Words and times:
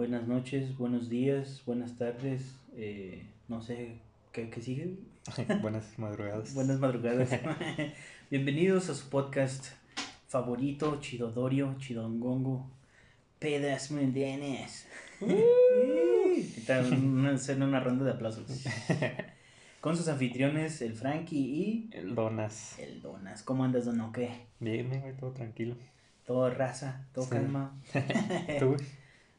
buenas 0.00 0.26
noches, 0.26 0.78
buenos 0.78 1.10
días, 1.10 1.62
buenas 1.66 1.98
tardes, 1.98 2.54
eh, 2.74 3.22
no 3.48 3.60
sé, 3.60 3.98
¿qué, 4.32 4.48
qué 4.48 4.62
sigue? 4.62 4.94
buenas 5.60 5.98
madrugadas. 5.98 6.54
Buenas 6.54 6.80
madrugadas. 6.80 7.28
Bienvenidos 8.30 8.88
a 8.88 8.94
su 8.94 9.10
podcast 9.10 9.66
favorito, 10.26 10.98
Chidodorio, 11.02 11.74
Chidongongo, 11.78 12.66
Pedas 13.38 13.90
Mundanas. 13.90 14.86
Hacer 17.34 17.62
una 17.62 17.80
ronda 17.80 18.06
de 18.06 18.12
aplausos. 18.12 18.64
Con 19.82 19.98
sus 19.98 20.08
anfitriones, 20.08 20.80
el 20.80 20.94
Frankie 20.94 21.36
y... 21.36 21.90
El 21.92 22.14
Donas. 22.14 22.78
El 22.78 23.02
Donas. 23.02 23.42
¿Cómo 23.42 23.64
andas, 23.64 23.84
Don 23.84 24.14
qué? 24.14 24.46
Bien, 24.60 24.88
bien, 24.88 25.14
todo 25.20 25.32
tranquilo. 25.32 25.76
Todo 26.24 26.48
raza, 26.48 27.06
todo 27.12 27.28
calma. 27.28 27.78
¿Tú? 28.58 28.76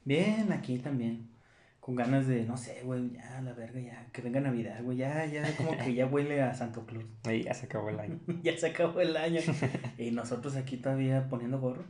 Bien, 0.06 0.52
aquí 0.52 0.78
también. 0.80 1.30
Con 1.80 1.96
ganas 1.96 2.28
de, 2.28 2.44
no 2.46 2.58
sé, 2.58 2.82
güey, 2.84 3.12
ya, 3.12 3.42
la 3.42 3.54
verga, 3.54 3.80
ya, 3.80 4.06
que 4.14 4.22
venga 4.22 4.40
Navidad, 4.40 4.84
güey, 4.84 4.98
ya, 4.98 5.26
ya, 5.26 5.56
como 5.58 5.76
que 5.76 5.96
ya 5.96 6.06
huele 6.06 6.42
a 6.42 6.54
Santo 6.54 6.86
Claus. 6.86 7.06
Ya 7.44 7.54
se 7.56 7.66
acabó 7.66 7.90
el 7.90 8.00
año. 8.00 8.20
ya 8.44 8.56
se 8.56 8.68
acabó 8.68 9.02
el 9.02 9.18
año. 9.18 9.42
y 9.98 10.12
nosotros 10.12 10.56
aquí 10.56 10.78
todavía 10.78 11.28
poniendo 11.28 11.60
gorro, 11.60 11.86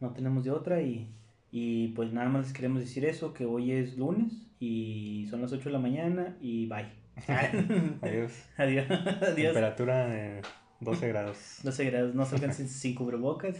no 0.00 0.12
tenemos 0.12 0.44
de 0.44 0.52
otra 0.52 0.80
y, 0.80 1.12
y 1.50 1.88
pues 1.88 2.12
nada 2.12 2.30
más 2.30 2.44
les 2.44 2.52
queremos 2.54 2.80
decir 2.80 3.04
eso, 3.04 3.34
que 3.34 3.44
hoy 3.44 3.72
es 3.72 3.98
lunes 3.98 4.32
y 4.58 5.26
son 5.28 5.42
las 5.42 5.52
8 5.52 5.64
de 5.64 5.72
la 5.72 5.78
mañana 5.78 6.36
y 6.40 6.66
bye. 6.66 6.86
Adiós. 8.02 8.32
Adiós. 8.56 8.86
Adiós. 8.88 9.52
Temperatura 9.52 10.06
de 10.06 10.42
12 10.80 11.08
grados. 11.08 11.58
12 11.62 11.84
grados, 11.84 12.14
no 12.14 12.24
salgan 12.24 12.54
sin 12.54 12.94
cubrebocas. 12.94 13.56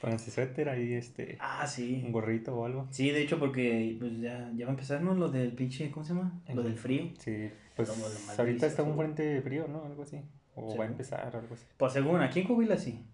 Pónganse 0.00 0.30
suéter 0.30 0.68
ahí, 0.68 0.94
este. 0.94 1.36
Ah, 1.40 1.66
sí. 1.66 2.02
Un 2.04 2.12
gorrito 2.12 2.56
o 2.56 2.64
algo. 2.64 2.86
Sí, 2.90 3.10
de 3.10 3.22
hecho, 3.22 3.38
porque 3.38 3.96
pues 3.98 4.20
ya, 4.20 4.50
ya 4.54 4.66
va 4.66 4.70
a 4.70 4.74
empezar, 4.74 5.02
¿no? 5.02 5.14
Lo 5.14 5.28
del 5.28 5.52
pinche, 5.52 5.90
¿cómo 5.90 6.04
se 6.04 6.14
llama? 6.14 6.40
Lo 6.54 6.62
del 6.62 6.76
frío. 6.76 7.10
Sí, 7.18 7.50
pues 7.74 7.90
ahorita 8.38 8.66
está 8.66 8.82
un 8.82 8.96
frente 8.96 9.40
frío, 9.42 9.66
¿no? 9.68 9.84
Algo 9.84 10.02
así. 10.02 10.20
O 10.54 10.76
va 10.76 10.84
a 10.84 10.88
empezar, 10.88 11.34
algo 11.34 11.54
así. 11.54 11.64
Pues 11.76 11.92
según, 11.92 12.20
aquí 12.20 12.40
en 12.40 12.46
Coahuila 12.46 12.76
sí. 12.76 13.04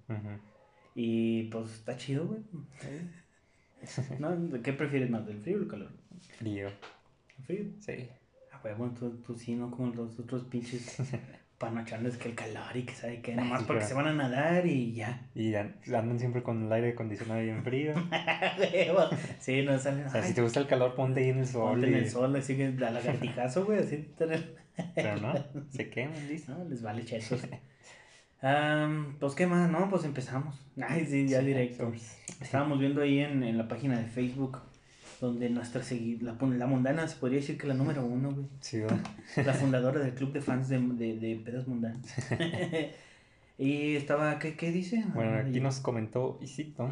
Y 0.95 1.45
pues 1.45 1.73
está 1.73 1.97
chido, 1.97 2.27
güey. 2.27 2.41
¿No? 4.19 4.63
¿Qué 4.63 4.73
prefieres 4.73 5.11
más, 5.11 5.27
del 5.27 5.41
frío 5.41 5.59
o 5.59 5.61
el 5.61 5.69
calor? 5.69 5.91
Frío. 6.39 6.69
¿El 7.39 7.45
frío? 7.45 7.65
Sí. 7.81 8.09
Ah, 8.53 8.59
pues 8.63 8.77
bueno, 8.77 8.95
tú, 8.95 9.11
tú 9.27 9.35
sí, 9.35 9.55
¿no? 9.55 9.71
Como 9.71 9.93
los 9.95 10.19
otros 10.19 10.45
pinches 10.45 10.99
panocharles 11.59 12.17
que 12.17 12.29
el 12.29 12.35
calor 12.35 12.77
y 12.77 12.83
que 12.83 12.95
sabe 12.95 13.21
que 13.21 13.35
nomás 13.35 13.63
porque 13.67 13.85
se 13.85 13.95
van 13.95 14.07
a 14.07 14.13
nadar 14.13 14.67
y 14.67 14.95
ya. 14.95 15.27
Y 15.35 15.55
andan 15.55 16.19
siempre 16.19 16.43
con 16.43 16.67
el 16.67 16.73
aire 16.73 16.91
acondicionado 16.91 17.41
bien 17.41 17.63
frío. 17.63 17.95
sí, 19.41 19.63
no 19.63 19.79
salen. 19.79 20.07
O 20.07 20.11
sea, 20.11 20.23
si 20.23 20.35
te 20.35 20.43
gusta 20.43 20.61
el 20.61 20.67
calor, 20.67 20.95
ponte 20.95 21.21
ahí 21.21 21.31
en 21.31 21.39
el 21.39 21.47
sol. 21.47 21.73
Ponte 21.73 21.89
en 21.89 21.95
el 21.95 22.11
sol, 22.11 22.35
así 22.37 22.57
que 22.57 22.73
la 22.73 22.91
lagartijazo, 22.91 23.65
güey, 23.65 23.81
así 23.81 24.09
Pero 24.95 25.17
no, 25.21 25.35
se 25.71 25.89
queman, 25.89 26.29
dice. 26.29 26.51
No, 26.51 26.65
les 26.65 26.83
vale 26.83 27.05
chetos. 27.05 27.47
Um, 28.43 29.17
pues 29.19 29.35
qué 29.35 29.47
más, 29.47 29.71
no, 29.71 29.89
pues 29.89 30.05
empezamos. 30.05 30.61
Ay, 30.87 31.07
sí, 31.07 31.27
ya 31.29 31.41
directo. 31.41 31.93
Estábamos 32.41 32.79
viendo 32.79 33.01
ahí 33.01 33.21
en, 33.21 33.43
en 33.43 33.57
la 33.57 33.69
página 33.69 33.99
de 33.99 34.05
Facebook 34.05 34.59
donde 35.25 35.49
nuestra 35.49 35.83
la, 36.21 36.37
la 36.39 36.67
mundana 36.67 37.09
se 37.09 37.17
podría 37.17 37.41
decir 37.41 37.57
que 37.57 37.67
la 37.67 37.75
número 37.75 38.05
uno, 38.05 38.33
güey. 38.33 38.47
Sí, 38.61 38.83
La 39.37 39.55
fundadora 39.55 40.01
del 40.01 40.15
club 40.15 40.33
de 40.33 40.41
fans 40.41 40.69
de, 40.69 40.79
de, 40.79 41.17
de 41.17 41.65
mundanas. 41.67 42.15
y 43.59 43.97
estaba, 43.97 44.39
¿qué, 44.39 44.55
qué 44.57 44.71
dice? 44.71 45.05
Bueno, 45.15 45.37
aquí 45.39 45.61
nos 45.61 45.81
comentó 45.81 46.39
Isito. 46.43 46.91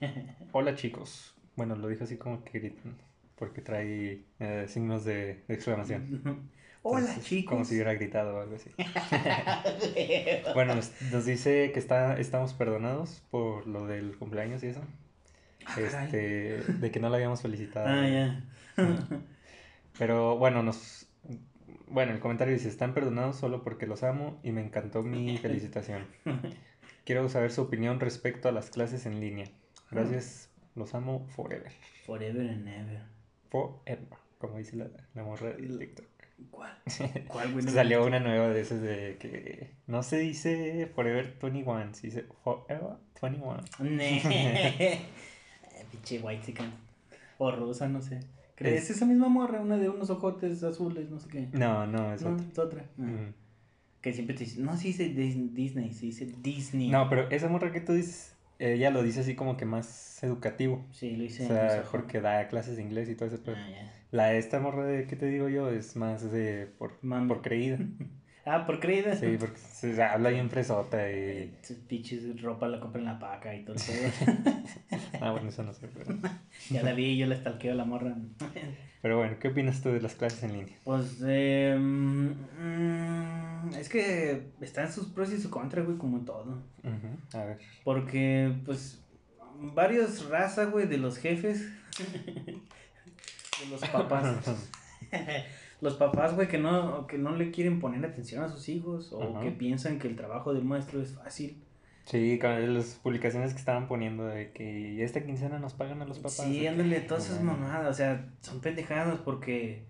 Hola 0.52 0.74
chicos. 0.74 1.34
Bueno, 1.56 1.74
lo 1.74 1.88
dijo 1.88 2.04
así 2.04 2.16
como 2.16 2.44
que 2.44 2.58
gritan, 2.58 2.94
porque 3.36 3.62
trae 3.62 4.24
eh, 4.38 4.66
signos 4.68 5.04
de, 5.04 5.42
exclamación. 5.48 6.50
Hola 6.82 7.18
chicos. 7.22 7.50
Como 7.50 7.64
si 7.64 7.74
hubiera 7.74 7.94
gritado 7.94 8.36
o 8.36 8.40
algo 8.40 8.56
así. 8.56 8.70
bueno, 10.54 10.74
nos, 10.74 10.92
nos, 11.12 11.24
dice 11.24 11.70
que 11.72 11.78
está, 11.78 12.18
estamos 12.18 12.54
perdonados 12.54 13.22
por 13.30 13.66
lo 13.66 13.86
del 13.86 14.16
cumpleaños 14.16 14.62
y 14.62 14.68
eso. 14.68 14.80
Ah, 15.76 16.04
este, 16.04 16.62
de 16.62 16.90
que 16.90 17.00
no 17.00 17.08
la 17.08 17.16
habíamos 17.16 17.42
felicitado. 17.42 17.86
Ah, 17.88 18.08
ya. 18.08 18.44
Pero 19.98 20.38
bueno, 20.38 20.62
nos 20.62 21.10
bueno, 21.90 22.12
el 22.12 22.20
comentario 22.20 22.54
dice, 22.54 22.68
están 22.68 22.94
perdonados 22.94 23.36
solo 23.36 23.62
porque 23.62 23.86
los 23.86 24.02
amo 24.04 24.38
y 24.44 24.52
me 24.52 24.62
encantó 24.62 25.02
mi 25.02 25.36
felicitación. 25.38 26.06
Quiero 27.04 27.28
saber 27.28 27.50
su 27.50 27.62
opinión 27.62 27.98
respecto 27.98 28.48
a 28.48 28.52
las 28.52 28.70
clases 28.70 29.06
en 29.06 29.20
línea. 29.20 29.46
Gracias, 29.90 30.50
los 30.76 30.94
amo 30.94 31.26
forever. 31.34 31.72
Forever 32.06 32.48
and 32.48 32.68
ever. 32.68 33.02
Forever, 33.48 34.18
como 34.38 34.58
dice 34.58 34.76
la, 34.76 34.86
la 35.14 35.24
morra 35.24 35.50
de 35.50 35.66
TikTok. 35.66 36.06
¿Cuál? 36.50 36.78
¿Cuál? 37.28 37.68
Salió 37.68 38.06
una 38.06 38.20
nueva 38.20 38.48
de 38.50 38.60
esas 38.60 38.80
de 38.80 39.16
que 39.18 39.72
no 39.86 40.04
se 40.04 40.18
dice 40.18 40.90
Forever 40.94 41.36
21, 41.42 41.94
se 41.94 42.06
dice 42.06 42.26
Forever 42.44 42.98
21. 43.20 43.64
Pinche 45.90 46.20
white 46.20 46.54
O 47.38 47.50
rosa, 47.50 47.88
no 47.88 48.02
sé. 48.02 48.20
¿Crees 48.54 48.84
es... 48.84 48.96
esa 48.96 49.06
misma 49.06 49.28
morra? 49.28 49.60
Una 49.60 49.78
de 49.78 49.88
unos 49.88 50.10
ojotes 50.10 50.62
azules, 50.62 51.10
no 51.10 51.18
sé 51.18 51.28
qué. 51.28 51.48
No, 51.52 51.86
no, 51.86 52.12
es 52.12 52.22
otra. 52.22 52.46
Es 52.52 52.58
otra. 52.58 52.84
Ah. 52.98 53.32
Que 54.00 54.12
siempre 54.12 54.34
te 54.34 54.44
dice, 54.44 54.60
no, 54.60 54.76
sí 54.76 54.88
dice 54.88 55.08
Disney, 55.08 55.92
sí 55.92 56.06
dice 56.06 56.34
Disney. 56.42 56.90
No, 56.90 57.08
pero 57.08 57.30
esa 57.30 57.48
morra 57.48 57.70
que 57.72 57.80
tú 57.80 57.92
dices, 57.92 58.34
ella 58.58 58.90
lo 58.90 59.02
dice 59.02 59.20
así 59.20 59.34
como 59.34 59.56
que 59.56 59.64
más 59.64 60.22
educativo. 60.22 60.84
Sí, 60.92 61.16
lo 61.16 61.22
dice. 61.22 61.44
O 61.44 61.48
sea, 61.48 61.84
porque 61.90 62.20
da 62.20 62.48
clases 62.48 62.76
de 62.76 62.82
inglés 62.82 63.08
y 63.08 63.14
todo 63.14 63.28
eso. 63.28 63.38
Pero 63.44 63.56
ah, 63.58 63.90
La 64.10 64.34
esta 64.34 64.60
morra 64.60 64.84
de 64.84 65.06
que 65.06 65.16
te 65.16 65.26
digo 65.26 65.48
yo 65.48 65.70
es 65.70 65.96
más 65.96 66.30
de 66.30 66.66
por, 66.78 66.98
por 67.00 67.42
creída. 67.42 67.78
Ah, 68.52 68.66
por 68.66 68.80
creída. 68.80 69.14
Sí, 69.14 69.36
porque 69.38 69.58
se 69.58 70.02
habla 70.02 70.30
bien 70.30 70.50
fresota 70.50 71.08
y. 71.08 71.56
Pichis, 71.86 72.42
ropa 72.42 72.66
la 72.66 72.80
compra 72.80 73.00
en 73.00 73.06
la 73.06 73.16
paca 73.16 73.54
y 73.54 73.64
todo 73.64 73.76
eso. 73.76 73.92
ah, 75.20 75.30
bueno, 75.30 75.50
eso 75.50 75.62
no 75.62 75.72
sé. 75.72 75.86
Pero... 75.86 76.16
ya 76.70 76.82
la 76.82 76.92
vi 76.92 77.04
y 77.04 77.18
yo 77.18 77.26
le 77.26 77.36
stalkeo 77.36 77.72
a 77.72 77.76
la 77.76 77.84
morra. 77.84 78.16
pero 79.02 79.18
bueno, 79.18 79.36
¿qué 79.38 79.48
opinas 79.48 79.80
tú 79.82 79.90
de 79.90 80.00
las 80.00 80.16
clases 80.16 80.42
en 80.42 80.52
línea? 80.54 80.76
Pues, 80.82 81.22
eh, 81.24 81.78
es 83.78 83.88
que 83.88 84.50
están 84.60 84.92
sus 84.92 85.06
pros 85.06 85.32
y 85.32 85.40
sus 85.40 85.50
contras, 85.52 85.86
güey, 85.86 85.96
como 85.96 86.24
todo. 86.24 86.60
A 87.34 87.44
ver. 87.44 87.58
Porque, 87.84 88.52
pues, 88.64 89.00
varios 89.60 90.28
razas, 90.28 90.72
güey, 90.72 90.88
de 90.88 90.98
los 90.98 91.18
jefes. 91.18 91.70
de 92.00 93.66
los 93.70 93.80
papás 93.80 94.38
los 95.80 95.94
papás, 95.94 96.34
güey, 96.34 96.48
que 96.48 96.58
no, 96.58 97.06
que 97.06 97.18
no 97.18 97.36
le 97.36 97.50
quieren 97.50 97.80
poner 97.80 98.04
atención 98.04 98.42
a 98.42 98.48
sus 98.48 98.68
hijos 98.68 99.12
o 99.12 99.40
que 99.40 99.50
piensan 99.50 99.98
que 99.98 100.08
el 100.08 100.16
trabajo 100.16 100.52
del 100.52 100.64
maestro 100.64 101.00
es 101.00 101.12
fácil. 101.12 101.62
Sí, 102.04 102.38
las 102.40 102.98
publicaciones 103.02 103.52
que 103.52 103.60
estaban 103.60 103.86
poniendo 103.86 104.26
de 104.26 104.52
que 104.52 105.02
esta 105.04 105.24
quincena 105.24 105.58
nos 105.58 105.74
pagan 105.74 106.02
a 106.02 106.04
los 106.04 106.18
papás. 106.18 106.32
Sí, 106.32 106.66
ándale, 106.66 107.00
todas 107.00 107.26
esas 107.26 107.42
mamadas, 107.42 107.88
o 107.88 107.94
sea, 107.94 108.28
son 108.40 108.60
pendejadas 108.60 109.20
porque, 109.20 109.84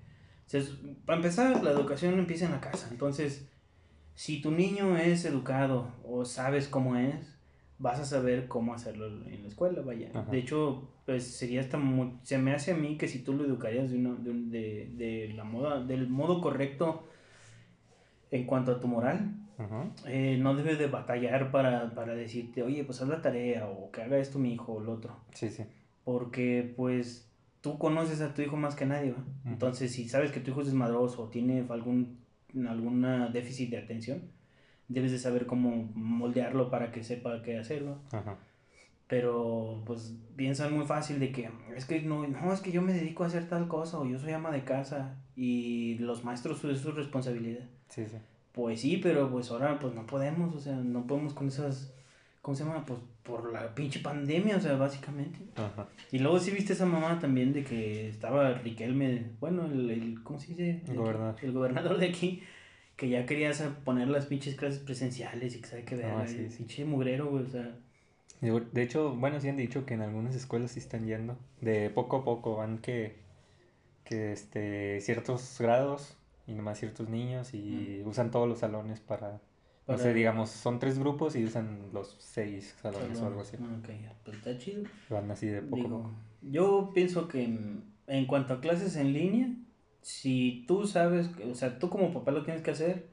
para 1.07 1.17
empezar, 1.17 1.63
la 1.63 1.71
educación 1.71 2.19
empieza 2.19 2.45
en 2.47 2.53
la 2.53 2.61
casa. 2.61 2.89
Entonces, 2.91 3.49
si 4.15 4.43
tu 4.43 4.51
niño 4.51 4.99
es 4.99 5.25
educado 5.25 5.95
o 6.05 6.25
sabes 6.25 6.69
cómo 6.69 6.97
es, 6.97 7.40
vas 7.81 7.99
a 7.99 8.05
saber 8.05 8.47
cómo 8.47 8.75
hacerlo 8.75 9.07
en 9.07 9.43
la 9.43 9.49
escuela, 9.49 9.81
vaya. 9.81 10.11
De 10.31 10.39
hecho, 10.39 10.89
pues 11.07 11.25
sería 11.27 11.61
hasta 11.61 11.81
se 12.23 12.39
me 12.39 12.53
hace 12.53 12.73
a 12.73 12.77
mí 12.77 12.97
que 12.97 13.09
si 13.09 13.21
tú 13.21 13.33
lo 13.33 13.45
educarías 13.45 13.91
de, 13.91 13.99
de, 13.99 14.91
de, 14.95 15.33
la 15.35 15.45
moda, 15.45 15.83
del 15.83 16.09
modo 16.09 16.43
correcto 16.43 17.09
en 18.31 18.45
cuanto 18.45 18.73
a 18.73 18.81
tu 18.81 18.87
moral, 18.87 19.35
eh, 20.07 20.39
no 20.39 20.55
debes 20.55 20.79
de 20.79 20.87
batallar 20.89 21.51
para, 21.51 21.95
para 21.95 22.15
decirte, 22.15 22.63
oye, 22.63 22.85
pues 22.85 23.01
haz 23.01 23.09
la 23.09 23.23
tarea 23.23 23.67
o 23.67 23.91
que 23.91 24.03
haga 24.03 24.19
esto 24.19 24.39
mi 24.39 24.53
hijo 24.53 24.75
o 24.75 24.83
el 24.83 24.89
otro. 24.91 25.17
Sí, 25.33 25.49
sí. 25.49 25.65
Porque 26.05 26.73
pues 26.77 27.31
tú 27.63 27.79
conoces 27.79 28.21
a 28.21 28.35
tu 28.35 28.43
hijo 28.43 28.57
más 28.57 28.75
que 28.75 28.85
nadie, 28.85 29.13
¿va? 29.13 29.25
Entonces, 29.51 29.91
si 29.93 30.07
sabes 30.07 30.33
que 30.33 30.41
tu 30.41 30.51
hijo 30.51 30.61
es 30.61 30.67
desmadroso 30.67 31.25
o 31.25 31.29
tiene 31.29 31.65
algún 31.71 32.21
alguna 32.69 33.29
déficit 33.29 33.71
de 33.71 33.79
atención, 33.79 34.23
debes 34.91 35.13
de 35.13 35.19
saber 35.19 35.47
cómo 35.47 35.89
moldearlo 35.95 36.69
para 36.69 36.93
que 36.93 37.03
sepa 37.03 37.43
qué 37.43 37.57
hacerlo. 37.57 37.99
Ajá. 38.13 38.37
Pero 39.07 39.83
pues 39.87 40.15
piensan 40.37 40.75
muy 40.75 40.85
fácil 40.85 41.19
de 41.19 41.33
que 41.33 41.51
es 41.75 41.85
que 41.85 42.03
no, 42.03 42.27
no, 42.27 42.53
es 42.53 42.61
que 42.61 42.71
yo 42.71 42.83
me 42.83 42.93
dedico 42.93 43.25
a 43.25 43.29
hacer 43.29 43.49
tal 43.49 43.67
cosa 43.67 43.99
o 43.99 44.07
yo 44.07 44.19
soy 44.19 44.33
ama 44.33 44.51
de 44.51 44.65
casa 44.65 45.17
y 45.35 45.97
los 45.99 46.25
maestros 46.25 46.63
es 46.65 46.81
su 46.81 46.93
responsabilidad. 46.93 47.65
Sí, 47.89 48.05
sí. 48.07 48.17
Pues 48.53 48.81
sí, 48.81 48.99
pero 48.99 49.31
pues 49.31 49.51
ahora 49.51 49.79
pues 49.79 49.95
no 49.95 50.07
podemos, 50.07 50.55
o 50.55 50.61
sea, 50.61 50.77
no 50.77 51.07
podemos 51.07 51.35
con 51.35 51.49
esas, 51.49 51.95
¿cómo 52.43 52.57
se 52.57 52.65
llama? 52.65 52.85
Pues 52.85 53.01
por 53.23 53.53
la 53.53 53.75
pinche 53.75 54.01
pandemia, 54.01 54.57
o 54.57 54.61
sea, 54.61 54.77
básicamente. 54.77 55.39
Ajá. 55.57 55.89
Y 56.11 56.19
luego 56.19 56.39
sí 56.41 56.51
viste 56.51 56.73
esa 56.73 56.87
mamá 56.87 57.19
también 57.21 57.53
de 57.53 57.63
que 57.63 58.09
estaba 58.09 58.55
Riquelme, 58.55 59.33
bueno, 59.41 59.67
el, 59.67 59.91
el 59.91 60.23
¿cómo 60.23 60.39
se 60.39 60.49
dice? 60.49 60.83
El, 60.89 60.97
gobernador. 60.97 61.37
El 61.43 61.53
gobernador 61.53 61.99
de 61.99 62.09
aquí 62.09 62.43
que 63.01 63.09
ya 63.09 63.27
querías 63.27 63.63
poner 63.85 64.09
las 64.09 64.27
pinches 64.27 64.55
clases 64.57 64.81
presenciales 64.81 65.57
y 65.57 65.61
que 65.63 65.69
sabe 65.69 65.85
que 65.85 65.97
ver, 65.97 66.07
ah, 66.07 66.27
sí, 66.29 66.49
pinche 66.57 66.85
mugrero, 66.85 67.31
güey, 67.31 67.45
o 67.45 67.49
sea. 67.49 67.75
De 68.41 68.83
hecho, 68.83 69.15
bueno, 69.15 69.41
sí 69.41 69.49
han 69.49 69.57
dicho 69.57 69.85
que 69.85 69.95
en 69.95 70.03
algunas 70.03 70.35
escuelas 70.35 70.73
sí 70.73 70.79
están 70.81 71.07
yendo. 71.07 71.37
De 71.61 71.91
poco 71.91 72.19
a 72.19 72.25
poco 72.25 72.57
van 72.57 72.79
que, 72.79 73.17
que 74.05 74.33
este, 74.33 75.01
ciertos 75.01 75.57
grados 75.61 76.17
y 76.47 76.55
nomás 76.55 76.79
ciertos 76.79 77.09
niños 77.09 77.55
y 77.55 78.03
usan 78.05 78.31
todos 78.31 78.49
los 78.49 78.61
salones 78.61 79.01
para, 79.01 79.33
no 79.33 79.41
Para- 79.87 79.99
sé, 79.99 80.15
digamos, 80.15 80.51
son 80.51 80.79
tres 80.79 80.99
grupos 80.99 81.37
y 81.37 81.45
usan 81.45 81.91
los 81.93 82.17
seis 82.21 82.75
salones 82.83 83.21
o 83.23 83.27
algo 83.27 83.41
así. 83.43 83.57
Ah, 83.61 83.77
ok, 83.81 83.89
pues 84.25 84.37
está 84.39 84.59
chido. 84.59 84.85
Van 85.11 85.31
así 85.31 85.47
de 85.49 85.63
poco 85.63 85.77
a 85.77 85.77
Digo, 85.77 85.99
poco. 85.99 86.11
yo 86.43 86.91
pienso 86.95 87.29
que 87.29 87.47
mm, 87.49 87.83
en 88.07 88.27
cuanto 88.27 88.55
a 88.55 88.61
clases 88.61 88.97
en 88.97 89.13
línea, 89.13 89.49
si 90.03 90.65
tú 90.67 90.87
sabes, 90.87 91.31
o 91.51 91.55
sea, 91.55 91.79
tú 91.79 91.91
como 91.91 92.13
papá 92.13 92.31
lo 92.31 92.43
tienes 92.43 92.63
que 92.63 92.71
hacer, 92.71 93.07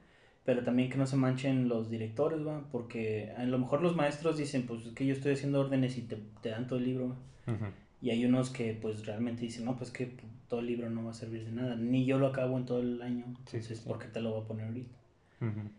pero 0.44 0.64
también 0.64 0.88
que 0.90 0.96
no 0.96 1.06
se 1.06 1.16
manchen 1.16 1.68
los 1.68 1.90
directores, 1.90 2.46
¿va? 2.46 2.62
Porque 2.72 3.32
a 3.36 3.44
lo 3.44 3.58
mejor 3.58 3.82
los 3.82 3.94
maestros 3.96 4.38
dicen, 4.38 4.66
pues 4.66 4.86
es 4.86 4.94
que 4.94 5.06
yo 5.06 5.12
estoy 5.12 5.32
haciendo 5.32 5.60
órdenes 5.60 5.98
y 5.98 6.02
te, 6.02 6.16
te 6.42 6.48
dan 6.50 6.66
todo 6.66 6.78
el 6.78 6.86
libro, 6.86 7.08
¿va? 7.10 7.52
Ujú. 7.52 7.66
Y 8.00 8.10
hay 8.10 8.24
unos 8.24 8.50
que 8.50 8.72
pues 8.80 9.04
realmente 9.06 9.42
dicen, 9.42 9.64
no, 9.64 9.76
pues 9.76 9.90
que 9.90 10.16
todo 10.48 10.60
el 10.60 10.66
libro 10.66 10.88
no 10.88 11.04
va 11.04 11.10
a 11.10 11.14
servir 11.14 11.44
de 11.44 11.52
nada, 11.52 11.76
ni 11.76 12.06
yo 12.06 12.18
lo 12.18 12.28
acabo 12.28 12.56
en 12.56 12.64
todo 12.64 12.80
el 12.80 13.02
año, 13.02 13.24
Sí, 13.26 13.56
entonces, 13.58 13.66
sí, 13.66 13.74
sí. 13.76 13.82
¿por 13.88 13.98
qué 13.98 14.06
te 14.06 14.20
lo 14.20 14.32
voy 14.32 14.42
a 14.42 14.46
poner 14.46 14.66
ahorita? 14.66 14.96
Ujú. 15.40 15.70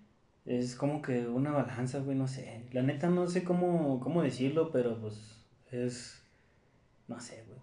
Es 0.46 0.76
como 0.76 1.02
que 1.02 1.28
una 1.28 1.52
balanza, 1.52 2.00
güey, 2.00 2.18
no 2.18 2.28
sé. 2.28 2.64
La 2.72 2.82
neta 2.82 3.10
no 3.10 3.28
sé 3.28 3.44
cómo, 3.44 4.00
cómo 4.00 4.22
decirlo, 4.24 4.72
pero 4.72 5.00
pues 5.00 5.16
es... 5.72 6.22
No 7.08 7.20
sé, 7.20 7.44
güey. 7.48 7.60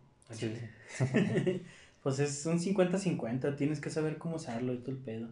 pues 2.06 2.20
es 2.20 2.46
un 2.46 2.60
50-50, 2.60 3.56
tienes 3.56 3.80
que 3.80 3.90
saber 3.90 4.16
cómo 4.16 4.36
usarlo 4.36 4.72
y 4.72 4.76
todo 4.76 4.92
el 4.92 4.98
pedo. 4.98 5.28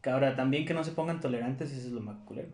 Que 0.00 0.10
ahora, 0.10 0.36
también 0.36 0.64
que 0.64 0.72
no 0.72 0.84
se 0.84 0.92
pongan 0.92 1.18
tolerantes, 1.18 1.72
eso 1.72 1.88
es 1.88 1.92
lo 1.92 2.00
más 2.00 2.16
culero. 2.20 2.52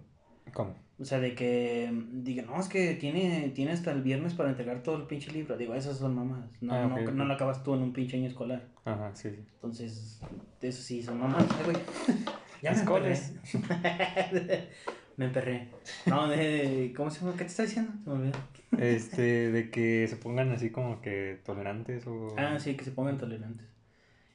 ¿Cómo? 0.55 0.75
O 0.99 1.05
sea, 1.05 1.20
de 1.20 1.35
que 1.35 1.91
mm, 1.93 2.25
digan, 2.25 2.47
no, 2.47 2.59
es 2.59 2.67
que 2.67 2.94
tiene, 2.94 3.53
tiene 3.55 3.73
hasta 3.73 3.93
el 3.93 4.00
viernes 4.00 4.32
para 4.32 4.49
entregar 4.49 4.82
todo 4.82 4.97
el 4.97 5.03
pinche 5.03 5.31
libro. 5.32 5.59
Digo, 5.59 5.75
esas 5.75 5.99
son 5.99 6.15
mamás. 6.15 6.49
No, 6.62 6.73
Ah, 6.73 6.87
no, 6.87 6.94
ok, 6.94 7.00
ok. 7.09 7.12
no 7.12 7.26
lo 7.26 7.35
acabas 7.35 7.62
tú 7.62 7.75
en 7.75 7.82
un 7.82 7.93
pinche 7.93 8.17
año 8.17 8.29
escolar. 8.29 8.62
Ajá, 8.87 9.15
sí, 9.15 9.29
sí. 9.29 9.44
Entonces, 9.56 10.23
eso 10.62 10.82
sí, 10.82 11.03
son 11.03 11.20
mamás. 11.20 11.44
Güey. 11.62 11.76
Ya 12.62 12.73
me 12.73 12.79
Escoles. 12.79 13.35
me 15.19 15.26
emperré. 15.26 15.69
No, 16.06 16.29
de, 16.29 16.94
¿cómo 16.97 17.11
se 17.11 17.20
llama? 17.20 17.32
¿Qué 17.32 17.44
te 17.44 17.50
está 17.50 17.65
diciendo? 17.65 17.93
Se 18.05 18.09
me 18.09 18.17
olvidó. 18.17 18.38
Este, 18.79 19.50
de 19.50 19.70
que 19.70 20.06
se 20.06 20.17
pongan 20.17 20.53
así 20.53 20.70
como 20.70 21.03
que 21.03 21.41
tolerantes 21.44 22.06
o... 22.06 22.35
Ah, 22.38 22.59
sí, 22.61 22.76
que 22.76 22.85
se 22.85 22.93
pongan 22.93 23.19
tolerantes. 23.19 23.67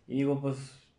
Y 0.08 0.18
digo, 0.18 0.42
pues, 0.42 0.58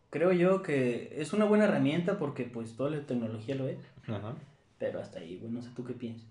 creo 0.09 0.33
yo 0.33 0.63
que 0.63 1.13
es 1.21 1.35
una 1.35 1.45
buena 1.45 1.65
herramienta 1.65 2.19
porque, 2.19 2.45
pues, 2.45 2.75
toda 2.77 2.91
la 2.91 3.07
tecnología 3.07 3.55
lo 3.57 3.69
es. 3.69 3.79
Ajá. 4.09 4.35
Pero 4.79 5.01
hasta 5.01 5.21
ahí, 5.21 5.37
güey, 5.37 5.53
no 5.53 5.61
sé 5.61 5.69
tú 5.77 5.85
qué 5.85 5.93
piensas. 5.93 6.27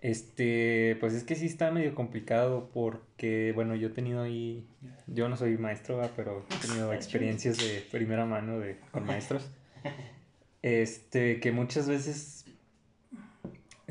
Este, 0.00 0.96
pues 0.98 1.12
es 1.12 1.22
que 1.22 1.36
sí 1.36 1.46
está 1.46 1.70
medio 1.70 1.94
complicado 1.94 2.70
porque, 2.74 3.52
bueno, 3.54 3.76
yo 3.76 3.88
he 3.88 3.90
tenido 3.92 4.22
ahí, 4.22 4.66
yo 5.06 5.28
no 5.28 5.36
soy 5.36 5.56
maestro, 5.58 5.98
¿va? 5.98 6.10
pero 6.16 6.44
he 6.50 6.66
tenido 6.66 6.92
experiencias 6.92 7.58
de 7.58 7.84
primera 7.88 8.26
mano 8.26 8.58
de, 8.58 8.78
con 8.90 9.04
maestros. 9.04 9.48
Este, 10.64 11.40
que 11.40 11.50
muchas 11.50 11.88
veces 11.88 12.41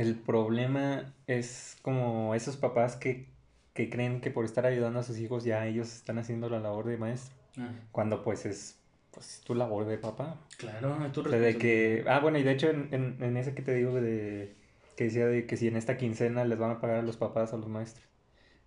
el 0.02 0.16
problema 0.16 1.14
es 1.28 1.78
como 1.82 2.34
esos 2.36 2.58
papás 2.58 2.96
que, 2.96 3.28
que 3.74 3.90
creen 3.90 4.22
que 4.22 4.32
por 4.32 4.46
estar 4.46 4.66
ayudando 4.66 5.00
a 5.00 5.04
sus 5.04 5.18
hijos 5.20 5.44
ya 5.44 5.66
ellos 5.68 5.94
están 5.94 6.18
haciendo 6.20 6.50
la 6.50 6.60
labor 6.60 6.86
de 6.86 6.98
maestro, 6.98 7.36
Ah, 7.58 7.70
cuando 7.92 8.24
pues 8.24 8.46
es, 8.46 8.80
pues, 9.12 9.36
es 9.38 9.42
tu 9.42 9.56
labor 9.56 9.86
de 9.86 9.98
papá. 9.98 10.40
claro, 10.58 10.96
tu 11.12 11.22
O 11.22 11.30
sea, 11.30 11.40
de 11.40 11.58
que, 11.58 12.04
ah, 12.08 12.20
bueno, 12.20 12.38
y 12.40 12.44
de 12.44 12.52
hecho 12.52 12.70
en, 12.70 12.88
en, 12.92 13.18
en 13.22 13.38
ese 13.38 13.54
que 13.54 13.62
te 13.62 13.74
digo 13.76 13.94
de 13.96 14.56
que 14.96 15.06
decía 15.06 15.26
de 15.28 15.46
que 15.46 15.58
si 15.58 15.68
en 15.68 15.76
esta 15.78 15.98
quincena 15.98 16.46
les 16.46 16.58
van 16.60 16.72
a 16.72 16.80
pagar 16.82 16.98
a 16.98 17.02
los 17.02 17.18
papás 17.18 17.54
a 17.54 17.58
los 17.58 17.68
maestros. 17.68 18.06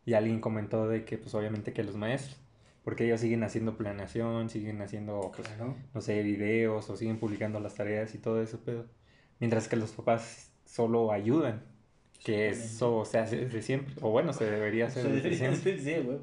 Y 0.07 0.15
alguien 0.15 0.41
comentó 0.41 0.87
de 0.89 1.05
que 1.05 1.17
pues 1.19 1.35
obviamente 1.35 1.73
que 1.73 1.83
los 1.85 1.97
maestros, 1.97 2.39
porque 2.85 3.07
ellos 3.07 3.21
siguen 3.21 3.43
haciendo 3.45 3.77
planeación, 3.79 4.51
siguen 4.51 4.83
haciendo, 4.83 5.33
pues, 5.35 5.49
Claro. 5.49 5.77
no 5.95 6.01
sé, 6.03 6.23
videos 6.23 6.91
o 6.91 6.97
siguen 6.97 7.19
publicando 7.19 7.59
las 7.61 7.75
tareas 7.75 8.15
y 8.15 8.19
todo 8.19 8.43
eso, 8.43 8.61
pero 8.65 8.85
mientras 9.41 9.69
que 9.69 9.77
los 9.77 9.93
papás 9.93 10.51
solo 10.75 11.13
ayudan, 11.13 11.65
que 12.25 12.51
eso 12.51 13.05
se 13.05 13.19
hace 13.19 13.37
desde 13.39 13.63
siempre, 13.63 13.95
o 14.01 14.11
bueno, 14.11 14.33
se 14.33 14.47
debería 14.51 14.87
hacer 14.89 15.09
desde 15.13 15.33
siempre. 15.35 15.79
Sí, 15.79 15.97
güey. 16.05 16.19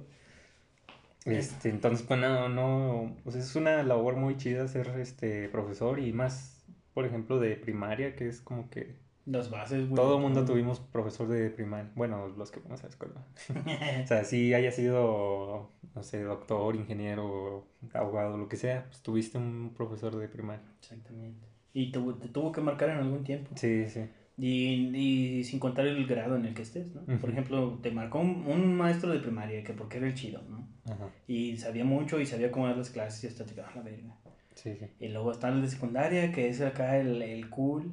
Este, 1.25 1.69
entonces, 1.69 2.05
pues 2.07 2.19
no, 2.19 2.49
no, 2.49 3.15
pues 3.23 3.35
es 3.35 3.55
una 3.55 3.83
labor 3.83 4.15
muy 4.15 4.37
chida 4.37 4.67
ser 4.67 4.87
este 4.99 5.49
profesor 5.49 5.99
y 5.99 6.13
más, 6.13 6.65
por 6.93 7.05
ejemplo, 7.05 7.39
de 7.39 7.55
primaria, 7.57 8.15
que 8.15 8.27
es 8.27 8.41
como 8.41 8.69
que 8.71 8.95
Las 9.25 9.49
bases, 9.51 9.87
güey. 9.89 9.95
todo 9.95 10.15
el 10.15 10.21
mundo 10.21 10.45
tuvimos 10.45 10.79
profesor 10.79 11.27
de 11.27 11.49
primaria, 11.51 11.91
bueno, 11.95 12.27
los 12.29 12.51
que 12.51 12.59
fuimos 12.59 12.79
a 12.81 12.83
la 12.83 12.89
escuela. 12.89 13.25
O 14.03 14.07
sea, 14.07 14.23
si 14.25 14.53
haya 14.55 14.71
sido, 14.71 15.71
no 15.95 16.03
sé, 16.03 16.23
doctor, 16.23 16.75
ingeniero, 16.75 17.67
abogado, 17.93 18.37
lo 18.37 18.49
que 18.49 18.57
sea, 18.57 18.85
pues 18.87 19.01
tuviste 19.03 19.37
un 19.37 19.73
profesor 19.75 20.15
de 20.17 20.27
primaria. 20.27 20.65
Exactamente. 20.81 21.47
Y 21.73 21.91
te, 21.91 21.99
te 21.99 22.27
tuvo 22.29 22.51
que 22.51 22.61
marcar 22.61 22.89
en 22.89 22.97
algún 22.97 23.23
tiempo. 23.23 23.51
Sí, 23.55 23.87
sí. 23.89 24.09
Y, 24.43 24.97
y 24.97 25.43
sin 25.43 25.59
contar 25.59 25.85
el 25.85 26.07
grado 26.07 26.35
en 26.35 26.45
el 26.45 26.55
que 26.55 26.63
estés, 26.63 26.87
¿no? 26.95 27.05
Por 27.19 27.29
ejemplo, 27.29 27.77
te 27.83 27.91
marcó 27.91 28.19
un, 28.19 28.43
un 28.47 28.75
maestro 28.75 29.11
de 29.11 29.19
primaria 29.19 29.63
que 29.63 29.73
porque 29.73 29.97
era 29.97 30.07
el 30.07 30.15
chido, 30.15 30.41
¿no? 30.49 30.67
Ajá. 30.91 31.11
Y 31.27 31.57
sabía 31.57 31.85
mucho 31.85 32.19
y 32.19 32.25
sabía 32.25 32.51
cómo 32.51 32.65
dar 32.65 32.75
las 32.75 32.89
clases 32.89 33.23
y 33.23 33.27
hasta 33.27 33.45
te 33.45 33.53
quedaba 33.53 33.75
la 33.75 33.83
verga. 33.83 34.15
Sí, 34.55 34.75
sí. 34.75 34.87
Y 34.99 35.09
luego 35.09 35.31
está 35.31 35.49
el 35.49 35.61
de 35.61 35.67
secundaria, 35.67 36.31
que 36.31 36.49
es 36.49 36.59
acá 36.59 36.97
el, 36.97 37.21
el 37.21 37.51
cool, 37.51 37.91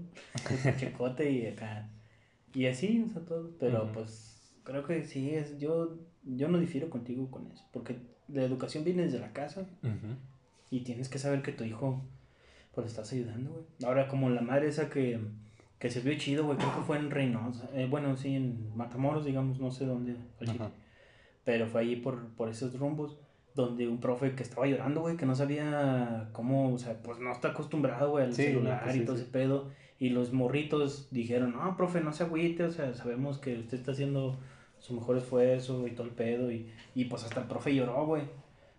el 0.65 0.77
checote 0.79 1.31
y 1.31 1.47
acá. 1.49 1.91
Y 2.55 2.65
así, 2.65 3.05
o 3.06 3.12
sea, 3.12 3.21
todo. 3.27 3.50
Pero 3.61 3.93
pues 3.93 4.55
creo 4.65 4.87
que 4.87 5.05
sí, 5.05 5.35
es, 5.35 5.59
yo, 5.59 5.99
yo 6.25 6.49
no 6.49 6.59
difiero 6.59 6.89
contigo 6.89 7.31
con 7.31 7.47
eso. 7.53 7.62
Porque 7.75 7.99
la 8.27 8.43
educación 8.43 8.85
viene 8.85 9.03
desde 9.03 9.19
la 9.19 9.35
casa 9.35 9.67
y 10.71 10.81
tienes 10.81 11.11
que 11.11 11.19
saber 11.19 11.43
que 11.43 11.53
tu 11.53 11.65
hijo, 11.65 12.03
pues 12.75 12.87
estás 12.87 13.12
ayudando, 13.12 13.50
güey. 13.50 13.65
Ahora, 13.85 14.09
como 14.09 14.31
la 14.31 14.41
madre 14.41 14.69
esa 14.69 14.89
que, 14.89 15.21
que 15.78 15.90
se 15.90 16.00
vio 16.00 16.16
chido, 16.19 16.44
güey, 16.44 16.58
creo 16.58 16.75
que 16.75 16.82
fue 16.82 16.96
en 16.98 17.10
Reynosa. 17.10 17.69
eh, 17.75 17.86
bueno, 17.88 18.16
sí, 18.16 18.34
en 18.34 18.76
Matamoros, 18.76 19.25
digamos, 19.25 19.60
no 19.60 19.70
sé 19.70 19.86
dónde. 19.86 20.16
Ajá. 20.46 20.70
Pero 21.44 21.66
fue 21.66 21.82
ahí 21.82 21.96
por, 21.96 22.28
por 22.34 22.48
esos 22.48 22.78
rumbos 22.78 23.19
donde 23.54 23.88
un 23.88 23.98
profe 24.00 24.34
que 24.34 24.42
estaba 24.42 24.66
llorando, 24.66 25.00
güey, 25.00 25.16
que 25.16 25.26
no 25.26 25.34
sabía 25.34 26.28
cómo, 26.32 26.72
o 26.75 26.78
sea, 26.78 27.00
pues 27.02 27.19
no 27.19 27.32
está 27.32 27.48
acostumbrado, 27.48 28.10
güey, 28.10 28.25
al 28.25 28.34
Sí, 28.34 28.44
celular 28.44 28.82
pues 28.84 28.96
y 28.96 28.98
sí, 29.00 29.04
todo 29.04 29.16
sí. 29.16 29.22
ese 29.22 29.30
pedo. 29.32 29.70
Y 30.00 30.10
los 30.10 30.32
morritos 30.32 31.08
dijeron, 31.10 31.52
no, 31.56 31.76
profe, 31.76 32.00
no 32.00 32.12
se 32.12 32.22
agüite, 32.25 32.64
o 32.64 32.70
sea, 32.70 32.94
sabemos 32.94 33.38
que 33.38 33.58
usted 33.58 33.78
está 33.78 33.92
haciendo 33.92 34.38
su 34.78 34.94
mejor 34.94 35.16
esfuerzo 35.16 35.88
y 35.88 35.92
todo 35.92 36.06
el 36.06 36.12
pedo. 36.12 36.52
Y, 36.52 36.70
y 36.94 37.06
pues 37.06 37.25
hasta 37.25 37.40
el 37.40 37.47
profe 37.49 37.75
lloró, 37.75 38.06
güey. 38.06 38.23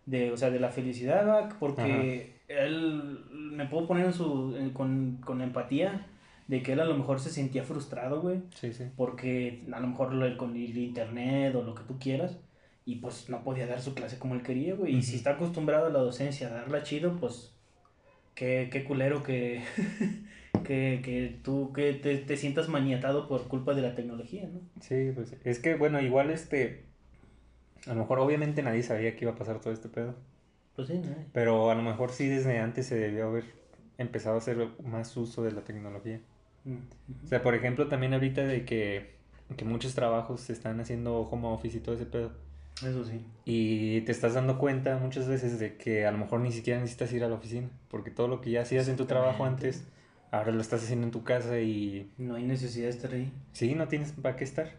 De, 0.06 0.32
o 0.32 0.38
sea, 0.38 0.50
de 0.50 0.60
la 0.62 0.70
felicidad, 0.70 1.50
porque 1.60 2.40
él, 2.48 3.20
me 3.32 3.66
puedo 3.68 3.86
poner 3.86 4.06
en 4.06 4.14
su, 4.14 4.56
en- 4.56 4.70
con, 4.72 5.18
con 5.18 5.42
empatía 5.42 6.08
de 6.50 6.62
que 6.64 6.74
él 6.74 6.80
a 6.82 6.86
lo 6.86 6.98
mejor 6.98 7.20
se 7.22 7.30
sentía 7.30 7.64
frustrado, 7.64 8.22
güey 8.22 8.42
Sí, 8.56 8.74
sí. 8.74 8.86
porque 8.98 9.64
a 9.72 9.80
lo 9.80 9.88
mejor 9.88 10.14
lo- 10.14 10.38
con 10.38 10.56
el 10.56 10.78
internet 10.78 11.56
o 11.56 11.64
lo 11.64 11.76
que 11.76 11.84
tú 11.84 11.98
quieras, 12.00 12.38
y 12.86 12.96
pues 12.98 13.30
no 13.30 13.44
podía 13.44 13.68
dar 13.68 13.82
su 13.82 13.94
clase 13.94 14.18
como 14.20 14.34
él 14.36 14.42
quería, 14.44 14.74
güey. 14.76 14.96
Y 14.98 15.04
si 15.04 15.16
está 15.16 15.32
acostumbrado 15.32 15.86
a 15.88 15.90
la 15.92 16.00
docencia, 16.00 16.48
a 16.48 16.52
darla 16.52 16.84
chido, 16.84 17.16
pues 17.18 17.54
qué, 18.36 18.70
qué 18.72 18.84
culero 18.84 19.22
que, 19.24 19.62
que, 20.66 21.02
que 21.04 21.40
tú 21.44 21.72
que 21.74 21.94
te, 21.94 22.18
te 22.18 22.36
sientas 22.38 22.68
maniatado 22.70 23.28
por 23.28 23.48
culpa 23.48 23.74
de 23.76 23.84
la 23.84 23.96
tecnología, 23.96 24.50
¿no? 24.52 24.60
Sí, 24.82 25.12
pues 25.14 25.36
es 25.44 25.60
que, 25.60 25.76
bueno, 25.76 26.02
igual 26.02 26.32
este, 26.32 26.86
a 27.86 27.94
lo 27.94 28.02
mejor 28.02 28.20
obviamente 28.20 28.64
nadie 28.64 28.84
sabía 28.84 29.16
que 29.16 29.26
iba 29.26 29.34
a 29.34 29.38
pasar 29.38 29.60
todo 29.62 29.74
este 29.74 29.90
pedo, 29.90 30.16
Pues 30.76 30.88
sí, 30.88 30.96
¿no? 30.98 31.14
pero 31.34 31.70
a 31.72 31.76
lo 31.76 31.84
mejor 31.84 32.12
sí 32.12 32.28
desde 32.28 32.60
antes 32.60 32.88
se 32.88 32.96
debió 32.96 33.28
haber 33.28 33.46
empezado 34.00 34.36
a 34.36 34.40
hacer 34.40 34.58
más 34.84 35.16
uso 35.18 35.44
de 35.44 35.52
la 35.52 35.62
tecnología. 35.62 36.22
O 37.24 37.28
sea, 37.28 37.42
por 37.42 37.56
ejemplo, 37.56 37.88
también 37.88 38.14
ahorita 38.14 38.44
de 38.44 38.66
que, 38.66 39.16
que 39.58 39.66
muchos 39.66 39.96
trabajos 39.96 40.42
se 40.42 40.54
están 40.54 40.80
haciendo 40.80 41.22
home 41.22 41.48
office 41.48 41.78
y 41.78 41.82
todo 41.82 41.96
ese 41.96 42.06
pedo. 42.06 42.32
Eso 42.84 43.04
sí. 43.04 43.22
Y 43.46 44.02
te 44.02 44.12
estás 44.12 44.34
dando 44.36 44.58
cuenta 44.58 44.98
muchas 44.98 45.28
veces 45.28 45.60
de 45.60 45.76
que 45.76 46.06
a 46.06 46.12
lo 46.12 46.18
mejor 46.18 46.40
ni 46.40 46.52
siquiera 46.52 46.80
necesitas 46.80 47.12
ir 47.14 47.24
a 47.24 47.28
la 47.30 47.36
oficina, 47.36 47.68
porque 47.90 48.10
todo 48.12 48.28
lo 48.28 48.40
que 48.42 48.52
ya 48.52 48.62
hacías 48.62 48.88
en 48.88 48.96
tu 48.96 49.06
trabajo 49.06 49.44
antes, 49.46 49.86
ahora 50.32 50.52
lo 50.52 50.62
estás 50.62 50.84
haciendo 50.84 51.06
en 51.08 51.12
tu 51.12 51.24
casa 51.24 51.60
y 51.60 52.10
No 52.18 52.36
hay 52.36 52.44
necesidad 52.44 52.86
de 52.86 52.92
estar 52.92 53.12
ahí. 53.14 53.32
sí, 53.52 53.76
no 53.76 53.88
tienes 53.88 54.12
para 54.14 54.36
qué 54.36 54.44
estar. 54.46 54.72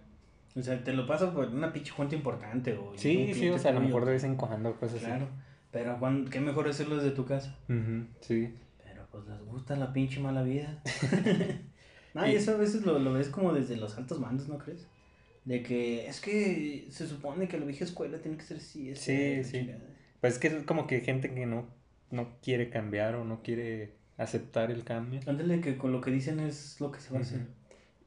O 0.56 0.62
sea, 0.62 0.82
te 0.82 0.92
lo 0.92 1.06
pasas 1.06 1.32
por 1.34 1.46
una 1.49 1.72
pinche 1.72 1.90
junta 1.92 2.14
importante 2.16 2.72
o... 2.75 2.92
Sí, 2.96 3.32
sí, 3.34 3.49
o 3.50 3.58
sea, 3.58 3.70
a 3.70 3.75
lo 3.75 3.80
mejor 3.80 4.04
de 4.04 4.12
vez 4.12 4.25
en 4.25 4.37
cuando, 4.37 4.75
cosas 4.76 5.00
Claro. 5.00 5.28
Pero 5.70 5.99
cuan- 6.00 6.28
qué 6.28 6.40
mejor 6.40 6.68
hacerlo 6.68 6.96
desde 6.96 7.10
tu 7.12 7.25
casa. 7.25 7.54
así. 7.64 7.72
Ujú, 7.72 8.06
sí. 8.20 8.54
Pero 8.82 9.06
pues 9.12 9.26
les 9.28 9.40
gusta 9.44 9.76
la 9.76 9.92
pinche 9.92 10.18
mala 10.20 10.42
vida. 10.42 10.82
no, 12.14 12.26
y 12.26 12.32
Y- 12.32 12.36
eso 12.36 12.52
a 12.52 12.56
veces 12.56 12.84
lo, 12.84 12.98
lo 12.98 13.12
ves 13.12 13.28
como 13.28 13.52
desde 13.52 13.76
los 13.76 13.96
altos 13.96 14.20
mandos, 14.20 14.48
¿no 14.48 14.58
crees? 14.58 14.86
De 15.44 15.62
que 15.62 16.06
es 16.06 16.20
que 16.20 16.86
se 16.90 17.06
supone 17.06 17.48
que 17.48 17.58
la 17.58 17.64
vieja 17.66 17.84
escuela 17.84 18.18
tiene 18.18 18.36
que 18.36 18.44
ser 18.44 18.58
así. 18.58 18.94
Sí, 18.94 19.42
sí. 19.44 19.52
chingada. 19.60 19.80
Pues 20.20 20.34
es 20.34 20.38
que 20.38 20.48
es 20.48 20.64
como 20.64 20.86
que 20.86 21.00
gente 21.00 21.32
que 21.32 21.46
no, 21.46 21.66
no 22.10 22.36
quiere 22.42 22.68
cambiar 22.70 23.14
o 23.14 23.24
no 23.24 23.42
quiere 23.42 23.94
aceptar 24.18 24.70
el 24.70 24.84
cambio. 24.84 25.20
Ándale, 25.26 25.60
que 25.62 25.78
con 25.78 25.92
lo 25.92 26.00
que 26.02 26.10
dicen 26.10 26.40
es 26.40 26.78
lo 26.80 26.92
que 26.92 27.00
se 27.00 27.10
va 27.10 27.18
a 27.18 27.22
Ujú. 27.22 27.28
hacer. 27.30 27.46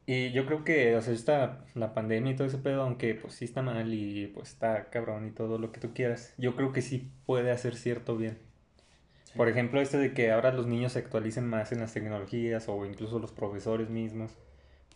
Y 0.06 0.32
yo 0.34 0.46
creo 0.46 0.64
que, 0.66 0.96
o 0.98 1.02
sea, 1.02 1.14
esta, 1.14 1.66
la 1.76 1.94
pandemia 1.94 2.34
y 2.34 2.36
todo 2.36 2.46
ese 2.46 2.58
pedo, 2.58 2.82
aunque 2.84 3.16
pues 3.16 3.36
sí 3.36 3.46
está 3.46 3.62
mal 3.62 3.94
y 3.94 4.28
pues 4.28 4.50
está 4.50 4.90
cabrón 4.90 5.28
y 5.28 5.32
todo 5.32 5.58
lo 5.58 5.72
que 5.72 5.80
tú 5.80 5.94
quieras, 5.94 6.34
yo 6.38 6.56
creo 6.56 6.74
que 6.74 6.82
sí 6.82 7.10
puede 7.26 7.52
hacer 7.52 7.76
cierto 7.76 8.18
bien. 8.18 8.38
Por 9.36 9.50
ejemplo, 9.50 9.82
este 9.82 9.98
de 9.98 10.14
que 10.14 10.32
ahora 10.32 10.52
los 10.54 10.68
niños 10.68 10.94
se 10.94 11.00
actualicen 11.00 11.48
más 11.48 11.72
en 11.72 11.80
las 11.80 11.94
tecnologías 11.94 12.68
o 12.70 12.86
incluso 12.86 13.20
los 13.20 13.32
profesores 13.32 13.90
mismos. 13.90 14.32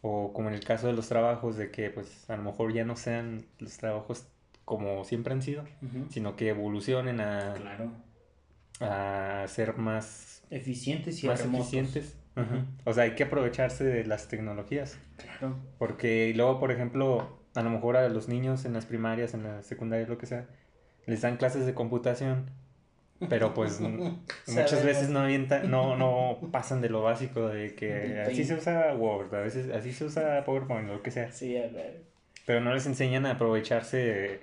O 0.01 0.31
como 0.33 0.49
en 0.49 0.55
el 0.55 0.63
caso 0.63 0.87
de 0.87 0.93
los 0.93 1.07
trabajos, 1.07 1.57
de 1.57 1.71
que 1.71 1.89
pues 1.89 2.29
a 2.29 2.37
lo 2.37 2.43
mejor 2.43 2.71
ya 2.71 2.85
no 2.85 2.95
sean 2.95 3.45
los 3.59 3.77
trabajos 3.77 4.27
como 4.63 5.03
siempre 5.05 5.33
han 5.33 5.41
sido, 5.41 5.63
sino 6.09 6.35
que 6.35 6.49
evolucionen 6.49 7.21
a, 7.21 7.53
claro. 7.55 7.91
a 8.81 9.45
ser 9.47 9.77
más 9.77 10.43
eficientes 10.49 11.23
y 11.23 11.27
más 11.27 11.43
eficientes. 11.43 12.17
O 12.85 12.93
sea, 12.93 13.05
hay 13.05 13.15
que 13.15 13.23
aprovecharse 13.23 13.83
de 13.85 14.05
las 14.05 14.27
tecnologías. 14.27 14.99
Claro. 15.15 15.55
Porque 15.79 16.33
luego, 16.35 16.59
por 16.59 16.71
ejemplo, 16.71 17.39
a 17.55 17.63
lo 17.63 17.69
mejor 17.69 17.97
a 17.97 18.07
los 18.09 18.27
niños 18.27 18.65
en 18.65 18.73
las 18.73 18.85
primarias, 18.85 19.33
en 19.33 19.43
las 19.43 19.65
secundarias, 19.65 20.09
lo 20.09 20.17
que 20.17 20.25
sea, 20.25 20.47
les 21.05 21.21
dan 21.21 21.37
clases 21.37 21.65
de 21.65 21.73
computación 21.73 22.51
pero 23.29 23.53
pues 23.53 23.79
muchas 24.47 24.83
veces 24.83 25.09
no, 25.09 25.27
no, 25.67 25.95
no 25.95 26.39
pasan 26.51 26.81
de 26.81 26.89
lo 26.89 27.01
básico 27.01 27.47
de 27.47 27.73
que 27.73 28.21
así 28.21 28.43
se 28.43 28.55
usa 28.55 28.93
Word, 28.95 29.33
a 29.33 29.39
veces 29.39 29.69
así 29.71 29.91
se 29.91 30.05
usa 30.05 30.43
PowerPoint, 30.45 30.87
lo 30.87 31.01
que 31.01 31.11
sea. 31.11 31.31
Sí, 31.31 31.57
a 31.57 31.67
ver. 31.67 32.01
Pero 32.45 32.61
no 32.61 32.73
les 32.73 32.85
enseñan 32.85 33.25
a 33.25 33.31
aprovecharse 33.31 34.39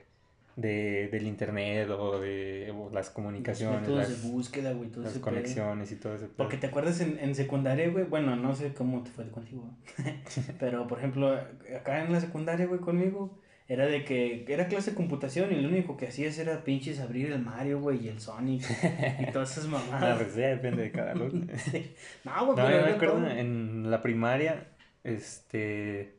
de, 0.57 1.09
del 1.09 1.27
internet 1.27 1.89
o 1.91 2.21
de 2.21 2.73
las 2.93 3.11
comunicaciones. 3.11 3.89
las, 3.89 4.23
de 4.23 4.29
búsqueda, 4.29 4.73
güey, 4.73 4.91
Las 4.97 5.19
conexiones 5.19 5.91
y 5.93 5.97
todo 5.97 6.17
eso. 6.17 6.29
Porque 6.37 6.57
te 6.57 6.67
acuerdas 6.67 7.01
en, 7.01 7.19
en 7.19 7.35
secundaria, 7.35 7.89
güey, 7.89 8.05
bueno, 8.05 8.37
no 8.37 8.55
sé 8.55 8.75
cómo 8.75 9.03
te 9.03 9.11
fue 9.11 9.29
contigo, 9.31 9.69
pero 10.59 10.87
por 10.87 10.99
ejemplo, 10.99 11.35
acá 11.75 12.05
en 12.05 12.13
la 12.13 12.21
secundaria, 12.21 12.67
güey, 12.67 12.81
conmigo 12.81 13.39
era 13.67 13.87
de 13.87 14.05
que 14.05 14.45
era 14.49 14.69
clase 14.69 14.91
de 14.91 14.97
computación 14.97 15.53
y 15.53 15.61
lo 15.61 15.69
único 15.69 15.97
que 15.97 16.09
hacías 16.09 16.39
era 16.39 16.65
pinches 16.65 17.01
abrir 17.01 17.33
el 17.33 17.41
Mario, 17.41 17.81
güey, 17.81 18.05
y 18.05 18.09
el 18.09 18.21
Sonic 18.21 18.63
y 19.21 19.33
todas 19.33 19.53
esas 19.53 19.67
mamadas. 19.69 20.19
No, 20.19 20.25
pues 20.25 20.37
depende 20.37 20.83
de 20.83 20.91
cada 20.91 21.15
uno. 21.15 21.47
No, 22.25 22.47
güey, 22.47 22.57
no, 22.57 22.71
yo 22.71 22.83
me 22.83 22.93
acuerdo 22.93 23.27
en 23.27 23.91
la 23.91 24.03
primaria, 24.03 24.69
este, 25.03 26.19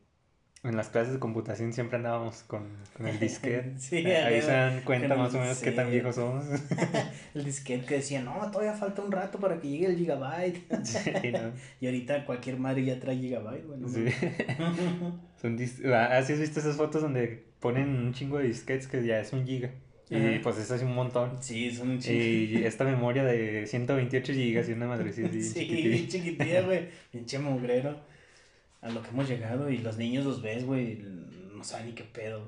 en 0.68 0.76
las 0.76 0.88
clases 0.88 1.14
de 1.14 1.18
computación 1.18 1.72
siempre 1.72 1.96
andábamos 1.96 2.42
con, 2.42 2.64
con 2.96 3.06
el 3.06 3.18
disquete. 3.18 3.74
sí, 3.78 4.06
Ahí 4.06 4.40
se 4.40 4.50
dan 4.50 4.80
cuenta 4.82 5.14
más 5.16 5.34
o 5.34 5.38
menos 5.38 5.58
qué 5.58 5.72
tan 5.72 5.90
viejos 5.90 6.16
somos. 6.16 6.44
el 7.34 7.44
disquete 7.44 7.86
que 7.86 7.94
decía, 7.96 8.22
no, 8.22 8.50
todavía 8.50 8.74
falta 8.74 9.02
un 9.02 9.12
rato 9.12 9.38
para 9.38 9.60
que 9.60 9.68
llegue 9.68 9.86
el 9.86 9.96
gigabyte. 9.96 10.64
sí, 10.84 11.10
no. 11.32 11.52
Y 11.80 11.86
ahorita 11.86 12.24
cualquier 12.24 12.58
madre 12.58 12.84
ya 12.84 12.98
trae 12.98 13.16
gigabyte, 13.16 13.66
bueno. 13.66 13.88
Sí. 13.88 14.06
Son 15.40 15.58
ah, 15.92 16.16
¿Has 16.16 16.28
visto 16.28 16.60
esas 16.60 16.76
fotos 16.76 17.02
donde 17.02 17.44
ponen 17.60 17.88
un 17.88 18.12
chingo 18.12 18.38
de 18.38 18.48
disquetes 18.48 18.88
que 18.88 19.04
ya 19.04 19.20
es 19.20 19.32
un 19.32 19.46
giga? 19.46 19.70
Y 20.08 20.38
pues 20.38 20.56
eso 20.58 20.76
es 20.76 20.82
un 20.82 20.94
montón. 20.94 21.32
Sí, 21.40 21.72
son 21.72 21.90
un 21.90 21.98
chingo. 21.98 22.22
Y 22.22 22.64
esta 22.64 22.84
memoria 22.84 23.24
de 23.24 23.66
128 23.66 24.32
gigas 24.32 24.68
y 24.68 24.72
una 24.72 24.86
madrecita 24.86 25.28
Sí, 25.32 26.06
chiquitilla, 26.08 26.62
güey. 26.62 26.88
Pinche 27.10 27.38
mugrero 27.40 28.15
a 28.80 28.90
lo 28.90 29.02
que 29.02 29.08
hemos 29.08 29.28
llegado 29.28 29.70
y 29.70 29.78
los 29.78 29.96
niños 29.96 30.24
los 30.24 30.42
ves, 30.42 30.64
güey, 30.64 31.02
no 31.54 31.64
saben 31.64 31.86
ni 31.86 31.92
qué 31.92 32.04
pedo. 32.04 32.46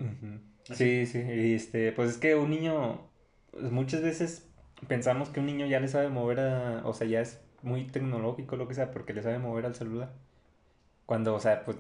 Sí, 0.64 1.06
sí, 1.06 1.18
y 1.18 1.54
este, 1.54 1.92
pues 1.92 2.10
es 2.10 2.16
que 2.18 2.34
un 2.34 2.50
niño, 2.50 3.10
pues, 3.50 3.70
muchas 3.72 4.02
veces 4.02 4.46
pensamos 4.86 5.30
que 5.30 5.40
un 5.40 5.46
niño 5.46 5.66
ya 5.66 5.80
le 5.80 5.88
sabe 5.88 6.08
mover 6.08 6.40
a, 6.40 6.82
o 6.84 6.92
sea, 6.92 7.06
ya 7.06 7.20
es 7.20 7.40
muy 7.62 7.86
tecnológico, 7.86 8.56
lo 8.56 8.68
que 8.68 8.74
sea, 8.74 8.90
porque 8.90 9.14
le 9.14 9.22
sabe 9.22 9.38
mover 9.38 9.66
al 9.66 9.74
celular. 9.74 10.12
Cuando, 11.06 11.34
o 11.34 11.40
sea, 11.40 11.64
pues 11.64 11.78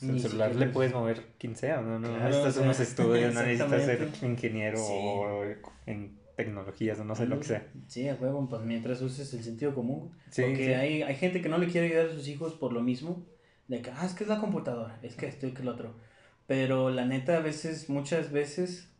el 0.00 0.20
celular 0.20 0.54
le 0.56 0.66
puedes 0.66 0.92
mover 0.92 1.22
quien 1.38 1.54
sea, 1.54 1.80
no, 1.80 1.98
no, 1.98 2.18
necesitas 2.18 2.56
unos 2.56 2.80
estudios, 2.80 3.34
no 3.34 3.42
necesitas 3.42 3.84
ser 3.84 4.08
ingeniero 4.22 4.82
o 4.82 5.44
en 5.86 6.18
tecnologías 6.36 6.98
o 6.98 7.04
no 7.04 7.14
sé 7.14 7.26
lo 7.26 7.38
que 7.38 7.44
sea. 7.44 7.66
Sí, 7.86 8.08
a 8.08 8.16
juego, 8.16 8.48
pues 8.48 8.62
mientras 8.62 9.00
uses 9.02 9.32
el 9.34 9.44
sentido 9.44 9.74
común. 9.74 10.10
Sí, 10.30 10.42
porque 10.42 10.74
Hay, 10.74 11.02
hay 11.02 11.14
gente 11.14 11.42
que 11.42 11.48
no 11.48 11.58
le 11.58 11.68
quiere 11.68 11.88
ayudar 11.88 12.06
a 12.06 12.12
sus 12.14 12.26
hijos 12.26 12.54
por 12.54 12.72
lo 12.72 12.80
mismo 12.80 13.24
de 13.68 13.82
que, 13.82 13.90
ah, 13.90 14.04
es 14.04 14.14
que 14.14 14.24
es 14.24 14.28
la 14.28 14.40
computadora, 14.40 14.98
es 15.02 15.16
que 15.16 15.26
esto 15.26 15.46
y 15.46 15.52
que 15.52 15.62
el 15.62 15.68
otro. 15.68 15.94
Pero 16.46 16.90
la 16.90 17.04
neta, 17.06 17.38
a 17.38 17.40
veces, 17.40 17.88
muchas 17.88 18.30
veces, 18.30 18.90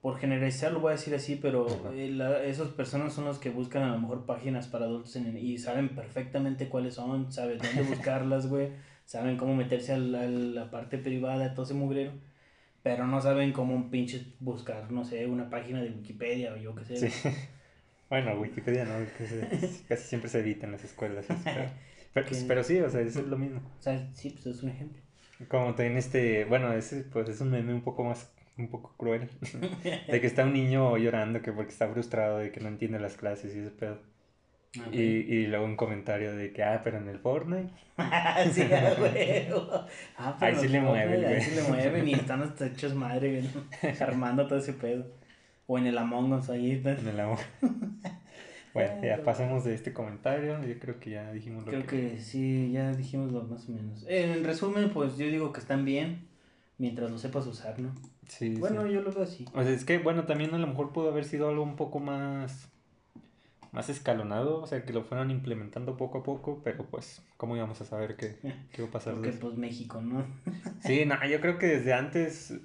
por 0.00 0.18
generalizar 0.18 0.72
lo 0.72 0.80
voy 0.80 0.90
a 0.90 0.96
decir 0.96 1.14
así, 1.14 1.36
pero 1.36 1.66
eh, 1.92 2.44
esas 2.46 2.68
personas 2.68 3.12
son 3.12 3.24
los 3.24 3.38
que 3.38 3.50
buscan 3.50 3.82
a 3.82 3.92
lo 3.92 3.98
mejor 4.00 4.24
páginas 4.24 4.68
para 4.68 4.86
adultos 4.86 5.14
y 5.16 5.58
saben 5.58 5.90
perfectamente 5.90 6.68
cuáles 6.68 6.94
son, 6.94 7.32
saben 7.32 7.58
dónde 7.58 7.82
buscarlas, 7.94 8.46
güey, 8.46 8.70
saben 9.04 9.36
cómo 9.36 9.54
meterse 9.54 9.92
a 9.92 9.98
la, 9.98 10.70
parte 10.70 10.96
privada, 10.98 11.52
todo 11.54 11.64
ese 11.64 11.74
mugrero, 11.74 12.12
pero 12.82 13.06
no 13.06 13.20
saben 13.20 13.52
cómo 13.52 13.90
pinche 13.90 14.24
buscar, 14.38 14.90
no 14.90 15.04
sé, 15.04 15.26
una 15.26 15.50
página 15.50 15.82
de 15.82 15.90
Wikipedia 15.90 16.52
o 16.52 16.56
yo 16.56 16.74
qué 16.74 16.84
sé. 16.84 17.10
Sí. 17.10 17.28
Bueno, 18.10 18.32
Wikipedia 18.40 18.84
no, 18.84 19.06
casi 19.88 20.02
siempre 20.02 20.28
se 20.28 20.40
edita 20.40 20.66
en 20.66 20.72
las 20.72 20.82
escuelas. 20.82 21.26
Pero, 21.44 21.70
sí, 22.62 22.80
o 22.80 22.90
sea, 22.90 23.00
eso 23.00 23.20
es 23.20 23.26
lo 23.26 23.38
mismo. 23.38 23.60
O 23.78 23.82
sea, 23.82 24.08
sí, 24.14 24.30
pues 24.30 24.46
es 24.46 24.62
un 24.62 24.70
ejemplo. 24.70 25.00
Como 25.48 25.74
también 25.74 25.96
este, 25.96 26.44
bueno, 26.44 26.72
ese 26.72 27.02
pues 27.04 27.28
es 27.28 27.40
un 27.40 27.50
meme 27.50 27.72
un 27.72 27.82
poco 27.82 28.04
más, 28.04 28.30
un 28.58 28.68
poco 28.68 28.94
cruel. 28.96 29.28
de 30.08 30.20
que 30.20 30.26
está 30.26 30.44
un 30.44 30.52
niño 30.52 30.96
llorando 30.98 31.40
que 31.40 31.52
porque 31.52 31.72
está 31.72 31.88
frustrado 31.88 32.38
de 32.38 32.52
que 32.52 32.60
no 32.60 32.68
entiende 32.68 33.00
las 33.00 33.16
clases 33.16 33.54
y 33.54 33.60
ese 33.60 33.70
pedo. 33.70 33.98
Ah, 34.78 34.88
y, 34.92 35.00
y 35.00 35.46
luego 35.48 35.64
un 35.64 35.74
comentario 35.76 36.36
de 36.36 36.52
que, 36.52 36.62
ah, 36.62 36.80
pero 36.84 36.98
en 36.98 37.08
el 37.08 37.18
Fortnite. 37.18 37.72
sí, 38.52 38.62
güey. 38.98 39.48
Ah, 40.16 40.36
ahí 40.40 40.54
sí 40.54 40.68
le 40.68 40.80
mueven, 40.80 41.22
güey. 41.22 41.34
Ahí 41.34 41.40
sí 41.40 41.54
le 41.56 41.62
mueven 41.62 42.08
y 42.08 42.12
están 42.12 42.42
hasta 42.42 42.66
hechos 42.66 42.94
madre, 42.94 43.40
güey. 43.40 43.94
Armando 44.00 44.46
todo 44.46 44.58
ese 44.58 44.74
pedo. 44.74 45.06
O 45.66 45.78
en 45.78 45.86
el 45.86 45.98
Among 45.98 46.32
Us 46.34 46.50
ahí. 46.50 46.82
En 46.84 47.08
el 47.08 47.18
Among 47.18 47.38
bueno, 48.74 49.02
ya 49.02 49.22
pasemos 49.22 49.64
de 49.64 49.74
este 49.74 49.92
comentario. 49.92 50.62
Yo 50.64 50.78
creo 50.78 51.00
que 51.00 51.10
ya 51.10 51.32
dijimos 51.32 51.64
lo 51.64 51.70
creo 51.70 51.86
que... 51.86 52.20
sí, 52.20 52.70
ya 52.72 52.92
dijimos 52.92 53.32
lo 53.32 53.42
más 53.42 53.68
o 53.68 53.72
menos. 53.72 54.04
en 54.08 54.44
resumen, 54.44 54.90
pues 54.90 55.16
yo 55.16 55.26
digo 55.26 55.52
que 55.52 55.60
están 55.60 55.84
bien 55.84 56.28
mientras 56.78 57.10
lo 57.10 57.18
sepas 57.18 57.46
usar, 57.46 57.78
¿no? 57.78 57.94
Sí. 58.28 58.54
Bueno, 58.54 58.86
yo 58.86 59.02
lo 59.02 59.12
veo 59.12 59.24
así. 59.24 59.44
O 59.54 59.62
sea, 59.62 59.72
es 59.72 59.84
que, 59.84 59.98
bueno, 59.98 60.24
también 60.24 60.54
a 60.54 60.58
lo 60.58 60.66
mejor 60.66 60.92
pudo 60.92 61.10
haber 61.10 61.24
sido 61.24 61.48
algo 61.48 61.62
un 61.62 61.76
poco 61.76 61.98
más 61.98 62.70
más 63.72 63.88
escalonado, 63.88 64.60
o 64.60 64.66
sea, 64.66 64.84
que 64.84 64.92
lo 64.92 65.04
fueron 65.04 65.30
implementando 65.30 65.96
poco 65.96 66.18
a 66.18 66.22
poco, 66.22 66.60
pero 66.64 66.84
pues, 66.86 67.22
¿cómo 67.36 67.56
íbamos 67.56 67.80
a 67.80 67.84
saber 67.84 68.16
qué, 68.16 68.36
qué 68.72 68.82
iba 68.82 68.88
a 68.88 68.90
pasar? 68.90 69.14
Porque 69.14 69.30
pues 69.30 69.56
México, 69.56 70.00
¿no? 70.00 70.26
sí, 70.80 71.04
no, 71.06 71.24
yo 71.26 71.40
creo 71.40 71.58
que 71.58 71.66
desde 71.66 71.92
antes, 71.92 72.58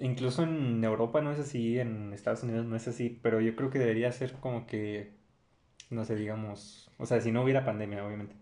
incluso 0.00 0.44
en 0.44 0.82
Europa 0.82 1.20
no 1.20 1.32
es 1.32 1.38
así, 1.38 1.78
en 1.78 2.12
Estados 2.14 2.42
Unidos 2.42 2.64
no 2.64 2.76
es 2.76 2.88
así, 2.88 3.18
pero 3.22 3.40
yo 3.40 3.54
creo 3.56 3.70
que 3.70 3.78
debería 3.78 4.10
ser 4.12 4.32
como 4.34 4.66
que 4.66 5.17
no 5.90 6.04
sé, 6.04 6.16
digamos, 6.16 6.90
o 6.98 7.06
sea, 7.06 7.20
si 7.20 7.32
no 7.32 7.42
hubiera 7.42 7.64
pandemia, 7.64 8.04
obviamente. 8.04 8.34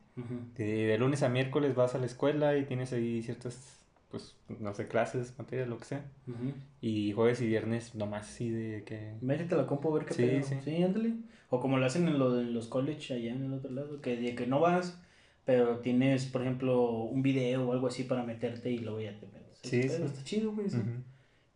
de, 0.56 0.96
lunes 0.98 1.22
a 1.22 1.28
miércoles 1.28 1.74
vas 1.74 1.94
a 1.94 1.98
la 1.98 2.06
escuela 2.06 2.56
y 2.56 2.64
tienes 2.64 2.92
ahí 2.92 3.22
ciertas, 3.22 3.80
pues, 4.10 4.36
no 4.48 4.74
sé, 4.74 4.88
clases, 4.88 5.34
materias, 5.38 5.68
lo 5.68 5.78
que 5.78 5.84
sea. 5.84 6.04
Y 6.80 7.12
jueves 7.12 7.40
y 7.40 7.46
viernes 7.46 7.94
nomás 7.94 8.26
sí 8.26 8.50
de 8.50 8.84
que... 8.84 9.14
Métete 9.20 9.56
la 9.56 9.66
compu 9.66 9.90
a 9.90 9.98
ver 9.98 10.06
qué 10.06 10.14
sí, 10.14 10.22
pedo. 10.22 10.42
Sí, 10.42 10.56
sí, 10.64 10.82
ándale. 10.82 11.14
O 11.50 11.60
como 11.60 11.78
lo 11.78 11.86
hacen 11.86 12.08
en, 12.08 12.18
lo, 12.18 12.40
en 12.40 12.52
los 12.52 12.66
college 12.66 13.14
allá 13.14 13.32
en 13.32 13.44
el 13.44 13.52
otro 13.52 13.70
lado, 13.70 14.00
que 14.00 14.16
de 14.16 14.34
que 14.34 14.46
no 14.46 14.60
vas, 14.60 15.00
pero 15.44 15.78
tienes, 15.78 16.26
por 16.26 16.42
ejemplo, 16.42 16.90
un 16.90 17.22
video 17.22 17.68
o 17.68 17.72
algo 17.72 17.86
así 17.86 18.02
para 18.02 18.24
meterte 18.24 18.70
y 18.70 18.78
luego 18.78 19.00
ya 19.00 19.18
te 19.18 19.26
metes. 19.26 19.60
Sí, 19.62 19.82
sí. 19.82 20.02
Está 20.02 20.24
chido, 20.24 20.52
güey, 20.52 20.68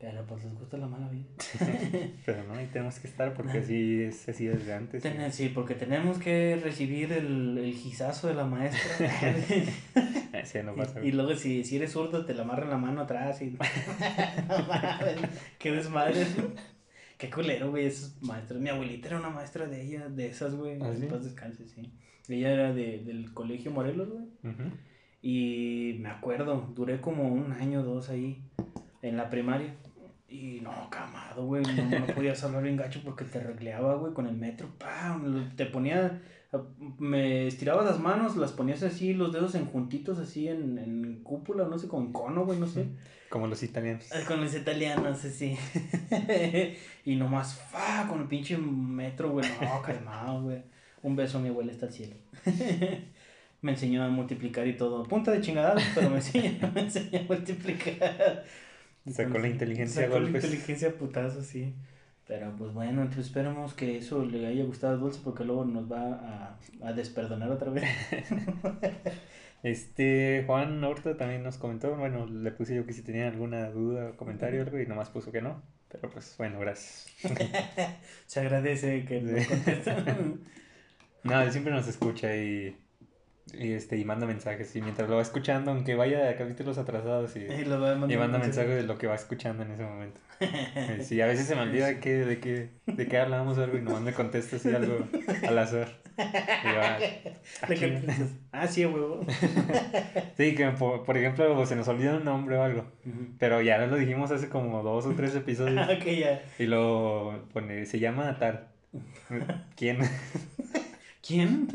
pero 0.01 0.25
pues 0.25 0.43
les 0.45 0.55
gusta 0.55 0.79
la 0.79 0.87
mala 0.87 1.11
vida. 1.11 1.27
Pero 2.25 2.43
no, 2.45 2.55
ahí 2.55 2.67
tenemos 2.73 2.99
que 2.99 3.07
estar 3.07 3.35
porque 3.35 3.59
así 3.59 4.01
es 4.01 4.27
así 4.31 4.47
desde 4.47 4.73
antes. 4.73 5.05
sí, 5.35 5.51
porque 5.51 5.75
tenemos 5.75 6.19
que 6.19 6.59
recibir 6.65 7.13
el, 7.13 7.59
el 7.59 7.75
gizazo 7.75 8.29
de 8.29 8.35
la 8.35 8.47
maestra. 8.47 9.11
sí, 10.45 10.59
no 10.65 10.75
pasa. 10.75 11.05
Y, 11.05 11.13
luego 11.13 11.35
si, 11.35 11.65
si 11.65 11.77
eres 11.77 11.93
zurdo 11.93 12.25
te 12.25 12.33
la 12.33 12.45
amarran 12.45 12.71
la 12.71 12.79
mano 12.79 13.03
atrás 13.03 13.43
y... 13.43 13.51
no 14.49 14.59
mames, 14.67 15.17
qué 15.59 15.71
desmadre. 15.71 16.27
Qué 17.19 17.29
culero, 17.29 17.69
güey, 17.69 17.85
esos 17.85 18.23
maestros. 18.23 18.59
Mi 18.59 18.71
abuelita 18.71 19.09
era 19.09 19.19
una 19.19 19.29
maestra 19.29 19.67
de 19.67 19.83
ella, 19.83 20.09
de 20.09 20.29
esas, 20.29 20.55
güey. 20.55 20.79
¿Ah, 20.81 20.95
sí? 20.99 21.07
descanse, 21.07 21.69
sí. 21.69 21.93
Ella 22.27 22.53
era 22.53 22.73
de, 22.73 23.01
del 23.05 23.35
colegio 23.35 23.71
Morelos, 23.71 24.09
güey. 24.09 24.25
Y 25.21 25.99
me 26.01 26.09
acuerdo, 26.09 26.73
duré 26.75 27.03
como 27.03 27.29
un 27.29 27.53
año 27.53 27.81
o 27.81 27.83
dos 27.83 28.09
ahí 28.09 28.43
en 29.03 29.19
la 29.19 29.29
primaria. 29.29 29.75
Y 30.31 30.61
no, 30.61 30.89
camado, 30.91 31.45
güey, 31.45 31.65
no, 31.65 31.99
no 31.99 32.07
podías 32.07 32.43
hablar 32.45 32.63
bien 32.63 32.77
gacho 32.77 33.01
porque 33.05 33.25
te 33.25 33.41
regleaba, 33.41 33.97
güey, 33.97 34.15
con 34.15 34.29
el 34.29 34.37
metro, 34.37 34.69
¡pam! 34.79 35.57
Te 35.57 35.67
ponía, 35.67 36.23
me 36.99 37.49
estiraba 37.49 37.83
las 37.83 37.99
manos, 37.99 38.37
las 38.37 38.53
ponías 38.53 38.85
así, 38.85 39.13
los 39.13 39.33
dedos 39.33 39.57
en 39.57 39.67
juntitos, 39.67 40.21
así 40.21 40.47
en, 40.47 40.79
en 40.79 41.25
cúpula, 41.25 41.65
no 41.65 41.77
sé, 41.81 41.89
con 41.89 42.13
cono, 42.13 42.47
güey, 42.47 42.61
no 42.61 42.69
sé. 42.69 42.87
Como 43.29 43.49
los 43.49 43.61
italianos. 43.65 44.07
Ah, 44.13 44.21
con 44.27 44.41
los 44.41 44.55
italianos, 44.55 45.19
sí. 45.19 45.57
y 47.05 47.17
nomás, 47.17 47.55
fa, 47.55 48.07
con 48.09 48.21
el 48.21 48.29
pinche 48.29 48.57
metro, 48.57 49.33
güey, 49.33 49.49
no, 49.61 49.83
calmado, 49.85 50.43
güey. 50.43 50.63
Un 51.03 51.17
beso 51.17 51.39
a 51.39 51.41
mi 51.41 51.49
abuela 51.49 51.73
está 51.73 51.87
al 51.87 51.93
cielo. 51.93 52.15
Me 53.63 53.73
enseñó 53.73 54.05
a 54.05 54.09
multiplicar 54.09 54.67
y 54.69 54.77
todo. 54.77 55.03
Punta 55.05 55.33
de 55.33 55.41
chingadadas, 55.41 55.83
pero 55.95 56.09
me 56.09 56.17
enseñó, 56.17 56.71
me 56.73 56.83
enseñó 56.83 57.21
a 57.21 57.23
multiplicar. 57.23 58.45
Sacó 59.11 59.39
la 59.39 59.49
inteligencia 59.49 60.05
a 60.07 60.09
Sacó 60.09 60.21
la 60.21 60.31
golpes. 60.31 60.45
inteligencia 60.45 60.89
a 60.89 60.93
putazos, 60.93 61.47
sí. 61.47 61.75
Pero 62.27 62.55
pues 62.57 62.73
bueno, 62.73 63.03
entonces 63.03 63.27
esperemos 63.27 63.75
que 63.75 63.99
eso 63.99 64.25
le 64.25 64.47
haya 64.47 64.65
gustado 64.65 64.95
a 64.95 64.97
Dulce 64.97 65.21
porque 65.25 65.45
luego 65.45 65.65
nos 65.65 65.91
va 65.91 66.59
a, 66.83 66.89
a 66.89 66.93
desperdonar 66.93 67.51
otra 67.51 67.71
vez. 67.71 67.85
Este, 69.63 70.45
Juan 70.47 70.83
Horta 70.85 71.17
también 71.19 71.43
nos 71.43 71.59
comentó, 71.59 71.95
bueno, 71.97 72.27
le 72.27 72.51
puse 72.53 72.75
yo 72.75 72.87
que 72.87 72.95
si 72.95 73.03
tenía 73.03 73.29
alguna 73.29 73.71
duda 73.71 74.11
o 74.11 74.17
comentario 74.17 74.61
o 74.61 74.65
algo 74.65 74.81
y 74.81 74.87
nomás 74.87 75.11
puso 75.11 75.33
que 75.33 75.43
no. 75.43 75.63
Pero 75.89 76.09
pues 76.11 76.35
bueno, 76.39 76.59
gracias. 76.61 77.09
Se 78.27 78.41
agradece 78.41 79.05
que 79.05 79.21
nos 79.21 79.47
contestan. 79.47 80.41
No, 81.23 81.39
él 81.43 81.53
siempre 81.53 81.71
nos 81.73 81.87
escucha 81.87 82.35
y, 82.35 82.75
y, 83.55 83.73
este, 83.73 83.97
y 83.97 84.05
manda 84.05 84.27
mensajes. 84.27 84.75
Y 84.77 84.83
mientras 84.83 85.09
lo 85.09 85.17
va 85.17 85.23
escuchando, 85.23 85.71
aunque 85.71 85.95
vaya 85.95 86.29
a 86.29 86.37
capítulos 86.37 86.79
atrasados 86.79 87.37
y, 87.37 87.41
Y 87.41 87.65
lo 87.65 87.81
va 87.81 87.93
a 87.93 87.95
mandar 87.95 88.13
y 88.13 88.17
manda 88.17 88.39
mensajes 88.39 88.77
de 88.77 88.83
lo 88.83 88.99
que 88.99 89.07
va 89.07 89.15
escuchando 89.15 89.63
en 89.63 89.73
ese 89.73 89.85
momento. 89.85 90.21
Sí, 91.03 91.21
a 91.21 91.27
veces 91.27 91.47
se 91.47 91.55
me 91.55 91.63
olvida 91.63 92.01
que, 92.01 92.25
de, 92.25 92.41
qué, 92.41 92.71
de 92.87 93.07
qué 93.07 93.19
hablamos 93.19 93.59
o 93.59 93.63
algo 93.63 93.77
y 93.77 93.83
nomás 93.83 94.01
me 94.01 94.15
contesta 94.15 94.57
así 94.57 94.75
algo 94.75 95.07
al 95.47 95.59
azar. 95.59 96.01
Y 96.17 96.23
yo, 96.23 96.81
ah, 96.83 96.99
que 97.69 98.03
ah, 98.53 98.67
sí, 98.67 98.85
huevo. 98.85 99.25
sí, 100.37 100.55
que 100.55 100.71
por, 100.71 101.05
por 101.05 101.17
ejemplo 101.17 101.65
se 101.67 101.77
nos 101.77 101.89
olvida 101.89 102.17
un 102.17 102.25
nombre 102.25 102.57
o 102.57 102.63
algo. 102.63 102.87
Pero 103.39 103.61
ya 103.61 103.79
lo 103.87 103.97
dijimos 103.97 104.31
hace 104.31 104.49
como 104.49 104.83
dos 104.83 105.07
o 105.07 105.15
tres 105.15 105.35
episodios. 105.35 105.79
Ah, 105.79 105.93
ok, 105.93 106.05
ya. 106.07 106.43
Y 106.59 106.67
lo 106.67 107.47
pone, 107.53 107.87
se 107.87 107.99
llama 107.99 108.39
tal. 108.39 108.69
¿Quién? 109.77 109.99
¿Quién? 111.27 111.69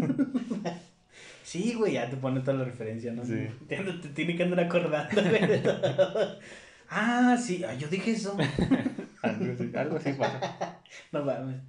Sí, 1.46 1.76
güey, 1.76 1.94
ya 1.94 2.10
te 2.10 2.18
pone 2.18 2.40
toda 2.40 2.58
la 2.58 2.66
referencia, 2.66 3.14
¿no? 3.14 3.24
Sí. 3.24 3.48
Te, 3.68 3.78
te 3.78 4.10
tiene 4.10 4.36
que 4.36 4.44
andar 4.44 4.62
acordando, 4.62 5.22
güey. 5.22 5.62
Ah, 6.90 7.36
sí, 7.40 7.64
ah, 7.64 7.74
yo 7.74 7.88
dije 7.88 8.12
eso. 8.12 8.36
Algo 9.24 9.54
así, 9.54 9.72
algo 9.76 9.98
así 9.98 10.14
pasa. 10.14 10.80
No 11.12 11.26
mames. 11.26 11.62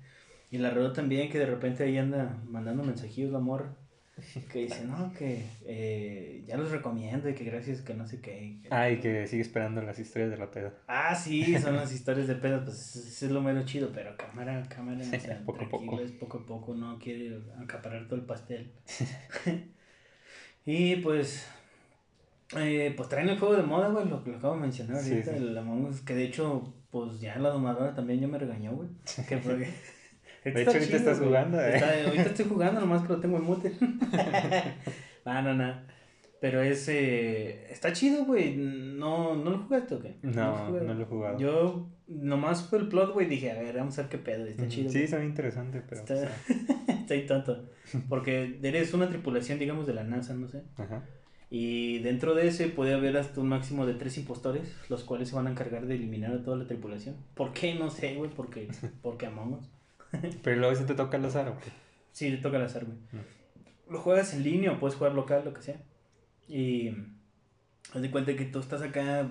Y 0.50 0.58
la 0.58 0.70
Rodo 0.70 0.92
también, 0.92 1.30
que 1.30 1.38
de 1.38 1.46
repente 1.46 1.84
ahí 1.84 1.96
anda 1.96 2.36
mandando 2.46 2.82
mensajillos 2.84 3.30
de 3.30 3.36
amor. 3.38 3.74
Que 4.52 4.60
dice, 4.60 4.84
no, 4.86 5.12
que 5.12 5.44
eh, 5.66 6.42
ya 6.46 6.56
los 6.56 6.70
recomiendo 6.70 7.28
y 7.28 7.34
que 7.34 7.44
gracias, 7.44 7.82
que 7.82 7.94
no 7.94 8.06
sé 8.06 8.20
qué. 8.20 8.58
que- 8.62 8.68
Ah, 8.70 8.88
y 8.90 8.98
que 8.98 9.26
sigue 9.26 9.42
esperando 9.42 9.82
las 9.82 9.98
historias 9.98 10.30
de 10.30 10.38
la 10.38 10.50
peda. 10.50 10.72
Ah, 10.86 11.14
sí, 11.14 11.58
son 11.58 11.76
las 11.76 11.92
historias 11.92 12.26
de 12.26 12.34
pedas, 12.36 12.62
pues 12.64 12.96
eso 12.96 13.26
es 13.26 13.32
lo 13.32 13.42
menos 13.42 13.66
chido, 13.66 13.90
pero 13.92 14.16
cámara, 14.16 14.62
cámara, 14.68 15.00
o 15.00 15.20
sea, 15.20 15.42
Poco 15.44 15.64
a 15.64 15.68
poco. 15.68 15.98
poco 16.18 16.38
a 16.38 16.46
poco, 16.46 16.74
no 16.74 16.98
quiere 16.98 17.38
acaparar 17.62 18.06
todo 18.06 18.16
el 18.18 18.24
pastel. 18.24 18.72
y 20.64 20.96
pues, 20.96 21.46
eh, 22.56 22.94
pues 22.96 23.08
traen 23.08 23.28
el 23.28 23.38
juego 23.38 23.54
de 23.56 23.62
moda, 23.62 23.88
güey, 23.88 24.08
lo 24.08 24.22
que 24.24 24.30
lo 24.30 24.38
acabo 24.38 24.54
de 24.54 24.60
mencionar 24.62 25.02
Sí, 25.02 25.10
ahorita, 25.12 25.32
sí. 25.32 25.36
el 25.38 25.58
Among 25.58 25.86
Us, 25.86 26.00
que 26.00 26.14
de 26.14 26.24
hecho, 26.24 26.74
pues 26.90 27.20
ya 27.20 27.36
la 27.38 27.50
domadora 27.50 27.94
también 27.94 28.20
ya 28.20 28.28
me 28.28 28.38
regañó, 28.38 28.72
güey, 28.72 28.88
que 29.28 29.36
porque... 29.38 29.68
De 30.54 30.62
hecho, 30.62 30.70
ahorita 30.72 30.96
estás 30.96 31.18
jugando, 31.20 31.60
¿eh? 31.60 31.74
Está- 31.76 32.04
ahorita 32.06 32.22
estoy 32.22 32.44
jugando, 32.46 32.80
nomás 32.80 33.02
que 33.02 33.08
lo 33.08 33.20
tengo 33.20 33.36
en 33.38 33.44
mute. 33.44 33.72
no, 35.24 35.42
no, 35.42 35.54
no. 35.54 35.96
Pero 36.40 36.60
es, 36.60 36.86
eh, 36.88 37.66
está 37.70 37.92
chido, 37.92 38.24
güey. 38.26 38.56
No, 38.56 39.34
¿No 39.36 39.50
lo 39.50 39.58
jugaste 39.60 39.94
o 39.94 40.00
qué? 40.00 40.16
No, 40.22 40.54
jugué. 40.68 40.80
no 40.82 40.94
lo 40.94 41.02
he 41.02 41.06
jugado. 41.06 41.38
Yo, 41.38 41.88
nomás 42.08 42.62
por 42.64 42.80
el 42.80 42.88
plot, 42.88 43.14
güey, 43.14 43.26
dije, 43.26 43.50
a 43.50 43.54
ver, 43.60 43.76
vamos 43.76 43.98
a 43.98 44.02
ver 44.02 44.10
qué 44.10 44.18
pedo. 44.18 44.44
Está 44.46 44.64
Mm, 44.64 44.68
chido. 44.68 44.90
Sí, 44.90 45.06
son 45.08 45.24
interesante, 45.24 45.82
pero. 45.88 46.02
Está, 46.02 46.14
pues, 46.46 46.60
está 47.00 47.14
ahí 47.14 47.26
tonto. 47.26 47.64
Porque 48.08 48.58
eres 48.62 48.92
una 48.92 49.08
tripulación, 49.08 49.58
digamos, 49.58 49.86
de 49.86 49.94
la 49.94 50.04
NASA, 50.04 50.34
no 50.34 50.46
sé. 50.48 50.62
Ajá. 50.76 51.04
Y 51.48 52.00
dentro 52.00 52.34
de 52.34 52.48
ese 52.48 52.66
puede 52.68 52.92
haber 52.92 53.16
hasta 53.16 53.40
un 53.40 53.48
máximo 53.48 53.86
de 53.86 53.94
tres 53.94 54.18
impostores, 54.18 54.76
los 54.90 55.04
cuales 55.04 55.28
se 55.30 55.36
van 55.36 55.46
a 55.46 55.50
encargar 55.50 55.86
de 55.86 55.94
eliminar 55.94 56.32
a 56.32 56.42
toda 56.42 56.56
la 56.58 56.66
tripulación. 56.66 57.16
¿Por 57.34 57.52
qué? 57.54 57.74
No 57.76 57.88
sé, 57.88 58.14
güey, 58.14 58.30
porque, 58.30 58.68
porque 59.02 59.26
amamos. 59.26 59.70
Pero 60.42 60.56
luego 60.56 60.74
si 60.74 60.84
te 60.84 60.94
toca 60.94 61.16
al 61.16 61.24
azar, 61.24 61.48
¿o 61.48 61.58
qué? 61.58 61.70
Sí, 62.12 62.30
le 62.30 62.38
toca 62.38 62.56
al 62.56 62.64
azar, 62.64 62.84
güey. 62.84 62.98
Mm. 63.12 63.92
Lo 63.92 64.00
juegas 64.00 64.34
en 64.34 64.42
línea 64.42 64.72
o 64.72 64.78
puedes 64.78 64.96
jugar 64.96 65.14
local, 65.14 65.42
lo 65.44 65.54
que 65.54 65.62
sea. 65.62 65.80
Y 66.48 66.90
haz 67.92 68.02
de 68.02 68.10
cuenta 68.10 68.34
que 68.34 68.44
tú 68.46 68.58
estás 68.58 68.82
acá 68.82 69.30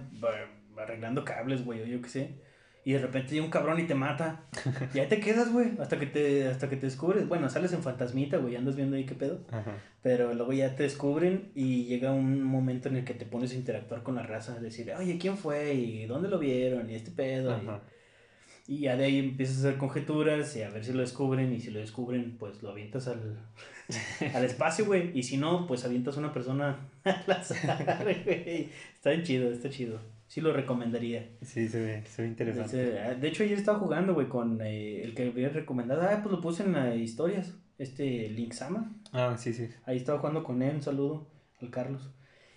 arreglando 0.78 1.26
cables, 1.26 1.66
güey, 1.66 1.82
o 1.82 1.86
yo 1.86 2.02
qué 2.02 2.10
sé. 2.10 2.46
Y 2.86 2.94
de 2.94 3.00
repente 3.00 3.34
llega 3.34 3.44
un 3.44 3.52
cabrón 3.52 3.80
y 3.80 3.88
te 3.88 3.96
mata. 3.96 4.44
Y 4.94 5.00
ahí 5.00 5.08
te 5.08 5.20
quedas, 5.20 5.52
güey, 5.52 5.72
hasta 5.80 5.98
que 5.98 6.06
te 6.06 6.48
hasta 6.48 6.70
que 6.70 6.76
te 6.76 6.86
descubres. 6.86 7.28
Bueno, 7.28 7.50
sales 7.50 7.74
en 7.74 7.82
fantasmita, 7.82 8.38
güey, 8.38 8.56
andas 8.56 8.76
viendo 8.76 8.96
ahí 8.96 9.06
qué 9.06 9.16
pedo. 9.16 9.44
Ajá. 9.52 9.78
Pero 10.04 10.34
luego 10.36 10.54
ya 10.54 10.76
te 10.76 10.84
descubren 10.84 11.52
y 11.56 11.86
llega 11.86 12.12
un 12.12 12.44
momento 12.44 12.88
en 12.90 12.98
el 12.98 13.04
que 13.04 13.16
te 13.16 13.26
pones 13.26 13.52
a 13.54 13.56
interactuar 13.56 14.04
con 14.04 14.14
la 14.14 14.22
raza, 14.24 14.60
decir, 14.60 14.94
oye, 14.94 15.18
¿quién 15.18 15.36
fue? 15.36 15.74
¿Y 15.74 16.06
dónde 16.06 16.30
lo 16.30 16.38
vieron? 16.38 16.88
Y 16.90 16.94
este 16.94 17.10
pedo. 17.10 17.54
Ajá. 17.54 17.82
y 17.82 17.95
ya 18.68 18.96
de 18.98 19.06
ahí 19.06 19.20
empiezas 19.20 19.58
a 19.58 19.68
hacer 19.70 19.78
conjeturas 19.78 20.56
y 20.56 20.64
a 20.64 20.70
ver 20.70 20.84
si 20.84 20.94
lo 20.94 21.02
descubren. 21.02 21.54
Y 21.54 21.60
si 21.60 21.72
lo 21.72 21.80
descubren, 21.80 22.38
pues 22.38 22.62
lo 22.64 22.72
avientas 22.72 23.08
al, 23.08 23.38
al 24.34 24.44
espacio, 24.46 24.86
güey. 24.86 25.12
Y 25.18 25.24
si 25.24 25.38
no, 25.38 25.68
pues 25.68 25.86
avientas 25.86 26.18
una 26.18 26.34
persona 26.34 26.80
al 27.04 27.32
azar, 27.32 28.04
güey. 28.04 28.70
Está 28.96 29.12
bien 29.12 29.24
chido, 29.24 29.52
está 29.52 29.70
chido. 29.70 30.00
Sí 30.28 30.42
lo 30.42 30.52
recomendaría. 30.52 31.30
Sí, 31.44 31.68
se 31.68 31.80
ve, 31.80 32.04
se 32.08 32.24
ve 32.24 32.28
interesante. 32.30 32.90
Ese- 32.90 33.00
ah, 33.00 33.14
de 33.14 33.28
hecho, 33.28 33.44
ayer 33.44 33.58
estaba 33.58 33.78
jugando, 33.78 34.16
güey, 34.16 34.28
con 34.28 34.60
eh, 34.62 35.04
el 35.04 35.14
que 35.14 35.28
había 35.28 35.50
recomendado. 35.50 36.02
Ah, 36.02 36.20
pues 36.24 36.32
lo 36.34 36.42
puse 36.42 36.64
en 36.64 36.74
las 36.74 36.96
historias. 36.96 37.54
Este 37.78 38.30
Link 38.30 38.54
Sama. 38.54 38.92
Ah, 39.14 39.36
sí, 39.38 39.54
sí. 39.54 39.70
Ahí 39.86 39.98
estaba 39.98 40.18
jugando 40.18 40.44
con 40.44 40.64
él. 40.64 40.76
Un 40.78 40.82
saludo 40.82 41.28
al 41.62 41.70
Carlos. 41.70 42.10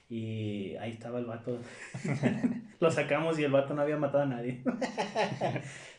Y 0.08 0.74
ahí 0.76 0.92
estaba 0.92 1.18
el 1.18 1.26
vato. 1.26 1.58
lo 2.80 2.90
sacamos 2.90 3.38
y 3.38 3.44
el 3.44 3.52
vato 3.52 3.74
no 3.74 3.82
había 3.82 3.98
matado 3.98 4.22
a 4.22 4.26
nadie. 4.26 4.62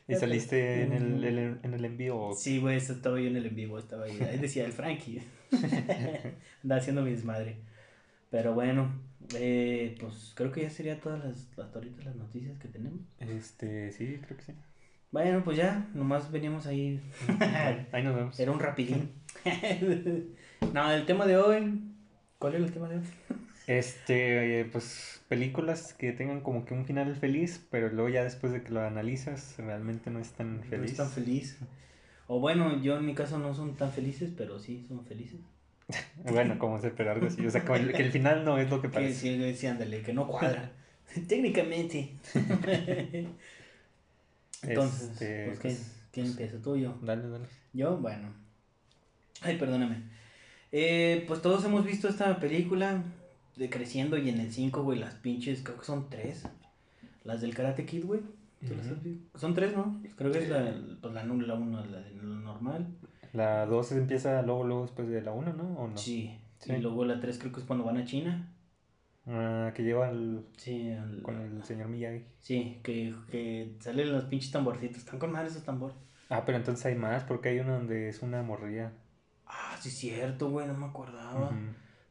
¿Y 0.09 0.15
saliste 0.15 0.83
en 0.83 0.93
el, 0.93 1.23
el- 1.23 1.59
en 1.63 1.73
el 1.73 1.85
envío? 1.85 2.31
Sí, 2.35 2.59
güey, 2.59 2.77
estaba 2.77 3.19
yo 3.19 3.27
en 3.27 3.35
el 3.37 3.45
en 3.45 3.55
vivo, 3.55 3.77
estaba 3.79 4.05
ahí. 4.05 4.19
Ahí 4.21 4.37
decía 4.37 4.65
el 4.65 4.71
Frankie. 4.71 5.21
Andaba 6.63 6.81
haciendo 6.81 7.01
mi 7.03 7.11
desmadre. 7.11 7.57
Pero 8.31 8.53
bueno, 8.53 8.91
eh, 9.35 9.95
pues 9.99 10.33
creo 10.35 10.51
que 10.51 10.61
ya 10.63 10.69
sería 10.69 10.99
todas 10.99 11.23
las, 11.23 11.49
las 11.57 11.73
ahorita 11.75 12.03
las 12.03 12.15
noticias 12.15 12.57
que 12.59 12.67
tenemos. 12.67 12.99
Este, 13.19 13.91
sí, 13.91 14.19
creo 14.25 14.37
que 14.37 14.43
sí. 14.43 14.53
Bueno, 15.11 15.43
pues 15.43 15.57
ya, 15.57 15.87
nomás 15.95 16.31
veníamos 16.31 16.67
ahí. 16.67 17.01
Ahí 17.91 18.03
nos 18.03 18.15
vemos. 18.15 18.39
Era 18.39 18.51
un 18.51 18.59
rapidín. 18.59 19.11
no, 20.73 20.91
el 20.91 21.05
tema 21.05 21.25
de 21.25 21.37
hoy. 21.37 21.81
¿Cuál 22.37 22.55
es 22.55 22.61
el 22.61 22.71
tema 22.71 22.87
de 22.89 22.97
hoy? 22.97 23.03
Este, 23.69 24.67
pues 24.71 25.21
películas 25.29 25.93
que 25.93 26.11
tengan 26.11 26.41
como 26.41 26.65
que 26.65 26.73
un 26.73 26.85
final 26.85 27.15
feliz, 27.15 27.63
pero 27.69 27.89
luego 27.89 28.09
ya 28.09 28.23
después 28.23 28.51
de 28.51 28.63
que 28.63 28.71
lo 28.71 28.81
analizas, 28.81 29.55
realmente 29.59 30.09
no 30.09 30.19
es 30.19 30.31
tan 30.31 30.57
No 30.57 30.63
feliz. 30.63 30.91
es 30.91 30.97
tan 30.97 31.09
feliz. 31.09 31.57
O 32.27 32.39
bueno, 32.39 32.81
yo 32.81 32.97
en 32.97 33.05
mi 33.05 33.13
caso 33.13 33.37
no 33.37 33.53
son 33.53 33.75
tan 33.75 33.91
felices, 33.91 34.31
pero 34.35 34.59
sí 34.59 34.85
son 34.87 35.05
felices. 35.05 35.39
Bueno, 36.23 36.59
como 36.59 36.79
se 36.79 36.89
pero 36.91 37.11
algo 37.11 37.27
así. 37.27 37.45
O 37.45 37.49
sea, 37.49 37.61
el- 37.75 37.91
que 37.93 38.03
el 38.03 38.11
final 38.11 38.43
no 38.45 38.57
es 38.57 38.69
lo 38.69 38.81
que 38.81 38.89
parece. 38.93 39.37
sí, 39.37 39.55
sí, 39.55 39.67
ándale, 39.67 40.01
que 40.01 40.13
no 40.13 40.27
cuadra. 40.27 40.71
Técnicamente. 41.27 42.09
Entonces, 44.63 45.09
Este, 45.09 45.45
pues, 45.45 45.59
¿qué? 45.59 45.67
pues, 45.69 45.91
¿quién 46.11 46.25
empieza? 46.27 46.61
¿Tú 46.61 46.71
o 46.71 46.75
yo? 46.75 46.97
Dale, 47.01 47.27
dale. 47.29 47.45
Yo, 47.73 47.97
bueno. 47.97 48.33
Ay, 49.41 49.57
perdóname. 49.57 50.03
Eh, 50.71 51.23
pues 51.27 51.41
todos 51.41 51.63
hemos 51.65 51.85
visto 51.85 52.07
esta 52.09 52.39
película 52.39 53.01
Creciendo 53.67 54.17
y 54.17 54.29
en 54.29 54.39
el 54.39 54.51
5, 54.51 54.83
güey, 54.83 54.99
las 54.99 55.15
pinches, 55.15 55.61
creo 55.63 55.79
que 55.79 55.85
son 55.85 56.09
tres. 56.09 56.47
Las 57.23 57.41
del 57.41 57.53
Karate 57.55 57.85
Kid, 57.85 58.05
güey. 58.05 58.21
¿Tú 58.65 58.75
las 58.75 58.85
has 58.87 58.91
Ujú. 58.93 59.01
visto? 59.01 59.39
Son 59.39 59.53
tres, 59.53 59.75
¿no? 59.75 60.01
Creo 60.15 60.31
que 60.31 60.39
es 60.43 60.49
la, 60.49 60.73
pues, 61.01 61.13
la 61.13 61.23
1, 61.23 61.45
la, 61.47 61.53
uno, 61.55 61.83
la, 61.85 61.99
de- 61.99 62.11
la 62.15 62.23
normal. 62.23 62.87
La 63.33 63.65
2 63.65 63.91
empieza 63.93 64.41
luego, 64.41 64.63
luego 64.65 64.81
después 64.83 65.07
de 65.09 65.21
la 65.21 65.31
1, 65.31 65.53
¿no? 65.53 65.63
¿O 65.79 65.87
no? 65.87 65.97
Sí. 65.97 66.37
Sí. 66.59 66.73
Y 66.73 66.77
luego 66.77 67.05
la 67.05 67.19
3 67.19 67.39
creo 67.39 67.51
que 67.53 67.61
es 67.61 67.65
cuando 67.65 67.85
van 67.85 67.97
a 67.97 68.05
China. 68.05 68.53
Ah, 69.27 69.71
que 69.75 69.83
lleva 69.83 70.07
al- 70.09 70.43
Sí, 70.57 70.91
al- 70.91 71.21
con 71.21 71.39
el 71.39 71.63
señor 71.63 71.87
Miyagi. 71.87 72.25
sí 72.39 72.79
que, 72.83 73.13
que 73.31 73.75
salen 73.79 74.11
los 74.11 74.25
pinches 74.25 74.51
tamborcitos. 74.51 74.97
Están 74.97 75.19
con 75.19 75.31
madre 75.31 75.47
esos 75.49 75.63
tambores. 75.63 75.95
Ah, 76.29 76.43
pero 76.45 76.57
entonces 76.57 76.85
hay 76.85 76.95
más, 76.95 77.23
porque 77.23 77.49
hay 77.49 77.59
uno 77.59 77.73
donde 77.73 78.09
es 78.09 78.21
una 78.21 78.41
morrilla. 78.43 78.91
Ah, 79.45 79.77
sí, 79.79 79.89
cierto, 79.89 80.49
güey, 80.49 80.67
no 80.67 80.73
me 80.75 80.85
acordaba. 80.87 81.51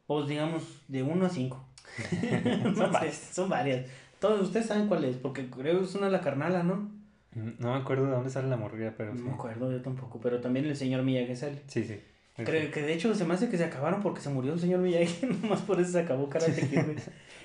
Pues 0.08 0.26
digamos, 0.26 0.64
de 0.88 1.04
1 1.04 1.24
a 1.24 1.28
5. 1.28 1.64
Son 2.74 2.90
varias. 2.92 3.14
Son 3.32 3.48
varias. 3.48 3.86
Todos 4.18 4.40
ustedes 4.42 4.66
saben 4.66 4.88
cuál 4.88 5.04
es, 5.04 5.16
porque 5.16 5.48
creo 5.48 5.78
que 5.78 5.84
es 5.84 5.94
una 5.94 6.08
la 6.10 6.20
carnala, 6.20 6.64
¿no? 6.64 6.90
No 7.34 7.72
me 7.74 7.78
acuerdo 7.78 8.06
de 8.06 8.10
dónde 8.12 8.30
sale 8.30 8.48
la 8.48 8.56
morrilla, 8.56 8.94
pero 8.96 9.12
No 9.14 9.18
sí. 9.20 9.24
me 9.26 9.32
acuerdo, 9.34 9.70
yo 9.70 9.80
tampoco. 9.80 10.18
Pero 10.20 10.40
también 10.40 10.64
el 10.66 10.74
señor 10.74 11.02
Miyagi 11.04 11.36
sale. 11.36 11.62
Sí, 11.68 11.84
sí. 11.84 12.00
Creo 12.36 12.70
que 12.72 12.82
de 12.82 12.94
hecho 12.94 13.14
se 13.14 13.24
me 13.24 13.34
hace 13.34 13.48
que 13.48 13.56
se 13.58 13.64
acabaron 13.64 14.00
porque 14.00 14.20
se 14.20 14.30
murió 14.30 14.54
el 14.54 14.58
señor 14.60 14.80
Miyagi. 14.80 15.26
Nomás 15.42 15.60
por 15.60 15.78
eso 15.80 15.92
se 15.92 16.00
acabó 16.00 16.28
Karate 16.28 16.66
Kid. 16.68 16.78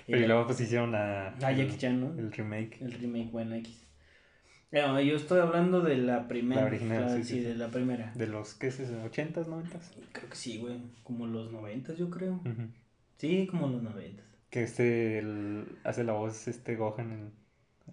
Pero 0.07 0.21
y 0.23 0.25
luego 0.27 0.47
pues 0.47 0.59
hicieron 0.61 0.91
la, 0.93 1.35
Ah, 1.43 1.51
Jackie 1.51 1.77
Chan, 1.77 1.99
¿no? 1.99 2.19
el 2.19 2.31
remake. 2.31 2.77
El 2.81 2.93
remake, 2.93 3.29
bueno, 3.31 3.53
X. 3.55 3.82
No, 4.73 4.99
yo 4.99 5.15
estoy 5.15 5.39
hablando 5.39 5.81
de 5.81 5.97
la 5.97 6.27
primera. 6.27 6.61
La 6.61 6.67
original, 6.67 7.01
la- 7.05 7.15
sí, 7.15 7.23
sí, 7.23 7.33
sí, 7.35 7.39
de 7.41 7.55
la 7.55 7.67
primera. 7.69 8.11
De 8.15 8.27
los, 8.27 8.55
¿qué 8.55 8.67
es 8.67 8.79
eso? 8.79 8.93
¿80s, 9.05 9.45
90s? 9.47 9.91
Creo 10.11 10.29
que 10.29 10.35
sí, 10.35 10.57
güey. 10.57 10.79
Como 11.03 11.27
los 11.27 11.51
noventas, 11.51 11.97
yo 11.97 12.09
creo. 12.09 12.41
Sí, 13.17 13.47
como 13.49 13.67
los 13.67 13.81
noventas. 13.83 14.25
Que 14.49 14.63
este 14.63 15.19
el- 15.19 15.65
hace 15.83 16.03
la 16.03 16.13
voz 16.13 16.47
este 16.47 16.75
Gohan 16.75 17.11
en, 17.11 17.31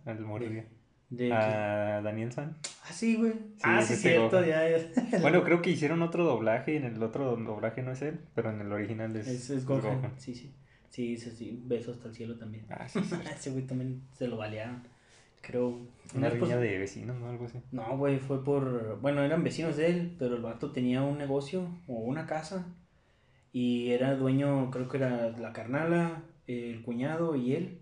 al 0.07 0.21
morir. 0.21 0.65
De 1.11 1.33
A 1.33 2.01
Daniel 2.03 2.33
San. 2.33 2.57
Ah, 2.85 2.93
sí, 2.93 3.17
güey. 3.17 3.33
Sí, 3.33 3.39
ah, 3.65 3.83
sí, 3.83 3.95
este 3.95 4.11
cierto, 4.11 4.45
ya, 4.45 4.69
ya. 4.69 4.79
Bueno, 5.21 5.43
creo 5.43 5.61
que 5.61 5.71
hicieron 5.71 6.03
otro 6.03 6.25
doblaje 6.25 6.75
y 6.75 6.77
en 6.77 6.85
el 6.85 7.03
otro 7.03 7.37
doblaje 7.37 7.83
no 7.83 7.91
es 7.93 8.01
él, 8.03 8.21
pero 8.35 8.51
en 8.51 8.61
el 8.61 8.71
original 8.73 9.15
es, 9.17 9.27
Es, 9.27 9.51
es 9.51 9.67
Gohan. 9.67 10.13
Sí, 10.19 10.35
sí. 10.35 10.53
Sí, 10.89 11.17
sí, 11.17 11.31
sí. 11.33 11.61
Besos 11.67 11.97
hasta 11.97 12.09
el 12.09 12.15
cielo 12.15 12.37
también. 12.37 12.65
Ah, 12.71 12.89
sí, 12.89 13.01
sí. 13.03 13.15
Ese 13.37 13.51
güey 13.51 13.65
también 13.67 14.03
se 14.17 14.29
lo 14.29 14.37
balearon. 14.37 14.83
Creo. 15.41 15.81
Una 16.15 16.29
no 16.29 16.35
riña 16.35 16.57
de 16.57 16.79
vecinos, 16.79 17.17
¿no? 17.19 17.29
Algo 17.29 17.47
así. 17.47 17.59
No, 17.73 17.97
güey, 17.97 18.19
fue 18.19 18.45
por. 18.45 19.01
Bueno, 19.01 19.23
eran 19.23 19.45
vecinos 19.45 19.77
de 19.77 19.87
él, 19.87 20.17
pero 20.19 20.37
el 20.37 20.43
vato 20.43 20.73
tenía 20.73 21.03
un 21.03 21.19
negocio 21.19 21.69
o 21.87 21.95
una 21.95 22.27
casa. 22.27 22.67
Y 23.53 23.91
era 23.91 24.15
dueño, 24.15 24.71
creo 24.71 24.89
que 24.89 24.99
era 24.99 25.31
la 25.39 25.53
carnala, 25.53 26.23
el 26.47 26.83
cuñado 26.83 27.37
y 27.37 27.55
él. 27.55 27.81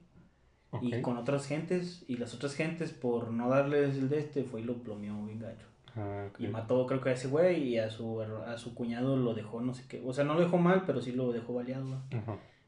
Y 0.83 1.01
con 1.01 1.16
otras 1.16 1.47
gentes. 1.47 2.05
Y 2.09 2.16
las 2.16 2.35
otras 2.35 2.55
gentes, 2.55 2.92
por 2.92 3.31
no 3.31 3.49
darles 3.49 3.97
el 3.97 4.09
de 4.09 4.18
este, 4.18 4.44
fue 4.44 4.61
y 4.61 4.64
lo 4.64 4.75
plomeó 4.83 5.25
bien 5.25 5.40
gacho. 5.40 5.66
Ah. 5.97 6.29
Y 6.38 6.47
mató, 6.49 6.87
creo 6.87 7.01
que 7.01 7.11
a 7.11 7.12
ese 7.12 7.29
güey. 7.29 7.62
Y 7.64 7.79
a 7.79 7.90
su, 7.90 8.21
a 8.21 8.57
su 8.59 8.75
cuñado 8.75 9.16
lo 9.16 9.35
dejó, 9.35 9.61
no 9.61 9.75
sé 9.75 9.85
qué. 9.88 10.03
O 10.05 10.12
sea, 10.12 10.25
no 10.25 10.35
lo 10.35 10.40
dejó 10.40 10.59
mal, 10.59 10.85
pero 10.87 11.01
sí 11.01 11.12
lo 11.12 11.33
dejó 11.33 11.55
baleado. 11.55 12.03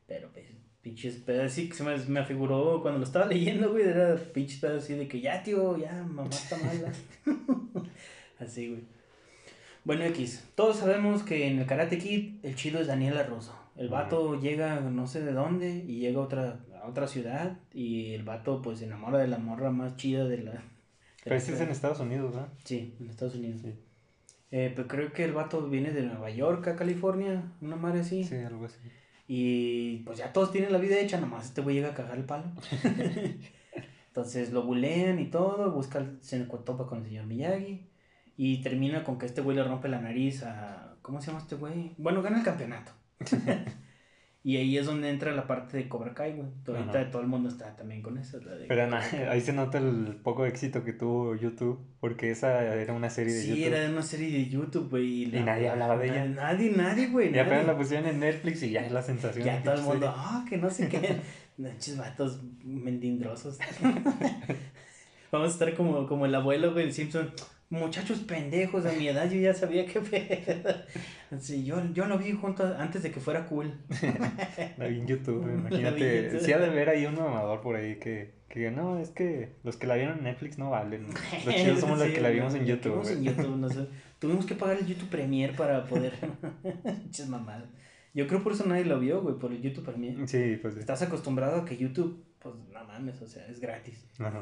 Pero, 0.07 0.31
pues, 0.33 0.47
pinches 0.83 1.17
pedos 1.17 1.53
así 1.53 1.69
que 1.69 1.75
se 1.75 1.85
me, 1.85 1.97
me 1.97 2.21
afiguró 2.21 2.81
cuando 2.83 2.99
lo 2.99 3.05
estaba 3.05 3.27
leyendo, 3.33 3.71
güey. 3.71 3.85
Era 3.85 4.17
pinches 4.17 4.59
pedos 4.61 4.85
así 4.85 4.95
de 4.95 5.09
que 5.09 5.21
ya, 5.21 5.43
tío, 5.43 5.77
ya, 5.77 5.93
mamá 5.93 6.31
está 6.31 6.57
mala. 6.57 6.93
así, 8.39 8.69
güey. 8.69 8.83
Bueno, 9.85 10.05
X. 10.05 10.45
Todos 10.55 10.77
sabemos 10.77 11.23
que 11.23 11.47
en 11.47 11.59
el 11.59 11.67
Karate 11.67 11.99
Kid 11.99 12.45
el 12.45 12.55
chido 12.55 12.81
es 12.81 12.87
Daniel 12.87 13.17
Arrozo. 13.17 13.57
El 13.77 13.89
vato 13.89 14.39
llega 14.39 14.81
no 14.81 15.07
sé 15.07 15.23
de 15.23 15.33
dónde 15.33 15.85
y 15.87 16.01
llega 16.01 16.21
a 16.21 16.23
otra, 16.23 16.61
a 16.83 16.87
otra 16.87 17.07
ciudad 17.07 17.57
y 17.73 18.13
el 18.13 18.25
vato 18.25 18.61
pues 18.61 18.81
se 18.81 18.85
enamora 18.85 19.19
de 19.19 19.29
la 19.29 19.39
morra 19.39 19.71
más 19.71 19.97
chida 19.97 20.27
de 20.27 20.39
la... 20.39 20.53
de 20.53 20.61
Pero 21.25 21.37
este 21.37 21.55
es 21.55 21.61
en 21.61 21.71
Estados 21.71 22.01
Unidos, 22.01 22.35
¿no? 22.35 22.47
Sí, 22.65 22.95
en 23.01 23.09
Estados 23.09 23.37
Unidos. 23.37 23.63
Sí. 23.63 23.73
Eh, 24.51 24.73
pero 24.75 24.87
creo 24.87 25.13
que 25.13 25.25
el 25.25 25.33
vato 25.33 25.67
viene 25.69 25.93
de 25.93 26.03
Nueva 26.03 26.29
York 26.29 26.67
a 26.69 26.77
California, 26.77 27.43
una 27.61 27.77
madre 27.77 28.01
así. 28.01 28.25
Sí, 28.25 28.37
algo 28.37 28.67
así. 28.67 28.79
Y 29.33 29.99
pues 29.99 30.19
ya 30.19 30.33
todos 30.33 30.51
tienen 30.51 30.73
la 30.73 30.79
vida 30.79 30.99
hecha, 30.99 31.21
nomás 31.21 31.45
este 31.45 31.61
güey 31.61 31.77
llega 31.77 31.91
a 31.91 31.95
cagar 31.95 32.19
el 32.19 32.25
palo. 32.25 32.47
Entonces 34.09 34.51
lo 34.51 34.65
bulean 34.65 35.21
y 35.21 35.27
todo, 35.27 35.71
busca, 35.71 36.05
se 36.21 36.41
topa 36.41 36.89
con 36.89 36.99
el 36.99 37.05
señor 37.05 37.27
Miyagi. 37.27 37.89
Y 38.37 38.61
termina 38.61 39.05
con 39.05 39.21
que 39.21 39.27
este 39.27 39.41
güey 39.41 39.57
le 39.57 39.63
rompe 39.63 39.87
la 39.89 40.01
nariz 40.01 40.43
a. 40.43 40.97
¿Cómo 41.01 41.21
se 41.21 41.29
llama 41.29 41.39
este 41.39 41.55
güey? 41.55 41.95
Bueno, 41.97 42.23
gana 42.23 42.39
el 42.39 42.45
campeonato. 42.45 42.91
y 44.43 44.57
ahí 44.57 44.79
es 44.79 44.87
donde 44.87 45.11
entra 45.11 45.33
la 45.33 45.47
parte 45.47 45.77
de 45.77 45.89
Cobra 45.89 46.15
Kai, 46.15 46.33
güey. 46.33 46.49
Ahorita 46.67 47.01
Ajá. 47.01 47.11
todo 47.11 47.21
el 47.23 47.29
mundo 47.29 47.49
está 47.51 47.77
también 47.77 48.01
con 48.01 48.17
eso. 48.17 48.41
la 48.41 48.55
de 48.55 48.67
Pero 48.67 48.87
na- 48.87 49.03
ahí 49.31 49.41
se 49.43 49.53
nota 49.53 49.77
el 49.79 50.17
poco 50.23 50.47
éxito 50.47 50.83
que 50.83 50.93
tuvo 50.95 51.37
YouTube, 51.37 51.79
porque 52.01 52.31
esa 52.31 52.63
era 52.75 52.93
una 52.95 53.11
serie 53.11 53.35
de 53.35 53.43
Sí, 53.43 53.49
YouTube. 53.51 53.65
era 53.67 53.81
de 53.81 53.93
una 53.93 54.03
serie 54.03 54.31
de 54.31 54.49
YouTube, 54.49 54.89
güey. 54.89 55.27
la- 55.27 55.43
nadie 55.45 55.69
hablaba 55.69 55.99
de 55.99 56.07
ella. 56.09 56.25
Nadie, 56.25 56.71
nadie, 56.75 57.09
güey. 57.09 57.35
Y 57.35 57.39
apenas 57.39 57.67
la 57.67 57.77
pusieron 57.77 58.07
en 58.09 58.21
Netflix 58.21 58.63
y 58.63 58.71
ya 58.71 58.81
es 58.87 58.93
la 58.93 59.03
sensación. 59.03 59.45
Ya 59.45 59.63
todo 59.63 59.75
el 59.75 59.83
mundo, 59.83 60.13
ah, 60.17 60.45
que 60.49 60.57
no 60.57 60.71
sé 60.71 60.89
qué. 60.89 61.17
Pinches 61.57 61.99
vatos 61.99 62.41
mendindrosos. 62.65 63.59
Vamos 65.33 65.49
a 65.49 65.53
estar 65.53 65.75
como, 65.75 66.07
como 66.09 66.27
el 66.27 66.35
abuelo 66.35 66.73
del 66.75 66.93
Simpson. 66.93 67.31
Muchachos 67.71 68.19
pendejos, 68.21 68.85
a 68.85 68.93
mi 68.93 69.07
edad 69.07 69.31
yo 69.31 69.39
ya 69.41 69.55
sabía 69.55 69.87
qué 69.87 70.01
pedo. 70.01 70.75
Sí, 71.39 71.65
yo, 71.65 71.81
yo 71.93 72.07
lo 72.07 72.19
vi 72.19 72.33
junto 72.33 72.65
a- 72.65 72.83
antes 72.83 73.05
de 73.05 73.13
que 73.13 73.21
fuera 73.21 73.47
cool. 73.47 73.73
La 74.77 74.87
vi 74.89 74.99
en 74.99 75.07
YouTube, 75.07 75.49
imagínate. 75.49 76.25
YouTube. 76.25 76.41
Sí 76.45 76.53
ha 76.53 76.59
de 76.59 76.69
ver 76.69 76.89
ahí 76.89 77.07
un 77.07 77.15
mamador 77.15 77.61
por 77.61 77.77
ahí 77.77 77.95
que, 78.01 78.35
que 78.49 78.73
no, 78.73 78.99
es 78.99 79.11
que 79.11 79.53
los 79.63 79.77
que 79.77 79.87
la 79.87 79.95
vieron 79.95 80.19
en 80.19 80.25
Netflix 80.25 80.59
no 80.59 80.71
valen. 80.71 81.07
Los 81.47 81.55
chidos 81.55 81.79
somos 81.79 82.01
los 82.01 82.09
que 82.13 82.21
la 82.21 82.31
vimos 82.31 82.55
en 82.55 82.63
que 82.63 82.67
YouTube. 82.71 82.93
vimos 82.93 83.11
en 83.11 83.23
güey. 83.23 83.37
YouTube, 83.37 83.57
no 83.59 83.69
sé. 83.69 83.87
Tuvimos 84.19 84.47
que 84.47 84.55
pagar 84.57 84.77
el 84.79 84.87
YouTube 84.87 85.09
Premier 85.09 85.55
para 85.55 85.85
poder. 85.85 86.13
Pinches 87.03 87.29
mamadas. 87.29 87.69
Yo 88.15 88.27
creo 88.27 88.43
por 88.43 88.53
eso 88.55 88.67
nadie 88.67 88.85
lo 88.85 88.99
vio, 88.99 89.23
güey, 89.23 89.37
por 89.39 89.53
el 89.53 89.63
YouTube 89.63 89.85
Premier. 89.85 90.17
Sí, 90.29 90.59
pues 90.61 90.75
sí. 90.75 90.81
Estás 90.81 91.03
acostumbrado 91.03 91.61
a 91.61 91.65
que 91.65 91.77
YouTube, 91.77 92.25
pues 92.41 92.57
no 92.73 92.85
mames, 92.85 93.23
o 93.23 93.29
sea, 93.29 93.47
es 93.47 93.61
gratis. 93.61 94.05
Ajá. 94.19 94.41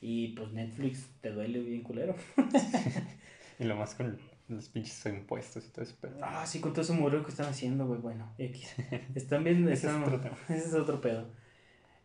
Y 0.00 0.28
pues 0.28 0.50
Netflix 0.52 1.08
te 1.20 1.30
duele 1.30 1.60
bien 1.60 1.82
culero. 1.82 2.14
Y 3.58 3.64
lo 3.64 3.76
más 3.76 3.94
con 3.94 4.16
los 4.48 4.68
pinches 4.70 5.04
impuestos 5.04 5.66
y 5.66 5.68
todo 5.68 5.82
eso. 5.84 5.94
Pero... 6.00 6.14
Ah, 6.22 6.46
sí, 6.46 6.60
con 6.60 6.72
todo 6.72 6.80
ese 6.80 6.94
muro 6.94 7.22
que 7.22 7.30
están 7.30 7.44
haciendo, 7.46 7.86
güey. 7.86 8.00
Bueno, 8.00 8.32
X. 8.38 8.74
Están 9.14 9.44
viendo. 9.44 9.70
Ese 9.70 9.88
es 9.88 9.92
están- 9.94 10.14
otro. 10.14 10.30
Ese 10.48 10.68
es 10.68 10.74
otro 10.74 11.00
pedo. 11.02 11.26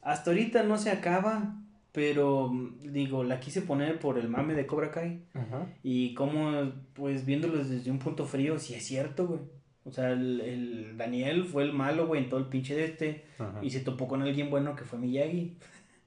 Hasta 0.01 0.31
ahorita 0.31 0.63
no 0.63 0.77
se 0.77 0.91
acaba, 0.91 1.55
pero 1.93 2.49
mm, 2.49 2.91
digo, 2.91 3.23
la 3.23 3.39
quise 3.39 3.61
poner 3.61 3.99
por 3.99 4.19
el 4.19 4.27
mame 4.27 4.53
de 4.53 4.65
Cobra 4.67 4.91
Kai. 4.91 5.23
Ajá. 5.33 5.65
Y 5.81 6.13
como, 6.13 6.73
pues 6.93 7.25
viéndolos 7.25 7.69
desde 7.69 7.89
un 7.89 7.99
punto 7.99 8.25
frío, 8.25 8.59
sí 8.59 8.73
es 8.73 8.85
cierto, 8.85 9.27
güey. 9.27 9.39
O 9.85 9.91
sea, 9.93 10.11
el, 10.11 10.41
el 10.41 10.97
Daniel 10.97 11.45
fue 11.45 11.63
el 11.63 11.71
malo, 11.71 12.05
güey, 12.05 12.23
en 12.23 12.29
todo 12.29 12.41
el 12.41 12.47
pinche 12.47 12.75
de 12.75 12.83
este. 12.83 13.25
Ajá. 13.39 13.59
Y 13.63 13.69
se 13.69 13.79
topó 13.79 14.09
con 14.09 14.21
alguien 14.21 14.49
bueno 14.49 14.75
que 14.75 14.83
fue 14.83 14.99
Miyagi. 14.99 15.57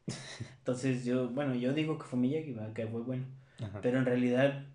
Entonces 0.69 1.03
yo, 1.07 1.31
bueno, 1.31 1.55
yo 1.55 1.73
digo 1.73 1.97
que 1.97 2.05
fue 2.05 2.19
Miyagi, 2.19 2.55
que 2.75 2.87
fue 2.87 3.01
bueno. 3.01 3.25
Ajá. 3.59 3.81
Pero 3.81 4.01
en 4.01 4.05
realidad, 4.05 4.67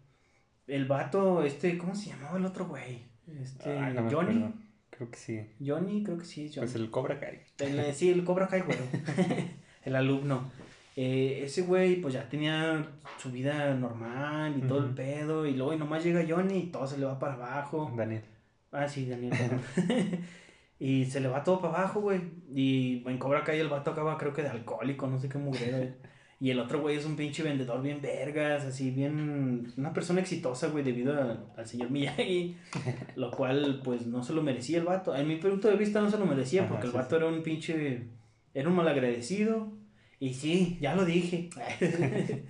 el 0.66 0.86
vato, 0.86 1.44
este, 1.44 1.78
¿cómo 1.78 1.94
se 1.94 2.10
llamaba 2.10 2.40
el 2.40 2.46
otro 2.46 2.66
güey? 2.66 3.04
Este, 3.40 3.80
no 3.92 4.02
me 4.02 4.12
Johnny. 4.12 4.38
acuerdo. 4.38 4.54
Creo 4.90 5.12
que 5.12 5.18
sí. 5.18 5.42
Johnny, 5.64 6.02
creo 6.04 6.18
que 6.18 6.26
sí 6.26 6.46
es 6.46 6.56
Johnny. 6.56 6.66
Pues 6.66 6.76
el 6.82 6.90
Cobra 6.90 7.20
Kai. 7.20 7.42
El- 7.60 7.94
sí, 7.94 8.10
el 8.10 8.24
Cobra 8.24 8.48
Kai, 8.48 8.62
güey. 8.62 8.76
el 9.84 9.96
alumno. 9.96 10.50
Eh, 10.96 11.42
ese 11.46 11.62
güey, 11.62 12.02
pues 12.02 12.16
ya 12.16 12.28
tenía 12.28 12.88
su 13.20 13.32
vida 13.32 13.76
normal 13.76 14.56
y 14.58 14.62
todo 14.68 14.84
el 14.88 14.96
pedo. 14.96 15.46
Y 15.46 15.54
luego 15.54 15.76
y 15.76 15.78
nomás 15.78 16.04
llega 16.04 16.26
Johnny 16.28 16.58
y 16.58 16.68
todo 16.72 16.88
se 16.88 16.98
le 16.98 17.06
va 17.06 17.20
para 17.20 17.36
abajo. 17.36 17.94
Daniel. 17.96 18.24
Ah, 18.72 18.88
sí, 18.88 19.06
Daniel. 19.08 19.32
y 20.86 21.06
se 21.06 21.22
le 21.22 21.30
va 21.30 21.44
todo 21.44 21.62
para 21.62 21.78
abajo, 21.78 22.02
güey. 22.02 22.20
Y 22.54 23.04
en 23.08 23.18
Cobra 23.18 23.44
Kai 23.44 23.60
el 23.60 23.70
vato 23.70 23.92
acaba, 23.92 24.18
creo 24.18 24.34
que 24.34 24.42
de 24.42 24.50
alcohólico, 24.50 25.08
no 25.08 25.18
sé 25.18 25.30
qué 25.30 25.38
mugrero. 25.38 25.78
güey. 25.78 25.94
Y 26.40 26.50
el 26.50 26.60
otro 26.60 26.82
güey 26.82 26.98
es 26.98 27.06
un 27.06 27.16
pinche 27.16 27.42
vendedor 27.42 27.82
bien 27.82 28.02
vergas, 28.02 28.66
así 28.66 28.92
bien. 28.92 29.72
Una 29.78 29.94
persona 29.94 30.20
exitosa, 30.20 30.68
güey, 30.68 30.84
debido 30.84 31.14
a- 31.14 31.46
al 31.56 31.66
señor 31.66 31.90
Miyagi. 31.90 32.58
lo 33.16 33.32
cual, 33.32 33.80
pues, 33.82 34.06
no 34.08 34.22
se 34.24 34.34
lo 34.34 34.42
merecía 34.44 34.80
el 34.80 34.84
vato. 34.84 35.16
En 35.16 35.26
mi 35.30 35.38
punto 35.38 35.70
de 35.70 35.78
vista, 35.78 36.02
no 36.02 36.12
se 36.12 36.18
lo 36.18 36.26
merecía 36.26 36.64
Ajá, 36.64 36.72
porque 36.72 36.88
el 36.88 36.92
sí, 36.92 36.98
vato 36.98 37.16
era 37.16 37.28
un 37.28 37.44
pinche. 37.44 38.08
Era 38.54 38.68
un 38.68 38.76
malagradecido. 38.76 39.72
Y 40.20 40.34
sí, 40.34 40.78
ya 40.82 40.96
lo 40.96 41.06
dije. 41.06 41.50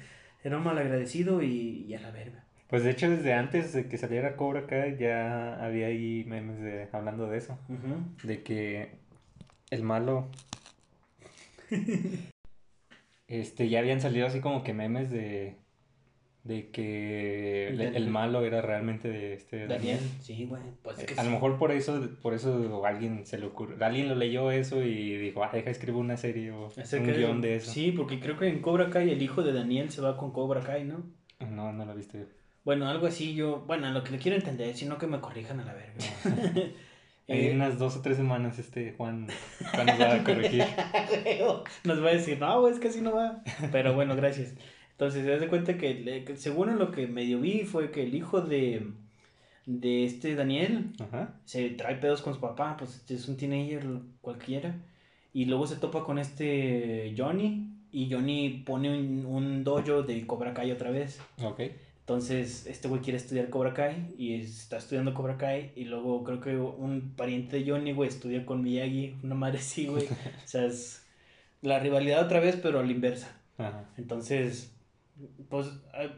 era 0.43 0.58
un 0.58 0.63
malagradecido 0.63 1.43
y, 1.43 1.86
y 1.88 1.93
a 1.93 2.02
la 2.02 2.10
verga. 2.10 2.46
Pues 2.74 2.84
de 2.84 2.90
hecho, 2.90 3.08
desde 3.08 3.34
antes 3.34 3.72
de 3.72 3.88
que 3.88 4.00
saliera 4.00 4.36
Cobra 4.36 4.66
Kai 4.66 4.98
ya 4.98 5.64
había 5.64 5.86
ahí 5.86 6.24
memes 6.26 6.60
de, 6.60 6.88
hablando 6.92 7.28
de 7.28 7.38
eso. 7.38 7.56
De 8.24 8.42
que 8.42 8.90
el 9.70 9.84
malo. 9.84 10.28
este, 13.28 13.70
ya 13.70 13.78
habían 13.78 14.02
salido 14.02 14.26
así 14.26 14.40
como 14.40 14.64
que 14.64 14.74
memes 14.74 15.12
de. 15.12 15.58
De 16.44 16.72
que 16.72 17.68
el, 17.68 17.80
el 17.80 18.10
malo 18.10 18.44
era 18.44 18.60
realmente 18.64 19.08
de 19.08 19.36
este 19.36 19.68
Daniel, 19.68 20.00
Daniel. 20.00 20.00
sí, 20.22 20.46
güey. 20.46 20.64
Pues 20.82 20.98
es 20.98 21.06
que 21.06 21.22
a 21.22 21.24
lo 21.24 21.30
mejor 21.30 21.60
por 21.60 21.72
eso, 21.72 22.10
por 22.24 22.34
eso 22.34 22.84
alguien 22.88 23.28
se 23.28 23.38
le 23.38 23.46
ocurrió, 23.46 23.78
alguien 23.86 24.10
lo 24.10 24.16
leyó 24.16 24.50
eso 24.50 24.82
y 24.82 25.16
dijo, 25.18 25.44
ah, 25.44 25.52
deja 25.54 25.70
escribo 25.70 26.00
una 26.00 26.18
serie 26.18 26.50
o 26.50 26.70
un 26.76 27.06
guion 27.06 27.40
de 27.40 27.58
eso. 27.58 27.70
Sí, 27.70 27.92
porque 27.92 28.20
creo 28.20 28.36
que 28.36 28.48
en 28.48 28.64
Cobra 28.64 28.90
Kai 28.90 29.12
el 29.12 29.22
hijo 29.22 29.44
de 29.44 29.54
Daniel 29.54 29.92
se 29.92 30.02
va 30.02 30.18
con 30.18 30.32
Cobra 30.32 30.62
Kai, 30.62 30.86
¿no? 30.86 31.04
No, 31.40 31.72
no 31.72 31.86
lo 31.86 31.94
viste. 31.94 32.26
Bueno, 32.63 32.88
algo 32.88 33.08
así 33.08 33.34
yo, 33.34 33.63
bueno, 33.67 33.89
lo 33.91 34.04
que 34.04 34.12
le 34.12 34.19
quiero 34.19 34.38
entender, 34.38 34.76
sino 34.76 34.97
que 34.97 35.08
me 35.08 35.19
corrijan 35.19 35.60
a 35.60 35.65
la 35.65 35.73
verga. 35.73 35.93
En 37.26 37.38
Eh, 37.38 37.52
unas 37.56 37.80
dos 37.80 37.95
o 37.95 38.02
tres 38.02 38.17
semanas 38.17 38.60
este 38.60 38.95
Juan, 38.97 39.28
Juan 39.71 39.86
nos 39.86 39.97
va 40.02 40.13
a 40.15 40.23
corregir. 40.26 40.65
Nos 41.86 42.04
va 42.04 42.10
a 42.10 42.13
decir, 42.13 42.38
no, 42.38 42.67
es 42.67 42.80
que 42.80 42.89
así 42.89 42.99
no 42.99 43.13
va. 43.15 43.41
Pero 43.71 43.93
bueno, 43.93 44.13
gracias. 44.17 44.56
Entonces, 44.91 45.23
se 45.23 45.30
das 45.32 45.39
de 45.39 45.47
cuenta 45.47 45.78
que, 45.78 45.93
le- 45.93 46.36
según 46.36 46.69
en 46.69 46.80
lo 46.80 46.91
que 46.91 47.08
medio 47.08 47.39
vi, 47.39 47.62
fue 47.63 47.91
que 47.91 48.04
el 48.04 48.13
hijo 48.13 48.41
de, 48.41 48.88
de 49.65 50.04
este 50.04 50.36
Daniel 50.36 50.91
Ajá. 50.99 51.34
se 51.45 51.69
trae 51.69 51.95
pedos 51.95 52.21
con 52.21 52.34
su 52.34 52.41
papá, 52.41 52.76
pues 52.78 52.95
este 52.97 53.15
es 53.15 53.26
un 53.30 53.38
teenager 53.38 53.86
cualquiera. 54.19 54.76
Y 55.32 55.45
luego 55.45 55.65
se 55.65 55.78
topa 55.78 56.04
con 56.04 56.19
este 56.19 57.13
Johnny. 57.17 57.69
Y 57.93 58.12
Johnny 58.12 58.63
pone 58.65 58.89
un, 58.99 59.26
un 59.26 59.63
dojo 59.63 60.04
de 60.04 60.28
Cobra 60.28 60.54
Kai 60.54 60.71
otra 60.73 60.91
vez. 60.91 61.21
Ok. 61.41 61.62
Entonces, 62.04 62.66
este 62.68 62.89
güey 62.89 63.02
quiere 63.02 63.16
estudiar 63.18 63.50
Cobra 63.50 63.74
Kai 63.74 64.13
y 64.18 64.34
está 64.34 64.76
estudiando 64.78 65.13
Cobra 65.13 65.38
Kai. 65.38 65.72
Y 65.76 65.86
luego 65.86 66.24
creo 66.26 66.42
que 66.42 66.58
un 66.58 67.13
pariente 67.16 67.58
de 67.58 67.72
Johnny, 67.72 67.94
güey, 67.94 68.10
estudia 68.10 68.46
con 68.46 68.62
Miyagi, 68.62 69.16
una 69.24 69.36
madre 69.36 69.60
así, 69.60 69.88
güey. 69.88 70.06
O 70.44 70.48
sea, 70.48 70.66
es 70.66 71.06
la 71.62 71.80
rivalidad 71.80 72.26
otra 72.26 72.42
vez, 72.42 72.58
pero 72.62 72.80
a 72.80 72.84
la 72.84 72.92
inversa. 72.92 73.38
Ajá. 73.58 73.86
Entonces, 73.98 74.76
Pues, 75.50 75.68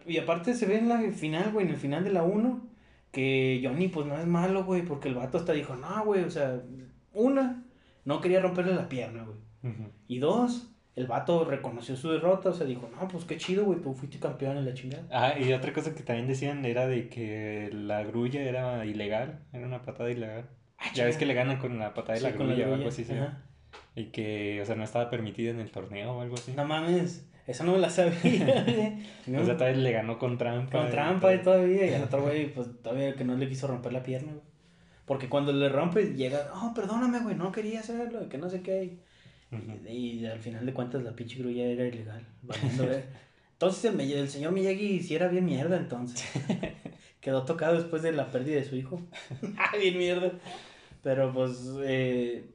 y 0.07 0.17
aparte 0.17 0.55
se 0.55 0.65
ve 0.65 0.77
en 0.79 0.89
la 0.89 0.99
final, 1.11 1.51
güey, 1.51 1.67
en 1.67 1.73
el 1.73 1.77
final 1.79 2.03
de 2.03 2.11
la 2.13 2.23
1, 2.23 2.67
que 3.11 3.61
Johnny, 3.63 3.87
pues 3.87 4.07
no 4.07 4.17
es 4.17 4.25
malo, 4.25 4.63
güey, 4.65 4.83
porque 4.83 5.09
el 5.09 5.15
vato 5.15 5.37
hasta 5.37 5.53
dijo, 5.53 5.75
no, 5.75 6.03
güey, 6.03 6.23
o 6.23 6.31
sea, 6.31 6.63
una, 7.13 7.63
no 8.05 8.21
quería 8.21 8.41
romperle 8.41 8.73
la 8.73 8.89
pierna, 8.89 9.23
güey. 9.23 9.37
Y 10.07 10.17
dos, 10.19 10.74
el 10.95 11.07
vato 11.07 11.43
reconoció 11.45 11.95
su 11.95 12.09
derrota, 12.11 12.49
o 12.49 12.53
sea, 12.53 12.65
dijo, 12.65 12.89
no, 12.99 13.07
pues 13.07 13.25
qué 13.25 13.37
chido, 13.37 13.65
güey, 13.65 13.81
tú 13.81 13.93
fuiste 13.93 14.17
campeón 14.19 14.57
en 14.57 14.65
la 14.65 14.73
chingada. 14.73 15.03
Ah, 15.11 15.37
y 15.37 15.51
otra 15.53 15.73
cosa 15.73 15.93
que 15.93 16.03
también 16.03 16.27
decían 16.27 16.63
era 16.65 16.87
de 16.87 17.09
que 17.09 17.69
la 17.73 18.03
grulla 18.03 18.41
era 18.41 18.85
ilegal, 18.85 19.39
era 19.51 19.65
una 19.65 19.81
patada 19.81 20.09
ilegal. 20.09 20.45
Ah, 20.77 20.85
Ya 20.93 21.05
ves 21.05 21.17
que 21.17 21.25
le 21.25 21.33
ganan 21.33 21.57
con 21.57 21.77
la 21.79 21.93
patada 21.93 22.13
de 22.13 22.19
Sí, 22.19 22.25
la 22.25 22.35
con 22.35 22.47
la 22.47 22.53
grulla 22.53 22.65
o 22.65 22.69
grulla, 22.69 22.77
algo 22.77 22.89
así, 22.89 23.03
sí. 23.03 23.13
Y 23.95 24.05
que, 24.05 24.61
o 24.61 24.65
sea, 24.65 24.75
no 24.75 24.83
estaba 24.83 25.09
permitida 25.09 25.51
en 25.51 25.59
el 25.59 25.71
torneo 25.71 26.13
o 26.13 26.21
algo 26.21 26.35
así. 26.35 26.53
No 26.55 26.65
mames, 26.65 27.27
eso 27.47 27.63
no 27.65 27.73
me 27.73 27.79
la 27.79 27.89
sabía. 27.89 28.65
No, 29.27 29.41
O 29.41 29.45
sea, 29.45 29.57
todavía 29.57 29.81
le 29.81 29.91
ganó 29.91 30.17
con 30.17 30.37
trampa. 30.37 30.79
con 30.79 30.91
trampa 30.91 31.33
y 31.33 31.41
todavía, 31.41 31.87
y 31.87 31.93
al 31.93 32.03
otro 32.05 32.21
güey, 32.23 32.53
pues 32.53 32.67
todavía 32.81 33.15
que 33.15 33.23
no 33.25 33.35
le 33.35 33.49
quiso 33.49 33.67
romper 33.67 33.91
la 33.91 34.03
pierna, 34.03 34.31
güey. 34.31 34.43
Porque 35.05 35.29
cuando 35.29 35.51
le 35.51 35.69
rompe, 35.69 36.13
llega, 36.15 36.49
oh, 36.55 36.73
perdóname, 36.73 37.19
güey, 37.19 37.35
no 37.35 37.51
quería 37.51 37.81
hacerlo, 37.81 38.27
que 38.27 38.37
no 38.37 38.49
sé 38.49 38.61
qué. 38.61 38.97
Y, 39.87 40.19
y 40.19 40.25
al 40.25 40.39
final 40.39 40.65
de 40.65 40.73
cuentas 40.73 41.03
la 41.03 41.15
pinche 41.15 41.39
grulla 41.39 41.63
era 41.65 41.87
ilegal. 41.87 42.25
Entonces 43.55 43.85
el, 43.85 44.29
señor 44.29 44.51
Miyagi 44.51 44.99
sí 44.99 45.15
era 45.15 45.27
bien 45.29 45.45
mierda 45.45 45.77
entonces. 45.77 46.23
Quedó 47.21 47.43
tocado 47.43 47.75
después 47.75 48.01
de 48.01 48.11
la 48.11 48.29
pérdida 48.29 48.57
de 48.57 48.65
su 48.65 48.75
hijo. 48.75 49.01
Bien 49.79 49.97
mierda. 49.97 50.31
Pero 51.01 51.33
pues 51.33 51.71
eh, 51.81 52.51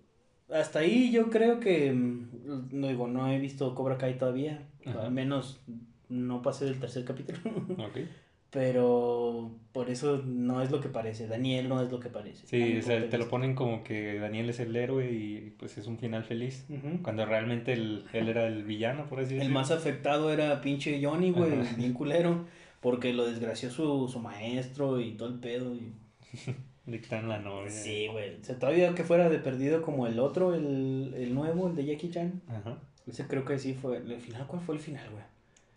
hasta 0.52 0.80
ahí 0.80 1.10
yo 1.10 1.30
creo 1.30 1.58
que 1.58 1.92
mm, 1.92 2.68
no 2.72 2.88
digo, 2.88 3.08
no 3.08 3.28
he 3.30 3.38
visto 3.38 3.74
Cobra 3.74 3.96
Kai 3.96 4.18
todavía. 4.18 4.68
Al 4.86 5.10
menos 5.10 5.60
no 6.08 6.42
pasé 6.42 6.66
del 6.66 6.78
tercer 6.78 7.04
capítulo. 7.04 7.38
Ok. 7.78 7.98
Pero 8.50 9.52
por 9.72 9.90
eso 9.90 10.22
no 10.26 10.60
es 10.60 10.70
lo 10.72 10.80
que 10.80 10.88
parece. 10.88 11.28
Daniel 11.28 11.68
no 11.68 11.80
es 11.82 11.90
lo 11.90 12.00
que 12.00 12.08
parece. 12.08 12.46
Sí, 12.46 12.78
o 12.78 12.82
sea, 12.82 13.08
te 13.08 13.16
lo 13.16 13.28
ponen 13.28 13.54
como 13.54 13.84
que 13.84 14.18
Daniel 14.18 14.50
es 14.50 14.58
el 14.60 14.74
héroe 14.74 15.10
y 15.12 15.54
pues 15.58 15.78
es 15.78 15.86
un 15.86 15.98
final 15.98 16.24
feliz. 16.24 16.66
Cuando 17.02 17.24
realmente 17.26 17.72
el- 17.72 18.04
él 18.12 18.28
era 18.28 18.46
el 18.48 18.64
villano, 18.64 19.06
por 19.06 19.20
así 19.20 19.34
El 19.34 19.38
decirlo. 19.40 19.58
más 19.60 19.70
afectado 19.70 20.32
era 20.32 20.60
pinche 20.60 21.00
Johnny, 21.02 21.30
güey, 21.30 21.60
Ajá. 21.60 21.76
bien 21.76 21.92
culero, 21.92 22.44
porque 22.80 23.12
lo 23.12 23.24
desgració 23.24 23.70
su, 23.70 24.08
su 24.08 24.18
maestro 24.18 25.00
y 25.00 25.12
todo 25.12 25.28
el 25.28 25.38
pedo. 25.38 25.72
Y... 25.74 25.92
Quitan 26.90 27.28
la 27.28 27.38
novia. 27.38 27.70
Sí, 27.70 28.08
güey. 28.10 28.34
O 28.40 28.44
sea, 28.44 28.58
todavía 28.58 28.92
que 28.96 29.04
fuera 29.04 29.28
de 29.28 29.38
perdido 29.38 29.80
como 29.82 30.08
el 30.08 30.18
otro, 30.18 30.54
el, 30.54 31.14
el 31.16 31.34
nuevo, 31.34 31.68
el 31.68 31.76
de 31.76 31.84
Jackie 31.86 32.10
Chan. 32.10 32.42
Ajá. 32.48 32.78
Ese 33.06 33.28
creo 33.28 33.44
que 33.44 33.60
sí 33.60 33.74
fue. 33.74 33.98
¿El 33.98 34.20
final 34.20 34.46
cuál 34.48 34.60
fue 34.60 34.74
el 34.74 34.80
final, 34.80 35.08
güey? 35.10 35.22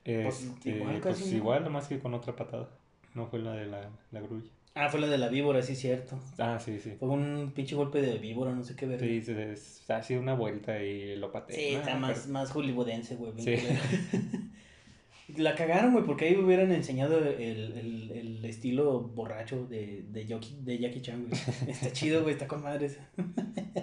Pues, 0.03 0.43
Este, 0.43 0.69
igual 0.71 0.99
pues 1.01 1.17
casi, 1.17 1.35
igual, 1.35 1.63
nomás 1.63 1.87
que 1.87 1.99
con 1.99 2.13
otra 2.13 2.35
patada. 2.35 2.69
No 3.13 3.27
fue 3.27 3.39
la 3.39 3.53
de 3.53 3.65
la, 3.67 3.89
la 4.11 4.19
grulla. 4.21 4.49
Ah, 4.75 4.89
fue 4.89 4.99
la 4.99 5.07
de 5.07 5.19
la 5.19 5.29
víbora, 5.29 5.61
sí, 5.61 5.75
cierto. 5.75 6.17
Ah, 6.39 6.59
sí, 6.59 6.79
sí. 6.79 6.93
Fue 6.99 7.07
un 7.09 7.51
pinche 7.55 7.75
golpe 7.75 8.01
de 8.01 8.17
víbora, 8.17 8.51
no 8.53 8.63
sé 8.63 8.75
qué 8.75 8.87
ver. 8.87 8.99
Sí, 8.99 9.21
se, 9.21 9.55
se 9.55 9.93
ha 9.93 10.01
sido 10.01 10.19
una 10.19 10.33
vuelta 10.33 10.81
y 10.81 11.15
lo 11.15 11.31
pateé. 11.31 11.55
Sí, 11.55 11.75
Ah, 11.75 11.79
está 11.79 11.95
más, 11.95 12.19
pero- 12.21 12.33
más 12.33 12.51
hollywoodense, 12.51 13.15
güey. 13.15 13.33
Sí. 13.37 13.55
La 15.37 15.55
cagaron, 15.55 15.93
güey, 15.93 16.03
porque 16.05 16.25
ahí 16.25 16.35
hubieran 16.35 16.71
enseñado 16.71 17.17
el, 17.19 17.41
el, 17.77 18.11
el 18.11 18.45
estilo 18.45 18.99
borracho 18.99 19.65
de, 19.67 20.03
de, 20.11 20.27
Yoki- 20.27 20.57
de 20.59 20.77
Jackie 20.79 21.01
Chan, 21.01 21.27
güey. 21.27 21.41
Está 21.67 21.91
chido, 21.93 22.21
güey, 22.23 22.33
está 22.33 22.47
con 22.47 22.61
madres. 22.61 22.99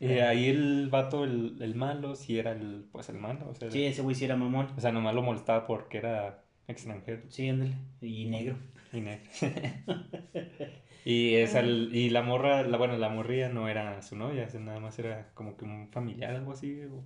Y 0.00 0.06
ahí 0.20 0.48
el 0.48 0.88
vato, 0.90 1.24
el, 1.24 1.56
el 1.60 1.74
malo, 1.74 2.14
sí 2.14 2.38
era 2.38 2.52
el, 2.52 2.88
pues 2.92 3.08
el 3.08 3.16
malo. 3.18 3.48
O 3.50 3.54
sea, 3.54 3.70
Sí, 3.70 3.84
ese 3.84 4.02
güey 4.02 4.14
sí 4.14 4.24
era 4.24 4.36
mamón. 4.36 4.68
o 4.76 4.80
sea, 4.80 4.92
nomás 4.92 5.14
lo 5.14 5.22
molestaba 5.22 5.66
porque 5.66 5.98
era 5.98 6.44
extranjero 6.68 7.22
Sí, 7.28 7.48
ándale. 7.48 7.74
Y 8.00 8.26
negro. 8.26 8.56
y 8.92 9.00
negro. 9.00 9.28
y, 11.04 11.34
esa, 11.36 11.62
y 11.62 12.10
la 12.10 12.22
morra, 12.22 12.62
la, 12.62 12.76
bueno, 12.78 12.96
la 12.96 13.08
morría 13.08 13.48
no 13.48 13.68
era 13.68 14.00
su 14.02 14.16
novia, 14.16 14.48
nada 14.60 14.80
más 14.80 14.98
era 14.98 15.30
como 15.34 15.56
que 15.56 15.64
un 15.64 15.88
familiar, 15.90 16.34
algo 16.34 16.52
así. 16.52 16.82
O, 16.84 17.04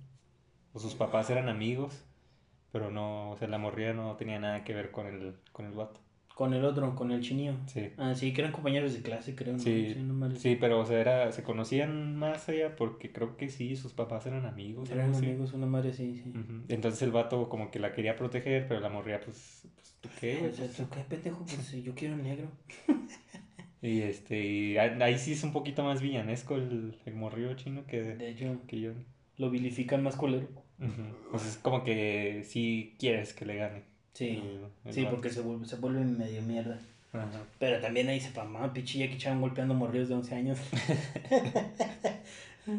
o 0.73 0.79
sus 0.79 0.95
papás 0.95 1.29
eran 1.29 1.49
amigos, 1.49 2.05
pero 2.71 2.91
no, 2.91 3.31
o 3.31 3.37
sea, 3.37 3.47
la 3.47 3.57
morría 3.59 3.93
no 3.93 4.15
tenía 4.17 4.39
nada 4.39 4.63
que 4.63 4.73
ver 4.75 4.91
con 4.91 5.07
el, 5.07 5.35
con 5.53 5.65
el 5.65 5.73
vato. 5.73 6.01
Con 6.35 6.53
el 6.53 6.65
otro, 6.65 6.95
con 6.95 7.11
el 7.11 7.21
chinillo. 7.21 7.53
Sí. 7.67 7.89
Ah, 7.97 8.15
sí, 8.15 8.33
que 8.33 8.41
eran 8.41 8.51
compañeros 8.53 8.93
de 8.93 9.01
clase, 9.01 9.35
creo. 9.35 9.53
¿no? 9.53 9.59
Sí, 9.59 9.95
no 9.97 10.35
Sí, 10.35 10.57
pero 10.59 10.79
o 10.79 10.85
sea, 10.85 10.99
era, 10.99 11.31
se 11.31 11.43
conocían 11.43 12.15
más 12.15 12.49
allá 12.49 12.75
porque 12.75 13.11
creo 13.11 13.37
que 13.37 13.49
sí, 13.49 13.75
sus 13.75 13.93
papás 13.93 14.25
eran 14.25 14.45
amigos. 14.45 14.89
Eran 14.89 15.13
amigos, 15.13 15.53
una 15.53 15.67
madre, 15.67 15.93
sí, 15.93 16.21
sí. 16.23 16.33
Entonces 16.69 17.01
el 17.03 17.11
vato 17.11 17.49
como 17.49 17.69
que 17.69 17.79
la 17.79 17.93
quería 17.93 18.15
proteger, 18.15 18.67
pero 18.67 18.79
la 18.79 18.89
morría, 18.89 19.19
pues, 19.21 19.67
pues 19.75 19.95
¿tú 20.01 20.09
qué? 20.19 20.49
O 20.51 20.55
sea, 20.55 20.67
¿tú 20.67 20.89
qué 20.89 21.01
pendejo? 21.01 21.45
Pues 21.45 21.71
yo 21.83 21.93
quiero 21.93 22.15
negro. 22.17 22.47
Y 23.81 23.99
este, 23.99 24.41
y 24.41 24.77
ahí 24.77 25.19
sí 25.19 25.33
es 25.33 25.43
un 25.43 25.51
poquito 25.51 25.83
más 25.83 26.01
villanesco 26.01 26.55
el, 26.55 26.97
el 27.05 27.15
morrillo 27.15 27.53
chino 27.55 27.85
que, 27.85 28.01
De 28.01 28.29
hecho, 28.29 28.61
que 28.65 28.79
yo. 28.79 28.93
lo 29.35 29.49
vilifican 29.49 30.01
más 30.01 30.15
culero. 30.15 30.47
Ujú. 30.79 31.03
Pues 31.31 31.45
es 31.45 31.57
como 31.57 31.83
que 31.83 32.43
sí 32.45 32.95
quieres 32.97 33.33
que 33.33 33.45
le 33.45 33.57
gane. 33.57 33.83
Sí. 34.13 34.41
el- 34.85 34.93
Sí, 34.93 35.05
porque 35.09 35.29
se 35.29 35.41
vuelve, 35.41 35.65
se 35.65 35.75
vuelve 35.77 36.01
medio 36.01 36.41
mierda. 36.41 36.79
Ajá. 37.13 37.29
Pero 37.59 37.79
también 37.79 38.07
ahí 38.09 38.19
se 38.19 38.31
mamá, 38.31 38.71
pinche 38.73 38.99
Jackie 38.99 39.17
Chan 39.17 39.39
golpeando 39.41 39.73
morrillos 39.73 40.09
de 40.09 40.15
11 40.15 40.35
años. 40.35 40.59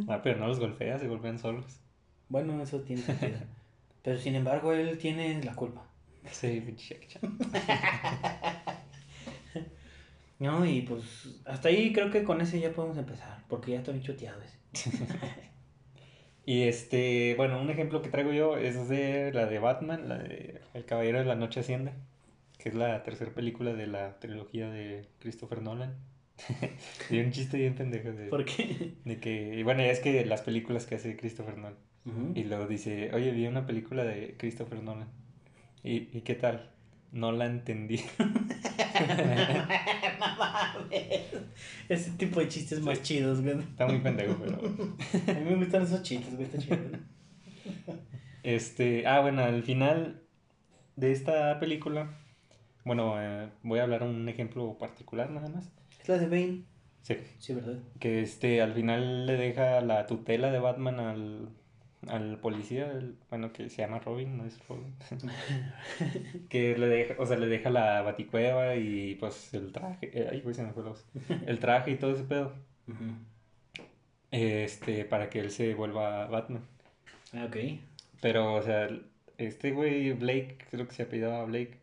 Ah, 0.09 0.20
pero 0.23 0.38
no 0.38 0.47
los 0.49 0.59
golpea, 0.61 0.99
se 0.99 1.07
golpean 1.09 1.38
solos. 1.38 1.79
Bueno, 2.31 2.62
eso 2.62 2.81
tiene 2.81 3.03
sentido. 3.03 3.37
Pero 4.03 4.18
sin 4.18 4.35
embargo, 4.35 4.73
él 4.73 4.97
tiene 4.97 5.42
la 5.44 5.55
culpa. 5.55 5.83
Sí, 6.31 6.62
pinche 6.64 6.94
Jackie 6.94 7.09
Chan. 7.09 7.38
No, 10.40 10.64
y 10.66 10.83
pues 10.83 11.29
hasta 11.44 11.68
ahí 11.68 11.92
creo 11.92 12.11
que 12.11 12.25
con 12.25 12.40
ese 12.40 12.59
ya 12.61 12.73
podemos 12.73 12.99
empezar, 12.99 13.42
porque 13.49 13.70
ya 13.73 13.79
estoy 13.79 13.94
bien 13.94 14.05
choteado 14.07 14.40
ese. 14.42 14.90
Y 16.46 16.64
este, 16.64 17.35
bueno, 17.37 17.61
un 17.61 17.70
ejemplo 17.70 18.02
que 18.02 18.11
traigo 18.11 18.33
yo 18.33 18.57
es 18.57 18.88
de 18.88 19.33
la 19.33 19.46
de 19.46 19.59
Batman, 19.59 20.09
la 20.09 20.18
de 20.18 20.61
El 20.74 20.85
Caballero 20.85 21.18
de 21.18 21.24
la 21.24 21.37
Noche 21.37 21.61
Asciende, 21.61 21.92
que 22.59 22.68
es 22.68 22.74
la 22.74 23.02
tercera 23.02 23.33
película 23.33 23.72
de 23.72 23.87
la 23.87 24.18
trilogía 24.20 24.68
de 24.68 25.07
Christopher 25.20 25.62
Nolan. 25.62 25.94
y 27.11 27.20
un 27.20 27.30
chiste 27.30 27.57
bien 27.57 27.74
pendejo 27.74 28.12
de, 28.12 28.26
¿Por 28.26 28.44
qué? 28.44 28.94
de 29.04 29.20
que, 29.20 29.54
y 29.54 29.62
bueno, 29.62 29.83
es 29.83 30.00
que 30.00 30.24
las 30.26 30.42
películas 30.42 30.85
que 30.85 30.96
hace 30.96 31.16
Christopher 31.16 31.57
Nolan. 31.57 31.78
Y 32.35 32.44
luego 32.44 32.66
dice, 32.66 33.11
oye, 33.14 33.30
vi 33.30 33.46
una 33.46 33.64
película 33.64 34.04
de 34.04 34.35
Christopher 34.37 34.83
Nolan. 34.83 35.09
¿Y, 35.83 36.14
y 36.16 36.20
qué 36.20 36.35
tal? 36.35 36.70
No 37.12 37.33
la 37.33 37.46
entendí. 37.46 38.02
Ese 41.88 42.10
tipo 42.12 42.40
de 42.40 42.48
chistes 42.48 42.80
más 42.80 43.02
chidos, 43.02 43.40
güey. 43.42 43.58
Está 43.58 43.87
muy 43.87 43.98
pendejo, 43.98 44.37
pero... 44.42 44.58
A 45.37 45.40
mí 45.40 45.50
me 45.50 45.56
gustan 45.56 45.82
esos 45.82 46.02
chistes, 46.02 46.34
güey, 46.34 46.44
está 46.44 46.58
chido. 46.58 46.78
Este, 48.42 49.06
ah, 49.06 49.20
bueno, 49.20 49.42
al 49.42 49.62
final 49.62 50.22
de 50.96 51.12
esta 51.12 51.58
película, 51.58 52.18
bueno, 52.84 53.14
eh, 53.20 53.48
voy 53.62 53.78
a 53.78 53.84
hablar 53.84 54.02
un 54.02 54.28
ejemplo 54.28 54.76
particular 54.78 55.30
nada 55.30 55.48
más. 55.48 55.70
Es 56.00 56.08
la 56.08 56.18
de 56.18 56.28
Bane. 56.28 56.64
Sí, 57.02 57.16
Sí, 57.38 57.54
¿verdad? 57.54 57.78
que 58.00 58.22
este, 58.22 58.62
al 58.62 58.72
final 58.72 59.26
le 59.26 59.37
deja 59.37 59.80
la 59.82 60.06
tutela 60.06 60.50
de 60.50 60.58
Batman 60.58 61.00
al, 61.00 61.48
al 62.08 62.38
policía, 62.40 62.90
el- 62.92 63.16
bueno, 63.30 63.52
que 63.52 63.68
se 63.70 63.82
llama 63.82 63.98
Robin, 64.00 64.36
no 64.36 64.44
es 64.44 64.58
Robin. 64.68 64.94
que 66.48 66.76
le 66.78 66.86
deja, 66.86 67.14
o 67.18 67.26
sea, 67.26 67.36
le 67.38 67.46
deja 67.46 67.70
la 67.70 68.02
baticueva 68.02 68.76
y 68.76 69.14
pues 69.16 69.52
el 69.54 69.72
traje, 69.72 70.10
eh, 70.12 70.28
ay, 70.30 70.40
güey, 70.40 70.54
se 70.54 70.62
me 70.62 70.72
fue 70.72 70.82
la 70.84 70.90
voz. 70.90 71.04
El 71.46 71.58
traje 71.58 71.92
y 71.92 71.96
todo 71.96 72.12
ese 72.14 72.24
pedo, 72.24 72.52
este, 74.30 75.04
para 75.04 75.30
que 75.30 75.40
él 75.40 75.50
se 75.50 75.74
vuelva 75.74 76.26
Batman. 76.26 76.62
Ah, 77.32 77.46
ok. 77.46 77.56
Pero, 78.20 78.54
o 78.54 78.62
sea, 78.62 78.88
este 79.38 79.72
güey, 79.72 80.12
Blake, 80.12 80.58
creo 80.70 80.86
que 80.88 80.94
se 80.94 81.04
apellidaba 81.04 81.44
Blake. 81.44 81.78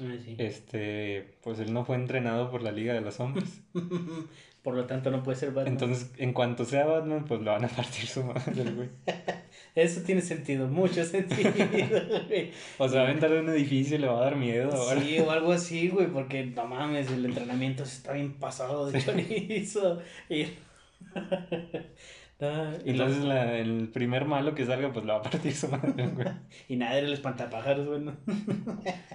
Ah, 0.00 0.12
sí. 0.22 0.34
Este, 0.38 1.36
pues 1.42 1.58
él 1.60 1.72
no 1.72 1.84
fue 1.84 1.96
entrenado 1.96 2.50
por 2.50 2.62
la 2.62 2.72
Liga 2.72 2.94
de 2.94 3.00
los 3.00 3.20
Hombres. 3.20 3.62
Por 4.64 4.74
lo 4.74 4.86
tanto, 4.86 5.10
no 5.10 5.22
puede 5.22 5.36
ser 5.36 5.50
Batman. 5.50 5.74
Entonces, 5.74 6.10
en 6.16 6.32
cuanto 6.32 6.64
sea 6.64 6.86
Batman, 6.86 7.26
pues 7.26 7.42
lo 7.42 7.52
van 7.52 7.66
a 7.66 7.68
partir 7.68 8.06
su 8.06 8.24
madre, 8.24 8.64
güey. 8.72 8.88
Eso 9.74 10.02
tiene 10.02 10.20
sentido, 10.20 10.68
mucho 10.68 11.04
sentido, 11.06 11.50
güey. 12.28 12.52
O 12.78 12.88
sea, 12.88 13.00
va 13.02 13.06
a 13.06 13.10
aventar 13.10 13.30
de 13.30 13.40
un 13.40 13.48
edificio 13.48 13.96
y 13.96 14.00
le 14.00 14.06
va 14.06 14.18
a 14.18 14.24
dar 14.24 14.36
miedo. 14.36 14.72
ahora. 14.72 15.00
Sí, 15.00 15.18
o 15.18 15.30
algo 15.30 15.52
así, 15.52 15.88
güey, 15.88 16.06
porque 16.06 16.46
no 16.46 16.66
mames, 16.66 17.10
el 17.10 17.24
entrenamiento 17.24 17.82
está 17.82 18.12
bien 18.12 18.34
pasado 18.34 18.90
de 18.90 19.02
chorizo. 19.02 20.00
Y... 20.30 20.46
Entonces, 22.84 23.24
la- 23.24 23.56
el 23.58 23.88
primer 23.88 24.26
malo 24.26 24.54
que 24.54 24.66
salga, 24.66 24.92
pues 24.92 25.04
lo 25.06 25.14
va 25.14 25.20
a 25.20 25.22
partir 25.22 25.54
su 25.54 25.68
madre, 25.68 26.08
güey. 26.08 26.26
y 26.68 26.76
nada, 26.76 26.98
era 26.98 27.06
el 27.06 27.12
espantapájaros, 27.12 27.86
güey. 27.86 28.00
¿no? 28.00 28.16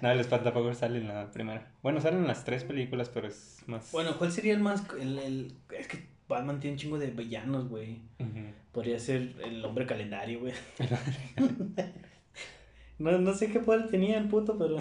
No, 0.01 0.11
el 0.11 0.19
espantapájaros 0.19 0.77
sale 0.77 0.99
en 0.99 1.07
la 1.09 1.29
primera. 1.29 1.71
Bueno, 1.83 2.01
salen 2.01 2.25
las 2.25 2.43
tres 2.43 2.63
películas, 2.63 3.09
pero 3.09 3.27
es 3.27 3.57
más. 3.67 3.91
Bueno, 3.91 4.17
¿cuál 4.17 4.31
sería 4.31 4.53
el 4.53 4.61
más. 4.61 4.83
El, 4.99 5.19
el... 5.19 5.53
Es 5.77 5.87
que 5.87 6.08
Batman 6.29 6.59
tiene 6.61 6.75
un 6.75 6.79
chingo 6.79 6.97
de 6.99 7.07
villanos, 7.11 7.67
güey. 7.67 7.99
Podría 8.71 8.99
ser 8.99 9.33
el 9.43 9.65
hombre 9.65 9.85
calendario, 9.85 10.39
güey. 10.39 10.53
No, 12.97 13.17
no 13.17 13.33
sé 13.33 13.49
qué 13.49 13.59
poder 13.61 13.87
tenía 13.89 14.17
el 14.17 14.27
puto, 14.27 14.57
pero. 14.57 14.77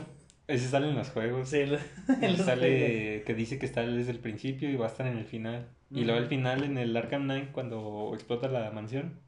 Ese 0.49 0.67
sale 0.69 0.89
en 0.89 0.97
los 0.97 1.11
juegos. 1.11 1.49
Sí, 1.49 1.65
lo- 1.67 1.79
sale 2.45 3.23
que 3.25 3.35
dice 3.35 3.59
que 3.61 3.67
está 3.67 3.87
desde 3.87 4.11
el 4.11 4.19
principio 4.19 4.69
y 4.69 4.77
va 4.77 4.87
a 4.87 4.89
estar 4.89 5.07
en 5.07 5.17
el 5.19 5.25
final. 5.25 5.69
Y 5.91 6.03
luego 6.05 6.19
al 6.21 6.27
final 6.27 6.65
en 6.65 6.77
el 6.79 6.97
Arkham 6.97 7.23
Knight 7.25 7.53
cuando 7.53 8.11
explota 8.13 8.49
la 8.49 8.71
mansión, 8.73 9.21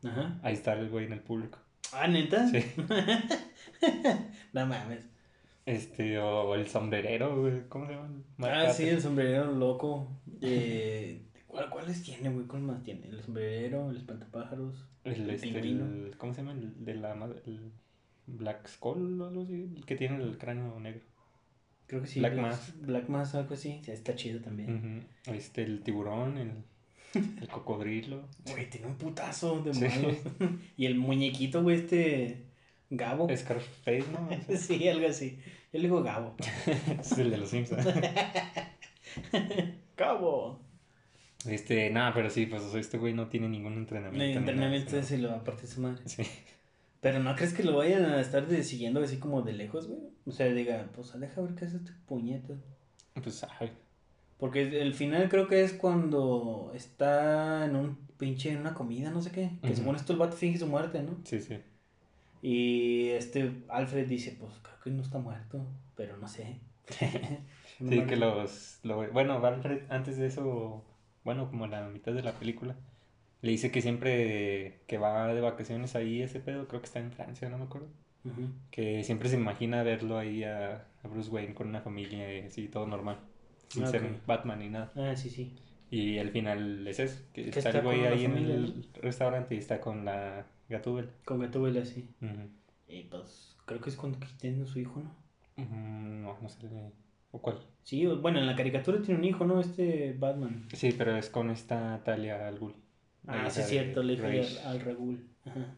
ahí 0.42 0.54
está 0.54 0.72
el 0.74 0.88
güey 0.90 1.06
en 1.06 1.12
el 1.14 1.20
público. 1.20 1.58
Ah, 1.92 2.06
neta. 2.08 2.46
Sí. 2.48 2.64
no 4.52 4.66
mames. 4.66 5.08
Este, 5.66 6.18
o 6.18 6.54
el 6.56 6.66
sombrerero, 6.68 7.40
güey, 7.40 7.62
¿cómo 7.68 7.86
se 7.86 7.92
llama? 7.92 8.08
Ah, 8.40 8.70
sí, 8.72 8.88
el 8.88 9.00
sombrerero 9.00 9.52
loco. 9.52 10.10
Eh, 10.42 11.22
¿cuál- 11.50 11.70
¿Cuáles 11.70 12.02
tiene, 12.02 12.28
güey? 12.30 12.46
¿Cuál 12.46 12.62
más 12.62 12.82
tiene? 12.82 13.06
El 13.08 13.22
sombrerero, 13.22 13.90
el 13.90 13.96
espantapájaros. 13.98 14.74
El, 15.04 15.12
el 15.22 15.30
este, 15.30 15.48
el- 15.58 16.14
¿cómo 16.18 16.32
se 16.34 16.42
llama? 16.42 16.52
El 16.52 16.84
de 16.84 16.94
la 16.94 17.12
el 17.46 17.72
Black 18.26 18.66
Skull 18.68 19.20
o 19.20 19.26
algo 19.28 19.42
así, 19.42 19.68
el 19.76 19.84
que 19.84 19.96
tiene 19.96 20.22
el 20.22 20.38
cráneo 20.38 20.78
negro. 20.80 21.00
Creo 21.86 22.02
que 22.02 22.06
sí. 22.06 22.20
Black 22.20 22.36
Mass. 22.36 22.72
Black 22.80 23.08
Mass, 23.08 23.34
algo 23.34 23.54
así. 23.54 23.80
Sí, 23.84 23.90
está 23.90 24.14
chido 24.14 24.40
también. 24.40 25.06
Este, 25.26 25.62
el 25.64 25.82
tiburón, 25.82 26.38
el, 26.38 26.52
el 27.14 27.48
cocodrilo. 27.48 28.28
Güey, 28.48 28.70
tiene 28.70 28.86
un 28.86 28.94
putazo 28.96 29.60
de 29.62 29.74
Sí. 29.74 29.80
malos. 29.80 30.16
y 30.76 30.86
el 30.86 30.96
muñequito, 30.96 31.62
güey, 31.62 31.78
este. 31.78 32.44
Gabo. 32.90 33.28
Scarface, 33.36 34.04
¿no? 34.12 34.28
O 34.28 34.46
sea, 34.46 34.56
Sí, 34.56 34.88
algo 34.88 35.08
así. 35.08 35.38
Yo 35.72 35.78
le 35.78 35.80
digo 35.82 36.02
Gabo. 36.02 36.36
es 37.00 37.12
el 37.18 37.30
de 37.30 37.38
los 37.38 37.48
Simpsons. 37.50 37.86
Gabo. 39.96 40.60
Este, 41.46 41.88
nada, 41.90 42.12
pero 42.12 42.28
sí, 42.30 42.46
pues 42.46 42.62
o 42.62 42.70
sea, 42.70 42.80
este 42.80 42.98
güey 42.98 43.14
no 43.14 43.28
tiene 43.28 43.48
ningún 43.48 43.74
entrenamiento. 43.74 44.18
Nada, 44.26 44.38
entrenamiento 44.40 44.92
¿no? 44.92 44.98
ese 44.98 45.18
lo 45.18 45.30
aparte 45.32 45.62
de 45.62 45.68
su 45.68 45.80
madre. 45.80 46.02
Sí. 46.06 46.22
Pero 47.00 47.18
no 47.20 47.34
crees 47.34 47.54
que 47.54 47.62
lo 47.64 47.76
vayan 47.78 48.04
a 48.04 48.20
estar 48.20 48.46
siguiendo 48.62 49.02
así 49.02 49.16
como 49.16 49.40
de 49.40 49.54
lejos, 49.54 49.88
güey. 49.88 50.00
O 50.26 50.32
sea, 50.32 50.46
diga, 50.52 50.86
pues 50.94 51.18
deja 51.18 51.40
ver 51.40 51.54
qué 51.54 51.64
hace 51.64 51.78
este 51.78 51.92
puñeta. 52.06 52.54
Pues, 53.22 53.44
ay, 53.58 53.72
Porque 54.38 54.82
el 54.82 54.92
final 54.92 55.28
creo 55.30 55.48
que 55.48 55.62
es 55.62 55.72
cuando 55.72 56.72
está 56.74 57.64
en 57.64 57.74
un 57.76 57.96
pinche, 58.18 58.50
en 58.52 58.58
una 58.58 58.74
comida, 58.74 59.10
no 59.10 59.22
sé 59.22 59.30
qué. 59.30 59.50
Que 59.62 59.68
Ujú. 59.68 59.76
según 59.76 59.96
esto 59.96 60.12
el 60.12 60.18
vato 60.18 60.36
finge 60.36 60.58
su 60.58 60.66
muerte, 60.66 61.02
¿no? 61.02 61.16
sí, 61.24 61.40
sí. 61.40 61.58
Y 62.42 63.08
este 63.10 63.50
Alfred 63.68 64.06
dice, 64.06 64.36
pues 64.38 64.52
creo 64.62 64.76
que 64.82 64.90
no 64.90 65.02
está 65.02 65.18
muerto, 65.18 65.66
pero 65.96 66.16
no 66.18 66.28
sé. 66.28 66.58
No 67.80 67.88
Sí, 67.90 68.02
que 68.02 68.16
los, 68.16 68.78
lo- 68.82 69.10
bueno, 69.10 69.42
Alfred 69.44 69.84
antes 69.88 70.18
de 70.18 70.26
eso, 70.26 70.84
bueno, 71.24 71.48
como 71.50 71.64
a 71.64 71.68
la 71.68 71.88
mitad 71.88 72.12
de 72.12 72.22
la 72.22 72.32
película, 72.32 72.76
le 73.42 73.50
dice 73.50 73.70
que 73.70 73.82
siempre 73.82 74.80
que 74.86 74.98
va 74.98 75.32
de 75.34 75.40
vacaciones 75.40 75.94
ahí 75.96 76.22
ese 76.22 76.40
pedo, 76.40 76.68
creo 76.68 76.80
que 76.80 76.86
está 76.86 77.00
en 77.00 77.12
Francia, 77.12 77.48
no 77.48 77.58
me 77.58 77.64
acuerdo, 77.64 77.88
Ujú. 78.24 78.48
que 78.70 79.02
siempre 79.04 79.28
se 79.28 79.36
imagina 79.36 79.82
verlo 79.82 80.18
ahí 80.18 80.44
a, 80.44 80.86
a 81.02 81.08
Bruce 81.08 81.30
Wayne 81.30 81.54
con 81.54 81.68
una 81.68 81.80
familia 81.80 82.38
y 82.38 82.46
así, 82.46 82.68
todo 82.68 82.86
normal, 82.86 83.18
sin 83.68 83.86
ser 83.86 84.02
Ok. 84.04 84.26
Batman 84.26 84.58
ni 84.60 84.68
nada. 84.68 84.92
Ah, 84.96 85.14
sí, 85.16 85.30
sí. 85.30 85.52
Y 85.90 86.18
al 86.18 86.30
final 86.30 86.86
es 86.86 87.00
eso, 87.00 87.18
que, 87.32 87.50
Que 87.50 87.58
está, 87.58 87.70
el 87.70 87.82
güey 87.82 88.06
ahí 88.06 88.24
en 88.24 88.36
el 88.36 88.84
restaurante 89.02 89.54
y 89.54 89.58
está 89.58 89.80
con 89.80 90.04
la 90.04 90.46
Gatúbel. 90.68 91.10
Con 91.24 91.40
Gatúbela, 91.40 91.84
sí. 91.84 92.08
Ujú. 92.20 92.48
Y 92.88 93.04
pues 93.04 93.56
creo 93.66 93.80
que 93.80 93.90
es 93.90 93.96
cuando 93.96 94.18
tiene 94.38 94.66
su 94.66 94.78
hijo, 94.78 95.00
¿no? 95.00 95.10
Mm, 95.56 96.22
No, 96.22 96.36
no 96.40 96.48
sé, 96.48 96.58
¿o 97.32 97.40
cuál? 97.40 97.58
Sí, 97.84 98.06
bueno, 98.06 98.38
en 98.38 98.46
la 98.46 98.56
caricatura 98.56 99.00
tiene 99.00 99.18
un 99.18 99.24
hijo, 99.24 99.44
¿no? 99.44 99.60
Este 99.60 100.14
Batman. 100.18 100.66
Sí, 100.72 100.94
pero 100.96 101.16
es 101.16 101.30
con 101.30 101.50
esta 101.50 102.00
Talia 102.04 102.46
al 102.46 102.58
Ghul. 102.58 102.74
Ah, 103.26 103.48
sí, 103.50 103.60
es 103.60 103.68
cierto, 103.68 104.02
le 104.02 104.14
dije 104.14 104.58
al, 104.64 104.80
Regul. 104.80 105.26
Ajá. 105.44 105.74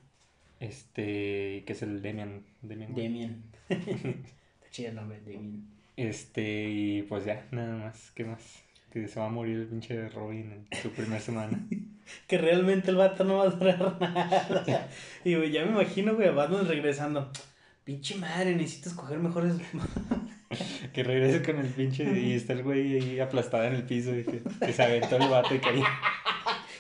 Este, 0.61 1.65
que 1.67 1.73
es 1.73 1.83
el 1.83 2.03
Demian. 2.03 2.45
Demian. 2.62 2.95
Damien. 2.95 3.43
Está 3.69 4.71
chido 4.71 4.91
el 4.91 4.95
nombre, 4.95 5.21
Damien. 5.21 5.67
Este, 5.97 6.71
y 6.71 7.03
pues 7.03 7.25
ya, 7.25 7.47
nada 7.51 7.77
más, 7.77 8.12
¿qué 8.12 8.25
más? 8.25 8.62
Que 8.91 9.09
se 9.09 9.19
va 9.19 9.27
a 9.27 9.31
morir 9.31 9.59
el 9.59 9.67
pinche 9.67 10.09
Robin 10.11 10.67
en 10.71 10.83
su 10.83 10.91
primera 10.91 11.21
semana. 11.21 11.59
Que 12.27 12.37
realmente 12.37 12.91
el 12.91 12.97
vato 12.97 13.23
no 13.23 13.38
va 13.38 13.45
a 13.45 13.51
durar 13.51 13.97
nada. 14.01 14.88
Y 15.25 15.31
ya 15.51 15.65
me 15.65 15.71
imagino, 15.71 16.15
güey, 16.15 16.29
a 16.29 16.33
Batman 16.33 16.67
regresando. 16.67 17.31
Pinche 17.85 18.17
madre, 18.17 18.55
necesito 18.55 18.91
escoger 18.91 19.19
mejores. 19.19 19.55
que 20.93 21.03
regrese 21.03 21.43
con 21.43 21.59
el 21.59 21.67
pinche 21.67 22.05
y 22.19 22.35
está 22.35 22.53
el 22.53 22.62
güey 22.62 22.99
ahí 22.99 23.21
aplastada 23.21 23.69
en 23.69 23.75
el 23.75 23.83
piso 23.85 24.17
y 24.17 24.25
que, 24.25 24.43
que 24.65 24.73
se 24.73 24.83
aventó 24.83 25.17
el 25.17 25.29
vato 25.29 25.55
y 25.55 25.59
cayó. 25.59 25.85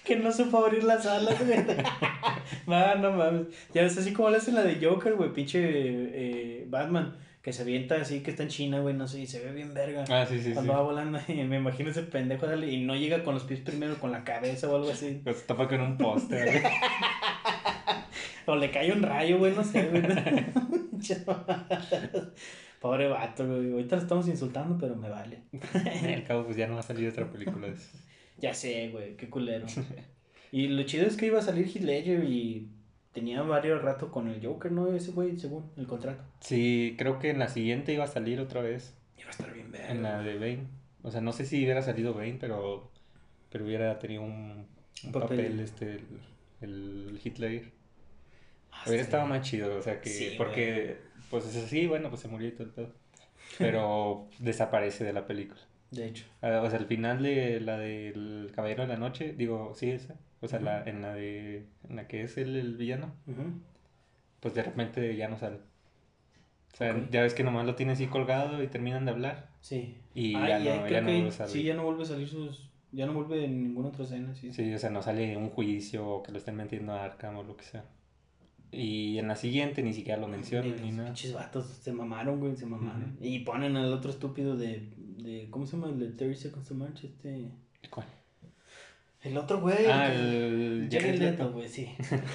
que 0.04 0.16
no 0.16 0.32
supo 0.32 0.58
abrir 0.58 0.84
las 0.84 1.06
alas, 1.06 1.44
güey. 1.44 1.58
No, 2.66 2.94
no 2.96 3.12
mames. 3.12 3.46
Ya 3.74 3.82
ves 3.82 3.96
así 3.98 4.12
como 4.12 4.30
le 4.30 4.36
hacen 4.36 4.54
la 4.54 4.62
de 4.62 4.84
Joker, 4.84 5.14
güey, 5.14 5.32
pinche 5.32 5.60
eh, 5.62 6.66
Batman. 6.68 7.16
Que 7.42 7.52
se 7.52 7.62
avienta 7.62 7.96
así, 7.96 8.20
que 8.20 8.30
está 8.30 8.44
en 8.44 8.50
China, 8.50 8.78
güey, 8.78 8.94
no 8.94 9.08
sé, 9.08 9.20
y 9.22 9.26
se 9.26 9.44
ve 9.44 9.50
bien 9.50 9.74
verga. 9.74 10.04
Ah, 10.08 10.24
sí, 10.28 10.38
sí, 10.38 10.44
sí. 10.44 10.52
Cuando 10.52 10.74
va 10.74 10.82
volando, 10.82 11.18
y 11.28 11.42
me 11.42 11.56
imagino 11.56 11.90
ese 11.90 12.02
pendejo 12.02 12.46
y 12.54 12.82
no 12.82 12.94
llega 12.94 13.24
con 13.24 13.34
los 13.34 13.42
pies 13.42 13.58
primero, 13.60 13.98
con 13.98 14.12
la 14.12 14.22
cabeza 14.22 14.68
o 14.70 14.76
algo 14.76 14.90
así. 14.90 15.20
Pues 15.24 15.38
se 15.38 15.46
tapa 15.46 15.66
con 15.66 15.80
un 15.80 15.98
poste, 15.98 16.36
güey. 16.36 16.62
O 18.46 18.56
le 18.56 18.70
cae 18.70 18.92
un 18.92 19.02
rayo, 19.02 19.38
güey, 19.38 19.54
no 19.54 19.62
sé, 19.64 19.88
güey. 19.88 20.02
Pobre 22.82 23.06
vato, 23.08 23.46
güey. 23.46 23.70
Ahorita 23.70 23.94
lo 23.96 24.02
estamos 24.02 24.26
insultando, 24.28 24.76
pero 24.76 24.96
me 24.96 25.08
vale. 25.08 25.38
Al 26.14 26.24
cabo, 26.24 26.44
pues 26.44 26.56
ya 26.56 26.66
no 26.66 26.74
va 26.74 26.80
a 26.80 26.82
salir 26.82 27.08
otra 27.08 27.30
película 27.30 27.68
de. 27.68 27.76
Ya 28.38 28.52
sé, 28.52 28.88
güey, 28.88 29.16
qué 29.16 29.30
culero. 29.30 29.66
Y 30.50 30.66
lo 30.66 30.82
chido 30.82 31.06
es 31.06 31.16
que 31.16 31.26
iba 31.26 31.38
a 31.38 31.42
salir 31.42 31.66
Heath 31.68 31.84
Ledger 31.84 32.24
y 32.24 32.66
tenía 33.12 33.40
varios 33.42 33.80
rato 33.82 34.10
con 34.10 34.26
el 34.28 34.44
Joker, 34.44 34.72
¿no? 34.72 34.92
Ese 34.92 35.12
güey, 35.12 35.38
según 35.38 35.70
el 35.76 35.86
contrato. 35.86 36.24
Sí, 36.40 36.96
creo 36.98 37.20
que 37.20 37.30
en 37.30 37.38
la 37.38 37.46
siguiente 37.48 37.92
iba 37.94 38.02
a 38.02 38.08
salir 38.08 38.40
otra 38.40 38.60
vez. 38.60 38.96
Iba 39.16 39.28
a 39.28 39.30
estar 39.30 39.52
bien 39.54 39.70
verga. 39.70 39.92
En 39.92 40.02
la 40.02 40.20
de 40.22 40.34
Bane. 40.38 40.66
O 41.02 41.12
sea, 41.12 41.20
no 41.20 41.32
sé 41.32 41.46
si 41.46 41.62
hubiera 41.62 41.82
salido 41.82 42.14
Bane, 42.14 42.36
pero, 42.40 42.90
pero 43.48 43.64
hubiera 43.64 43.98
tenido 44.00 44.22
un, 44.22 44.66
un 45.04 45.12
papel. 45.12 45.38
papel, 45.38 45.60
este, 45.60 45.92
el, 45.92 47.10
el 47.10 47.20
Hitler. 47.22 47.70
Ah, 48.72 48.84
Hubiera 48.86 49.02
estado 49.02 49.26
más 49.26 49.48
chido, 49.48 49.76
o 49.76 49.82
sea, 49.82 50.00
que, 50.00 50.08
Sí, 50.10 50.34
porque, 50.36 50.96
pues 51.32 51.46
es 51.46 51.64
así, 51.64 51.88
bueno, 51.88 52.08
pues 52.10 52.20
se 52.22 52.28
murió 52.28 52.46
y 52.48 52.52
todo 52.52 52.64
el 52.64 52.70
pedo. 52.70 52.92
Pero 53.58 54.28
desaparece 54.38 55.02
de 55.02 55.12
la 55.12 55.26
película. 55.26 55.60
De 55.90 56.06
hecho. 56.06 56.24
Ah, 56.40 56.62
O 56.64 56.70
sea, 56.70 56.78
al 56.78 56.86
final 56.86 57.22
de 57.22 57.60
la 57.60 57.76
del 57.78 58.52
Caballero 58.54 58.82
de 58.82 58.88
la 58.88 58.96
Noche, 58.96 59.32
digo, 59.36 59.72
sí, 59.74 59.90
esa. 59.90 60.14
O 60.40 60.48
sea, 60.48 60.60
la, 60.60 60.82
en 60.84 61.02
la 61.02 61.12
de, 61.14 61.66
en 61.88 61.96
la 61.96 62.06
que 62.06 62.22
es 62.22 62.36
él 62.38 62.56
el 62.56 62.76
villano, 62.76 63.14
pues 64.40 64.54
de 64.54 64.62
repente 64.62 65.14
ya 65.16 65.28
no 65.28 65.36
sale. 65.38 65.58
O 66.72 66.76
sea, 66.76 67.08
ya 67.10 67.22
ves 67.22 67.34
que 67.34 67.44
nomás 67.44 67.66
lo 67.66 67.74
tienes 67.74 67.94
así 67.98 68.06
colgado 68.06 68.62
y 68.62 68.68
terminan 68.68 69.04
de 69.04 69.10
hablar. 69.10 69.48
Sí. 69.60 69.98
Y 70.14 70.34
Ah, 70.34 70.48
ya 70.48 70.56
ahí 70.56 70.64
no, 70.64 70.88
ya 70.88 71.00
no 71.00 71.10
vuelve 71.12 71.28
a 71.28 71.32
salir. 71.32 71.52
Sí, 71.52 71.62
ya 71.62 71.74
no 71.74 71.84
vuelve 71.84 72.02
a 72.02 72.06
salir 72.06 72.28
sus. 72.28 72.70
Ya 72.92 73.06
no 73.06 73.12
vuelve 73.14 73.44
en 73.44 73.62
ninguna 73.62 73.88
otra 73.88 74.04
escena, 74.04 74.34
sí. 74.34 74.52
Sí, 74.52 74.72
o 74.74 74.78
sea, 74.78 74.90
no 74.90 75.02
sale 75.02 75.36
un 75.36 75.50
juicio 75.50 76.06
o 76.06 76.22
que 76.22 76.32
lo 76.32 76.38
estén 76.38 76.56
metiendo 76.56 76.92
a 76.92 77.04
Arkham 77.04 77.36
o 77.36 77.42
lo 77.42 77.56
que 77.56 77.64
sea. 77.64 77.84
Y 78.72 79.18
en 79.18 79.28
la 79.28 79.36
siguiente 79.36 79.82
ni 79.82 79.92
siquiera 79.92 80.18
lo 80.18 80.28
mencionan 80.28 80.72
Los 80.72 80.80
ni 80.80 80.92
nada. 80.92 81.08
Pinches 81.08 81.34
vatos 81.34 81.66
se 81.66 81.92
mamaron, 81.92 82.40
güey, 82.40 82.56
se 82.56 82.64
mamaron. 82.64 83.18
Y 83.20 83.40
ponen 83.40 83.76
al 83.76 83.92
otro 83.92 84.10
estúpido 84.10 84.56
de, 84.56 84.88
de. 85.18 85.48
¿Cómo 85.50 85.66
se 85.66 85.76
llama? 85.76 85.88
El 85.88 85.98
de 85.98 86.08
30 86.08 86.40
Seconds 86.40 86.68
to 86.68 86.74
March, 86.74 87.04
este. 87.04 87.50
¿Cuál? 87.90 88.06
El 89.22 89.36
otro 89.36 89.60
güey. 89.60 89.86
Ah, 89.86 90.12
el 90.12 90.88
Jared 90.90 91.20
Leto, 91.20 91.52
güey, 91.52 91.68
sí. 91.68 91.88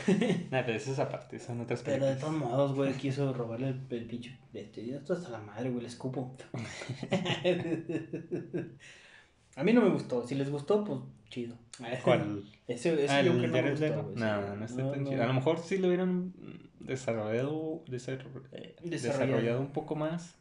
Nah, 0.52 0.64
pero 0.64 0.78
eso 0.78 0.92
es 0.92 1.00
aparte, 1.00 1.40
son 1.40 1.60
otras 1.60 1.82
Pero 1.82 2.06
de 2.06 2.16
todos 2.16 2.34
modos, 2.34 2.76
güey, 2.76 2.94
quiso 2.98 3.34
robarle 3.34 3.70
el, 3.70 3.82
el 3.90 4.06
pinche. 4.06 4.38
Este, 4.54 4.96
esto 4.96 5.14
hasta 5.14 5.30
la 5.30 5.40
madre, 5.40 5.70
güey, 5.70 5.82
le 5.82 5.88
escupo. 5.88 6.38
A 9.56 9.64
mí 9.64 9.74
no 9.74 9.82
me 9.82 9.90
gustó. 9.90 10.26
Si 10.26 10.36
les 10.36 10.52
gustó, 10.52 10.86
pues 10.86 11.00
chido. 11.30 11.56
¿Cuál? 12.04 12.44
Ese, 12.68 12.94
ese 13.02 13.08
Ah, 13.14 13.22
el 13.22 13.30
Joker 13.32 13.50
no 13.50 13.70
gustó. 13.72 14.04
No, 14.16 14.56
no 14.56 14.66
está 14.66 14.82
No, 14.84 14.92
tan 14.92 15.04
no. 15.04 15.10
chido. 15.10 15.24
A 15.24 15.28
lo 15.28 15.34
mejor 15.34 15.60
sí 15.60 15.78
lo 15.78 15.88
hubieran 15.88 16.34
desarrollado, 16.80 17.84
Eh, 17.88 17.90
desarrollado. 17.90 18.76
desarrollado. 18.90 19.60
un 19.62 19.72
poco 19.72 19.96
más. 19.96 20.36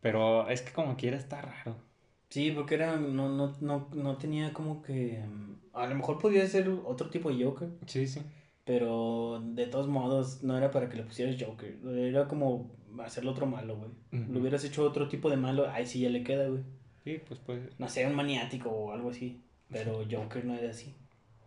Pero 0.00 0.48
es 0.48 0.62
que 0.62 0.72
como 0.72 0.96
quiera 0.96 1.16
está 1.16 1.40
raro. 1.42 1.76
Sí, 2.28 2.50
porque 2.50 2.74
era, 2.74 2.96
no, 2.96 3.28
no, 3.30 3.56
no, 3.60 3.88
no 3.94 4.16
tenía 4.18 4.52
como 4.52 4.82
que... 4.82 5.22
A 5.72 5.86
lo 5.86 5.94
mejor 5.94 6.18
podía 6.18 6.46
ser 6.46 6.68
otro 6.68 7.08
tipo 7.08 7.30
de 7.32 7.42
Joker, 7.44 7.68
Sí, 7.86 8.06
sí. 8.06 8.20
pero 8.64 9.40
de 9.42 9.66
todos 9.66 9.86
modos 9.88 10.42
no 10.42 10.56
era 10.58 10.70
para 10.70 10.88
que 10.88 10.96
le 10.98 11.04
pusieras 11.04 11.36
Joker. 11.42 11.78
Era 11.96 12.28
como 12.28 12.70
hacerlo 13.02 13.30
otro 13.30 13.46
malo, 13.46 13.76
güey. 13.76 13.90
Ujú. 14.22 14.32
Lo 14.32 14.40
hubieras 14.40 14.64
hecho 14.64 14.84
otro 14.84 15.08
tipo 15.08 15.30
de 15.30 15.36
malo, 15.36 15.68
ay, 15.70 15.86
sí, 15.86 16.00
ya 16.00 16.10
le 16.10 16.22
queda, 16.22 16.48
güey. 16.48 16.62
Sí, 17.04 17.20
pues 17.26 17.40
pues. 17.40 17.60
No 17.78 17.88
sé, 17.88 18.06
un 18.06 18.14
maniático 18.14 18.68
o 18.70 18.92
algo 18.92 19.10
así. 19.10 19.40
Pero 19.70 20.04
Joker 20.10 20.44
no 20.44 20.54
era 20.54 20.70
así. 20.70 20.94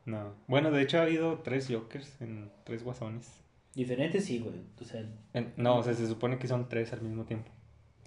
No. 0.06 0.34
Bueno, 0.48 0.72
de 0.72 0.82
hecho 0.82 1.00
ha 1.00 1.04
habido 1.04 1.40
tres 1.40 1.68
Jokers 1.70 2.22
en 2.22 2.52
tres 2.64 2.84
guasones. 2.84 3.32
Diferente 3.76 4.20
sí, 4.20 4.40
güey. 4.40 4.56
O 4.80 4.84
sea, 4.84 5.04
En- 5.34 5.54
no, 5.58 5.78
o 5.78 5.84
sea, 5.84 5.94
se 5.94 6.08
supone 6.08 6.38
que 6.38 6.48
son 6.48 6.68
tres 6.70 6.92
al 6.94 7.02
mismo 7.02 7.26
tiempo. 7.26 7.52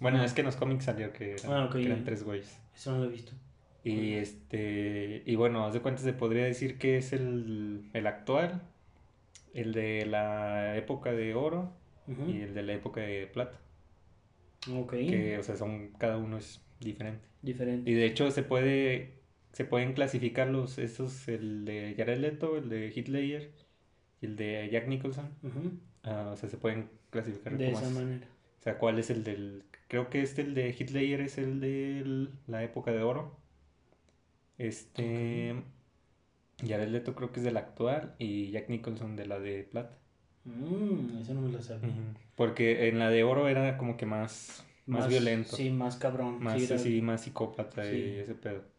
Bueno, 0.01 0.19
Ah. 0.21 0.25
es 0.25 0.33
que 0.35 0.41
en 0.43 0.47
los 0.47 0.57
cómics 0.57 0.85
salió 0.85 1.12
que 1.12 1.33
eran, 1.35 1.53
Ah, 1.53 1.71
que 1.73 1.83
eran 1.85 2.05
tres 2.05 2.23
güeyes. 2.25 2.61
eso 2.75 2.93
no 2.93 2.99
lo 2.99 3.05
he 3.05 3.09
visto. 3.09 3.33
Y 3.85 4.15
este, 4.15 5.23
y 5.27 5.35
bueno, 5.37 5.65
haz 5.67 5.75
de 5.75 5.81
cuenta 5.81 6.01
se 6.03 6.12
podría 6.15 6.45
decir 6.45 6.79
que 6.79 6.97
es 6.97 7.12
el, 7.12 7.89
el 7.93 8.07
actual, 8.07 8.62
el 9.53 9.73
de 9.73 10.07
la 10.07 10.77
época 10.77 11.12
de 11.12 11.35
oro 11.35 11.73
y 12.29 12.41
el 12.41 12.55
de 12.55 12.62
la 12.62 12.73
época 12.73 13.03
de 13.03 13.27
plata. 13.27 13.59
Ok. 14.75 14.93
Que, 14.93 15.37
o 15.39 15.43
sea, 15.43 15.57
son, 15.57 15.91
cada 15.99 16.17
uno 16.17 16.39
es 16.39 16.61
diferente. 16.81 17.27
Diferente. 17.43 17.91
Y 17.91 17.95
de 17.95 18.07
hecho 18.07 18.31
se 18.31 18.43
puede, 18.43 19.12
se 19.55 19.65
pueden 19.65 19.93
clasificar 19.93 20.49
los, 20.49 20.79
estos, 20.79 21.29
el 21.29 21.65
de 21.65 21.95
Jared 21.97 22.19
Leto, 22.19 22.57
el 22.57 22.69
de 22.69 22.91
Ledger 23.07 23.53
y 24.21 24.27
el 24.27 24.35
de 24.35 24.69
Jack 24.71 24.89
Nicholson. 24.89 25.31
Ah, 26.03 26.31
o 26.33 26.37
sea, 26.37 26.49
se 26.49 26.57
pueden 26.57 26.91
clasificar 27.11 27.57
De 27.57 27.71
esa 27.71 27.87
es- 27.87 27.93
manera. 27.93 28.27
O 28.59 28.63
sea, 28.65 28.79
¿cuál 28.79 28.99
es 28.99 29.11
el 29.11 29.23
del...? 29.23 29.63
Creo 29.87 30.11
que 30.11 30.23
este, 30.23 30.43
el 30.43 30.55
de 30.55 30.73
Ledger, 30.73 31.21
es 31.21 31.39
el 31.39 31.61
de 31.61 32.29
la 32.49 32.65
época 32.65 32.91
de 32.91 33.03
oro. 33.05 33.37
Este... 34.59 35.55
Jared 36.67 36.89
Leto 36.89 37.15
creo 37.15 37.31
que 37.31 37.39
es 37.39 37.45
de 37.45 37.53
la 37.53 37.61
actual 37.61 38.17
y 38.19 38.51
Jack 38.51 38.69
Nicholson 38.71 39.15
de 39.15 39.27
la 39.27 39.39
de 39.39 39.63
plata. 39.63 39.97
Mm, 40.45 41.19
eso 41.21 41.33
no 41.35 41.43
me 41.43 41.53
lo 41.53 41.63
sabía. 41.63 41.93
Porque 42.35 42.89
en 42.89 42.99
la 42.99 43.09
de 43.11 43.23
oro 43.23 43.49
era 43.49 43.77
como 43.79 43.97
que 43.97 44.07
más, 44.07 44.65
más, 44.87 45.09
violento. 45.09 45.55
Sí, 45.55 45.71
más 45.71 45.97
cabrón. 45.97 46.43
Más 46.43 46.61
sí, 46.61 46.73
así, 46.73 47.03
más 47.03 47.23
psicópata 47.23 47.87
y 47.87 48.17
ese 48.19 48.35
pedo. 48.35 48.74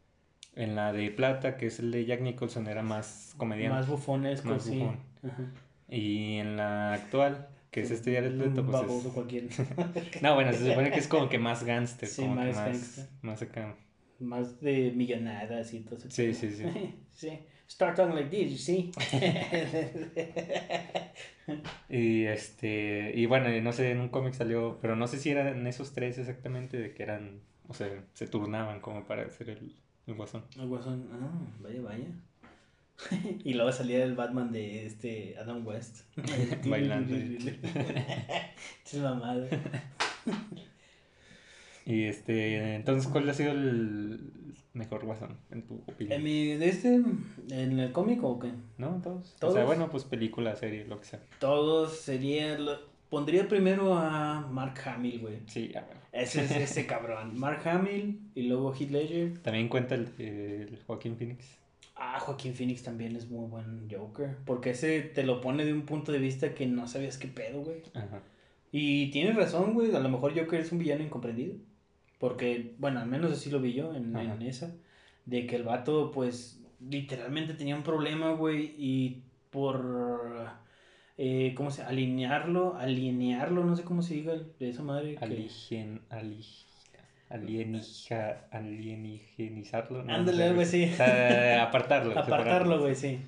En 0.56 0.76
la 0.76 0.94
de 0.94 1.12
plata, 1.12 1.58
que 1.58 1.68
es 1.68 1.80
el 1.80 1.92
de 1.92 2.06
Jack 2.06 2.22
Nicholson, 2.22 2.68
era 2.68 2.82
más 2.82 3.34
comediante. 3.38 3.76
Más 3.78 3.88
bufonesco, 3.88 4.50
Más 4.50 4.64
sí. 4.64 4.80
bufón. 4.80 5.00
Ajá. 5.24 5.44
Y 5.90 6.36
en 6.38 6.56
la 6.58 6.94
actual, 6.94 7.50
que 7.72 7.82
es 7.82 7.92
este 7.92 8.16
Jared 8.16 8.32
Leto, 8.34 8.64
pues 8.66 8.68
baboso 8.72 9.10
es... 9.10 9.14
cualquiera. 9.14 9.48
No, 10.22 10.34
bueno, 10.36 10.54
se 10.54 10.68
supone 10.70 10.92
que 10.92 11.00
es 11.00 11.08
como 11.08 11.28
que 11.30 11.38
más 11.40 11.64
gangster, 11.64 12.08
Sí, 12.10 12.22
como 12.22 12.36
que 12.36 12.42
más 12.48 12.56
más, 12.56 12.66
gangster. 12.66 13.06
más 13.22 13.42
acá. 13.42 13.76
más 14.20 14.62
de 14.62 14.92
millonadas 14.96 15.74
y 15.74 15.82
todo 15.82 15.98
eso. 15.98 16.10
Sí, 16.10 16.34
sí, 16.34 16.50
sí. 16.56 16.64
sí. 17.12 17.40
Start 17.68 17.96
talking 17.98 18.16
like 18.16 18.30
this, 18.30 18.52
you 18.52 18.58
see. 18.58 18.92
Y 21.90 22.26
este, 22.26 23.12
y 23.16 23.26
bueno, 23.28 23.50
no 23.62 23.72
sé, 23.74 23.92
en 23.92 24.00
un 24.00 24.10
cómic 24.10 24.34
salió, 24.34 24.80
pero 24.82 24.96
no 24.96 25.08
sé 25.08 25.20
si 25.20 25.30
eran 25.30 25.66
esos 25.68 25.94
tres 25.94 26.18
exactamente, 26.18 26.78
de 26.78 26.94
que 26.94 27.04
eran, 27.04 27.42
o 27.68 27.74
sea, 27.74 27.88
se 28.14 28.28
turnaban 28.28 28.82
como 28.82 29.06
para 29.06 29.24
hacer 29.24 29.50
el, 29.50 29.76
el 30.08 30.14
guasón. 30.14 30.44
El 30.58 30.68
guasón, 30.68 31.10
ah, 31.14 31.62
vaya, 31.62 31.82
vaya. 31.82 32.08
y 33.44 33.54
luego 33.54 33.72
salía 33.72 34.04
el 34.04 34.16
Batman 34.16 34.52
de 34.52 34.86
este 34.86 35.38
Adam 35.38 35.66
West. 35.66 36.02
Bailando. 36.66 37.16
Es 38.86 39.02
mamada. 39.02 39.48
Y 41.86 42.04
este, 42.06 42.76
entonces, 42.76 43.12
¿cuál 43.12 43.30
ha 43.30 43.34
sido 43.34 43.52
el 43.52 44.32
mejor 44.74 45.06
guasón, 45.06 45.38
en 45.52 45.68
tu 45.68 45.76
opinión? 45.86 46.20
¿En, 46.20 46.24
mi, 46.24 46.56
de 46.56 46.70
este, 46.70 46.96
¿En 46.96 47.80
el 47.80 47.92
cómic 47.92 48.24
o 48.24 48.40
qué? 48.40 48.52
¿No? 48.78 49.02
¿Todos? 49.04 49.34
O 49.34 49.40
¿Todos? 49.40 49.54
sea, 49.54 49.66
bueno, 49.66 49.90
pues 49.90 50.04
película, 50.04 50.56
serie, 50.56 50.86
lo 50.86 51.00
que 51.00 51.06
sea. 51.06 51.20
Todos 51.40 52.00
sería. 52.00 52.58
Pondría 53.16 53.48
primero 53.48 53.96
a 53.96 54.46
Mark 54.52 54.78
Hamill, 54.86 55.22
güey. 55.22 55.40
Sí, 55.48 55.70
ya, 55.74 55.86
bueno. 55.86 56.02
Ese 56.12 56.44
es 56.44 56.52
ese 56.52 56.86
cabrón. 56.94 57.40
Mark 57.40 57.66
Hamill 57.66 58.20
y 58.36 58.44
luego 58.44 58.74
Heath 58.74 58.92
Ledger. 58.92 59.38
También 59.38 59.70
cuenta 59.70 59.96
el, 59.96 60.10
el 60.20 60.84
Joaquín 60.86 61.16
Phoenix. 61.16 61.58
Ah, 61.96 62.20
Joaquín 62.20 62.54
Phoenix 62.54 62.84
también 62.84 63.16
es 63.16 63.30
muy 63.30 63.48
buen 63.48 63.90
Joker. 63.90 64.36
Porque 64.44 64.72
ese 64.72 65.00
te 65.00 65.24
lo 65.24 65.40
pone 65.40 65.64
de 65.64 65.72
un 65.72 65.84
punto 65.84 66.12
de 66.12 66.20
vista 66.20 66.54
que 66.54 66.68
no 66.68 66.90
sabías 66.90 67.18
qué 67.18 67.30
pedo, 67.30 67.62
güey. 67.62 67.84
Ajá. 67.94 68.22
Y 68.74 69.10
tienes 69.12 69.34
razón, 69.34 69.74
güey. 69.76 69.96
A 69.96 70.02
lo 70.02 70.10
mejor 70.10 70.38
Joker 70.38 70.60
es 70.60 70.74
un 70.74 70.80
villano 70.80 71.02
incomprendido. 71.02 71.56
Porque, 72.20 72.76
bueno, 72.80 73.00
al 73.00 73.08
menos 73.08 73.32
así 73.32 73.50
lo 73.50 73.62
vi 73.62 73.72
yo 73.72 73.96
en, 73.96 74.14
en 74.14 74.42
esa. 74.42 74.76
De 75.26 75.48
que 75.48 75.56
el 75.56 75.64
vato, 75.64 76.12
pues, 76.12 76.62
literalmente 76.82 77.54
tenía 77.54 77.78
un 77.78 77.84
problema, 77.84 78.34
güey. 78.34 78.76
Y 78.78 79.24
por. 79.52 80.65
Eh, 81.18 81.54
¿Cómo 81.56 81.72
se 81.72 81.82
Alinearlo, 81.84 82.76
alinearlo, 82.76 83.64
no 83.64 83.76
sé 83.76 83.84
cómo 83.84 84.02
se 84.02 84.16
diga 84.16 84.34
de 84.60 84.70
esa 84.70 84.84
madre. 84.84 85.16
que- 85.16 85.24
Aligen, 85.26 86.02
ali, 86.10 86.46
alienija, 87.30 88.48
alienigenizarlo. 88.52 90.04
no, 90.04 90.14
Ándale, 90.14 90.38
no 90.38 90.38
sé, 90.38 90.44
algo 90.44 90.56
güey. 90.56 90.68
así. 90.68 90.84
O 90.94 90.96
sea, 90.98 91.64
apartarlo. 91.64 92.12
Apartarlo, 92.20 92.80
güey, 92.82 92.96
sí. 92.96 93.20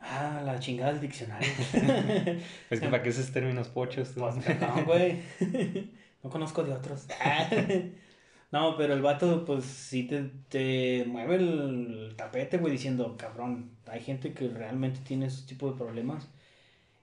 Ah, 0.00 0.42
la 0.44 0.58
chingada 0.58 0.92
del 0.92 1.00
diccionario. 1.02 1.48
Es 2.70 2.80
que 2.80 2.88
para 2.90 3.02
que 3.02 3.10
esos 3.10 3.30
términos 3.30 3.68
pochos. 3.68 4.16
¿no? 4.16 4.30
Pues, 4.30 4.60
no, 4.60 4.84
güey. 4.84 5.18
No 6.24 6.30
conozco 6.30 6.64
de 6.64 6.72
otros. 6.72 7.06
No, 8.50 8.76
pero 8.76 8.94
el 8.94 9.00
vato, 9.02 9.44
pues 9.44 9.64
sí 9.64 10.04
te, 10.04 10.30
te 10.48 11.04
mueve 11.06 11.36
el 11.36 12.14
tapete, 12.16 12.58
güey, 12.58 12.72
diciendo, 12.72 13.16
cabrón, 13.16 13.70
hay 13.86 14.00
gente 14.00 14.32
que 14.34 14.48
realmente 14.48 15.00
tiene 15.04 15.26
ese 15.26 15.46
tipo 15.46 15.70
de 15.70 15.78
problemas. 15.78 16.28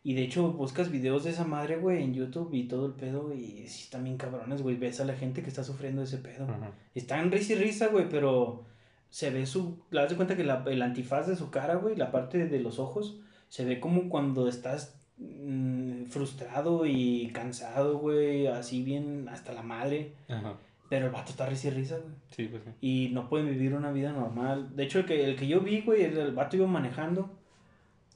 Y 0.04 0.14
de 0.14 0.24
hecho, 0.24 0.54
buscas 0.54 0.89
videos 0.91 1.26
de 1.26 1.32
esa 1.32 1.43
madre, 1.43 1.76
güey, 1.78 2.02
en 2.02 2.14
YouTube 2.14 2.54
y 2.54 2.64
todo 2.70 2.86
el 2.86 2.93
pedo, 2.93 3.34
y 3.34 3.68
sí 3.68 3.84
están 3.84 4.06
bien 4.06 4.18
cabrones, 4.18 4.62
güey. 4.62 4.78
Ves 4.78 5.02
a 5.02 5.06
la 5.06 5.14
gente 5.14 5.41
que 5.43 5.50
está 5.50 5.64
sufriendo 5.64 6.02
ese 6.04 6.18
pedo. 6.20 6.45
Ajá. 6.45 6.72
Están 6.95 7.32
risa 7.32 7.54
y 7.54 7.56
risa, 7.58 7.88
güey, 7.88 8.08
pero 8.10 8.64
se 9.10 9.30
ve 9.30 9.45
su. 9.45 9.78
Le 9.91 10.00
das 10.02 10.10
de 10.12 10.16
cuenta 10.16 10.38
que 10.38 10.43
la- 10.45 10.64
el 10.68 10.82
antifaz 10.82 11.28
de 11.28 11.36
su 11.36 11.50
cara, 11.52 11.76
güey, 11.76 11.95
la 11.97 12.12
parte 12.12 12.47
de 12.47 12.60
los 12.62 12.80
ojos, 12.80 13.20
se 13.50 13.66
ve 13.66 13.80
como 13.82 14.08
cuando 14.10 14.47
estás 14.47 14.95
mm, 15.18 16.06
frustrado 16.06 16.86
y 16.86 17.30
cansado, 17.34 17.97
güey, 18.00 18.47
así 18.47 18.84
bien 18.84 19.28
hasta 19.30 19.52
la 19.54 19.64
madre. 19.64 20.14
Ajá. 20.30 20.56
Pero 20.89 21.08
el 21.08 21.12
vato 21.12 21.32
está 21.32 21.45
risa 21.45 21.68
y 21.68 21.72
risa, 21.72 21.97
güey. 21.97 22.14
Sí, 22.36 22.47
pues 22.47 22.64
sí. 22.64 22.70
Y 22.82 23.10
no 23.14 23.28
pueden 23.30 23.47
vivir 23.50 23.74
una 23.76 23.91
vida 23.91 24.12
normal. 24.14 24.76
De 24.76 24.84
hecho, 24.86 25.00
el 25.00 25.06
que, 25.06 25.26
el 25.26 25.36
que 25.36 25.47
yo 25.47 25.60
vi, 25.62 25.82
güey, 25.82 26.04
el, 26.04 26.18
el 26.18 26.32
vato 26.32 26.56
iba 26.56 26.66
manejando. 26.68 27.30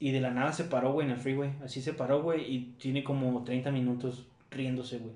Y 0.04 0.12
de 0.12 0.20
la 0.20 0.32
nada 0.32 0.52
se 0.52 0.66
paró, 0.66 0.92
güey, 0.92 1.08
en 1.08 1.14
el 1.14 1.20
freeway. 1.20 1.52
Así 1.64 1.82
se 1.82 1.94
paró, 1.94 2.22
güey. 2.22 2.42
Y 2.54 2.60
tiene 2.78 3.04
como 3.06 3.44
30 3.44 3.72
minutos 3.72 4.26
riéndose, 4.52 4.98
güey. 5.00 5.14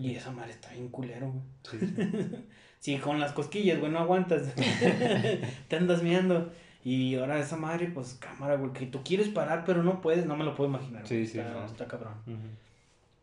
Y 0.00 0.14
esa 0.14 0.30
madre 0.30 0.52
está 0.52 0.70
bien 0.72 0.88
culero, 0.88 1.32
güey. 1.32 1.42
Sí, 1.68 1.78
sí. 1.86 2.36
Sí, 2.78 2.96
con 3.02 3.18
las 3.18 3.32
cosquillas, 3.32 3.80
güey, 3.80 3.90
no 3.90 3.98
aguantas. 3.98 4.54
Te 5.68 5.76
andas 5.76 6.02
miando. 6.04 6.52
Y 6.84 7.16
ahora 7.16 7.40
esa 7.40 7.56
madre, 7.56 7.88
pues 7.88 8.14
cámara, 8.20 8.54
güey, 8.56 8.72
que 8.72 8.86
tú 8.86 9.00
quieres 9.02 9.28
parar, 9.28 9.64
pero 9.66 9.82
no 9.82 10.00
puedes, 10.00 10.24
no 10.24 10.36
me 10.36 10.44
lo 10.44 10.54
puedo 10.54 10.70
imaginar. 10.70 11.02
güey. 11.02 11.26
Sí, 11.26 11.32
sí, 11.32 11.38
está, 11.66 11.88
cabrón. 11.88 12.14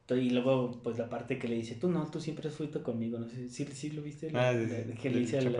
Y 0.10 0.30
luego, 0.32 0.80
pues 0.84 0.98
la 0.98 1.10
parte 1.10 1.40
que 1.40 1.48
le 1.48 1.56
dice, 1.56 1.76
tú 1.76 1.90
no, 1.90 2.06
tú 2.12 2.20
siempre 2.20 2.50
has 2.50 2.56
fuito 2.56 2.84
conmigo, 2.84 3.18
no 3.20 3.28
sé, 3.30 3.48
¿sí, 3.50 3.66
sí 3.72 3.90
lo 3.92 4.02
viste? 4.02 4.28
Ah, 4.34 4.52
La- 4.52 4.68
sí, 4.68 4.68
la- 4.90 4.96
que 4.96 5.10
le 5.10 5.20
dice 5.20 5.38
al 5.40 5.48
el. 5.48 5.56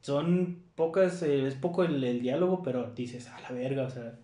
Son 0.00 0.62
pocas, 0.74 1.22
eh, 1.22 1.46
es 1.46 1.54
poco 1.54 1.84
el, 1.84 2.02
el 2.02 2.22
diálogo, 2.22 2.62
pero 2.62 2.92
dices, 2.94 3.28
a 3.28 3.40
la 3.40 3.50
verga, 3.50 3.84
o 3.84 3.90
sea, 3.90 4.18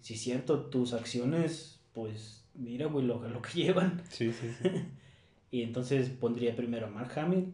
si 0.00 0.14
es 0.14 0.20
cierto, 0.20 0.66
tus 0.66 0.92
acciones, 0.92 1.80
pues 1.92 2.44
mira, 2.54 2.86
güey, 2.86 3.06
lo, 3.06 3.26
lo 3.28 3.40
que 3.42 3.52
llevan. 3.62 4.02
Sí, 4.08 4.32
sí, 4.32 4.50
sí. 4.60 4.68
Y 5.50 5.62
entonces 5.62 6.08
pondría 6.08 6.56
primero 6.56 6.86
a 6.86 6.90
Mark 6.90 7.12
Hamill, 7.18 7.52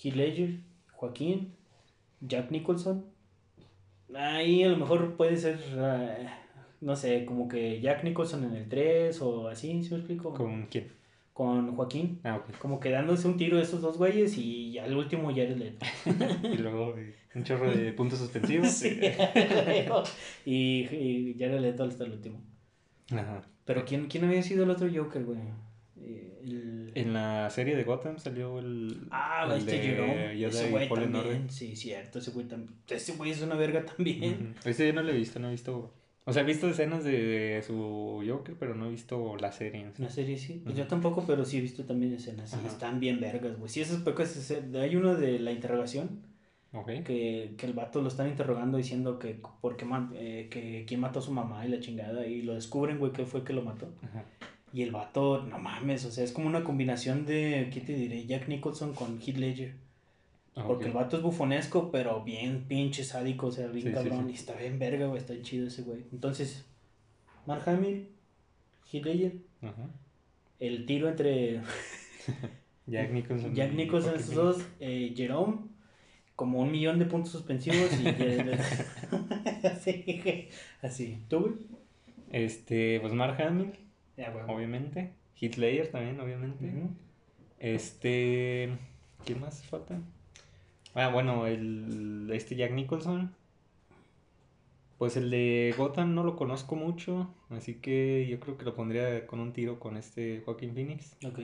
Heath 0.00 0.14
Ledger, 0.14 0.60
Joaquín, 0.92 1.52
Jack 2.20 2.52
Nicholson. 2.52 3.04
Ahí 4.14 4.62
a 4.62 4.68
lo 4.68 4.76
mejor 4.76 5.16
puede 5.16 5.36
ser, 5.36 5.58
eh, 5.76 6.28
no 6.80 6.94
sé, 6.94 7.24
como 7.24 7.48
que 7.48 7.80
Jack 7.80 8.04
Nicholson 8.04 8.44
en 8.44 8.54
el 8.54 8.68
3 8.68 9.20
o 9.22 9.48
así, 9.48 9.82
¿sí 9.82 9.90
me 9.90 9.96
explico? 9.96 10.32
¿Con 10.32 10.66
quién? 10.66 10.92
Con 11.32 11.74
Joaquín. 11.76 12.20
Ah, 12.24 12.36
ok. 12.36 12.58
Como 12.58 12.78
que 12.78 12.90
dándose 12.90 13.26
un 13.26 13.38
tiro 13.38 13.56
de 13.56 13.62
esos 13.62 13.80
dos 13.80 13.96
güeyes 13.96 14.36
y 14.36 14.72
ya 14.72 14.84
el 14.84 14.96
último 14.96 15.30
ya 15.30 15.44
eres 15.44 15.58
Leto. 15.58 15.86
Y 16.52 16.58
luego 16.58 16.94
eh, 16.98 17.14
un 17.34 17.44
chorro 17.44 17.70
de 17.70 17.92
puntos 17.92 18.18
suspensivos. 18.18 18.68
Sí, 18.72 19.00
y, 20.44 20.86
y 20.94 21.36
Jared 21.38 21.60
Leto 21.60 21.84
hasta 21.84 22.04
el 22.04 22.12
último. 22.12 22.42
Ajá. 23.10 23.42
Pero 23.64 23.84
¿quién, 23.84 24.08
quién 24.08 24.24
había 24.24 24.42
sido 24.42 24.64
el 24.64 24.70
otro 24.70 24.88
Joker, 24.92 25.24
güey? 25.24 25.38
Eh, 26.00 26.40
el... 26.42 26.92
En 26.94 27.12
la 27.12 27.48
serie 27.48 27.76
de 27.76 27.84
Gotham 27.84 28.18
salió 28.18 28.58
el. 28.58 29.06
Ah, 29.10 29.46
el 29.46 29.58
este 29.58 29.72
de 29.72 29.78
Jerome. 29.78 30.46
Ese 30.46 30.70
güey 30.70 30.88
también. 30.88 31.48
Sí, 31.48 31.76
cierto. 31.76 32.18
Ese 32.18 32.32
güey 32.32 32.46
también. 32.46 32.74
Ese 32.88 33.14
güey 33.14 33.30
es 33.30 33.40
una 33.40 33.54
verga 33.54 33.84
también. 33.84 34.54
Ujú. 34.58 34.68
Ese 34.68 34.86
yo 34.86 34.92
no 34.92 35.02
lo 35.02 35.10
he 35.12 35.16
visto, 35.16 35.38
no 35.38 35.48
he 35.48 35.52
visto. 35.52 35.94
O 36.24 36.32
sea, 36.32 36.42
he 36.42 36.46
visto 36.46 36.68
escenas 36.68 37.02
de, 37.02 37.10
de 37.20 37.62
su 37.62 38.22
Joker, 38.26 38.54
pero 38.58 38.74
no 38.74 38.86
he 38.86 38.90
visto 38.90 39.36
la 39.38 39.50
serie 39.50 39.80
en 39.82 39.92
sí. 39.94 40.02
Una 40.02 40.10
serie 40.10 40.38
sí. 40.38 40.60
Pues 40.64 40.76
yo 40.76 40.86
tampoco, 40.86 41.24
pero 41.26 41.44
sí 41.44 41.58
he 41.58 41.60
visto 41.60 41.84
también 41.84 42.12
escenas. 42.14 42.52
Y 42.52 42.56
Ajá. 42.56 42.68
están 42.68 43.00
bien 43.00 43.20
vergas, 43.20 43.58
güey. 43.58 43.68
Sí, 43.68 43.80
esas 43.80 44.02
pocas 44.02 44.36
escenas. 44.36 44.82
Hay 44.82 44.94
uno 44.94 45.16
de 45.16 45.40
la 45.40 45.50
interrogación 45.50 46.20
Ok. 46.72 46.86
que, 47.04 47.54
que 47.58 47.66
el 47.66 47.72
vato 47.72 48.00
lo 48.00 48.08
están 48.08 48.28
interrogando 48.28 48.78
diciendo 48.78 49.18
que, 49.18 49.36
porque 49.60 49.84
que 50.48 50.84
quién 50.86 51.00
mató 51.00 51.18
a 51.18 51.22
su 51.22 51.32
mamá 51.32 51.66
y 51.66 51.70
la 51.70 51.80
chingada. 51.80 52.24
Y 52.26 52.42
lo 52.42 52.54
descubren, 52.54 52.98
güey, 52.98 53.12
que 53.12 53.26
fue 53.26 53.42
que 53.42 53.52
lo 53.52 53.62
mató. 53.62 53.92
Ajá. 54.02 54.24
Y 54.72 54.82
el 54.82 54.90
vato, 54.90 55.42
no 55.42 55.58
mames, 55.58 56.04
o 56.06 56.10
sea, 56.10 56.24
es 56.24 56.32
como 56.32 56.46
una 56.46 56.64
combinación 56.64 57.26
de, 57.26 57.68
¿qué 57.70 57.80
te 57.82 57.92
diré? 57.94 58.24
Jack 58.24 58.48
Nicholson 58.48 58.94
con 58.94 59.20
Heath 59.20 59.36
Ledger. 59.36 59.74
Ah, 60.54 60.64
Porque 60.66 60.84
el 60.86 60.92
vato 60.92 61.16
es 61.16 61.22
bufonesco, 61.22 61.90
pero 61.90 62.22
bien 62.24 62.64
pinche 62.68 63.04
sádico, 63.04 63.46
o 63.46 63.50
sea, 63.52 63.68
bien 63.68 63.86
Sí, 63.88 63.92
cabrón. 63.92 64.26
sí. 64.26 64.32
Y 64.32 64.34
está 64.34 64.54
bien 64.54 64.78
verga, 64.78 65.06
güey, 65.06 65.18
está 65.18 65.32
bien 65.32 65.44
chido 65.44 65.66
ese 65.68 65.82
güey. 65.82 66.04
Entonces, 66.12 66.64
Mark 67.46 67.62
Hamill, 67.68 68.08
Heath 68.92 69.04
Ledger, 69.06 69.32
el 70.60 70.84
tiro 70.86 71.08
entre 71.08 71.62
Jack 72.86 73.10
Nicholson. 73.12 73.54
Jack 73.54 73.72
Nicholson, 73.72 74.14
esos 74.16 74.34
dos, 74.34 74.66
eh, 74.80 75.14
Jerome, 75.16 75.58
como 76.36 76.60
un 76.60 76.70
millón 76.70 76.98
de 76.98 77.06
puntos 77.06 77.32
suspensivos 77.32 77.90
y 78.00 78.06
así, 79.66 80.48
así. 80.82 81.18
¿Tú, 81.28 81.40
güey? 81.40 81.52
Este, 82.30 82.98
pues 83.00 83.12
Mark 83.14 83.40
Hamill, 83.42 83.72
Ya, 84.16 84.30
huevo. 84.30 84.52
obviamente. 84.54 85.12
Hitler 85.40 85.88
también, 85.90 86.20
obviamente. 86.20 86.70
Este. 87.58 88.70
¿Quién 89.24 89.40
más 89.40 89.62
falta? 89.64 89.98
Ah, 90.94 91.08
bueno, 91.08 91.46
el. 91.46 92.30
Este 92.32 92.54
Jack 92.56 92.72
Nicholson. 92.72 93.34
Pues 94.98 95.16
el 95.16 95.30
de 95.30 95.74
Gotham 95.76 96.14
no 96.14 96.22
lo 96.22 96.36
conozco 96.36 96.76
mucho. 96.76 97.34
Así 97.50 97.74
que 97.74 98.26
yo 98.30 98.38
creo 98.38 98.56
que 98.56 98.64
lo 98.64 98.74
pondría 98.74 99.26
con 99.26 99.40
un 99.40 99.52
tiro 99.52 99.80
con 99.80 99.96
este 99.96 100.42
Joaquin 100.44 100.74
Phoenix. 100.74 101.16
Ok. 101.26 101.40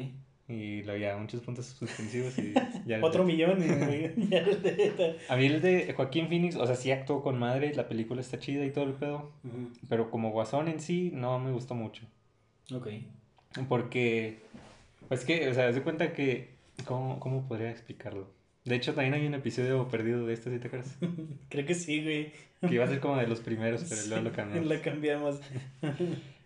Y 0.51 0.83
lo 0.85 0.97
ya 0.97 1.17
muchos 1.19 1.43
puntos 1.43 1.67
suspensivos 1.67 2.39
y 2.39 2.55
ya. 2.87 3.01
Otro 3.03 3.25
millón. 3.25 3.59
güey. 3.59 4.15
Ya 4.31 4.43
de- 4.45 5.19
A 5.29 5.37
mí 5.37 5.47
el 5.47 5.61
de 5.61 5.93
Joaquín 5.93 6.29
Phoenix, 6.29 6.55
o 6.57 6.67
sea, 6.67 6.77
sí 6.77 6.91
actuó 6.93 7.23
con 7.23 7.39
madre, 7.39 7.75
la 7.75 7.89
película 7.89 8.21
está 8.21 8.39
chida 8.39 8.65
y 8.65 8.71
todo 8.71 8.85
el 8.85 8.95
pedo. 8.95 9.33
Pero 9.89 10.11
como 10.11 10.31
Guasón 10.31 10.69
en 10.69 10.81
sí, 10.81 11.11
no 11.13 11.39
me 11.41 11.51
gustó 11.53 11.75
mucho. 11.75 12.05
Ok. 12.73 12.89
Porque, 13.69 14.39
pues 15.09 15.25
que, 15.25 15.49
o 15.51 15.55
sea, 15.55 15.73
se 15.73 15.83
cuenta 15.83 16.13
que, 16.13 16.51
¿cómo, 16.85 17.19
¿cómo 17.19 17.47
podría 17.49 17.71
explicarlo? 17.71 18.29
De 18.69 18.75
hecho, 18.75 18.93
también 18.95 19.15
hay 19.15 19.27
un 19.27 19.35
episodio 19.35 19.89
perdido 19.89 20.27
de 20.27 20.35
esto, 20.35 20.51
¿sí 20.51 20.59
te 20.59 20.67
acuerdas? 20.67 20.97
Creo 21.49 21.65
que 21.65 21.75
sí, 21.75 22.03
güey. 22.03 22.33
Que 22.61 22.75
iba 22.75 22.85
a 22.85 22.89
ser 22.89 23.01
como 23.01 23.17
de 23.17 23.27
los 23.27 23.41
primeros, 23.41 23.85
pero 23.89 24.03
luego 24.09 24.25
lo 24.25 24.33
cambiamos. 24.33 24.69
La 24.69 24.81
cambiamos. 24.83 25.41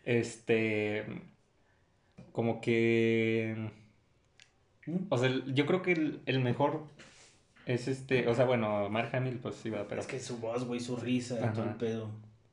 Este, 0.04 1.04
como 2.32 2.60
que, 2.60 3.70
¿Mm? 4.86 4.96
o 5.08 5.18
sea, 5.18 5.32
yo 5.46 5.64
creo 5.66 5.82
que 5.82 5.92
el, 5.92 6.20
el 6.26 6.40
mejor 6.40 6.84
es 7.66 7.88
este, 7.88 8.28
o 8.28 8.34
sea, 8.34 8.44
bueno, 8.44 8.88
Mark 8.90 9.10
Hamill, 9.14 9.38
pues 9.38 9.54
sí 9.56 9.70
va, 9.70 9.86
pero... 9.88 10.00
Es 10.00 10.06
que 10.06 10.18
su 10.20 10.38
voz, 10.38 10.64
güey, 10.64 10.80
su 10.80 10.96
risa, 10.96 11.38
Ajá. 11.42 11.52
todo 11.52 11.64
el 11.64 11.76
pedo. 11.76 12.10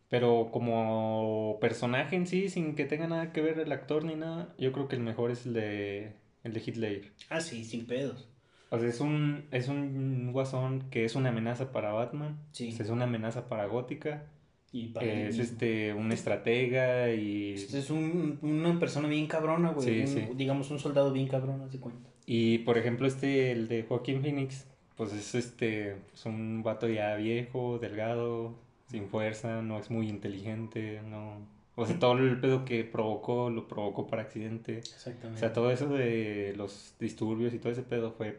Pero 0.10 0.50
como 0.52 1.58
personaje 1.60 2.16
en 2.16 2.28
sí, 2.28 2.50
sin 2.50 2.76
que 2.76 2.86
tenga 2.86 3.08
nada 3.08 3.32
que 3.32 3.42
ver 3.42 3.60
el 3.60 3.72
actor 3.72 4.04
ni 4.04 4.16
nada, 4.16 4.54
yo 4.58 4.72
creo 4.72 4.88
que 4.88 4.96
el 4.96 5.02
mejor 5.02 5.32
es 5.32 5.46
el 5.46 5.54
de, 5.54 6.14
el 6.44 6.54
de 6.54 6.60
Ledger. 6.60 7.12
Ah, 7.30 7.42
sí, 7.42 7.64
sin 7.66 7.86
pedos. 7.86 8.29
O 8.72 8.78
sea, 8.80 8.88
es 8.88 9.00
un, 9.00 9.46
es 9.52 9.68
un 9.68 10.32
guasón 10.32 10.84
que 10.92 11.04
es 11.06 11.16
una 11.16 11.30
amenaza 11.30 11.72
para 11.72 11.92
Batman, 11.92 12.38
Sí. 12.52 12.76
es 12.80 12.90
una 12.90 13.06
amenaza 13.06 13.48
para 13.50 13.66
Gótica, 13.66 14.26
Y 14.72 14.90
para 14.90 15.08
es 15.08 15.40
este 15.40 15.94
un 15.96 16.12
estratega 16.12 17.12
y, 17.12 17.54
Este 17.56 17.80
es 17.80 17.90
un, 17.90 18.38
una 18.44 18.78
persona 18.80 19.08
bien 19.08 19.26
cabrona, 19.28 19.72
güey. 19.72 20.06
Sí, 20.06 20.28
un-. 20.30 20.38
Digamos, 20.38 20.70
un 20.70 20.78
soldado 20.80 21.12
bien 21.12 21.28
cabrón, 21.28 21.62
haz 21.62 21.72
de 21.72 21.80
cuenta. 21.80 22.08
y 22.28 22.60
por 22.60 22.78
ejemplo 22.78 23.08
este, 23.08 23.52
el 23.52 23.68
de 23.68 23.84
Joaquín 23.84 24.22
Phoenix, 24.22 24.68
pues 24.96 25.14
es 25.14 25.34
este, 25.34 25.96
es 26.14 26.26
un 26.28 26.62
vato 26.62 26.88
ya 26.88 27.16
viejo, 27.16 27.80
delgado, 27.80 28.54
sin 28.92 29.08
fuerza, 29.08 29.62
no 29.64 29.80
es 29.80 29.90
muy 29.90 30.08
inteligente, 30.10 31.02
no... 31.10 31.38
O 31.76 31.86
sea, 31.86 31.98
todo 31.98 32.18
el 32.18 32.40
pedo 32.42 32.66
que 32.66 32.84
provocó, 32.84 33.50
lo 33.50 33.68
provocó 33.68 34.06
por 34.06 34.20
accidente. 34.20 34.76
O 34.76 34.78
Exactamente. 34.80 35.40
sea, 35.40 35.54
todo 35.54 35.72
eso 35.72 35.88
de 35.88 36.54
los 36.58 36.94
disturbios 37.00 37.54
y 37.54 37.60
todo 37.60 37.72
ese 37.72 37.84
pedo 37.84 38.12
fue 38.12 38.38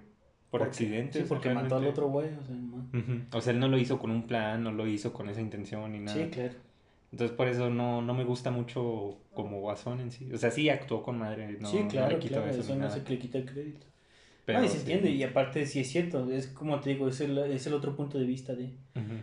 por 0.50 0.60
Porque- 0.60 0.70
accidente. 0.70 1.20
Sí, 1.20 1.24
porque 1.28 1.48
mató 1.50 1.76
al 1.76 1.82
realmente. 1.82 1.90
otro 1.90 2.08
güey, 2.08 2.28
o 2.28 2.44
sea. 2.44 2.56
Ujú. 3.00 3.20
O 3.32 3.40
sea, 3.40 3.52
él 3.52 3.60
no 3.60 3.68
lo 3.68 3.78
hizo 3.78 3.98
con 3.98 4.10
un 4.10 4.26
plan, 4.26 4.62
no 4.64 4.72
lo 4.72 4.86
hizo 4.86 5.12
con 5.12 5.28
esa 5.28 5.40
intención 5.40 5.90
ni 5.92 6.00
nada. 6.00 6.18
Sí, 6.18 6.28
claro. 6.30 6.54
Entonces 7.12 7.36
por 7.36 7.48
eso 7.48 7.70
no, 7.70 8.02
no 8.02 8.14
me 8.14 8.24
gusta 8.24 8.50
mucho 8.50 9.18
como 9.34 9.60
Guasón 9.60 10.00
en 10.00 10.10
sí. 10.12 10.28
O 10.32 10.38
sea, 10.38 10.50
sí 10.50 10.68
actuó 10.68 11.02
con 11.02 11.18
madre, 11.18 11.56
no, 11.60 11.68
sí, 11.68 11.80
no 11.80 11.88
claro, 11.88 12.10
le 12.12 12.18
quito 12.20 12.34
claro. 12.36 12.50
eso 12.50 12.60
Eso, 12.60 12.74
no 12.74 12.80
nada. 12.82 12.90
se 12.92 13.08
le 13.08 13.18
quita 13.18 13.38
el 13.38 13.44
crédito. 13.46 13.86
Pero 14.44 14.60
no, 14.60 14.64
y 14.64 14.68
se 14.68 14.74
sí. 14.74 14.80
entiende. 14.80 15.10
Y 15.10 15.22
aparte, 15.22 15.66
sí 15.66 15.80
es 15.80 15.88
cierto. 15.90 16.30
Es 16.30 16.46
como 16.48 16.78
te 16.80 16.90
digo, 16.90 17.08
es 17.08 17.20
el, 17.20 17.36
es 17.38 17.66
el 17.66 17.74
otro 17.74 17.94
punto 17.96 18.18
de 18.18 18.26
vista 18.26 18.54
de. 18.54 18.70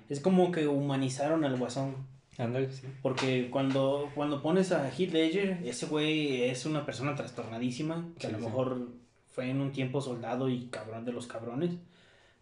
Es 0.10 0.20
como 0.20 0.52
que 0.52 0.68
humanizaron 0.68 1.44
al 1.44 1.58
guasón. 1.58 1.96
Ándale, 2.38 2.72
sí. 2.72 2.86
Porque 3.02 3.50
cuando, 3.50 4.10
cuando 4.16 4.42
pones 4.44 4.72
a 4.72 4.88
Heath 4.90 5.12
Ledger, 5.12 5.60
ese 5.66 5.88
güey 5.88 6.44
es 6.44 6.66
una 6.66 6.86
persona 6.86 7.16
trastornadísima, 7.16 8.10
que 8.20 8.28
a 8.28 8.32
lo 8.32 8.38
mejor 8.40 8.90
fue 9.38 9.52
en 9.52 9.62
un 9.62 9.72
tiempo 9.72 10.02
soldado 10.02 10.50
y 10.50 10.66
cabrón 10.72 11.06
de 11.06 11.12
los 11.12 11.28
cabrones, 11.28 11.70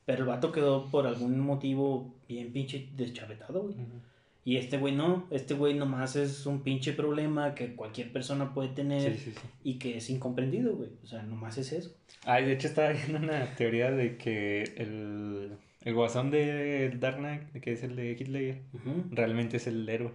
pero 0.06 0.20
el 0.22 0.30
vato 0.30 0.54
quedó 0.54 0.86
por 0.90 1.06
algún 1.08 1.38
motivo 1.42 2.14
bien 2.30 2.54
pinche 2.54 2.88
deschavetado, 2.96 3.64
güey. 3.64 3.74
Ujú. 3.76 4.00
Y 4.46 4.56
este 4.56 4.78
güey 4.78 4.96
no, 4.96 5.28
este 5.30 5.56
güey 5.56 5.74
nomás 5.74 6.16
es 6.16 6.46
un 6.46 6.62
pinche 6.62 6.94
problema 6.94 7.54
que 7.54 7.76
cualquier 7.76 8.14
persona 8.14 8.54
puede 8.54 8.70
tener 8.70 9.12
Sí, 9.18 9.20
sí, 9.26 9.32
sí. 9.32 9.48
y 9.66 9.74
que 9.78 9.98
es 9.98 10.10
incomprendido, 10.10 10.74
güey. 10.78 10.92
O 11.04 11.06
sea, 11.08 11.22
nomás 11.24 11.58
es 11.58 11.74
eso. 11.74 11.94
Ay, 12.24 12.46
de 12.46 12.54
hecho 12.54 12.68
estaba 12.70 12.92
viendo 12.94 13.18
una 13.18 13.44
teoría 13.58 13.92
de 13.92 14.16
que 14.16 14.64
el, 14.78 15.58
el 15.82 15.94
Guasón 15.94 16.32
de 16.32 16.92
Dark 16.98 17.18
Knight, 17.18 17.52
que 17.62 17.74
es 17.74 17.84
el 17.84 17.98
de 17.98 18.12
Hitler, 18.12 18.62
Ujú. 18.74 19.04
realmente 19.12 19.58
es 19.58 19.68
el 19.68 19.90
héroe. 19.90 20.12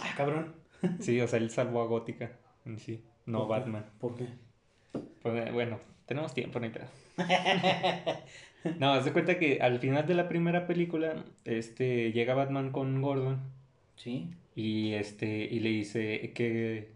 Ah, 0.00 0.14
cabrón. 0.16 0.54
Sí, 1.00 1.20
o 1.20 1.28
sea, 1.28 1.38
él 1.38 1.50
salvó 1.50 1.82
a 1.82 1.86
Gótica 1.86 2.32
en 2.64 2.78
sí, 2.78 3.02
no 3.26 3.40
¿Por? 3.40 3.48
Batman. 3.58 3.84
¿Por 4.00 4.14
qué? 4.14 4.26
Pues 5.20 5.46
eh, 5.46 5.50
bueno, 5.52 5.78
tenemos 6.08 6.34
tiempo, 6.34 6.58
no. 6.58 6.68
No, 8.80 8.92
haz 8.92 9.04
de 9.04 9.12
cuenta 9.12 9.38
que 9.38 9.60
al 9.60 9.78
final 9.78 10.06
de 10.06 10.14
la 10.14 10.28
primera 10.28 10.66
película, 10.66 11.24
este, 11.44 12.10
llega 12.12 12.34
Batman 12.34 12.72
con 12.72 13.00
Gordon 13.00 13.40
Sí. 13.94 14.30
y 14.56 14.94
este, 14.94 15.44
y 15.44 15.60
le 15.60 15.70
dice 15.70 16.32
que 16.34 16.90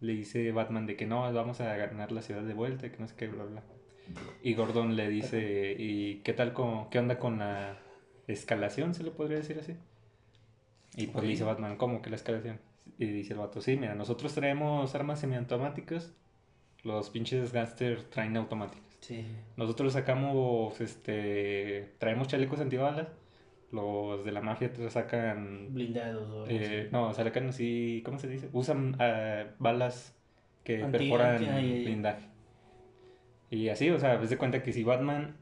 le 0.00 0.12
dice 0.12 0.52
Batman 0.52 0.86
de 0.86 0.94
que 0.96 1.06
no, 1.06 1.32
vamos 1.32 1.60
a 1.62 1.74
ganar 1.76 2.12
la 2.12 2.20
ciudad 2.20 2.42
de 2.42 2.52
vuelta, 2.52 2.92
que 2.92 2.98
no 2.98 3.08
sé 3.08 3.14
qué, 3.16 3.28
bla, 3.28 3.44
bla. 3.44 3.62
Y 4.42 4.54
Gordon 4.54 4.94
le 4.94 5.08
dice, 5.08 5.74
¿y 5.78 6.16
qué 6.16 6.34
tal 6.34 6.52
con, 6.52 6.90
qué 6.90 6.98
onda 6.98 7.18
con 7.18 7.38
la 7.38 7.78
escalación, 8.28 8.94
se 8.94 9.02
le 9.02 9.10
podría 9.10 9.38
decir 9.38 9.58
así? 9.58 9.74
Y 10.96 11.06
pues 11.08 11.24
le 11.24 11.30
dice 11.30 11.44
Batman, 11.44 11.76
¿cómo 11.76 12.02
que 12.02 12.10
la 12.10 12.16
escalación? 12.16 12.60
Y 12.98 13.06
dice 13.06 13.32
el 13.32 13.38
vato, 13.40 13.60
sí, 13.60 13.76
mira, 13.76 13.94
nosotros 13.94 14.34
traemos 14.34 14.94
armas 14.94 15.20
semiautomáticas, 15.20 16.12
los 16.86 17.10
pinches 17.10 17.52
gangsters 17.52 18.08
traen 18.10 18.36
automáticas. 18.36 18.84
Sí. 19.00 19.24
Nosotros 19.56 19.92
sacamos, 19.92 20.80
este, 20.80 21.94
traemos 21.98 22.28
chalecos 22.28 22.60
antibalas, 22.60 23.08
los 23.72 24.24
de 24.24 24.32
la 24.32 24.40
mafia 24.40 24.72
te 24.72 24.88
sacan, 24.90 25.74
Blindados 25.74 26.28
o 26.30 26.46
eh, 26.48 26.88
no, 26.92 27.12
sacan 27.12 27.48
así, 27.48 28.02
¿cómo 28.04 28.18
se 28.18 28.28
dice? 28.28 28.48
Usan 28.52 28.96
ah, 29.00 29.44
balas 29.58 30.16
que 30.64 30.82
Anti- 30.82 30.98
perforan 30.98 31.38
blindaje. 31.38 32.26
Y 33.50 33.68
así, 33.68 33.90
o 33.90 33.98
sea, 33.98 34.16
ves 34.16 34.30
de 34.30 34.38
cuenta 34.38 34.62
que 34.62 34.72
si 34.72 34.82
Batman 34.82 35.36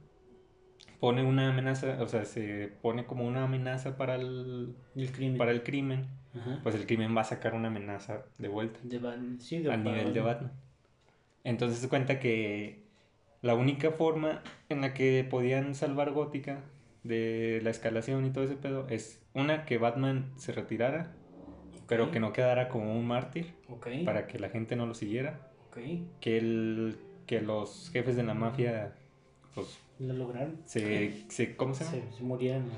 pone 1.01 1.23
una 1.25 1.51
amenaza, 1.51 1.99
o 2.03 2.07
sea, 2.09 2.25
se 2.25 2.69
pone 2.83 3.07
como 3.07 3.27
una 3.27 3.45
amenaza 3.45 3.97
para 3.97 4.17
el, 4.17 4.75
El 4.95 5.13
crimen. 5.13 5.39
para 5.39 5.53
el 5.53 5.63
crimen, 5.63 6.07
Ajá. 6.35 6.61
pues 6.63 6.75
el 6.75 6.87
crimen 6.87 7.17
va 7.17 7.23
a 7.23 7.25
sacar 7.25 7.55
una 7.55 7.69
amenaza 7.69 8.25
de 8.39 8.49
vuelta 8.49 8.81
De 8.83 9.01
Bat- 9.01 9.39
sí, 9.39 9.59
de 9.59 9.73
al 9.73 9.85
nivel 9.85 10.13
de 10.13 10.21
Batman. 10.21 10.53
Entonces 11.45 11.79
se 11.79 11.89
cuenta 11.89 12.19
que 12.21 12.83
la 13.43 13.55
única 13.55 13.91
forma 13.91 14.43
en 14.69 14.81
la 14.81 14.95
que 14.95 15.25
podían 15.29 15.75
salvar 15.75 16.11
Gótica 16.13 16.63
de 17.03 17.61
la 17.63 17.71
escalación 17.71 18.25
y 18.25 18.31
todo 18.31 18.45
ese 18.45 18.57
pedo 18.57 18.87
es 18.89 19.23
una 19.35 19.67
que 19.67 19.77
Batman 19.79 20.33
se 20.37 20.53
retirara, 20.53 21.13
pero 21.87 22.11
que 22.11 22.19
no 22.21 22.33
quedara 22.33 22.69
como 22.69 22.99
un 22.99 23.07
mártir 23.07 23.55
para 24.07 24.27
que 24.27 24.39
la 24.39 24.49
gente 24.49 24.75
no 24.77 24.87
lo 24.87 24.95
siguiera, 24.95 25.51
Ok. 25.69 25.79
que 26.21 26.39
el 26.39 26.97
que 27.27 27.41
los 27.41 27.91
jefes 27.91 28.17
de 28.17 28.23
la 28.23 28.35
mafia 28.35 28.95
pues 29.55 29.79
Lo 29.99 30.13
lograron. 30.15 30.61
se, 30.65 31.25
se 31.29 31.57
¿cómo 31.57 31.75
se 31.75 31.85
llama? 31.85 31.93
Se, 31.97 32.01
se 32.01 32.25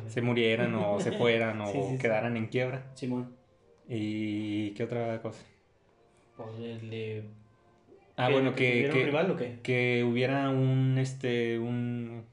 ver. 0.03 0.11
Se 0.11 0.23
murieran 0.23 0.75
o 0.75 1.01
se 1.01 1.13
fueran 1.19 1.61
o 1.61 1.67
Sí, 1.67 1.79
sí, 1.83 1.89
sí. 1.93 1.99
quedaran 1.99 2.37
en 2.37 2.47
quiebra. 2.49 2.91
Simón. 2.95 3.35
¿Y 3.89 4.71
qué 4.73 4.83
otra 4.85 5.23
cosa? 5.23 5.41
Pues 6.37 6.83
le. 6.83 7.25
Ah, 8.17 8.31
bueno, 8.31 8.55
que, 8.55 8.71
¿tuvieron 8.71 8.93
que, 8.93 9.01
un 9.01 9.07
rival 9.07 9.31
o 9.31 9.37
qué? 9.37 9.59
que 9.63 10.05
hubiera 10.05 10.49
un, 10.49 10.97
este, 10.99 11.59
un, 11.59 12.25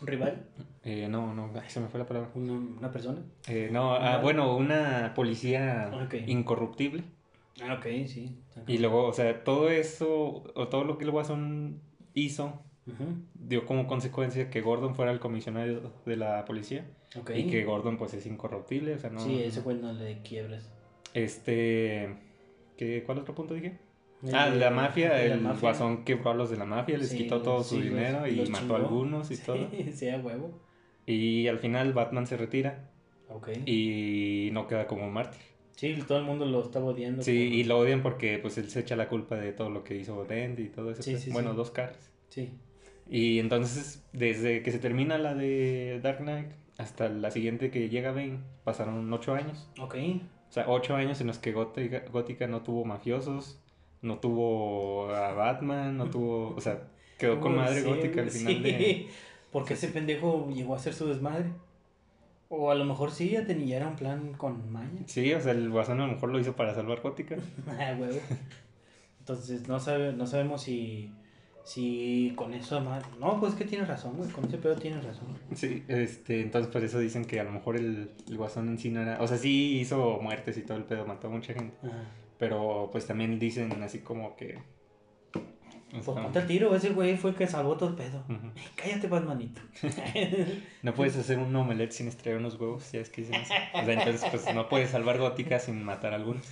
¿Un 0.00 0.06
rival? 0.06 0.42
eh, 0.82 1.06
no, 1.08 1.32
no, 1.32 1.50
ay, 1.54 1.68
se 1.68 1.78
me 1.80 1.88
fue 1.88 2.00
la 2.00 2.06
palabra. 2.06 2.30
¿Una, 2.34 2.54
una 2.54 2.90
persona? 2.90 3.22
Eh, 3.46 3.68
no, 3.70 3.94
ah, 3.94 4.18
bueno, 4.18 4.56
una 4.56 5.12
policía 5.14 5.90
incorruptible. 6.26 7.04
Ah, 7.62 7.74
ok, 7.74 8.06
sí. 8.06 8.36
Y 8.66 8.78
luego, 8.78 9.06
o 9.06 9.12
sea, 9.12 9.44
todo 9.44 9.70
eso, 9.70 10.42
o 10.54 10.68
todo 10.68 10.84
lo 10.84 10.98
que 10.98 11.04
el 11.04 11.10
Guasón 11.10 11.80
hizo, 12.14 12.60
dio 13.34 13.64
como 13.64 13.86
consecuencia 13.86 14.50
que 14.50 14.60
Gordon 14.60 14.96
fuera 14.96 15.12
el 15.12 15.20
comisionado 15.20 15.92
de 16.04 16.16
la 16.16 16.44
policía. 16.44 16.84
Y 17.34 17.50
que 17.50 17.64
Gordon, 17.64 17.98
pues, 17.98 18.14
es 18.14 18.26
incorruptible, 18.26 18.94
o 18.94 18.98
sea, 18.98 19.10
no... 19.10 19.20
Sí, 19.20 19.42
ese 19.42 19.60
fue 19.60 19.74
el 19.74 19.82
no 19.82 19.92
le 19.92 20.22
quiebras. 20.22 20.72
Este... 21.12 22.16
¿qué, 22.76 23.02
¿Cuál 23.04 23.18
otro 23.18 23.34
punto 23.34 23.54
dije? 23.54 23.78
Ah, 24.32 24.50
de- 24.50 24.56
la 24.58 24.70
mafia, 24.70 25.12
de 25.14 25.28
la 25.28 25.34
el 25.34 25.40
mafia. 25.40 25.60
Guasón 25.60 26.04
quebró 26.04 26.30
a 26.30 26.34
los 26.34 26.50
de 26.50 26.56
la 26.56 26.64
mafia, 26.64 26.96
les 26.98 27.08
Sí, 27.08 27.18
quitó 27.18 27.42
todo 27.42 27.62
su 27.64 27.76
sí, 27.76 27.80
los- 27.82 27.84
dinero 27.94 28.26
y 28.26 28.36
los 28.36 28.50
mató 28.50 28.62
chingó. 28.64 28.74
a 28.74 28.78
algunos 28.78 29.30
y 29.30 29.36
Sí, 29.36 29.42
todo. 29.44 29.68
Sí, 29.92 30.08
a 30.08 30.18
huevo. 30.18 30.60
Y 31.06 31.48
al 31.48 31.58
final 31.58 31.92
Batman 31.92 32.26
se 32.26 32.36
retira 32.36 32.88
Ok. 33.28 33.48
y 33.66 34.50
no 34.52 34.66
queda 34.68 34.86
como 34.86 35.04
un 35.06 35.12
mártir. 35.12 35.40
Sí, 35.74 35.96
todo 36.06 36.18
el 36.18 36.24
mundo 36.24 36.44
lo 36.46 36.62
estaba 36.62 36.84
odiando. 36.86 37.22
Sí, 37.22 37.46
por- 37.48 37.54
y 37.54 37.64
lo 37.64 37.78
odian 37.78 38.02
porque 38.02 38.38
pues 38.38 38.58
él 38.58 38.68
se 38.70 38.80
echa 38.80 38.94
la 38.94 39.08
culpa 39.08 39.36
de 39.36 39.52
todo 39.52 39.70
lo 39.70 39.82
que 39.82 39.96
hizo 39.96 40.24
Dent 40.24 40.60
y 40.60 40.68
todo 40.68 40.90
eso. 40.92 41.02
Sí, 41.02 41.16
sí, 41.18 41.30
bueno, 41.32 41.50
sí. 41.52 41.56
dos 41.56 41.70
caras. 41.70 42.12
Sí. 42.28 42.50
Y 43.08 43.40
entonces, 43.40 44.04
desde 44.12 44.62
que 44.62 44.70
se 44.70 44.78
termina 44.78 45.18
la 45.18 45.34
de 45.34 45.98
Dark 46.02 46.18
Knight 46.18 46.48
hasta 46.78 47.08
la 47.08 47.30
siguiente 47.30 47.70
que 47.70 47.88
llega 47.88 48.12
Bane, 48.12 48.38
pasaron 48.64 49.12
ocho 49.12 49.34
años. 49.34 49.68
Ok. 49.80 49.96
O 50.48 50.52
sea, 50.52 50.68
ocho 50.68 50.94
años 50.94 51.20
en 51.20 51.26
los 51.26 51.38
que 51.38 51.52
Gótica, 51.52 52.04
Gótica 52.12 52.46
no 52.46 52.62
tuvo 52.62 52.84
mafiosos, 52.84 53.61
no 54.02 54.18
tuvo 54.18 55.08
a 55.14 55.32
Batman, 55.32 55.96
no 55.96 56.10
tuvo. 56.10 56.54
O 56.54 56.60
sea, 56.60 56.82
quedó 57.18 57.40
con 57.40 57.56
madre 57.56 57.80
sí, 57.80 57.88
Gótica 57.88 58.20
al 58.20 58.30
final 58.30 58.54
sí. 58.54 58.60
de. 58.60 59.08
Porque 59.50 59.74
ese 59.74 59.88
pendejo 59.88 60.50
llegó 60.50 60.74
a 60.74 60.76
hacer 60.76 60.92
su 60.92 61.06
desmadre. 61.08 61.46
O 62.48 62.70
a 62.70 62.74
lo 62.74 62.84
mejor 62.84 63.10
sí, 63.10 63.30
ya 63.30 63.46
tenía 63.46 63.78
era 63.78 63.88
un 63.88 63.96
plan 63.96 64.34
con 64.34 64.70
maña. 64.70 65.02
Sí, 65.06 65.32
o 65.32 65.40
sea, 65.40 65.52
el 65.52 65.70
Guasón 65.70 66.00
a 66.00 66.06
lo 66.06 66.12
mejor 66.12 66.30
lo 66.30 66.38
hizo 66.38 66.54
para 66.54 66.74
salvar 66.74 67.00
Gótica. 67.00 67.36
Ah, 67.66 67.96
huevo. 67.98 68.18
Entonces, 69.20 69.68
no, 69.68 69.78
sabe, 69.78 70.12
no 70.12 70.26
sabemos 70.26 70.62
si, 70.62 71.10
si 71.64 72.32
con 72.36 72.52
eso 72.52 72.80
más... 72.80 73.04
No, 73.20 73.40
pues 73.40 73.54
que 73.54 73.64
tienes 73.64 73.88
razón, 73.88 74.16
güey. 74.16 74.28
Con 74.30 74.44
ese 74.44 74.58
pedo 74.58 74.74
tienes 74.74 75.02
razón. 75.04 75.28
Sí, 75.54 75.84
este, 75.88 76.42
entonces 76.42 76.70
por 76.70 76.82
eso 76.84 76.98
dicen 76.98 77.24
que 77.24 77.40
a 77.40 77.44
lo 77.44 77.52
mejor 77.52 77.76
el, 77.76 78.10
el 78.28 78.36
Guasón 78.36 78.68
en 78.68 78.78
sí 78.78 78.90
no 78.90 79.00
era. 79.00 79.22
O 79.22 79.28
sea, 79.28 79.38
sí 79.38 79.78
hizo 79.78 80.18
muertes 80.20 80.58
y 80.58 80.62
todo 80.62 80.76
el 80.76 80.84
pedo, 80.84 81.06
mató 81.06 81.28
a 81.28 81.30
mucha 81.30 81.54
gente. 81.54 81.74
Ajá. 81.82 82.04
Pero 82.42 82.88
pues 82.90 83.06
también 83.06 83.38
dicen 83.38 83.80
así 83.84 84.00
como 84.00 84.34
que. 84.34 84.58
Pues 85.92 86.04
sea, 86.04 86.14
ponte 86.14 86.40
el 86.40 86.48
tiro, 86.48 86.74
ese 86.74 86.90
güey 86.90 87.16
fue 87.16 87.30
el 87.30 87.36
que 87.36 87.46
salvó 87.46 87.76
todo 87.76 87.90
el 87.90 87.94
pedo. 87.94 88.24
ujú. 88.28 88.50
Cállate, 88.74 89.06
Batmanito. 89.06 89.60
No 90.82 90.92
puedes 90.92 91.16
hacer 91.16 91.38
un 91.38 91.54
omelette 91.54 91.92
sin 91.92 92.08
estrellar 92.08 92.40
unos 92.40 92.58
huevos, 92.58 92.90
ya 92.90 92.98
es 92.98 93.10
que 93.10 93.20
dicen 93.20 93.36
eso. 93.36 93.54
O 93.74 93.84
sea, 93.84 93.94
entonces 93.94 94.28
pues 94.28 94.52
no 94.52 94.68
puedes 94.68 94.90
salvar 94.90 95.18
gótica 95.18 95.60
sin 95.60 95.84
matar 95.84 96.14
a 96.14 96.16
algunos. 96.16 96.44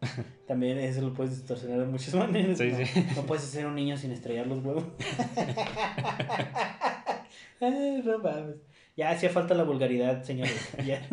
También 0.48 0.78
eso 0.78 1.00
lo 1.00 1.14
puedes 1.14 1.36
distorsionar 1.36 1.78
de 1.78 1.86
muchas 1.86 2.12
maneras. 2.16 2.58
Sí, 2.58 2.72
¿no? 2.72 2.84
sí. 2.84 3.06
No 3.14 3.22
puedes 3.22 3.44
ser 3.44 3.66
un 3.66 3.76
niño 3.76 3.96
sin 3.96 4.10
estrellar 4.10 4.48
los 4.48 4.64
huevos. 4.64 4.82
Ay, 7.60 8.02
no 8.04 8.18
mames. 8.18 8.56
Ya 8.96 9.10
hacía 9.10 9.30
falta 9.30 9.54
la 9.54 9.62
vulgaridad, 9.62 10.24
señores. 10.24 10.72
Ya. 10.84 11.06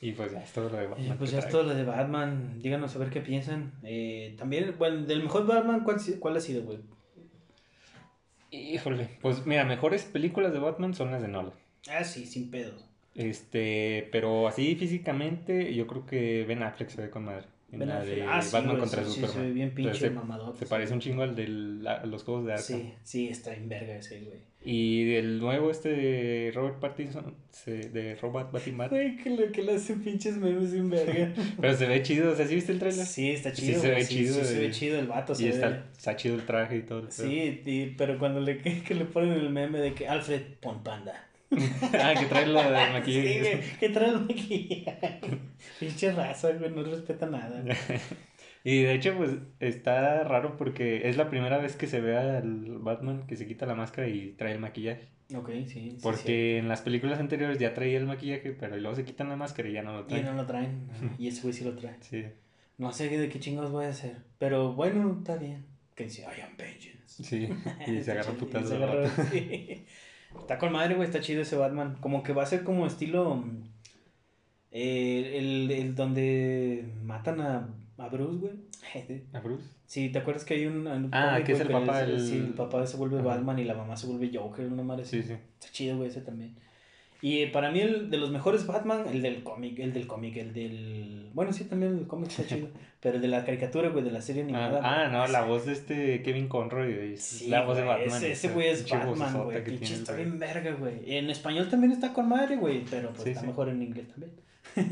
Y 0.00 0.12
pues 0.12 0.30
ya 0.32 0.42
es 0.42 0.52
todo 0.52 0.68
lo 0.70 0.76
de 0.76 0.86
Batman. 0.86 1.18
pues 1.18 1.30
que 1.30 1.36
ya 1.36 1.42
es 1.42 1.48
todo 1.48 1.62
lo 1.64 1.74
de 1.74 1.84
Batman. 1.84 2.60
Díganos 2.62 2.94
a 2.94 2.98
ver 3.00 3.10
qué 3.10 3.20
piensan. 3.20 3.72
Eh, 3.82 4.34
también, 4.38 4.74
bueno, 4.78 5.02
del 5.04 5.22
mejor 5.24 5.46
Batman, 5.46 5.82
¿cuál, 5.84 5.96
cuál 6.20 6.36
ha 6.36 6.40
sido, 6.40 6.62
güey? 6.62 6.78
Híjole, 8.50 9.10
pues 9.20 9.44
mira, 9.46 9.64
mejores 9.64 10.04
películas 10.04 10.52
de 10.52 10.58
Batman 10.58 10.94
son 10.94 11.10
las 11.10 11.20
de 11.20 11.28
Nolan. 11.28 11.52
Ah, 11.90 12.02
sí, 12.04 12.24
sin 12.26 12.50
pedos. 12.50 12.84
Este, 13.14 14.08
pero 14.12 14.48
así 14.48 14.74
físicamente, 14.76 15.74
yo 15.74 15.86
creo 15.86 16.06
que 16.06 16.44
Ben 16.46 16.62
Affleck 16.62 16.88
se 16.88 17.02
ve 17.02 17.10
con 17.10 17.24
madre. 17.24 17.44
En 17.72 17.80
Ben 17.80 17.88
la 17.88 17.98
Affleck. 17.98 18.16
de 18.16 18.22
Ah, 18.22 18.40
sí, 18.40 18.52
Batman 18.52 18.76
güey, 18.76 18.80
contra 18.80 19.04
sí, 19.04 19.08
sí, 19.10 19.14
Superman. 19.16 19.36
se 19.36 19.42
ve 19.46 19.52
bien 19.52 19.68
pinche 19.74 19.82
Entonces, 19.90 20.08
se- 20.08 20.14
mamadote, 20.14 20.58
Se 20.60 20.64
sí. 20.64 20.70
parece 20.70 20.94
un 20.94 21.00
chingo 21.00 21.22
al 21.22 21.34
de 21.34 21.48
los 21.48 22.22
juegos 22.24 22.46
de 22.46 22.52
Arkham. 22.52 22.64
Sí, 22.64 22.94
sí, 23.02 23.28
está 23.28 23.52
en 23.54 23.68
verga 23.68 23.96
ese, 23.96 24.20
güey. 24.20 24.38
Y 24.70 25.14
el 25.14 25.38
nuevo 25.38 25.70
este 25.70 25.88
de 25.88 26.52
Robert 26.54 26.78
Pattinson, 26.78 27.34
se- 27.50 27.88
de 27.88 28.16
Robot 28.16 28.52
Batman. 28.52 28.90
Güey, 28.90 29.16
que 29.16 29.30
lo 29.30 29.50
que 29.50 29.62
le 29.62 29.76
hace 29.76 29.94
pinches 29.94 30.36
memes 30.36 30.72
sin 30.72 30.90
verga. 30.90 31.32
Pero 31.60 31.74
se 31.74 31.86
ve 31.86 32.02
chido, 32.02 32.32
o 32.32 32.36
sea, 32.36 32.46
¿sí 32.46 32.54
viste 32.56 32.72
el 32.72 32.78
trailer? 32.78 33.06
Sí, 33.06 33.30
está 33.30 33.54
Sí 33.54 33.62
chido. 33.62 33.80
se 33.80 33.86
güey, 33.88 34.00
ve 34.02 34.06
chido, 34.06 34.34
Sí, 34.34 34.44
se 34.44 34.58
ve 34.58 34.70
chido 34.70 34.98
el 34.98 35.06
vato. 35.06 35.34
se 35.34 35.44
Y 35.44 35.46
ve- 35.46 35.52
está, 35.54 35.86
está 35.96 36.16
chido 36.16 36.34
el 36.34 36.42
traje 36.44 36.76
y 36.76 36.82
todo. 36.82 37.10
Sí, 37.10 37.62
y- 37.64 37.94
pero 37.96 38.18
cuando 38.18 38.40
le, 38.40 38.58
que, 38.84 38.94
le 38.94 39.06
ponen 39.06 39.32
el 39.32 39.48
meme 39.48 39.78
de 39.78 39.94
que 39.94 40.06
Alfred 40.06 40.42
pon 40.60 40.82
panda. 40.84 41.14
ah, 41.50 42.14
que 42.18 42.26
trae 42.26 42.46
lo 42.46 42.62
de 42.62 42.70
maquillaje. 42.92 43.62
Sí, 43.62 43.70
que 43.80 43.88
trae 43.88 44.10
el 44.10 44.20
maquillaje. 44.20 45.18
Pinche 45.80 46.12
raza, 46.12 46.50
güey, 46.52 46.70
no 46.70 46.82
respeta 46.82 47.24
nada. 47.24 47.64
Y 48.70 48.82
de 48.82 48.92
hecho, 48.94 49.16
pues 49.16 49.30
está 49.60 50.24
raro 50.24 50.56
porque 50.58 51.08
es 51.08 51.16
la 51.16 51.30
primera 51.30 51.56
vez 51.58 51.74
que 51.76 51.86
se 51.86 52.00
ve 52.00 52.16
al 52.18 52.78
Batman 52.80 53.26
que 53.26 53.36
se 53.36 53.46
quita 53.46 53.64
la 53.66 53.74
máscara 53.74 54.08
y 54.08 54.32
trae 54.32 54.52
el 54.52 54.58
maquillaje. 54.60 55.08
Ok, 55.34 55.48
sí. 55.50 55.64
sí, 55.68 55.90
sí. 55.92 55.98
Porque 56.02 56.58
en 56.58 56.68
las 56.68 56.82
películas 56.82 57.18
anteriores 57.18 57.58
ya 57.58 57.72
traía 57.72 57.96
el 57.98 58.04
maquillaje, 58.06 58.52
pero 58.52 58.76
luego 58.76 58.94
se 58.94 59.04
quitan 59.04 59.28
la 59.30 59.36
máscara 59.36 59.68
y 59.68 59.72
ya 59.72 59.82
no 59.82 59.92
lo 59.94 60.00
Y 60.00 60.04
traen. 60.08 60.24
no 60.26 60.32
lo 60.34 60.44
traen. 60.46 60.88
Y 61.18 61.28
ese 61.28 61.42
güey 61.42 61.54
sí 61.54 61.64
lo 61.64 61.74
trae. 61.76 61.96
Sí, 62.00 62.24
No 62.76 62.92
sé 62.92 63.08
de 63.08 63.28
qué 63.30 63.40
chingados 63.40 63.70
voy 63.72 63.86
a 63.86 63.88
hacer. 63.90 64.16
Pero 64.38 64.74
bueno, 64.74 65.16
está 65.18 65.36
bien. 65.36 65.64
Que 65.94 66.04
dice, 66.04 66.22
I 66.22 66.40
am 66.42 66.56
vengeance. 66.58 67.22
sí. 67.24 67.48
Y 67.86 68.00
se 68.02 68.12
agarra 68.12 68.32
putazo. 68.32 68.76
sí. 69.32 69.84
Está 70.38 70.58
con 70.58 70.72
madre, 70.72 70.94
güey. 70.94 71.06
Está 71.08 71.20
chido 71.20 71.40
ese 71.42 71.56
Batman. 71.56 71.96
Como 72.00 72.22
que 72.22 72.32
va 72.34 72.42
a 72.42 72.46
ser 72.46 72.64
como 72.64 72.86
estilo. 72.86 73.36
mm, 73.36 73.62
eh, 74.72 75.38
el, 75.38 75.70
el 75.70 75.94
donde 75.94 76.84
matan 77.02 77.40
a, 77.40 77.74
a 77.98 78.08
Bruce, 78.08 78.38
güey. 78.38 78.52
¿A 79.32 79.40
Bruce? 79.40 79.64
Sí, 79.86 80.08
¿te 80.10 80.18
acuerdas 80.18 80.44
que 80.44 80.54
hay 80.54 80.66
un. 80.66 80.86
un 80.86 81.08
Ah, 81.12 81.30
cómic, 81.32 81.46
que 81.46 81.52
es 81.52 81.58
güey, 81.64 81.76
el 81.76 81.86
papá 81.86 82.02
del- 82.02 82.20
Sí, 82.26 82.36
el 82.36 82.54
papá 82.54 82.86
se 82.86 82.96
vuelve 82.96 83.18
Ajá. 83.18 83.26
Batman 83.28 83.58
y 83.58 83.64
la 83.64 83.74
mamá 83.74 83.96
se 83.96 84.06
vuelve 84.06 84.30
Joker, 84.36 84.66
una 84.66 84.82
madre. 84.82 85.04
Sí, 85.04 85.22
sí. 85.22 85.32
Está 85.32 85.72
chido, 85.72 85.96
güey, 85.96 86.08
ese 86.08 86.20
también. 86.22 86.54
Y 87.20 87.38
eh, 87.40 87.48
para 87.48 87.72
mí 87.72 87.80
el 87.80 88.10
de 88.10 88.16
los 88.16 88.30
mejores 88.30 88.64
Batman, 88.64 89.04
el 89.10 89.22
del 89.22 89.42
cómic, 89.42 89.76
el 89.80 89.92
del 89.92 90.06
cómic, 90.06 90.36
el 90.36 90.52
del... 90.54 91.30
Bueno, 91.34 91.52
sí, 91.52 91.64
también 91.64 91.98
el 91.98 92.06
cómic 92.06 92.30
está 92.30 92.46
chido. 92.46 92.68
Pero 93.00 93.16
el 93.16 93.22
de 93.22 93.26
la 93.26 93.44
caricatura, 93.44 93.88
güey, 93.88 94.04
de 94.04 94.12
la 94.12 94.20
serie 94.20 94.42
animada. 94.42 94.80
Ah, 94.84 95.06
ah, 95.06 95.08
no, 95.08 95.18
güey, 95.20 95.32
la 95.32 95.42
voz 95.42 95.66
de 95.66 95.72
este 95.72 96.22
Kevin 96.22 96.46
Conroy 96.46 97.14
es 97.14 97.22
Sí, 97.22 97.48
la 97.48 97.64
voz 97.64 97.76
de 97.76 97.82
güey, 97.84 97.98
Batman. 98.04 98.24
Ese, 98.24 98.50
güey 98.50 98.68
es 98.68 98.88
Batman, 98.88 99.42
güey. 99.44 99.64
que 99.64 99.70
Pinche 99.72 99.94
está 99.94 100.12
güey. 100.12 100.26
bien 100.26 100.38
verga, 100.38 100.70
güey. 100.74 101.16
En 101.16 101.28
español 101.30 101.68
también 101.68 101.90
está 101.90 102.12
con 102.12 102.28
madre, 102.28 102.56
güey. 102.56 102.84
Pero 102.88 103.08
pues 103.10 103.22
Sí, 103.24 103.30
está 103.30 103.40
sí. 103.40 103.46
mejor 103.48 103.68
en 103.68 103.82
inglés 103.82 104.06
también. 104.08 104.30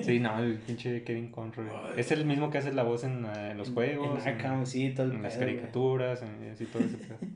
Sí, 0.03 0.19
no, 0.21 0.39
el 0.39 0.59
pinche 0.59 1.03
Kevin 1.05 1.31
Conroy. 1.31 1.69
Es 1.97 2.11
el 2.13 2.25
mismo 2.25 2.51
que 2.51 2.59
hace 2.59 2.73
la 2.73 2.83
voz 2.83 3.05
en, 3.05 3.25
eh, 3.25 3.51
en 3.53 3.59
los 3.59 3.71
juegos, 3.71 4.25
En 4.27 4.35
Arkham, 4.35 4.67
sí, 4.67 4.91
todo 4.91 5.07
el 5.07 5.13
en 5.13 5.23
las 5.23 5.35
pedo, 5.35 5.47
caricaturas, 5.47 6.23
en, 6.23 6.51
así 6.51 6.67
todo 6.67 6.83
ese 6.83 6.97
pedo. 6.97 7.19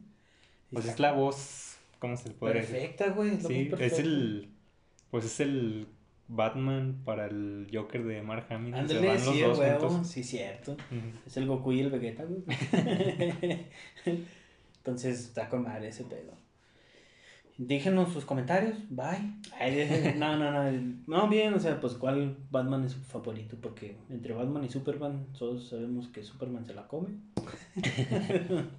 Pues 0.73 0.87
es 0.87 1.01
la 1.01 1.11
voz, 1.11 1.79
¿cómo 1.99 2.17
se 2.17 2.31
puede 2.31 2.61
decir? 2.61 2.77
Perfecta, 2.77 3.09
güey. 3.09 3.41
Sí, 3.41 3.63
es 3.63 3.69
perfecta. 3.71 4.03
el, 4.03 4.49
pues 5.11 5.25
es 5.25 5.41
el 5.41 5.89
Batman 6.29 7.03
para 7.05 7.27
el 7.27 7.67
Joker 7.73 8.05
de 8.05 8.23
Mark 8.23 8.47
Hamill. 8.51 8.87
se 8.87 9.01
los 9.01 9.21
sí, 9.21 9.41
dos 9.41 9.59
güey. 9.59 9.71
juntos. 9.73 10.07
Sí, 10.07 10.23
cierto. 10.23 10.77
Es 11.27 11.37
el 11.37 11.47
Goku 11.47 11.73
y 11.73 11.81
el 11.81 11.91
Vegeta, 11.91 12.25
güey. 12.25 12.45
Entonces 14.77 15.21
está 15.21 15.49
con 15.49 15.65
madre 15.65 15.89
ese 15.89 16.05
pedo. 16.05 16.40
Díjenos 17.63 18.15
sus 18.15 18.25
comentarios. 18.25 18.75
Bye. 18.89 19.35
Ay, 19.59 20.15
no, 20.17 20.35
no, 20.39 20.51
no. 20.51 20.95
No, 21.07 21.29
bien, 21.29 21.53
o 21.53 21.61
sea, 21.61 21.79
pues 21.79 21.93
cuál 21.93 22.39
Batman 22.51 22.85
es 22.85 22.93
su 22.93 23.01
favorito. 23.01 23.59
Porque 23.61 23.99
entre 24.09 24.33
Batman 24.33 24.65
y 24.65 24.71
Superman, 24.71 25.27
todos 25.39 25.69
sabemos 25.69 26.09
que 26.09 26.23
Superman 26.23 26.65
se 26.65 26.73
la 26.73 26.89
come. 26.89 27.11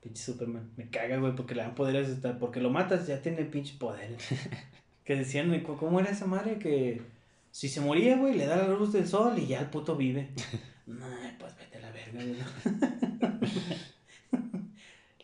pinche 0.00 0.22
Superman. 0.22 0.70
Me 0.76 0.88
caga, 0.90 1.16
güey, 1.16 1.34
porque 1.34 1.56
le 1.56 1.62
dan 1.62 1.74
poderes. 1.74 2.08
Hasta, 2.08 2.38
porque 2.38 2.60
lo 2.60 2.70
matas, 2.70 3.08
ya 3.08 3.20
tiene 3.20 3.44
pinche 3.46 3.74
poderes. 3.76 4.24
que 5.04 5.16
decían, 5.16 5.64
¿cómo 5.64 5.98
era 5.98 6.10
esa 6.10 6.26
madre? 6.26 6.60
Que 6.60 7.02
si 7.50 7.68
se 7.68 7.80
moría, 7.80 8.16
güey, 8.16 8.36
le 8.36 8.46
da 8.46 8.58
la 8.58 8.68
luz 8.68 8.92
del 8.92 9.08
sol 9.08 9.36
y 9.40 9.48
ya 9.48 9.58
el 9.58 9.70
puto 9.70 9.96
vive. 9.96 10.30
No, 10.86 11.06
pues 11.38 11.56
vete 11.56 11.78
a 11.78 11.80
la 11.82 11.92
verga, 11.92 12.20
güey. 12.24 13.40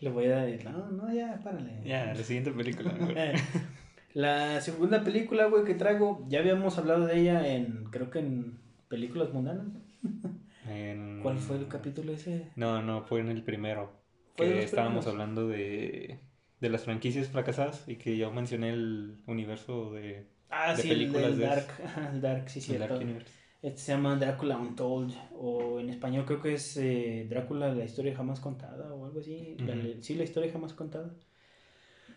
Le 0.00 0.10
voy 0.10 0.26
a 0.26 0.38
decir, 0.44 0.68
no, 0.70 0.90
no, 0.90 1.12
ya, 1.12 1.40
párale. 1.42 1.80
Ya, 1.84 2.12
la 2.14 2.22
siguiente 2.22 2.52
película. 2.52 2.94
La 4.14 4.62
segunda 4.62 5.04
película, 5.04 5.44
güey, 5.46 5.64
que 5.64 5.74
traigo, 5.74 6.24
ya 6.28 6.38
habíamos 6.38 6.78
hablado 6.78 7.04
de 7.06 7.20
ella 7.20 7.46
en, 7.54 7.84
creo 7.90 8.08
que 8.10 8.20
en 8.20 8.58
Películas 8.88 9.32
Mundanas. 9.32 9.66
En- 10.68 11.20
¿Cuál 11.22 11.38
fue 11.38 11.56
el 11.58 11.68
capítulo 11.68 12.12
ese? 12.12 12.50
No, 12.56 12.82
no, 12.82 13.02
fue 13.02 13.20
en 13.20 13.28
el 13.28 13.42
primero. 13.44 13.92
¿Fue 14.36 14.46
de 14.48 14.52
Que 14.54 14.64
estábamos 14.64 15.04
primeros? 15.04 15.06
hablando 15.06 15.48
de, 15.48 16.18
de 16.60 16.68
las 16.70 16.84
franquicias 16.84 17.28
fracasadas 17.28 17.84
y 17.86 17.96
que 17.96 18.16
yo 18.16 18.32
mencioné 18.32 18.70
el 18.70 19.22
universo 19.26 19.92
de 19.92 20.26
Ah, 20.50 20.74
De 20.74 20.82
sí, 20.82 20.90
el, 20.90 20.98
películas 20.98 21.32
el 21.32 21.38
de 21.38 21.44
Dark, 21.46 21.66
el 22.14 22.20
Dark, 22.20 22.48
sí, 22.48 22.58
el 22.60 22.64
cierto. 22.64 22.88
Dark 22.88 23.02
Universe. 23.04 23.32
Este 23.66 23.80
se 23.80 23.92
llama 23.92 24.14
Drácula 24.14 24.56
Untold, 24.56 25.12
o 25.36 25.80
en 25.80 25.90
español 25.90 26.24
creo 26.24 26.40
que 26.40 26.54
es 26.54 26.76
eh, 26.76 27.26
Drácula, 27.28 27.74
la 27.74 27.84
historia 27.84 28.14
jamás 28.14 28.38
contada, 28.38 28.94
o 28.94 29.06
algo 29.06 29.18
así. 29.18 29.56
La- 29.58 29.74
Ujú. 29.74 30.02
sí, 30.02 30.14
la 30.14 30.22
historia 30.22 30.52
jamás 30.52 30.72
contada. 30.72 31.10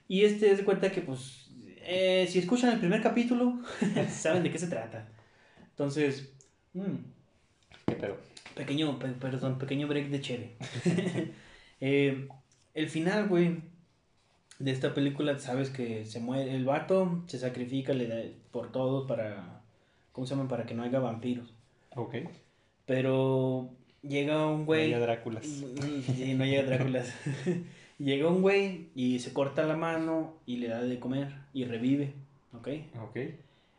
Y 0.07 0.25
este 0.25 0.51
es 0.51 0.59
de 0.59 0.63
cuenta 0.63 0.91
que, 0.91 1.01
pues, 1.01 1.49
eh, 1.81 2.27
si 2.29 2.37
escuchan 2.37 2.71
el 2.73 2.79
primer 2.79 3.01
capítulo, 3.01 3.59
saben 4.09 4.43
de 4.43 4.51
qué 4.51 4.59
se 4.59 4.67
trata. 4.67 5.07
Entonces, 5.71 6.31
mm, 6.73 6.95
¿Qué 7.87 7.95
pedo? 7.95 8.17
pequeño, 8.55 8.99
pe- 8.99 9.07
perdón, 9.19 9.57
pequeño 9.57 9.87
break 9.87 10.09
de 10.09 10.21
chévere. 10.21 10.55
Eh, 11.81 12.27
el 12.73 12.89
final, 12.89 13.29
güey, 13.29 13.61
de 14.59 14.71
esta 14.71 14.93
película, 14.93 15.39
sabes 15.39 15.69
que 15.69 16.05
se 16.05 16.19
muere 16.19 16.53
el 16.53 16.65
vato, 16.65 17.23
se 17.27 17.39
sacrifica, 17.39 17.93
le 17.93 18.05
da 18.07 18.17
por 18.51 18.71
todo 18.73 19.07
para, 19.07 19.58
¿cómo 20.19 20.27
se 20.27 20.35
llama? 20.35 20.49
Para 20.49 20.65
que 20.65 20.73
no 20.73 20.83
haya 20.83 20.99
vampiros. 20.99 21.53
Ok. 21.95 22.15
Pero 22.85 23.69
llega 24.01 24.47
un 24.47 24.65
güey. 24.65 24.91
Vaya 24.91 24.99
Dráculas. 24.99 25.45
Sí, 25.45 26.33
no 26.35 26.43
llega 26.45 26.63
Drácula. 26.63 27.03
llega 27.99 28.27
un 28.27 28.41
güey 28.41 28.87
y 28.95 29.19
se 29.19 29.31
corta 29.31 29.63
la 29.63 29.77
mano 29.77 30.33
y 30.45 30.57
le 30.57 30.67
da 30.67 30.81
de 30.81 30.99
comer 30.99 31.29
y 31.53 31.63
revive. 31.63 32.11
¿Ok? 32.53 32.67
Ok. 33.01 33.17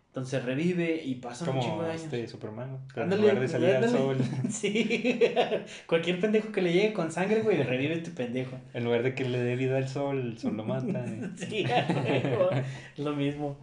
Entonces 0.08 0.42
revive 0.44 1.02
y 1.04 1.16
pasa 1.16 1.48
un 1.50 1.60
chingo 1.60 1.82
de 1.82 1.90
años. 1.90 2.04
este 2.04 2.26
Superman. 2.26 2.78
En 2.96 3.10
lugar 3.20 3.38
de 3.38 3.46
salir 3.46 3.68
al 3.68 3.84
ándale. 3.84 3.98
sol, 3.98 4.16
Sí. 4.50 5.12
Cualquier 5.86 6.20
pendejo 6.20 6.50
que 6.52 6.62
le 6.62 6.72
llegue 6.72 6.92
con 6.94 7.12
sangre, 7.12 7.42
güey, 7.42 7.62
revive 7.62 7.94
este 7.94 8.10
pendejo. 8.12 8.56
en 8.72 8.84
lugar 8.84 9.02
de 9.02 9.14
que 9.14 9.28
le 9.28 9.38
dé 9.40 9.56
vida 9.56 9.76
al 9.76 9.88
sol, 9.88 10.18
el 10.20 10.38
sol 10.38 10.56
lo 10.56 10.64
mata. 10.64 11.04
y- 11.06 11.36
Sí, 11.44 11.66
lo 12.96 13.14
mismo. 13.14 13.58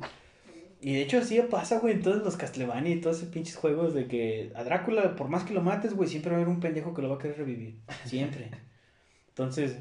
Y 0.80 0.94
de 0.94 1.02
hecho 1.02 1.18
así 1.18 1.40
pasa, 1.50 1.80
güey, 1.80 1.96
en 1.96 2.02
todos 2.02 2.24
los 2.24 2.38
Castlevania 2.38 2.94
y 2.94 3.02
todos 3.02 3.18
esos 3.18 3.30
pinches 3.30 3.56
juegos 3.56 3.94
de 3.94 4.08
que 4.08 4.52
a 4.56 4.64
Drácula, 4.64 5.16
por 5.16 5.28
más 5.28 5.44
que 5.44 5.54
lo 5.54 5.62
mates, 5.62 5.96
güey, 5.96 6.08
siempre 6.08 6.32
va 6.32 6.38
a 6.38 6.42
haber 6.42 6.54
un 6.54 6.60
pendejo 6.60 6.94
que 6.94 7.02
lo 7.02 7.10
va 7.10 7.16
a 7.16 7.20
querer 7.20 7.38
revivir. 7.38 7.80
Siempre. 8.06 8.52
Entonces, 9.30 9.78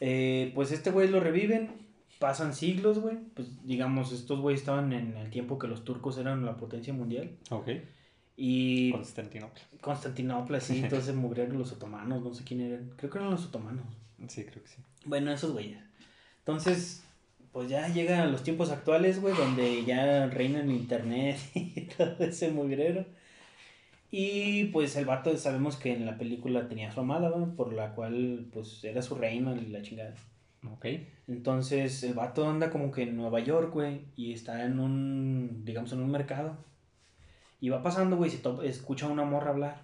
eh, 0.00 0.52
pues 0.54 0.70
este 0.72 0.90
güey 0.90 1.08
lo 1.08 1.20
reviven, 1.20 1.70
pasan 2.18 2.54
siglos, 2.54 3.00
güey. 3.00 3.16
Pues 3.34 3.64
digamos, 3.64 4.12
estos 4.12 4.40
güeyes 4.40 4.60
estaban 4.60 4.92
en 4.92 5.16
el 5.16 5.30
tiempo 5.30 5.58
que 5.58 5.66
los 5.66 5.84
turcos 5.84 6.16
eran 6.18 6.44
la 6.44 6.56
potencia 6.56 6.92
mundial. 6.92 7.36
Ok. 7.50 7.68
Y 8.36 8.92
Constantinopla. 8.92 9.62
Constantinopla, 9.80 10.60
sí, 10.60 10.78
entonces 10.82 11.14
murieron 11.14 11.58
los 11.58 11.72
otomanos, 11.72 12.22
no 12.22 12.34
sé 12.34 12.44
quién 12.44 12.60
eran. 12.60 12.92
Creo 12.96 13.10
que 13.10 13.18
eran 13.18 13.30
los 13.30 13.46
otomanos. 13.46 13.84
Sí, 14.28 14.44
creo 14.44 14.62
que 14.62 14.68
sí. 14.68 14.76
Bueno, 15.04 15.32
esos 15.32 15.52
güeyes. 15.52 15.78
Entonces, 16.38 17.04
pues 17.54 17.68
ya 17.68 17.86
llegan 17.86 18.32
los 18.32 18.42
tiempos 18.42 18.70
actuales, 18.70 19.20
güey, 19.20 19.32
donde 19.36 19.84
ya 19.84 20.26
reina 20.26 20.60
el 20.60 20.72
internet 20.72 21.38
y 21.54 21.82
todo 21.82 22.16
ese 22.18 22.50
mugrero. 22.50 23.06
Y 24.10 24.64
pues 24.66 24.96
el 24.96 25.04
vato, 25.04 25.36
sabemos 25.36 25.76
que 25.76 25.92
en 25.92 26.04
la 26.04 26.18
película 26.18 26.68
tenía 26.68 26.90
su 26.90 26.98
amada, 26.98 27.30
güey, 27.30 27.46
por 27.54 27.72
la 27.72 27.94
cual, 27.94 28.48
pues 28.52 28.82
era 28.82 29.02
su 29.02 29.14
reina 29.14 29.54
y 29.54 29.66
la 29.66 29.82
chingada. 29.82 30.16
Ok. 30.72 30.86
Entonces 31.28 32.02
el 32.02 32.14
vato 32.14 32.48
anda 32.50 32.70
como 32.70 32.90
que 32.90 33.02
en 33.02 33.16
Nueva 33.16 33.38
York, 33.38 33.72
güey, 33.72 34.00
y 34.16 34.32
está 34.32 34.64
en 34.64 34.80
un, 34.80 35.64
digamos, 35.64 35.92
en 35.92 36.00
un 36.00 36.10
mercado. 36.10 36.56
Y 37.60 37.68
va 37.68 37.84
pasando, 37.84 38.16
güey, 38.16 38.32
y 38.32 38.34
se 38.34 38.42
escucha 38.66 39.06
a 39.06 39.10
una 39.10 39.24
morra 39.24 39.50
hablar. 39.50 39.82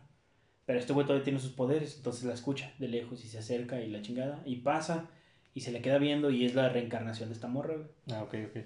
Pero 0.66 0.80
este 0.80 0.92
güey 0.92 1.06
todavía 1.06 1.24
tiene 1.24 1.38
sus 1.38 1.52
poderes, 1.52 1.98
entonces 1.98 2.24
la 2.24 2.34
escucha 2.34 2.74
de 2.80 2.88
lejos 2.88 3.24
y 3.24 3.28
se 3.28 3.38
acerca 3.38 3.80
y 3.80 3.90
la 3.90 4.02
chingada. 4.02 4.42
Y 4.44 4.56
pasa 4.56 5.08
y 5.54 5.60
se 5.60 5.72
le 5.72 5.82
queda 5.82 5.98
viendo 5.98 6.30
y 6.30 6.44
es 6.44 6.54
la 6.54 6.68
reencarnación 6.68 7.28
de 7.28 7.34
esta 7.34 7.48
morra, 7.48 7.74
güey. 7.74 7.88
Ah, 8.12 8.22
ok, 8.22 8.34
ok. 8.50 8.64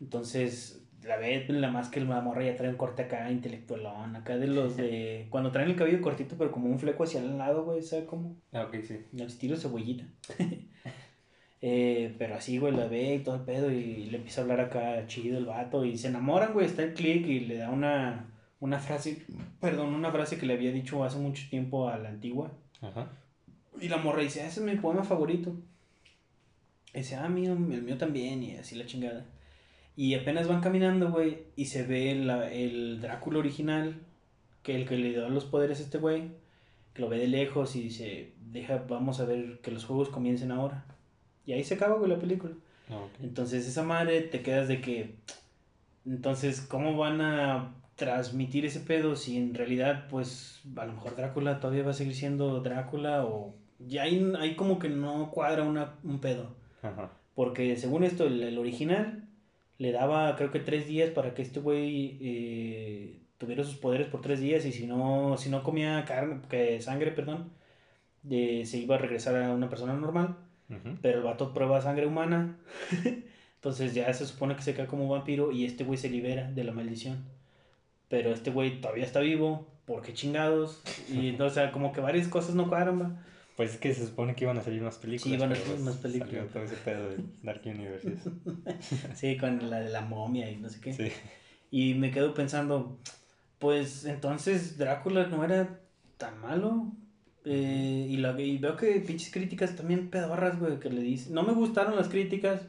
Entonces 0.00 0.84
la 1.04 1.16
ve, 1.16 1.44
la 1.48 1.70
más 1.70 1.88
que 1.88 2.00
la 2.00 2.20
morra 2.20 2.44
ya 2.44 2.56
trae 2.56 2.70
un 2.70 2.76
corte 2.76 3.02
acá 3.02 3.30
intelectualón, 3.30 4.16
acá 4.16 4.36
de 4.36 4.46
los 4.46 4.76
de... 4.76 5.26
Cuando 5.30 5.50
traen 5.50 5.70
el 5.70 5.76
cabello 5.76 6.00
cortito, 6.00 6.36
pero 6.36 6.50
como 6.50 6.68
un 6.68 6.78
fleco 6.78 7.04
hacia 7.04 7.20
el 7.20 7.38
lado, 7.38 7.64
güey, 7.64 7.82
¿sabes 7.82 8.06
cómo? 8.06 8.36
Ah, 8.52 8.64
ok, 8.64 8.76
sí. 8.86 8.98
El 9.14 9.22
estilo 9.22 9.56
cebollita. 9.56 10.04
Eh, 11.60 12.14
pero 12.18 12.36
así, 12.36 12.58
güey, 12.58 12.72
la 12.72 12.86
ve 12.86 13.16
y 13.16 13.18
todo 13.18 13.34
el 13.34 13.40
pedo 13.40 13.68
y 13.72 14.04
le 14.04 14.18
empieza 14.18 14.40
a 14.40 14.44
hablar 14.44 14.60
acá 14.60 15.04
chido 15.08 15.38
el 15.38 15.46
vato 15.46 15.84
y 15.84 15.98
se 15.98 16.06
enamoran, 16.06 16.52
güey, 16.52 16.66
está 16.66 16.84
el 16.84 16.94
click 16.94 17.26
y 17.26 17.40
le 17.40 17.56
da 17.56 17.70
una, 17.70 18.30
una 18.60 18.78
frase, 18.78 19.26
perdón, 19.60 19.92
una 19.92 20.12
frase 20.12 20.38
que 20.38 20.46
le 20.46 20.54
había 20.54 20.70
dicho 20.70 21.02
hace 21.02 21.18
mucho 21.18 21.50
tiempo 21.50 21.88
a 21.88 21.98
la 21.98 22.10
antigua. 22.10 22.52
Ajá. 22.80 23.10
Y 23.80 23.88
la 23.88 23.96
morra 23.96 24.22
dice, 24.22 24.46
ese 24.46 24.60
es 24.60 24.66
mi 24.66 24.76
poema 24.76 25.02
favorito. 25.02 25.56
Y 26.98 27.02
dice, 27.02 27.16
ah, 27.16 27.28
mío, 27.28 27.52
el 27.52 27.82
mío 27.82 27.96
también, 27.96 28.42
y 28.42 28.56
así 28.56 28.74
la 28.74 28.86
chingada. 28.86 29.24
Y 29.96 30.14
apenas 30.14 30.48
van 30.48 30.60
caminando, 30.60 31.10
güey, 31.10 31.38
y 31.56 31.66
se 31.66 31.84
ve 31.84 32.14
la- 32.14 32.50
el 32.52 33.00
Drácula 33.00 33.38
original, 33.38 33.94
que 34.62 34.74
el 34.76 34.86
que 34.88 34.96
le 34.96 35.10
dio 35.10 35.28
los 35.28 35.44
poderes 35.44 35.80
a 35.80 35.82
este 35.84 35.98
güey, 35.98 36.30
que 36.94 37.02
lo 37.02 37.08
ve 37.08 37.18
de 37.18 37.28
lejos 37.28 37.76
y 37.76 37.82
dice, 37.82 38.32
deja, 38.52 38.84
vamos 38.88 39.20
a 39.20 39.24
ver 39.24 39.60
que 39.62 39.70
los 39.70 39.84
juegos 39.84 40.08
comiencen 40.08 40.50
ahora. 40.50 40.84
Y 41.46 41.52
ahí 41.52 41.62
se 41.64 41.74
acaba, 41.74 41.96
güey, 41.96 42.10
la 42.10 42.18
película. 42.18 42.52
Ah, 42.90 42.96
ok. 42.96 43.10
Entonces 43.22 43.66
esa 43.66 43.82
madre 43.82 44.20
te 44.22 44.42
quedas 44.42 44.66
de 44.68 44.80
que, 44.80 45.14
entonces, 46.06 46.60
¿cómo 46.60 46.96
van 46.96 47.20
a 47.20 47.74
transmitir 47.96 48.64
ese 48.64 48.80
pedo 48.80 49.16
si 49.16 49.36
en 49.36 49.54
realidad, 49.54 50.06
pues, 50.08 50.62
a 50.76 50.86
lo 50.86 50.92
mejor 50.94 51.16
Drácula 51.16 51.60
todavía 51.60 51.82
va 51.84 51.90
a 51.90 51.94
seguir 51.94 52.14
siendo 52.14 52.60
Drácula 52.60 53.24
o 53.24 53.54
ya 53.78 54.02
hay, 54.02 54.32
hay 54.38 54.56
como 54.56 54.78
que 54.78 54.88
no 54.88 55.30
cuadra 55.30 55.64
una, 55.64 55.94
un 56.04 56.18
pedo? 56.20 56.57
Ajá. 56.82 57.12
Porque 57.34 57.76
según 57.76 58.04
esto, 58.04 58.26
el, 58.26 58.42
el 58.42 58.58
original 58.58 59.28
le 59.78 59.92
daba 59.92 60.34
creo 60.36 60.50
que 60.50 60.60
tres 60.60 60.86
días 60.86 61.10
para 61.10 61.34
que 61.34 61.42
este 61.42 61.60
güey 61.60 62.18
eh, 62.20 63.20
tuviera 63.38 63.64
sus 63.64 63.76
poderes 63.76 64.08
por 64.08 64.20
tres 64.20 64.40
días 64.40 64.64
y 64.66 64.72
si 64.72 64.86
no, 64.86 65.36
si 65.38 65.48
no 65.48 65.62
comía 65.62 66.04
carne, 66.04 66.40
que 66.50 66.80
sangre, 66.80 67.12
perdón, 67.12 67.52
eh, 68.28 68.64
se 68.66 68.78
iba 68.78 68.96
a 68.96 68.98
regresar 68.98 69.40
a 69.40 69.52
una 69.52 69.68
persona 69.68 69.94
normal. 69.94 70.36
Ujú. 70.68 70.98
Pero 71.00 71.18
el 71.18 71.24
vato 71.24 71.54
prueba 71.54 71.80
sangre 71.80 72.06
humana. 72.06 72.58
Entonces 73.54 73.94
ya 73.94 74.12
se 74.12 74.26
supone 74.26 74.54
que 74.54 74.62
se 74.62 74.74
cae 74.74 74.86
como 74.86 75.08
vampiro 75.08 75.50
y 75.50 75.64
este 75.64 75.84
güey 75.84 75.98
se 75.98 76.10
libera 76.10 76.50
de 76.50 76.64
la 76.64 76.72
maldición. 76.72 77.24
Pero 78.08 78.30
este 78.30 78.50
güey 78.50 78.80
todavía 78.80 79.04
está 79.04 79.20
vivo. 79.20 79.66
¿Por 79.84 80.02
qué 80.02 80.12
chingados? 80.12 80.82
Y 81.10 81.28
entonces, 81.28 81.56
o 81.56 81.60
sea, 81.60 81.72
como 81.72 81.92
que 81.92 82.00
varias 82.00 82.28
cosas 82.28 82.54
no 82.54 82.68
cuadran. 82.68 83.18
Pues 83.58 83.72
es 83.72 83.78
que 83.78 83.92
se 83.92 84.06
supone 84.06 84.36
que 84.36 84.44
iban 84.44 84.56
a 84.56 84.62
salir 84.62 84.80
más 84.82 84.98
películas. 84.98 85.24
Sí, 85.24 85.34
iban 85.34 85.50
a 85.50 85.56
salir 85.56 85.72
pues, 85.72 85.80
más 85.82 85.96
películas. 85.96 86.30
Salió 86.30 86.46
todo 86.46 86.62
ese 86.62 86.76
pedo 86.76 87.08
de 87.08 87.16
Dark 87.42 87.60
Universe. 87.64 88.08
y 88.08 88.12
eso. 88.14 88.32
Sí, 89.16 89.36
con 89.36 89.68
la 89.68 89.80
de 89.80 89.90
la 89.90 90.02
momia 90.02 90.48
y 90.48 90.58
no 90.58 90.68
sé 90.68 90.80
qué. 90.80 90.92
Sí. 90.92 91.10
Y 91.72 91.94
me 91.94 92.12
quedo 92.12 92.34
pensando, 92.34 93.00
pues 93.58 94.04
entonces 94.04 94.78
Drácula 94.78 95.26
no 95.26 95.42
era 95.42 95.80
tan 96.18 96.40
malo. 96.40 96.92
Eh, 97.44 98.06
y, 98.08 98.18
la, 98.18 98.40
y 98.40 98.58
veo 98.58 98.76
que 98.76 99.00
pinches 99.00 99.32
críticas 99.32 99.74
también 99.74 100.08
pedorras, 100.08 100.56
güey, 100.60 100.78
que 100.78 100.90
le 100.90 101.00
dicen. 101.00 101.34
No 101.34 101.42
me 101.42 101.52
gustaron 101.52 101.96
las 101.96 102.08
críticas. 102.08 102.62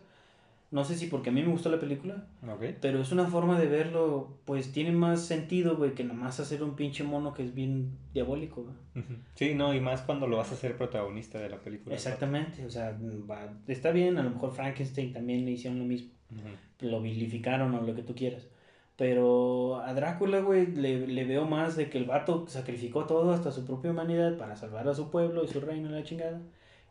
No 0.72 0.84
sé 0.84 0.96
si 0.96 1.08
porque 1.08 1.30
a 1.32 1.34
mí 1.34 1.42
me 1.42 1.50
gustó 1.52 1.70
la 1.72 1.80
película. 1.80 2.28
Ok. 2.48 2.64
Pero 2.80 3.02
es 3.02 3.12
una 3.12 3.26
forma 3.26 3.60
de 3.60 3.66
verlo, 3.68 4.38
pues 4.46 4.72
tiene 4.72 4.92
más 4.92 5.26
sentido, 5.26 5.76
güey, 5.78 5.96
que 5.96 6.04
nomás 6.04 6.40
hacer 6.40 6.62
un 6.62 6.76
pinche 6.76 7.04
mono 7.04 7.34
que 7.34 7.44
es 7.44 7.56
bien 7.56 7.98
diabólico, 8.14 8.64
güey. 8.64 9.06
Sí, 9.34 9.56
no, 9.56 9.74
y 9.74 9.80
más 9.80 10.02
cuando 10.04 10.28
lo 10.28 10.38
vas 10.38 10.52
a 10.52 10.54
hacer 10.54 10.78
protagonista 10.78 11.40
de 11.40 11.50
la 11.50 11.58
película. 11.60 11.96
Exactamente, 11.96 12.64
o 12.66 12.70
sea, 12.70 12.96
va- 13.30 13.52
está 13.68 13.90
bien, 13.92 14.18
a 14.20 14.24
lo 14.24 14.30
mejor 14.30 14.52
Frankenstein 14.52 15.12
también 15.12 15.44
le 15.44 15.52
hicieron 15.52 15.80
lo 15.80 15.86
mismo, 15.86 16.12
Ujú. 16.32 16.88
lo 16.88 17.02
vilificaron 17.02 17.74
o 17.74 17.82
lo 17.82 17.96
que 17.96 18.04
tú 18.04 18.14
quieras. 18.14 18.48
Pero 18.96 19.78
a 19.82 19.94
Drácula, 19.94 20.42
güey, 20.42 20.68
le, 20.76 21.08
le 21.08 21.24
veo 21.26 21.46
más 21.46 21.78
de 21.78 21.90
que 21.90 21.98
el 21.98 22.04
vato 22.06 22.46
sacrificó 22.48 23.06
todo 23.06 23.32
hasta 23.32 23.50
su 23.52 23.66
propia 23.66 23.92
humanidad 23.92 24.38
para 24.38 24.56
salvar 24.58 24.88
a 24.90 24.94
su 24.94 25.10
pueblo 25.10 25.44
y 25.44 25.48
su 25.48 25.62
reino 25.62 25.90
la 25.90 26.04
chingada. 26.04 26.42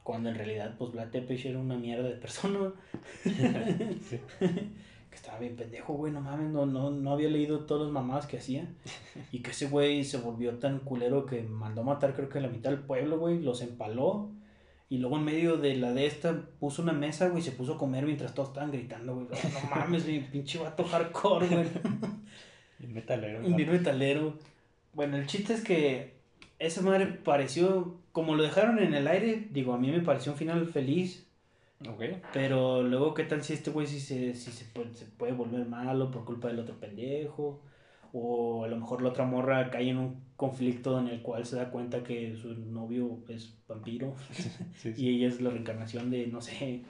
Cuando 0.08 0.30
en 0.30 0.36
realidad, 0.36 0.74
pues 0.78 0.90
Vlad 0.92 1.08
Tepes 1.08 1.44
era 1.44 1.58
una 1.58 1.76
mierda 1.76 2.08
de 2.08 2.14
persona. 2.14 2.72
Sí. 3.24 4.18
que 4.38 5.14
estaba 5.14 5.38
bien 5.38 5.54
pendejo, 5.54 5.92
güey, 5.92 6.10
no 6.10 6.22
mames, 6.22 6.48
no, 6.48 6.64
no, 6.64 6.90
no 6.90 7.12
había 7.12 7.28
leído 7.28 7.66
todos 7.66 7.82
los 7.82 7.92
mamadas 7.92 8.26
que 8.26 8.38
hacía. 8.38 8.66
Y 9.32 9.40
que 9.40 9.50
ese 9.50 9.66
güey 9.66 10.04
se 10.04 10.16
volvió 10.16 10.54
tan 10.54 10.78
culero 10.78 11.26
que 11.26 11.42
mandó 11.42 11.82
matar 11.82 12.14
creo 12.14 12.30
que 12.30 12.40
la 12.40 12.48
mitad 12.48 12.70
del 12.70 12.78
pueblo, 12.78 13.18
güey, 13.18 13.42
los 13.42 13.60
empaló. 13.60 14.30
Y 14.88 14.96
luego 14.96 15.18
en 15.18 15.24
medio 15.24 15.58
de 15.58 15.76
la 15.76 15.92
de 15.92 16.06
esta 16.06 16.40
puso 16.58 16.80
una 16.80 16.94
mesa, 16.94 17.28
güey, 17.28 17.42
y 17.42 17.44
se 17.44 17.52
puso 17.52 17.74
a 17.74 17.78
comer 17.78 18.06
mientras 18.06 18.32
todos 18.32 18.48
estaban 18.48 18.72
gritando, 18.72 19.14
güey. 19.14 19.26
No, 19.26 19.60
no 19.60 19.76
mames, 19.76 20.04
güey, 20.04 20.26
pinche 20.30 20.58
vato 20.58 20.84
hardcore, 20.84 21.48
güey. 21.48 21.68
Y 22.80 22.86
metalero. 22.86 23.46
Un 23.46 23.56
bien 23.56 23.70
metalero. 23.70 24.38
Bueno, 24.94 25.18
el 25.18 25.26
chiste 25.26 25.52
es 25.52 25.62
que 25.62 26.17
esa 26.58 26.82
madre 26.82 27.06
pareció, 27.06 27.96
como 28.12 28.34
lo 28.34 28.42
dejaron 28.42 28.78
en 28.78 28.94
el 28.94 29.06
aire, 29.06 29.48
digo, 29.50 29.74
a 29.74 29.78
mí 29.78 29.90
me 29.90 30.00
pareció 30.00 30.32
un 30.32 30.38
final 30.38 30.66
feliz. 30.66 31.26
Ok. 31.88 32.02
Pero 32.32 32.82
luego, 32.82 33.14
¿qué 33.14 33.24
tal 33.24 33.42
si 33.42 33.52
este 33.52 33.70
güey 33.70 33.86
sí 33.86 34.00
se, 34.00 34.34
si 34.34 34.50
se, 34.50 34.64
puede, 34.64 34.92
se 34.94 35.04
puede 35.06 35.32
volver 35.32 35.66
malo 35.66 36.10
por 36.10 36.24
culpa 36.24 36.48
del 36.48 36.58
otro 36.58 36.74
pendejo? 36.78 37.60
O 38.12 38.64
a 38.64 38.68
lo 38.68 38.76
mejor 38.76 39.02
la 39.02 39.10
otra 39.10 39.24
morra 39.24 39.70
cae 39.70 39.90
en 39.90 39.98
un 39.98 40.22
conflicto 40.34 40.98
en 40.98 41.08
el 41.08 41.22
cual 41.22 41.44
se 41.44 41.56
da 41.56 41.70
cuenta 41.70 42.02
que 42.02 42.34
su 42.36 42.54
novio 42.54 43.18
es 43.28 43.54
vampiro 43.68 44.14
Sí, 44.32 44.94
sí. 44.94 44.94
y 44.96 45.16
ella 45.16 45.28
es 45.28 45.40
la 45.40 45.50
reencarnación 45.50 46.10
de, 46.10 46.26
no 46.26 46.40
sé, 46.40 46.82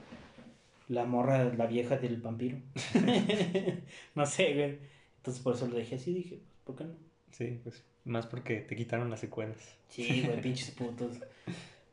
la 0.87 1.05
morra, 1.05 1.53
la 1.53 1.67
vieja 1.67 1.97
del 1.97 2.21
vampiro. 2.21 2.57
no 4.15 4.25
sé, 4.25 4.53
güey. 4.53 4.79
Entonces 5.17 5.43
por 5.43 5.55
eso 5.55 5.67
lo 5.67 5.75
dejé 5.75 5.95
así, 5.95 6.13
dije, 6.13 6.37
pues, 6.37 6.59
¿por 6.63 6.75
qué 6.77 6.83
no? 6.85 6.93
Sí, 7.31 7.59
pues 7.63 7.83
más 8.09 8.25
porque 8.25 8.57
te 8.57 8.75
quitaron 8.75 9.09
las 9.09 9.19
secuelas. 9.19 9.57
Sí, 9.87 10.23
güey, 10.25 10.41
pinches 10.41 10.71
putos. 10.71 11.17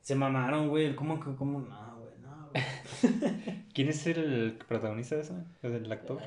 Se 0.00 0.14
mamaron, 0.14 0.68
güey. 0.68 0.94
¿Cómo 0.96 1.20
que, 1.20 1.34
cómo? 1.36 1.60
No, 1.60 1.98
güey, 1.98 2.14
no, 2.22 2.50
güey. 2.50 3.64
¿Quién 3.74 3.88
es 3.88 4.06
el 4.06 4.58
protagonista 4.66 5.16
de 5.16 5.22
eso? 5.22 5.38
¿Es 5.62 5.72
el 5.72 5.92
actor? 5.92 6.20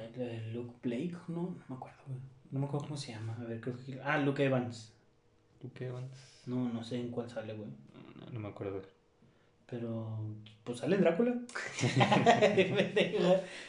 Luke 0.54 0.76
Blake, 0.84 1.16
no, 1.28 1.36
no 1.36 1.64
me 1.68 1.76
acuerdo, 1.76 2.00
güey. 2.08 2.20
No 2.52 2.60
me 2.60 2.66
acuerdo 2.66 2.88
cómo 2.88 2.98
se 2.98 3.12
llama. 3.12 3.38
A 3.40 3.44
ver, 3.44 3.62
creo 3.62 3.76
que. 3.78 4.00
Ah, 4.04 4.18
Luke 4.18 4.44
Evans. 4.44 4.94
Luke 5.62 5.86
Evans. 5.86 6.42
No, 6.46 6.70
no 6.70 6.84
sé 6.84 7.00
en 7.00 7.12
cuál 7.12 7.30
sale, 7.30 7.54
güey. 7.54 7.70
No, 8.16 8.32
no 8.32 8.40
me 8.40 8.48
acuerdo. 8.48 8.82
Pero. 9.70 10.18
Pues 10.64 10.80
sale 10.80 10.98
Drácula. 10.98 11.34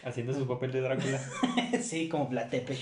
Haciendo 0.04 0.32
su 0.32 0.46
papel 0.46 0.72
de 0.72 0.80
Drácula. 0.80 1.20
sí, 1.80 2.08
como 2.08 2.28
Platepe. 2.28 2.76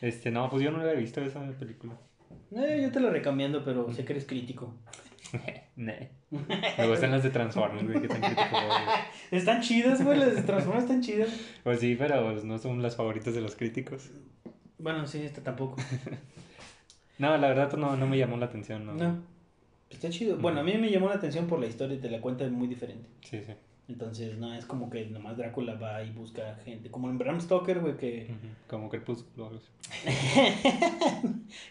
Este, 0.00 0.30
no, 0.30 0.48
pues 0.48 0.62
yo 0.62 0.70
no 0.70 0.78
la 0.78 0.92
he 0.92 0.96
visto 0.96 1.20
esa 1.20 1.46
película. 1.58 1.98
Eh, 2.52 2.80
yo 2.82 2.90
te 2.90 3.00
lo 3.00 3.10
recomiendo, 3.10 3.64
pero 3.64 3.92
sé 3.92 4.04
que 4.04 4.12
eres 4.12 4.26
crítico. 4.26 4.74
Ne. 5.76 6.10
Me 6.30 6.88
gustan 6.88 7.10
las 7.12 7.22
de 7.22 7.30
Transformers, 7.30 7.86
güey, 7.86 8.02
que 8.02 8.08
tan 8.08 8.20
crítico 8.20 8.50
soy, 8.50 8.66
güey. 8.66 8.98
Están 9.30 9.62
chidas, 9.62 10.04
güey. 10.04 10.18
Las 10.18 10.34
de 10.34 10.42
Transformers 10.42 10.84
están 10.84 11.00
chidas. 11.00 11.30
Pues 11.62 11.80
sí, 11.80 11.96
pero 11.98 12.22
pues, 12.30 12.44
no 12.44 12.58
son 12.58 12.82
las 12.82 12.96
favoritas 12.96 13.32
de 13.34 13.40
los 13.40 13.56
críticos. 13.56 14.10
Bueno, 14.78 15.06
sí, 15.06 15.22
esta 15.22 15.42
tampoco. 15.42 15.76
No, 17.18 17.36
la 17.36 17.48
verdad 17.48 17.70
no, 17.76 17.96
no 17.96 18.06
me 18.06 18.16
llamó 18.16 18.38
la 18.38 18.46
atención, 18.46 18.86
¿no? 18.86 18.94
No. 18.94 19.22
Está 19.90 20.08
chido. 20.08 20.38
Bueno, 20.38 20.60
a 20.60 20.62
mí 20.62 20.72
me 20.78 20.90
llamó 20.90 21.10
la 21.10 21.16
atención 21.16 21.46
por 21.46 21.60
la 21.60 21.66
historia, 21.66 22.00
te 22.00 22.08
la 22.08 22.22
cuenta 22.22 22.48
muy 22.48 22.66
diferente. 22.66 23.06
Sí, 23.20 23.42
sí. 23.46 23.52
Entonces, 23.90 24.38
no, 24.38 24.54
es 24.54 24.64
como 24.66 24.88
que 24.88 25.04
nomás 25.06 25.36
Drácula 25.36 25.74
va 25.74 26.04
y 26.04 26.12
busca 26.12 26.54
gente. 26.64 26.92
Como 26.92 27.10
en 27.10 27.18
Bram 27.18 27.40
Stoker, 27.40 27.80
güey, 27.80 27.96
que. 27.96 28.28
Ujú, 28.30 28.46
Como 28.68 28.88
Crepúsculo. 28.88 29.50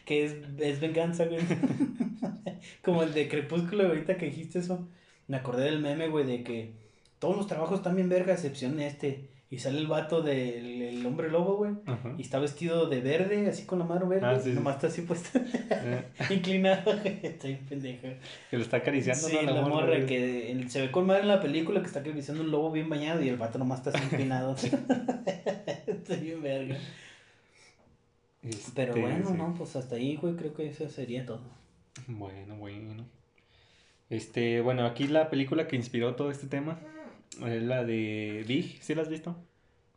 que 0.05 0.25
es, 0.25 0.35
es 0.57 0.81
venganza, 0.81 1.25
güey. 1.25 1.39
Como 2.83 3.03
el 3.03 3.13
de 3.13 3.29
Crepúsculo, 3.29 3.87
ahorita 3.87 4.17
que 4.17 4.25
dijiste 4.25 4.59
eso. 4.59 4.85
Me 5.27 5.37
acordé 5.37 5.63
del 5.65 5.79
meme, 5.79 6.09
güey, 6.09 6.25
de 6.25 6.43
que 6.43 6.73
todos 7.19 7.37
los 7.37 7.47
trabajos 7.47 7.79
están 7.79 7.95
bien 7.95 8.09
verga, 8.09 8.33
a 8.33 8.35
excepción 8.35 8.81
este. 8.81 9.29
Y 9.51 9.57
sale 9.57 9.79
el 9.79 9.87
vato 9.87 10.21
del 10.21 10.81
el 10.83 11.05
hombre 11.05 11.27
lobo, 11.31 11.57
güey. 11.57 11.71
Ajá. 11.87 12.13
Y 12.19 12.21
está 12.21 12.37
vestido 12.37 12.87
de 12.87 13.01
verde, 13.01 13.47
así 13.47 13.65
con 13.65 13.79
la 13.79 13.85
mano 13.85 14.07
verde. 14.07 14.27
Ah, 14.27 14.39
sí, 14.39 14.49
sí. 14.51 14.55
Nomás 14.55 14.75
está 14.75 14.87
así 14.87 15.01
puesto, 15.01 15.39
Eh, 15.39 16.03
inclinado. 16.29 16.83
güey. 16.99 17.19
Está 17.23 17.47
bien 17.47 17.65
pendejo. 17.67 18.07
que 18.51 18.57
lo 18.57 18.63
está 18.63 18.77
acariciando, 18.77 19.27
Sí, 19.27 19.37
¿no? 19.43 19.51
la 19.51 19.61
morra 19.63 20.05
que 20.05 20.65
se 20.69 20.81
ve 20.81 20.91
con 20.91 21.07
madre 21.07 21.21
en 21.23 21.29
la 21.29 21.41
película 21.41 21.79
que 21.81 21.87
está 21.87 22.01
acariciando 22.01 22.43
un 22.43 22.51
lobo 22.51 22.71
bien 22.71 22.89
bañado 22.89 23.23
y 23.23 23.29
el 23.29 23.37
vato 23.37 23.57
nomás 23.57 23.79
está 23.79 23.89
así 23.97 24.03
inclinado. 24.03 24.55
está 25.87 26.15
bien 26.15 26.41
verga. 26.43 26.77
Pero 28.41 28.53
Este, 28.55 29.01
bueno, 29.01 29.27
sí. 29.27 29.33
no, 29.35 29.53
pues 29.57 29.75
hasta 29.75 29.95
ahí, 29.95 30.15
güey, 30.15 30.35
creo 30.35 30.53
que 30.53 30.67
eso 30.67 30.87
sería 30.89 31.25
todo. 31.25 31.41
Bueno, 32.07 32.55
bueno. 32.57 33.05
Este, 34.09 34.61
bueno, 34.61 34.85
aquí 34.85 35.07
la 35.07 35.29
película 35.29 35.67
que 35.67 35.75
inspiró 35.75 36.15
todo 36.15 36.31
este 36.31 36.47
tema 36.47 36.79
la 37.41 37.83
de 37.83 38.43
Big, 38.47 38.77
¿sí 38.81 38.95
la 38.95 39.01
has 39.03 39.09
visto? 39.09 39.35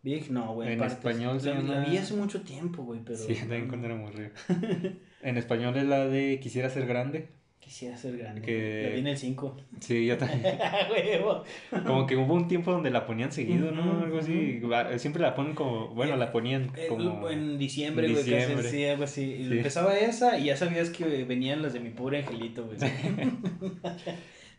Big, 0.03 0.30
no, 0.30 0.55
güey. 0.55 0.72
En 0.72 0.78
partes. 0.78 0.99
español 0.99 1.41
se 1.41 1.51
la, 1.51 1.61
la 1.61 1.74
llama- 1.74 1.87
vi 1.89 1.97
hace 1.97 2.14
mucho 2.14 2.41
tiempo, 2.43 2.83
güey, 2.83 3.01
pero. 3.05 3.18
Sí, 3.18 3.35
también 3.35 3.68
cuando 3.68 3.87
era 3.87 3.97
muy 3.97 4.11
río. 4.12 4.30
En 5.22 5.37
español 5.39 5.76
es 5.76 5.85
la 5.85 6.09
de 6.09 6.41
Quisiera 6.41 6.68
ser 6.68 6.85
grande. 6.87 7.28
Quisiera 7.61 7.97
ser 7.97 8.18
grande. 8.18 8.43
Que- 8.43 8.83
La 8.83 8.89
vi 8.95 8.99
en 8.99 9.07
el 9.07 9.16
5. 9.16 9.57
Sí, 9.78 10.05
yo 10.05 10.18
también. 10.18 10.43
Como 11.87 12.09
que 12.09 12.16
hubo 12.16 12.35
un 12.35 12.49
tiempo 12.49 12.72
donde 12.72 12.91
la 12.91 13.07
ponían 13.07 13.30
seguido, 13.30 13.70
¿no? 13.70 14.01
Algo 14.03 14.18
así. 14.18 14.61
Siempre 14.99 15.22
la 15.22 15.37
ponen 15.37 15.55
como, 15.55 15.91
bueno, 15.95 16.16
la 16.16 16.33
ponían 16.33 16.72
Eh, 16.76 16.87
como... 16.89 17.30
En 17.30 17.57
diciembre, 17.57 18.09
güey, 18.11 18.24
diciembre. 18.24 18.68
sí, 18.68 18.85
algo 18.85 19.05
así. 19.05 19.37
Sí. 19.49 19.53
Empezaba 19.59 19.97
esa 19.97 20.37
y 20.41 20.47
ya 20.47 20.57
sabías 20.57 20.91
que 20.91 21.05
venían 21.22 21.62
las 21.62 21.72
de 21.72 21.78
mi 21.78 21.91
pobre 21.91 22.18
angelito, 22.18 22.66
güey. 22.66 22.78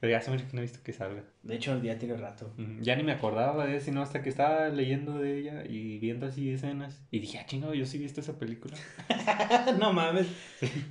Pero 0.04 0.12
ya 0.12 0.18
hace 0.18 0.32
mucho 0.32 0.44
que 0.46 0.52
no 0.52 0.60
he 0.60 0.64
visto 0.64 0.80
que 0.84 0.92
salga. 0.92 1.24
De 1.44 1.56
hecho, 1.56 1.82
ya 1.82 1.98
tiene 1.98 2.18
rato. 2.18 2.52
Ya 2.82 2.98
ni 2.98 3.04
me 3.04 3.14
acordaba 3.14 3.66
de 3.66 3.78
eso, 3.78 3.86
sino 3.86 4.02
hasta 4.02 4.22
que 4.22 4.28
estaba 4.28 4.68
leyendo 4.68 5.18
de 5.18 5.40
ella 5.40 5.64
y 5.66 5.98
viendo 6.00 6.26
así 6.26 6.50
escenas. 6.50 7.02
Y 7.10 7.20
dije, 7.20 7.38
ah, 7.40 7.46
chingado, 7.46 7.74
yo 7.74 7.86
sí 7.86 7.96
he 7.96 8.00
visto 8.02 8.20
esa 8.20 8.38
película. 8.38 8.76
no 9.80 9.94
mames. 9.94 10.28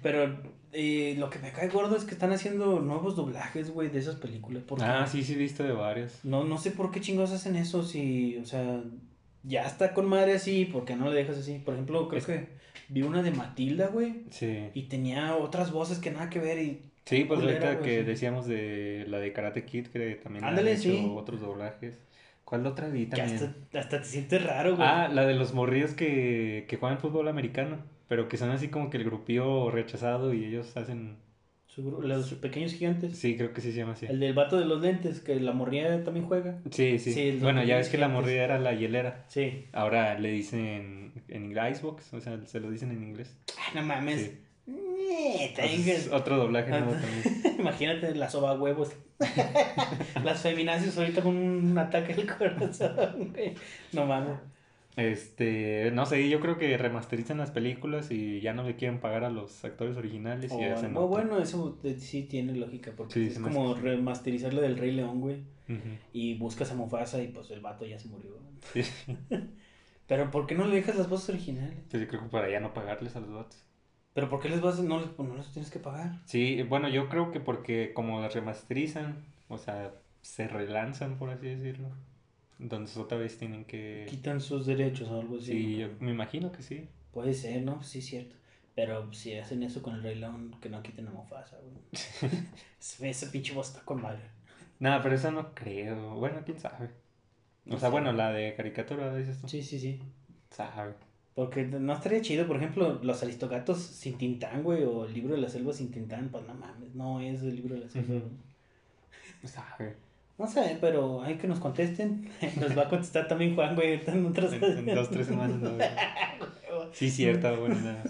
Pero 0.02 0.38
eh, 0.72 1.14
lo 1.18 1.28
que 1.28 1.38
me 1.40 1.52
cae 1.52 1.68
gordo 1.68 1.94
es 1.94 2.04
que 2.04 2.12
están 2.12 2.32
haciendo 2.32 2.80
nuevos 2.80 3.14
doblajes, 3.14 3.68
güey, 3.70 3.90
de 3.90 3.98
esas 3.98 4.16
películas. 4.16 4.62
Ah, 4.80 5.06
sí, 5.06 5.22
sí 5.22 5.34
he 5.34 5.36
visto 5.36 5.62
de 5.62 5.72
varias. 5.72 6.24
No, 6.24 6.44
no 6.44 6.56
sé 6.56 6.70
por 6.70 6.90
qué 6.90 7.02
chingados 7.02 7.32
hacen 7.32 7.56
eso, 7.56 7.82
si, 7.82 8.38
o 8.38 8.46
sea, 8.46 8.82
ya 9.42 9.66
está 9.66 9.92
con 9.92 10.06
madre 10.08 10.32
así, 10.32 10.64
¿por 10.64 10.86
qué 10.86 10.96
no 10.96 11.10
le 11.10 11.16
dejas 11.16 11.36
así? 11.36 11.58
Por 11.58 11.74
ejemplo, 11.74 12.08
creo 12.08 12.18
Es- 12.18 12.24
que 12.26 12.46
vi 12.88 13.02
una 13.02 13.22
de 13.22 13.30
Matilda, 13.32 13.88
güey, 13.88 14.24
Sí. 14.30 14.70
y 14.72 14.84
tenía 14.84 15.36
otras 15.36 15.70
voces 15.70 15.98
que 15.98 16.10
nada 16.10 16.30
que 16.30 16.38
ver 16.38 16.58
y... 16.60 16.91
Sí, 17.05 17.24
pues 17.24 17.40
culera, 17.40 17.68
ahorita 17.70 17.82
que 17.84 18.05
decíamos 18.05 18.46
de 18.46 19.05
la 19.09 19.18
de 19.18 19.32
Karate 19.32 19.64
Kid, 19.64 19.88
que 19.88 20.14
también 20.22 20.44
Ándale, 20.44 20.70
han 20.72 20.76
hecho 20.76 20.90
sí. 20.90 21.12
otros 21.14 21.40
doblajes. 21.40 21.98
¿Cuál 22.44 22.66
otra 22.66 22.88
vi 22.88 23.07
Que 23.07 23.16
también? 23.16 23.36
hasta, 23.36 23.78
hasta 23.78 23.98
te 24.00 24.05
sientes 24.05 24.44
raro, 24.44 24.76
güey. 24.76 24.86
Ah, 24.86 25.09
la 25.09 25.26
de 25.26 25.34
los 25.34 25.55
morrillos 25.55 25.94
que, 25.94 26.66
que 26.68 26.76
juegan 26.76 26.98
fútbol 26.98 27.28
americano, 27.28 27.78
pero 28.09 28.28
que 28.28 28.36
son 28.36 28.50
así 28.50 28.68
como 28.68 28.90
que 28.90 28.98
el 28.98 29.05
grupillo 29.05 29.70
rechazado 29.70 30.34
y 30.34 30.44
ellos 30.44 30.76
hacen... 30.76 31.16
Su 31.66 32.03
los 32.03 32.34
pequeños 32.34 32.74
gigantes. 32.74 33.16
Sí, 33.16 33.34
creo 33.38 33.55
que 33.55 33.62
sí 33.62 33.72
se 33.72 33.78
llama 33.78 33.94
así. 33.94 34.05
El 34.05 34.20
del 34.20 34.34
vato 34.34 34.59
de 34.59 34.66
los 34.66 34.82
lentes, 34.82 35.20
que 35.20 35.40
la 35.40 35.53
morría 35.53 36.05
también 36.05 36.26
juega. 36.26 36.59
Sí, 36.70 36.98
sí. 36.98 37.14
Sí, 37.14 37.38
bueno, 37.40 37.64
ya 37.64 37.76
ves 37.76 37.88
que 37.88 37.96
la 37.96 38.09
morrilla 38.09 38.44
era 38.44 38.59
la 38.59 38.74
hielera. 38.74 39.24
Sí. 39.28 39.64
Ahora 39.72 40.18
le 40.18 40.30
dicen 40.30 41.14
en 41.28 41.53
Icebox, 41.53 42.12
o 42.12 42.20
sea, 42.20 42.38
se 42.44 42.61
lo 42.61 42.70
dicen 42.70 42.90
en 42.90 43.03
inglés. 43.03 43.34
Ah, 43.59 43.70
no 43.76 43.82
mames. 43.82 44.20
Sí. 44.20 44.38
Eh, 45.14 45.52
tengas- 45.54 46.08
otro 46.12 46.36
doblaje 46.36 46.70
nuevo 46.70 46.92
también. 46.92 47.56
Imagínate 47.60 48.14
la 48.14 48.28
soba 48.30 48.54
huevos. 48.58 48.92
Las 50.24 50.40
feminacias 50.42 50.96
ahorita 50.98 51.22
con 51.22 51.36
un 51.36 51.76
ataque 51.78 52.12
al 52.14 52.26
corazón, 52.26 53.32
güey. 53.32 53.54
No 53.92 54.06
mames. 54.06 54.36
Este, 54.96 55.90
no 55.92 56.04
sé, 56.04 56.28
yo 56.28 56.38
creo 56.40 56.58
que 56.58 56.76
remasterizan 56.76 57.38
las 57.38 57.50
películas 57.50 58.10
y 58.10 58.40
ya 58.42 58.52
no 58.52 58.62
le 58.62 58.76
quieren 58.76 59.00
pagar 59.00 59.24
a 59.24 59.30
los 59.30 59.64
actores 59.64 59.96
originales 59.96 60.52
y 60.52 60.54
O 60.54 60.72
hacen 60.74 60.90
algo 60.90 61.06
otra. 61.06 61.22
bueno, 61.24 61.42
eso 61.42 61.78
sí 61.98 62.24
tiene 62.24 62.54
lógica, 62.54 62.92
porque 62.94 63.14
Sí, 63.14 63.26
es 63.28 63.38
como 63.38 63.74
remasterizar 63.74 64.52
lo 64.52 64.60
del 64.60 64.76
Rey 64.76 64.92
León, 64.92 65.20
güey. 65.20 65.44
Y 66.12 66.34
buscas 66.34 66.70
a 66.70 66.74
Mufasa 66.74 67.22
y 67.22 67.28
pues 67.28 67.50
el 67.50 67.60
vato 67.60 67.86
ya 67.86 67.98
se 67.98 68.08
murió. 68.08 68.32
Sí. 68.74 68.82
Pero 70.06 70.30
¿por 70.30 70.46
qué 70.46 70.54
no 70.54 70.66
le 70.66 70.74
dejas 70.76 70.96
las 70.96 71.08
voces 71.08 71.30
originales? 71.30 71.74
Pues 71.90 72.02
yo 72.02 72.08
creo 72.08 72.22
que 72.24 72.28
para 72.28 72.50
ya 72.50 72.60
no 72.60 72.74
pagarles 72.74 73.16
a 73.16 73.20
los 73.20 73.32
vatos. 73.32 73.64
¿Pero 74.14 74.28
por 74.28 74.40
qué 74.40 74.48
les 74.48 74.60
vas, 74.60 74.78
no 74.80 75.00
les, 75.00 75.08
pues, 75.10 75.28
no 75.28 75.36
les 75.36 75.50
tienes 75.52 75.70
que 75.70 75.78
pagar? 75.78 76.20
Sí, 76.26 76.62
bueno, 76.62 76.88
yo 76.88 77.08
creo 77.08 77.30
que 77.32 77.40
porque 77.40 77.92
como 77.94 78.20
las 78.20 78.34
remasterizan, 78.34 79.24
o 79.48 79.56
sea, 79.58 79.94
se 80.20 80.48
relanzan, 80.48 81.16
por 81.18 81.30
así 81.30 81.46
decirlo. 81.48 81.88
Entonces 82.60 82.96
otra 82.96 83.18
vez 83.18 83.38
tienen 83.38 83.64
que... 83.64 84.06
Quitan 84.08 84.40
sus 84.40 84.66
derechos 84.66 85.08
o 85.08 85.20
algo 85.20 85.38
así. 85.38 85.46
Sí, 85.52 85.72
¿no? 85.76 85.78
yo 85.80 85.88
me 86.00 86.10
imagino 86.12 86.52
que 86.52 86.62
sí. 86.62 86.88
Puede 87.12 87.34
ser, 87.34 87.62
¿no? 87.62 87.82
Sí, 87.82 87.98
es 87.98 88.06
cierto. 88.06 88.36
Pero 88.74 89.12
si 89.12 89.34
hacen 89.36 89.62
eso 89.62 89.82
con 89.82 89.94
el 89.96 90.02
Rey 90.02 90.14
León, 90.14 90.54
que 90.60 90.68
no 90.70 90.82
quiten 90.82 91.08
a 91.08 91.10
Mufasa, 91.10 91.56
güey. 91.58 91.74
Ese- 93.10 93.26
pinche 93.28 93.52
voz 93.52 93.68
está 93.68 93.80
con 93.84 94.00
madre. 94.00 94.22
Nada, 94.78 95.02
pero 95.02 95.14
eso 95.14 95.30
no 95.30 95.54
creo. 95.54 96.14
Bueno, 96.14 96.40
quién 96.44 96.58
sabe. 96.58 96.86
O 97.66 97.70
No 97.70 97.78
sea, 97.78 97.88
bueno, 97.90 98.12
la 98.12 98.32
de 98.32 98.54
caricatura, 98.54 99.14
dices 99.14 99.40
tú. 99.40 99.48
Sí, 99.48 99.62
sí, 99.62 99.78
sí. 99.78 100.00
Sabe. 100.50 100.94
Porque 101.35 101.64
no 101.64 101.93
estaría 101.95 102.20
chido, 102.20 102.47
por 102.47 102.57
ejemplo, 102.57 103.01
los 103.03 103.22
aristogatos 103.22 103.78
sin 103.78 104.18
Tintán, 104.18 104.62
güey, 104.62 104.85
o 104.85 105.07
el 105.07 105.14
libro 105.14 105.35
de 105.35 105.41
la 105.41 105.49
selva 105.49 105.72
sin 105.72 105.91
Tintán, 105.91 106.28
pues 106.30 106.47
no 106.47 106.55
mames, 106.55 106.95
no 106.95 107.20
es 107.20 107.43
el 107.43 107.57
libro 107.57 107.74
de 107.74 107.80
la 107.83 107.89
selva. 107.89 108.09
Güey. 108.09 108.22
Sabe. 109.45 109.97
No 110.39 110.47
sé, 110.47 110.78
pero 110.80 111.22
hay 111.22 111.37
que 111.37 111.47
nos 111.47 111.61
contesten. 111.61 112.28
Nos 112.61 112.76
va 112.76 112.83
a 112.83 112.89
contestar 112.89 113.28
también 113.28 113.55
Juan, 113.55 113.74
güey, 113.74 114.01
en 114.07 114.26
otras... 114.26 114.53
En, 114.53 114.89
en 114.89 114.95
dos, 114.95 115.11
tres 115.11 115.26
semanas. 115.26 115.59
¿no? 115.59 115.70
Sí, 116.93 117.11
cierto, 117.11 117.55
bueno, 117.57 117.76
nada. 117.76 118.03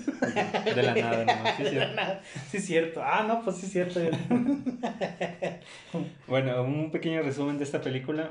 De 0.74 0.82
la 0.82 0.94
nada, 0.94 1.24
nomás. 1.24 1.56
Sí, 1.56 1.64
cierto. 1.64 2.02
Sí, 2.50 2.56
es 2.56 2.66
cierto. 2.66 3.02
Ah, 3.04 3.24
no, 3.26 3.42
pues 3.42 3.56
sí, 3.56 3.66
es 3.66 3.72
cierto. 3.72 4.00
Bueno, 6.26 6.62
un 6.62 6.90
pequeño 6.90 7.22
resumen 7.22 7.58
de 7.58 7.64
esta 7.64 7.80
película. 7.80 8.30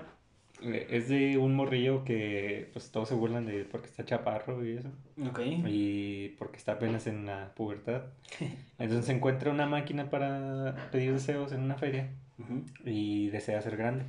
Eh, 0.62 0.88
Es 0.89 1.09
de 1.09 1.38
un 1.38 1.55
morrillo 1.55 2.03
que 2.03 2.70
pues 2.74 2.91
todos 2.91 3.09
se 3.09 3.16
burlan 3.16 3.45
de 3.45 3.57
él 3.62 3.66
porque 3.72 3.88
está 3.88 4.05
chaparro 4.05 4.66
y 4.66 4.78
eso. 4.78 4.89
ok. 5.30 5.39
Y 5.68 6.30
porque 6.39 6.57
está 6.57 6.74
apenas 6.74 7.07
en 7.07 7.26
la 7.26 7.53
pubertad. 7.55 8.03
Entonces 8.80 9.05
se 9.05 9.14
encuentra 9.14 9.51
una 9.51 9.66
máquina 9.68 10.09
para 10.09 10.89
pedir 10.91 11.14
deseos 11.14 11.51
en 11.51 11.62
una 11.62 11.76
feria 11.76 12.09
y 12.86 13.30
desea 13.30 13.62
ser 13.62 13.78
grande. 13.78 14.05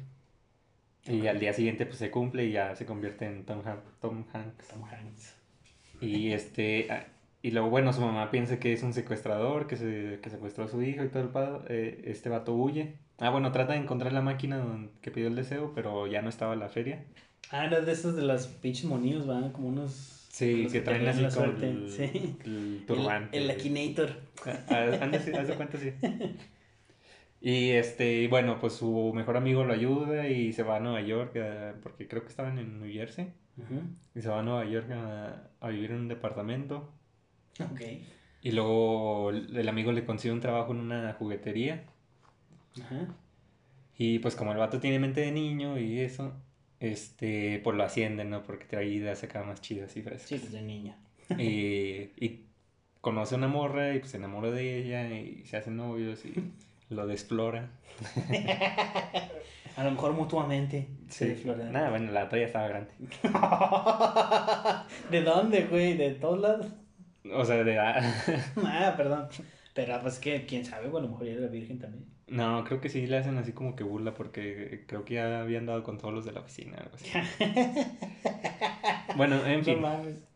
Y 1.04 1.26
al 1.26 1.40
día 1.40 1.52
siguiente 1.52 1.84
pues 1.84 1.98
se 1.98 2.10
cumple 2.10 2.44
y 2.46 2.52
ya 2.52 2.76
se 2.76 2.86
convierte 2.86 3.26
en 3.26 3.44
Tom, 3.44 3.60
Han- 3.66 3.82
Tom 4.00 4.24
Hanks. 4.32 4.68
Tom 4.68 4.84
Hanks. 4.84 5.34
Y 6.00 6.32
este 6.32 6.86
ah, 6.90 7.06
y 7.42 7.50
luego 7.50 7.70
bueno, 7.70 7.92
su 7.92 8.00
mamá 8.00 8.30
piensa 8.30 8.60
que 8.60 8.72
es 8.72 8.82
un 8.84 8.92
secuestrador, 8.92 9.66
que 9.66 9.76
se 9.76 10.20
que 10.22 10.30
secuestró 10.30 10.64
a 10.64 10.68
su 10.68 10.80
hijo 10.82 11.02
y 11.04 11.08
todo 11.08 11.24
el 11.24 11.28
pedo. 11.30 11.64
Eh, 11.68 12.02
este 12.06 12.28
vato 12.28 12.54
huye. 12.54 12.94
Ah, 13.22 13.30
bueno, 13.30 13.52
trata 13.52 13.74
de 13.74 13.78
encontrar 13.78 14.12
la 14.12 14.20
máquina 14.20 14.58
donde, 14.58 14.90
que 15.00 15.12
pidió 15.12 15.28
el 15.28 15.36
deseo, 15.36 15.72
pero 15.74 16.08
ya 16.08 16.22
no 16.22 16.28
estaba 16.28 16.56
la 16.56 16.68
feria. 16.68 17.04
Ah, 17.50 17.66
era 17.66 17.80
de 17.80 17.92
esos 17.92 18.16
de 18.16 18.22
las 18.22 18.48
pinches 18.48 18.84
monios, 18.84 19.28
¿va? 19.28 19.52
Como 19.52 19.68
unos... 19.68 20.18
Sí, 20.28 20.66
que 20.72 20.80
traen 20.80 21.06
así 21.06 21.20
la 21.20 21.30
suerte. 21.30 21.68
el, 21.70 21.90
Sí. 21.90 22.36
el 22.44 22.84
turbante. 22.86 23.36
El, 23.36 23.44
el 23.44 23.50
Akinator. 23.52 24.10
Ah, 24.68 25.10
sí, 25.24 25.30
haz 25.32 25.46
de 25.46 25.54
cuenta, 25.54 25.78
sí. 25.78 25.92
Y 27.44 27.70
este, 27.70 28.28
bueno, 28.28 28.58
pues 28.60 28.74
su 28.74 29.12
mejor 29.14 29.36
amigo 29.36 29.64
lo 29.64 29.72
ayuda 29.72 30.28
y 30.28 30.52
se 30.52 30.62
va 30.62 30.76
a 30.76 30.80
Nueva 30.80 31.00
York, 31.00 31.32
eh, 31.34 31.74
porque 31.82 32.06
creo 32.06 32.22
que 32.22 32.28
estaban 32.28 32.56
en 32.58 32.80
New 32.80 32.92
Jersey, 32.92 33.32
y 34.14 34.20
se 34.22 34.28
va 34.28 34.38
a 34.38 34.42
Nueva 34.42 34.64
York 34.64 34.88
a, 34.92 35.50
a 35.60 35.68
vivir 35.68 35.90
en 35.90 35.98
un 35.98 36.08
departamento. 36.08 36.92
Ok. 37.60 37.80
Y 38.42 38.52
luego 38.52 39.30
el 39.30 39.68
amigo 39.68 39.92
le 39.92 40.04
consigue 40.04 40.32
un 40.32 40.40
trabajo 40.40 40.72
en 40.72 40.78
una 40.78 41.12
juguetería. 41.14 41.84
Ajá. 42.80 43.08
Y 43.96 44.18
pues 44.20 44.34
como 44.36 44.52
el 44.52 44.58
vato 44.58 44.80
tiene 44.80 44.98
mente 44.98 45.20
de 45.20 45.32
niño 45.32 45.78
y 45.78 46.00
eso, 46.00 46.32
este, 46.80 47.60
pues 47.62 47.76
lo 47.76 47.84
ascienden, 47.84 48.30
¿no? 48.30 48.42
Porque 48.42 48.64
trae 48.64 48.86
ideas 48.88 49.22
acá 49.22 49.42
más 49.44 49.60
chidas 49.60 49.96
y 49.96 50.02
frescas. 50.02 50.28
Sí, 50.28 50.38
desde 50.38 50.62
niña. 50.62 50.96
Y, 51.38 52.10
y 52.16 52.46
conoce 53.00 53.34
a 53.34 53.38
una 53.38 53.48
morra 53.48 53.94
y 53.94 54.00
pues 54.00 54.10
se 54.12 54.16
enamora 54.16 54.50
de 54.50 54.78
ella 54.78 55.08
y 55.10 55.44
se 55.46 55.56
hacen 55.56 55.76
novios 55.76 56.24
y 56.24 56.34
lo 56.90 57.06
desflora. 57.06 57.70
A 59.76 59.84
lo 59.84 59.90
mejor 59.92 60.12
mutuamente. 60.12 60.88
se 61.08 61.28
desfloran. 61.28 61.72
Nada, 61.72 61.90
bueno, 61.90 62.12
la 62.12 62.24
otra 62.24 62.38
ya 62.38 62.44
estaba 62.46 62.68
grande. 62.68 62.90
¿De 65.10 65.22
dónde, 65.22 65.64
güey? 65.64 65.96
¿De 65.96 66.10
todos 66.10 66.40
lados? 66.40 66.66
O 67.32 67.44
sea, 67.44 67.64
de... 67.64 67.78
ah, 67.78 68.94
perdón. 68.96 69.28
Pero 69.74 70.00
pues 70.02 70.18
que, 70.18 70.44
quién 70.44 70.64
sabe, 70.66 70.88
bueno, 70.88 71.06
a 71.06 71.10
lo 71.10 71.12
mejor 71.16 71.26
ya 71.26 71.32
era 71.32 71.46
virgen 71.46 71.78
también. 71.78 72.04
No, 72.32 72.64
creo 72.64 72.80
que 72.80 72.88
sí 72.88 73.06
le 73.06 73.18
hacen 73.18 73.36
así 73.38 73.52
como 73.52 73.76
que 73.76 73.84
burla 73.84 74.14
porque 74.14 74.84
creo 74.88 75.04
que 75.04 75.14
ya 75.14 75.40
habían 75.42 75.66
dado 75.66 75.82
con 75.82 75.98
todos 75.98 76.14
los 76.14 76.24
de 76.24 76.32
la 76.32 76.40
oficina. 76.40 76.78
Algo 76.78 76.94
así. 76.96 77.10
bueno, 79.14 79.44
en 79.46 79.64
fin. 79.64 79.82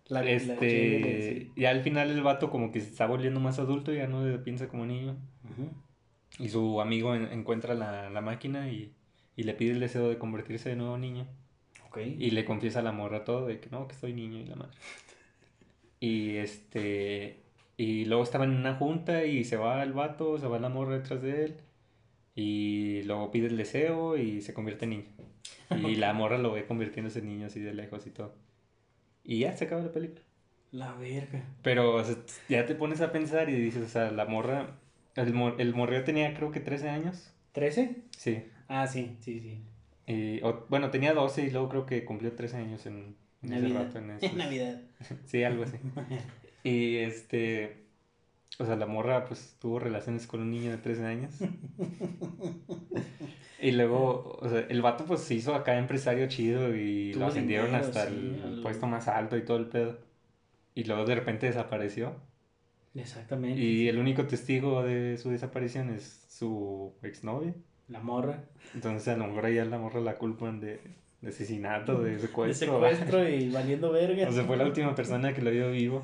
La, 0.09 0.25
este, 0.25 1.51
ya 1.57 1.71
al 1.71 1.83
final 1.83 2.11
el 2.11 2.23
vato 2.23 2.51
como 2.51 2.71
que 2.71 2.81
se 2.81 2.89
está 2.91 3.07
volviendo 3.07 3.41
más 3.41 3.59
adulto, 3.59 3.93
ya 3.93 4.07
no 4.07 4.23
piensa 4.45 4.69
como 4.69 4.87
niño. 4.87 5.17
Y 6.39 6.49
su 6.51 6.81
amigo 6.81 7.15
en- 7.15 7.33
encuentra 7.33 7.75
la, 7.75 8.11
la 8.11 8.21
máquina 8.21 8.71
y, 8.71 8.95
y 9.37 9.45
le 9.45 9.55
pide 9.55 9.73
el 9.73 9.81
deseo 9.81 10.09
de 10.09 10.19
convertirse 10.19 10.69
de 10.69 10.77
nuevo 10.77 10.99
niño. 10.99 11.27
Ok. 11.87 11.99
Y 12.19 12.31
le 12.31 12.45
confiesa 12.45 12.81
a 12.81 12.83
la 12.83 12.93
morra 12.93 13.25
todo 13.25 13.47
de 13.47 13.59
que 13.61 13.71
no, 13.71 13.89
que 13.89 13.95
soy 13.95 14.13
niño 14.13 14.39
y 14.39 14.45
la 14.47 14.57
madre. 14.57 14.77
Y 16.01 16.37
este. 16.37 17.43
Y 17.77 18.05
luego 18.07 18.23
estaban 18.23 18.53
en 18.53 18.59
una 18.59 18.75
junta 18.77 19.25
y 19.25 19.45
se 19.45 19.57
va 19.57 19.83
el 19.83 19.93
vato, 19.93 20.39
se 20.39 20.47
va 20.47 20.59
la 20.59 20.69
morra 20.69 20.95
detrás 20.99 21.23
de 21.23 21.45
él. 21.45 21.57
Y 22.37 23.03
luego 23.05 23.31
pide 23.33 23.47
el 23.49 23.57
deseo 23.57 24.17
y 24.17 24.43
se 24.43 24.55
convierte 24.55 24.85
en 24.85 24.91
niño. 24.91 25.05
Y 25.89 25.97
la 25.97 26.13
morra 26.13 26.39
lo 26.39 26.53
ve 26.53 26.65
convirtiéndose 26.67 27.19
en 27.19 27.27
niño 27.29 27.47
así 27.47 27.59
de 27.61 27.75
lejos 27.75 28.07
y 28.07 28.11
todo. 28.11 28.35
Y 29.25 29.41
ya 29.41 29.57
se 29.57 29.65
acaba 29.65 29.83
la 29.83 29.91
película. 29.91 30.21
La 30.71 30.93
verga. 30.95 31.43
Pero 31.63 31.95
o 31.97 32.05
sea, 32.05 32.17
ya 32.49 32.67
te 32.67 32.75
pones 32.77 33.01
a 33.01 33.11
pensar 33.11 33.49
y 33.49 33.55
dices, 33.55 33.83
o 33.83 33.89
sea, 33.89 34.11
la 34.13 34.27
morra. 34.27 34.79
El, 35.17 35.33
mor- 35.33 35.57
el 35.59 35.75
morreo 35.75 36.05
tenía 36.05 36.35
creo 36.35 36.53
que 36.53 36.61
13 36.61 36.89
años. 36.91 37.33
¿13? 37.55 37.97
Sí. 38.17 38.45
Ah, 38.69 38.87
sí, 38.87 39.17
sí, 39.21 39.41
sí. 39.41 39.63
Y, 40.13 40.41
o- 40.45 40.67
bueno, 40.69 40.91
tenía 40.91 41.15
12 41.15 41.43
y 41.47 41.51
luego 41.51 41.69
creo 41.71 41.87
que 41.87 42.05
cumplió 42.05 42.33
13 42.33 42.59
años 42.59 42.85
en, 42.87 43.17
en 43.43 43.53
ese 43.55 43.69
rato. 43.69 43.99
En 43.99 44.11
esos- 44.13 44.31
En 44.31 44.39
Navidad. 44.39 44.83
Sí, 45.25 45.43
algo 45.43 45.63
así. 45.65 45.79
Y 46.63 46.97
este. 46.99 47.86
O 48.59 48.65
sea, 48.65 48.77
la 48.77 48.87
morra 48.87 49.25
pues 49.27 49.57
tuvo 49.61 49.79
relaciones 49.79 50.27
con 50.27 50.41
un 50.41 50.51
niño 50.51 50.71
de 50.71 50.79
13 50.79 51.05
años. 51.05 51.35
Y 53.59 53.73
luego, 53.73 54.39
o 54.41 54.49
sea, 54.49 54.61
el 54.69 54.83
vato 54.83 55.05
pues 55.07 55.21
se 55.21 55.35
hizo 55.35 55.55
acá 55.55 55.79
empresario 55.79 56.29
chido 56.29 56.75
y 56.77 57.15
lo 57.15 57.27
ascendieron 57.27 57.67
dinero, 57.69 57.87
hasta 57.87 58.07
sí, 58.09 58.41
el 58.45 58.61
puesto 58.63 58.87
más 58.87 59.09
alto 59.09 59.37
y 59.37 59.45
todo 59.45 59.57
el 59.57 59.67
pedo. 59.67 59.99
Y 60.75 60.85
luego 60.85 61.05
de 61.07 61.15
repente 61.15 61.47
desapareció. 61.47 62.15
Exactamente. 62.95 63.61
Y 63.61 63.89
el 63.89 63.99
único 63.99 64.27
testigo 64.27 64.83
de 64.83 65.17
su 65.19 65.31
desaparición 65.31 65.91
es 65.91 66.27
su 66.29 66.95
exnovia. 67.03 67.55
La 67.89 68.01
morra. 68.01 68.45
Entonces 68.75 69.09
a 69.09 69.17
lo 69.17 69.27
mejor 69.27 69.51
ya 69.51 69.65
la 69.65 69.79
morra 69.79 70.01
la 70.01 70.17
culpan 70.17 70.61
de, 70.61 70.81
de 71.23 71.29
asesinato, 71.29 72.03
de 72.03 72.13
De 72.17 72.19
secuestro. 72.19 72.75
secuestro 72.75 73.29
y 73.29 73.49
valiendo 73.51 73.91
verga. 73.93 74.29
O 74.29 74.33
sea, 74.33 74.45
fue 74.45 74.57
la 74.57 74.65
última 74.67 74.95
persona 74.95 75.33
que 75.35 75.43
lo 75.43 75.51
vio 75.51 75.71
vivo. 75.71 76.03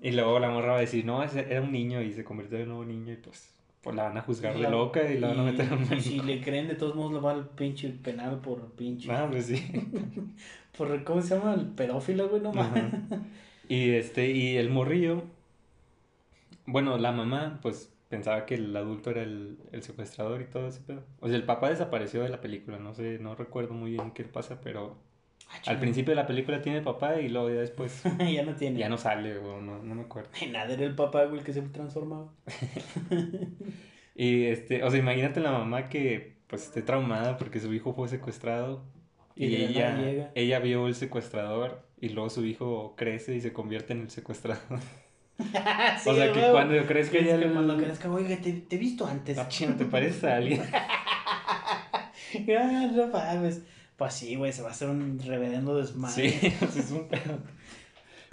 Y 0.00 0.12
luego 0.12 0.38
la 0.38 0.50
morra 0.50 0.72
va 0.72 0.78
a 0.78 0.80
decir, 0.80 1.04
no, 1.04 1.22
ese 1.22 1.40
era 1.50 1.62
un 1.62 1.72
niño 1.72 2.02
y 2.02 2.12
se 2.12 2.24
convirtió 2.24 2.58
en 2.58 2.68
nuevo 2.68 2.84
niño 2.84 3.12
y 3.12 3.16
pues, 3.16 3.50
pues 3.82 3.96
la 3.96 4.04
van 4.04 4.18
a 4.18 4.22
juzgar 4.22 4.54
de 4.54 4.60
La- 4.62 4.70
loca 4.70 5.10
y 5.10 5.18
la 5.18 5.28
van 5.28 5.40
a 5.40 5.42
meter 5.44 5.72
en 5.72 5.98
y 5.98 6.00
si 6.00 6.20
le 6.20 6.40
creen, 6.42 6.68
de 6.68 6.74
todos 6.74 6.94
modos 6.94 7.12
lo 7.12 7.22
va 7.22 7.32
al 7.32 7.48
pinche 7.50 7.88
penal 7.90 8.40
por 8.40 8.72
pinche. 8.72 9.10
Ah, 9.10 9.26
pues 9.30 9.46
sí. 9.46 9.62
Por, 10.76 11.04
¿Cómo 11.04 11.22
se 11.22 11.34
llama? 11.34 11.54
El 11.54 11.68
pedófilo, 11.68 12.28
güey, 12.28 12.42
no 12.42 12.52
mames. 12.52 12.92
Y 13.68 13.90
este, 13.92 14.30
y 14.30 14.56
el 14.58 14.68
morrillo, 14.70 15.22
bueno, 16.66 16.98
la 16.98 17.12
mamá, 17.12 17.58
pues 17.62 17.92
pensaba 18.08 18.46
que 18.46 18.54
el 18.56 18.76
adulto 18.76 19.10
era 19.10 19.22
el, 19.22 19.58
el 19.72 19.82
secuestrador 19.82 20.40
y 20.42 20.44
todo 20.46 20.68
ese 20.68 20.80
pedo. 20.80 21.02
O 21.20 21.28
sea, 21.28 21.36
el 21.36 21.44
papá 21.44 21.70
desapareció 21.70 22.22
de 22.22 22.28
la 22.28 22.40
película, 22.40 22.78
no 22.78 22.94
sé, 22.94 23.18
no 23.18 23.34
recuerdo 23.34 23.74
muy 23.74 23.92
bien 23.92 24.10
qué 24.12 24.24
pasa, 24.24 24.60
pero 24.60 24.96
Ah, 25.48 25.60
al 25.66 25.78
principio 25.78 26.10
de 26.12 26.16
la 26.16 26.26
película 26.26 26.60
tiene 26.60 26.82
papá 26.82 27.20
y 27.20 27.28
luego 27.28 27.50
ya 27.50 27.60
después 27.60 28.02
ya 28.18 28.42
no 28.44 28.54
tiene. 28.56 28.78
ya 28.78 28.88
no 28.88 28.98
sale, 28.98 29.34
no, 29.40 29.60
no 29.82 29.94
me 29.94 30.02
acuerdo. 30.02 30.30
Nada, 30.50 30.72
era 30.74 30.84
el 30.84 30.94
papá, 30.94 31.24
güey, 31.24 31.38
el 31.38 31.44
que 31.44 31.52
se 31.52 31.62
transformaba. 31.62 32.32
Y 34.14 34.46
este, 34.46 34.82
o 34.82 34.90
sea, 34.90 34.98
imagínate 34.98 35.40
la 35.40 35.52
mamá 35.52 35.88
que 35.90 36.38
pues 36.46 36.64
esté 36.64 36.82
traumada 36.82 37.36
porque 37.36 37.60
su 37.60 37.72
hijo 37.74 37.92
fue 37.94 38.08
secuestrado 38.08 38.82
Y 39.34 39.46
y, 39.46 39.56
ella, 39.56 40.32
ella 40.34 40.58
vio 40.60 40.86
el 40.86 40.94
secuestrador 40.94 41.86
y 42.00 42.08
luego 42.10 42.30
su 42.30 42.44
hijo 42.46 42.94
crece 42.96 43.34
y 43.36 43.40
se 43.42 43.52
convierte 43.52 43.92
en 43.92 44.02
el 44.02 44.10
secuestrador. 44.10 44.80
Sí, 45.38 46.08
o 46.08 46.14
sea, 46.14 46.32
que 46.32 46.40
güey. 46.40 46.50
cuando 46.50 46.86
crezca 46.86 47.20
ya 47.20 47.38
que 47.38 47.50
cuando 47.52 47.76
crezca, 47.76 48.10
oiga, 48.10 48.36
te, 48.40 48.52
te 48.52 48.76
he 48.76 48.78
visto 48.78 49.06
antes. 49.06 49.36
Ah, 49.38 49.48
chino, 49.48 49.76
¿te 49.76 49.84
pareces 49.84 50.24
a 50.24 50.36
alguien? 50.36 50.62
Ah, 52.48 52.90
no 52.92 53.06
mames. 53.08 53.58
Pues 53.58 53.75
sí, 54.14 54.36
güey, 54.36 54.52
se 54.52 54.62
va 54.62 54.68
a 54.68 54.72
hacer 54.72 54.88
un 54.88 55.18
reverendo 55.18 55.76
desmadre. 55.76 56.30
Sí, 56.30 56.46
es 56.78 56.90
un 56.90 57.08
pedo. 57.08 57.38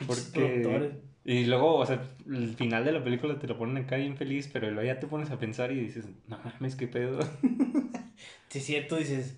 Porque... 0.06 0.92
Y 1.26 1.46
luego, 1.46 1.76
o 1.76 1.86
sea, 1.86 2.02
el 2.30 2.54
final 2.56 2.84
de 2.84 2.92
la 2.92 3.02
película 3.04 3.40
te 3.40 3.48
lo 3.48 3.58
ponen 3.58 3.86
acá 3.86 3.96
bien 3.96 4.18
feliz, 4.18 4.50
pero 4.52 4.70
luego 4.70 4.86
ya 4.86 5.00
te 5.00 5.08
pones 5.08 5.32
a 5.32 5.40
pensar 5.40 5.72
y 5.72 5.80
dices, 5.80 6.06
no 6.28 6.38
mames, 6.44 6.76
qué 6.76 6.88
pedo. 6.88 7.20
Si 8.50 8.60
es 8.60 8.66
cierto, 8.66 8.98
dices, 8.98 9.36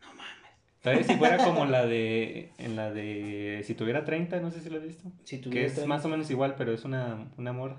no 0.00 0.08
mames. 0.08 0.50
¿Sabes? 0.82 1.06
Si 1.06 1.14
fuera 1.16 1.36
como 1.44 1.66
la 1.66 1.84
de, 1.84 2.52
en 2.56 2.74
la 2.74 2.90
de, 2.90 3.62
si 3.64 3.74
tuviera 3.74 4.04
30, 4.06 4.40
no 4.40 4.50
sé 4.50 4.60
si 4.62 4.70
lo 4.70 4.78
has 4.78 4.84
visto. 4.84 5.10
Si 5.24 5.40
Que 5.40 5.66
es 5.66 5.86
más 5.86 6.04
o 6.06 6.08
menos 6.08 6.30
igual, 6.30 6.54
pero 6.56 6.72
es 6.72 6.84
una, 6.84 7.28
una 7.36 7.52
morra. 7.52 7.76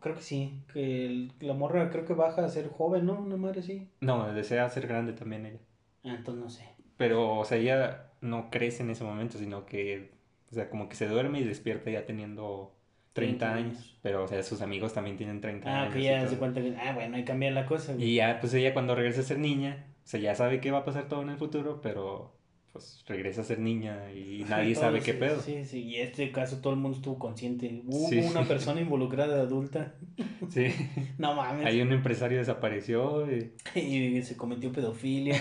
Creo 0.00 0.14
que 0.14 0.22
sí. 0.22 0.62
Que 0.72 1.06
el- 1.06 1.32
la 1.40 1.52
morra 1.54 1.90
creo 1.90 2.06
que 2.06 2.14
baja 2.14 2.44
a 2.44 2.48
ser 2.48 2.68
joven, 2.70 3.04
¿no? 3.04 3.20
Una 3.20 3.36
madre 3.36 3.62
sí. 3.62 3.88
No, 4.00 4.32
desea 4.32 4.70
ser 4.70 4.86
grande 4.86 5.12
también 5.12 5.44
ella. 5.44 5.60
Ah, 6.04 6.14
entonces 6.16 6.42
no 6.42 6.50
sé. 6.50 6.64
Pero, 6.96 7.38
o 7.38 7.44
sea, 7.44 7.58
ella 7.58 8.12
no 8.20 8.50
crece 8.50 8.82
en 8.82 8.90
ese 8.90 9.04
momento, 9.04 9.38
sino 9.38 9.66
que, 9.66 10.12
o 10.50 10.54
sea, 10.54 10.68
como 10.70 10.88
que 10.88 10.96
se 10.96 11.06
duerme 11.08 11.40
y 11.40 11.44
despierta 11.44 11.90
ya 11.90 12.04
teniendo 12.06 12.74
30 13.12 13.46
30 13.48 13.54
años. 13.54 13.76
años. 13.78 13.98
Pero, 14.02 14.24
o 14.24 14.28
sea, 14.28 14.42
sus 14.42 14.60
amigos 14.62 14.92
también 14.94 15.16
tienen 15.16 15.40
30 15.40 15.68
Ah, 15.68 15.82
años. 15.82 15.94
que 15.94 16.00
y 16.00 16.04
ya 16.04 16.26
se 16.28 16.36
cuenta 16.38 16.60
que. 16.60 16.74
Ah, 16.76 16.92
bueno, 16.94 17.16
ahí 17.16 17.24
cambia 17.24 17.50
la 17.50 17.66
cosa. 17.66 17.94
güey. 17.94 18.04
Y 18.10 18.14
ya, 18.16 18.40
pues 18.40 18.54
ella 18.54 18.72
cuando 18.72 18.94
regresa 18.94 19.20
a 19.20 19.24
ser 19.24 19.38
niña, 19.38 19.86
o 20.04 20.06
sea, 20.08 20.20
ya 20.20 20.34
sabe 20.34 20.60
que 20.60 20.70
va 20.70 20.78
a 20.78 20.84
pasar 20.84 21.08
todo 21.08 21.22
en 21.22 21.30
el 21.30 21.36
futuro, 21.38 21.80
pero 21.82 22.37
pues 22.72 23.02
regresa 23.08 23.40
a 23.40 23.44
ser 23.44 23.58
niña 23.58 24.12
y 24.12 24.44
nadie 24.48 24.74
sabe 24.74 25.00
qué 25.00 25.12
sí, 25.12 25.18
pedo. 25.18 25.40
Sí, 25.40 25.64
sí, 25.64 25.80
y 25.84 25.96
en 25.96 26.08
este 26.08 26.30
caso 26.32 26.58
todo 26.58 26.72
el 26.74 26.78
mundo 26.78 26.96
estuvo 26.98 27.18
consciente. 27.18 27.82
Hubo 27.86 28.08
Sí. 28.08 28.18
una 28.18 28.44
persona 28.46 28.80
involucrada 28.80 29.40
adulta. 29.42 29.94
Sí. 30.50 30.66
No 31.18 31.34
mames. 31.34 31.66
Ahí 31.66 31.80
un 31.80 31.92
empresario 31.92 32.38
desapareció 32.38 33.26
y... 33.30 33.52
Y 33.78 34.22
se 34.22 34.36
cometió 34.36 34.72
pedofilia. 34.72 35.40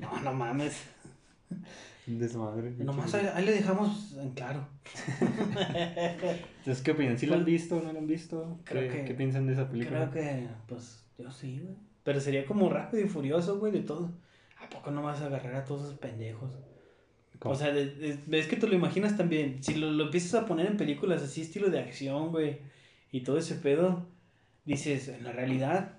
No, 0.00 0.20
no 0.20 0.32
mames. 0.34 0.82
Desmadre. 2.06 2.70
Nomás 2.78 3.14
ahí, 3.14 3.28
ahí 3.34 3.44
le 3.44 3.52
dejamos 3.52 4.16
en 4.18 4.30
claro. 4.30 4.66
Entonces, 5.66 6.82
¿qué 6.82 6.92
opinan? 6.92 7.18
¿Sí 7.18 7.26
lo 7.26 7.34
han 7.34 7.44
visto 7.44 7.76
o 7.76 7.82
no 7.82 7.92
lo 7.92 7.98
han 7.98 8.06
visto? 8.06 8.58
Creo 8.64 8.90
¿Qué, 8.90 8.98
que- 9.00 9.04
qué 9.06 9.14
piensan 9.14 9.46
de 9.46 9.52
esa 9.52 9.68
película? 9.68 10.10
Creo 10.10 10.24
que, 10.24 10.46
pues, 10.66 11.04
yo 11.18 11.30
sí, 11.30 11.60
güey. 11.62 11.76
Pero 12.04 12.20
sería 12.20 12.46
como 12.46 12.70
rápido 12.70 13.04
y 13.04 13.08
furioso, 13.08 13.58
güey, 13.58 13.72
de 13.72 13.80
todo. 13.80 14.10
¿A 14.68 14.70
poco 14.70 14.90
no 14.90 15.02
vas 15.02 15.20
a 15.22 15.26
agarrar 15.26 15.54
a 15.56 15.64
todos 15.64 15.84
esos 15.86 15.98
pendejos? 15.98 16.50
¿Cómo? 17.38 17.54
O 17.54 17.58
sea, 17.58 17.72
de- 17.72 17.86
de- 18.16 18.38
es 18.38 18.46
que 18.48 18.56
te 18.56 18.66
lo 18.66 18.74
imaginas 18.74 19.16
también. 19.16 19.62
Si 19.62 19.74
lo, 19.74 19.90
lo 19.90 20.04
empiezas 20.04 20.34
a 20.42 20.46
poner 20.46 20.66
en 20.66 20.76
películas 20.76 21.22
así, 21.22 21.42
estilo 21.42 21.70
de 21.70 21.78
acción, 21.78 22.30
güey, 22.30 22.58
y 23.12 23.20
todo 23.20 23.38
ese 23.38 23.54
pedo, 23.54 24.06
dices, 24.64 25.08
en 25.08 25.24
la 25.24 25.32
realidad, 25.32 25.98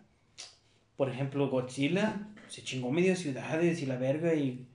por 0.97 1.09
ejemplo, 1.09 1.49
Godzilla 1.49 2.27
se 2.49 2.61
chingó 2.63 2.91
medio 2.91 3.15
ciudades 3.15 3.81
y 3.81 3.85
la 3.85 3.95
verga, 3.97 4.33
y 4.35 4.67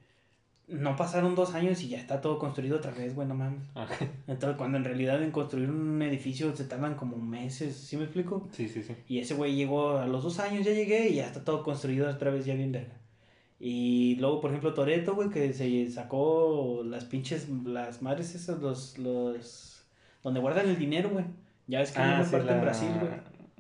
no 0.66 0.96
pasaron 0.96 1.34
dos 1.34 1.52
años 1.54 1.82
y 1.82 1.88
ya 1.88 1.98
está 1.98 2.22
todo 2.22 2.38
construido 2.38 2.78
otra 2.78 2.92
vez, 2.92 3.14
güey, 3.14 3.28
no 3.28 3.34
mames. 3.34 3.68
Ah, 3.74 3.86
Entonces, 4.26 4.56
cuando 4.56 4.78
en 4.78 4.84
realidad 4.84 5.22
en 5.22 5.30
construir 5.32 5.68
un 5.68 6.00
edificio 6.00 6.56
se 6.56 6.64
tardan 6.64 6.94
como 6.94 7.18
meses, 7.18 7.76
¿sí 7.76 7.98
me 7.98 8.04
explico? 8.04 8.48
sí, 8.52 8.68
sí, 8.68 8.82
sí. 8.82 8.94
Y 9.06 9.18
ese 9.18 9.34
güey 9.34 9.54
llegó 9.54 9.98
a 9.98 10.06
los 10.06 10.22
dos 10.24 10.40
años, 10.40 10.64
ya 10.64 10.72
llegué 10.72 11.10
y 11.10 11.16
ya 11.16 11.26
está 11.26 11.44
todo 11.44 11.62
construido 11.62 12.08
otra 12.08 12.30
vez, 12.30 12.46
ya 12.46 12.54
bien 12.54 12.72
verga. 12.72 12.94
Y 13.60 14.16
luego, 14.16 14.40
por 14.40 14.50
ejemplo, 14.50 14.74
Toreto, 14.74 15.14
güey, 15.14 15.30
que 15.30 15.52
se 15.52 15.90
sacó 15.90 16.82
las 16.84 17.04
pinches, 17.04 17.48
las 17.48 18.02
madres 18.02 18.34
esas, 18.34 18.60
los, 18.60 18.98
los, 18.98 19.84
donde 20.22 20.40
guardan 20.40 20.68
el 20.68 20.78
dinero, 20.78 21.10
güey. 21.10 21.24
Ya 21.66 21.78
ves 21.78 21.92
que 21.92 22.00
hay 22.00 22.08
una 22.08 22.18
Ah, 22.20 22.24
sí, 22.24 22.32
parte 22.32 22.52
en 22.52 22.60
Brasil, 22.60 22.88
güey. 23.00 23.12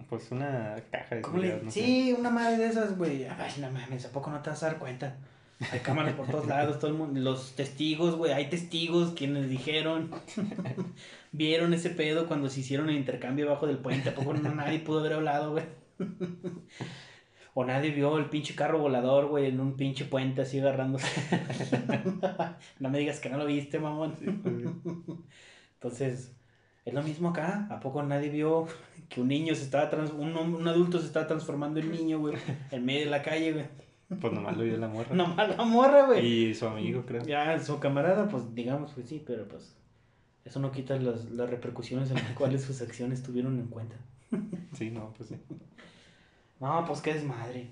Pues 0.08 0.30
una 0.32 0.76
caja 0.90 1.14
de 1.14 1.22
¿Cómo 1.22 1.38
le- 1.38 1.46
seguridad, 1.46 1.64
no 1.64 1.70
sé. 1.70 1.80
Sí, 1.80 2.12
una 2.18 2.30
madre 2.30 2.58
de 2.58 2.66
esas, 2.66 2.98
güey. 2.98 3.24
Ay, 3.24 3.52
no 3.60 3.70
mames, 3.70 4.04
¿a 4.04 4.10
poco 4.12 4.30
no 4.30 4.42
te 4.42 4.50
vas 4.50 4.62
a 4.62 4.66
dar 4.66 4.78
cuenta? 4.78 5.16
Hay 5.72 5.78
cámaras 5.80 6.14
por 6.14 6.26
todos 6.26 6.46
lados, 6.46 6.78
todo 6.80 6.90
el 6.90 6.96
mundo, 6.96 7.18
los 7.20 7.52
testigos, 7.52 8.16
güey, 8.16 8.32
hay 8.32 8.50
testigos 8.50 9.12
quienes 9.14 9.48
dijeron, 9.48 10.10
vieron 11.32 11.72
ese 11.72 11.90
pedo 11.90 12.26
cuando 12.26 12.50
se 12.50 12.60
hicieron 12.60 12.90
el 12.90 12.96
intercambio 12.96 13.46
abajo 13.48 13.66
del 13.68 13.78
puente, 13.78 14.10
¿a 14.10 14.14
poco 14.14 14.34
no, 14.34 14.52
nadie 14.54 14.80
pudo 14.80 14.98
haber 15.00 15.14
hablado, 15.14 15.52
güey? 15.52 15.64
O 17.56 17.64
nadie 17.64 17.92
vio 17.92 18.18
el 18.18 18.26
pinche 18.26 18.56
carro 18.56 18.80
volador, 18.80 19.28
güey, 19.28 19.46
en 19.46 19.60
un 19.60 19.76
pinche 19.76 20.04
puente 20.04 20.42
así 20.42 20.58
agarrándose. 20.58 21.06
no 22.80 22.90
me 22.90 22.98
digas 22.98 23.20
que 23.20 23.30
no 23.30 23.38
lo 23.38 23.46
viste, 23.46 23.78
mamón. 23.78 24.16
Sí. 24.18 24.26
Entonces, 25.74 26.34
es 26.84 26.94
lo 26.94 27.02
mismo 27.02 27.28
acá. 27.28 27.68
¿A 27.70 27.78
poco 27.78 28.02
nadie 28.02 28.28
vio 28.28 28.66
que 29.08 29.20
un 29.20 29.28
niño 29.28 29.54
se 29.54 29.62
estaba 29.62 29.88
trans 29.88 30.10
un, 30.10 30.36
un 30.36 30.66
adulto 30.66 30.98
se 30.98 31.06
estaba 31.06 31.28
transformando 31.28 31.78
en 31.78 31.92
niño, 31.92 32.18
güey, 32.18 32.34
en 32.72 32.84
medio 32.84 33.04
de 33.04 33.10
la 33.10 33.22
calle, 33.22 33.52
güey? 33.52 33.66
Pues 34.20 34.32
nomás 34.32 34.56
lo 34.56 34.64
vio 34.64 34.76
la 34.76 34.88
morra. 34.88 35.14
Nomás 35.14 35.56
la 35.56 35.64
morra, 35.64 36.06
güey. 36.06 36.26
Y 36.26 36.54
su 36.54 36.66
amigo, 36.66 37.04
creo. 37.06 37.24
Ya, 37.24 37.58
su 37.60 37.78
camarada, 37.78 38.28
pues 38.28 38.54
digamos 38.54 38.92
que 38.92 39.02
sí, 39.02 39.22
pero 39.24 39.46
pues 39.46 39.76
eso 40.44 40.60
no 40.60 40.72
quita 40.72 40.96
las, 40.96 41.30
las 41.30 41.48
repercusiones 41.48 42.10
en 42.10 42.16
las 42.16 42.32
cuales 42.32 42.62
sus 42.62 42.82
acciones 42.82 43.22
tuvieron 43.22 43.58
en 43.58 43.68
cuenta. 43.68 43.96
Sí, 44.72 44.90
no, 44.90 45.12
pues 45.16 45.28
sí. 45.28 45.36
No, 46.64 46.82
pues 46.86 47.02
qué 47.02 47.12
desmadre. 47.12 47.66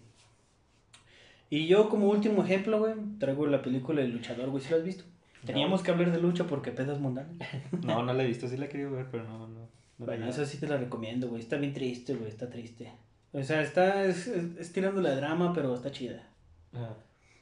Y 1.49 1.67
yo 1.67 1.89
como 1.89 2.11
último 2.11 2.45
ejemplo, 2.45 2.79
güey, 2.79 2.93
traigo 3.19 3.47
la 3.47 3.63
película 3.63 4.03
El 4.03 4.11
Luchador, 4.11 4.51
güey, 4.51 4.63
¿sí 4.63 4.69
lo 4.69 4.77
has 4.77 4.85
visto? 4.85 5.05
Teníamos 5.47 5.83
que 5.83 5.93
hablar 5.93 6.13
de 6.13 6.21
lucha 6.21 6.45
porque 6.45 6.73
pedas 6.73 7.01
mundanas. 7.01 7.35
No, 7.83 8.03
no 8.03 8.13
la 8.13 8.23
he 8.23 8.27
visto, 8.27 8.47
sí 8.47 8.59
la 8.59 8.67
he 8.67 8.69
querido 8.69 8.91
ver, 8.91 9.07
pero 9.11 9.25
no, 9.25 9.39
no. 9.39 9.49
no 9.49 9.69
la 9.99 10.05
Bueno, 10.05 10.29
esa 10.29 10.45
sí 10.45 10.59
te 10.59 10.69
la 10.69 10.77
recomiendo, 10.77 11.29
güey. 11.29 11.41
Está 11.41 11.57
bien 11.57 11.73
triste, 11.73 12.15
güey, 12.15 12.29
está 12.29 12.51
triste. 12.51 12.93
O 13.33 13.43
sea, 13.43 13.63
está, 13.63 14.05
es, 14.05 14.27
es, 14.27 14.59
es 14.59 14.73
tirándole 14.75 15.09
a 15.09 15.17
drama, 15.17 15.55
pero 15.55 15.75
está 15.75 15.91
chida. 15.91 16.29
Ah, 16.75 16.95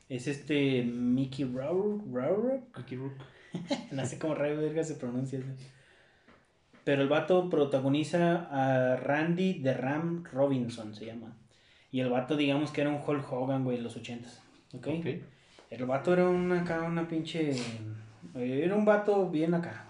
Es 0.08 0.28
este 0.28 0.84
Mickey 0.84 1.46
Rourke, 1.46 2.04
Rourke, 2.12 2.62
Mickey 2.76 2.96
Rourke. 2.96 3.20
no 3.90 4.06
sé 4.06 4.20
cómo 4.20 4.36
rayo 4.36 4.56
verga 4.56 4.84
se 4.84 4.94
pronuncia 4.94 5.40
eso. 5.40 5.48
Pero 6.84 7.02
el 7.02 7.08
vato 7.08 7.50
protagoniza 7.50 8.46
a 8.50 8.96
Randy 8.96 9.54
de 9.54 9.74
Ram 9.74 10.22
Robinson, 10.32 10.94
se 10.94 11.06
llama. 11.06 11.36
Y 11.92 12.00
el 12.00 12.08
vato, 12.10 12.36
digamos 12.36 12.70
que 12.70 12.80
era 12.82 12.90
un 12.90 13.00
Hulk 13.04 13.32
Hogan, 13.32 13.64
güey, 13.64 13.78
en 13.78 13.84
los 13.84 13.96
ochentas. 13.96 14.42
¿Ok? 14.72 14.86
El 15.70 15.86
vato 15.86 16.12
era 16.12 16.28
una 16.28 16.62
acá, 16.62 16.82
una 16.82 17.06
pinche. 17.08 17.50
eh, 18.36 18.60
Era 18.64 18.74
un 18.76 18.84
vato 18.84 19.28
bien 19.30 19.54
acá. 19.54 19.86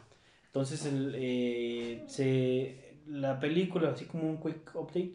Entonces, 0.47 0.85
el, 0.87 1.15
eh, 1.17 2.05
se, 2.07 2.97
la 3.07 3.39
película, 3.39 3.91
así 3.91 4.07
como 4.07 4.29
un 4.29 4.41
quick 4.41 4.75
update. 4.75 5.15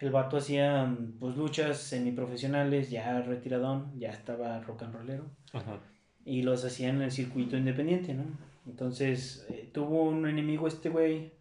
El 0.00 0.10
vato 0.10 0.36
hacía 0.36 0.92
pues 1.20 1.36
luchas 1.36 1.78
semiprofesionales, 1.78 2.90
ya 2.90 3.22
retiradón, 3.22 3.92
ya 3.98 4.10
estaba 4.10 4.60
rock 4.60 4.82
and 4.82 4.94
rollero. 4.94 5.24
Ajá. 5.52 5.78
Y 6.26 6.42
los 6.42 6.64
hacía 6.64 6.88
en 6.88 7.00
el 7.02 7.12
circuito 7.12 7.56
independiente, 7.56 8.12
¿no? 8.14 8.24
Entonces, 8.66 9.46
eh, 9.50 9.68
tuvo 9.72 10.02
un 10.02 10.26
enemigo 10.26 10.66
este 10.66 10.88
güey 10.88 11.32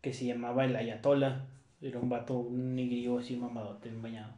que 0.00 0.12
se 0.12 0.26
llamaba 0.26 0.64
el 0.64 0.76
Ayatola. 0.76 1.46
Era 1.84 2.00
un 2.00 2.08
vato, 2.08 2.34
un 2.38 2.74
negrío 2.74 3.18
así 3.18 3.36
mamadote, 3.36 3.90
bañado. 3.94 4.32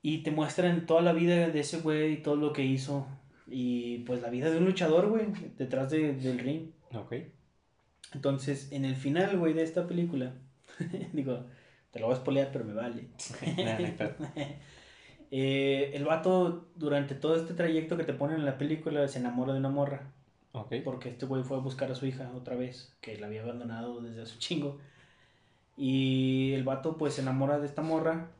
Y 0.00 0.18
te 0.18 0.30
muestran 0.30 0.86
toda 0.86 1.02
la 1.02 1.12
vida 1.12 1.48
de 1.48 1.60
ese 1.60 1.80
güey 1.80 2.12
y 2.14 2.16
todo 2.18 2.36
lo 2.36 2.52
que 2.52 2.64
hizo. 2.64 3.06
Y 3.48 3.98
pues 4.00 4.22
la 4.22 4.30
vida 4.30 4.50
de 4.50 4.58
un 4.58 4.64
luchador, 4.64 5.08
güey, 5.08 5.26
detrás 5.58 5.90
de- 5.90 6.14
del 6.14 6.38
ring. 6.38 6.70
Ok. 6.94 7.14
Entonces, 8.12 8.70
en 8.70 8.84
el 8.84 8.96
final, 8.96 9.36
güey, 9.38 9.54
de 9.54 9.62
esta 9.64 9.86
película, 9.88 10.34
digo, 11.12 11.44
te 11.90 11.98
lo 12.00 12.06
voy 12.06 12.14
a 12.14 12.18
spoilear, 12.18 12.50
pero 12.52 12.64
me 12.64 12.74
vale. 12.74 13.08
Eh, 15.36 15.90
el 15.94 16.04
vato, 16.04 16.68
durante 16.76 17.16
todo 17.16 17.34
este 17.34 17.54
trayecto 17.54 17.96
que 17.96 18.04
te 18.04 18.12
ponen 18.12 18.36
en 18.36 18.44
la 18.44 18.56
película, 18.56 19.08
se 19.08 19.18
enamora 19.18 19.52
de 19.52 19.58
una 19.58 19.68
morra. 19.70 20.12
Ok. 20.52 20.74
Porque 20.84 21.08
este 21.08 21.26
güey 21.26 21.42
fue 21.42 21.56
a 21.56 21.60
buscar 21.60 21.90
a 21.90 21.96
su 21.96 22.06
hija 22.06 22.30
otra 22.36 22.54
vez, 22.54 22.94
que 23.00 23.16
la 23.18 23.26
había 23.26 23.42
abandonado 23.42 24.00
desde 24.00 24.22
hace 24.22 24.34
un 24.34 24.38
chingo. 24.38 24.78
Y 25.76 26.52
el 26.54 26.64
vato 26.64 26.96
pues 26.96 27.14
se 27.14 27.22
enamora 27.22 27.58
de 27.58 27.66
esta 27.66 27.82
morra 27.82 28.30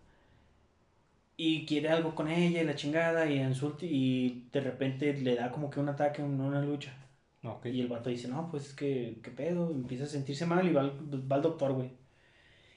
y 1.36 1.66
quiere 1.66 1.88
algo 1.90 2.14
con 2.14 2.28
ella 2.28 2.62
y 2.62 2.64
la 2.64 2.76
chingada 2.76 3.28
y, 3.30 3.38
en 3.38 3.54
su 3.54 3.70
ulti- 3.72 3.88
y 3.90 4.48
de 4.52 4.60
repente 4.60 5.12
le 5.14 5.34
da 5.34 5.50
como 5.50 5.70
que 5.70 5.80
un 5.80 5.88
ataque 5.88 6.22
una 6.22 6.60
lucha. 6.62 6.94
Y 7.64 7.80
el 7.80 7.88
vato 7.88 8.08
dice, 8.10 8.28
no, 8.28 8.50
pues 8.50 8.68
es 8.68 8.74
que, 8.74 9.18
¿qué 9.22 9.30
pedo? 9.30 9.70
Empieza 9.70 10.04
a 10.04 10.06
sentirse 10.06 10.46
mal 10.46 10.66
y 10.66 10.72
va 10.72 10.82
al, 10.82 10.92
va 11.30 11.36
al 11.36 11.42
doctor, 11.42 11.72
güey. 11.74 11.90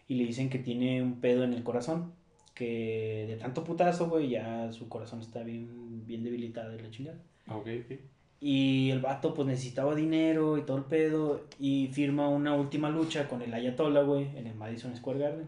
Y 0.07 0.15
le 0.15 0.25
dicen 0.25 0.49
que 0.49 0.59
tiene 0.59 1.01
un 1.01 1.19
pedo 1.21 1.43
en 1.43 1.53
el 1.53 1.63
corazón. 1.63 2.13
Que 2.55 3.25
de 3.27 3.37
tanto 3.37 3.63
putazo, 3.63 4.09
güey, 4.09 4.29
ya 4.29 4.71
su 4.73 4.89
corazón 4.89 5.21
está 5.21 5.43
bien, 5.43 6.05
bien 6.07 6.23
debilitado 6.23 6.75
y 6.75 6.79
la 6.79 6.89
chingada. 6.91 7.19
Ok, 7.47 7.67
ok. 7.83 7.91
Y 8.39 8.91
el 8.91 8.99
vato 8.99 9.33
pues 9.33 9.47
necesitaba 9.47 9.95
dinero 9.95 10.57
y 10.57 10.61
todo 10.61 10.77
el 10.77 10.83
pedo 10.83 11.45
y 11.59 11.87
firma 11.87 12.29
una 12.29 12.53
última 12.53 12.89
lucha 12.89 13.27
con 13.27 13.41
el 13.41 13.53
Ayatollah, 13.53 14.03
güey, 14.03 14.37
en 14.37 14.47
el 14.47 14.55
Madison 14.55 14.95
Square 14.95 15.19
Garden. 15.19 15.47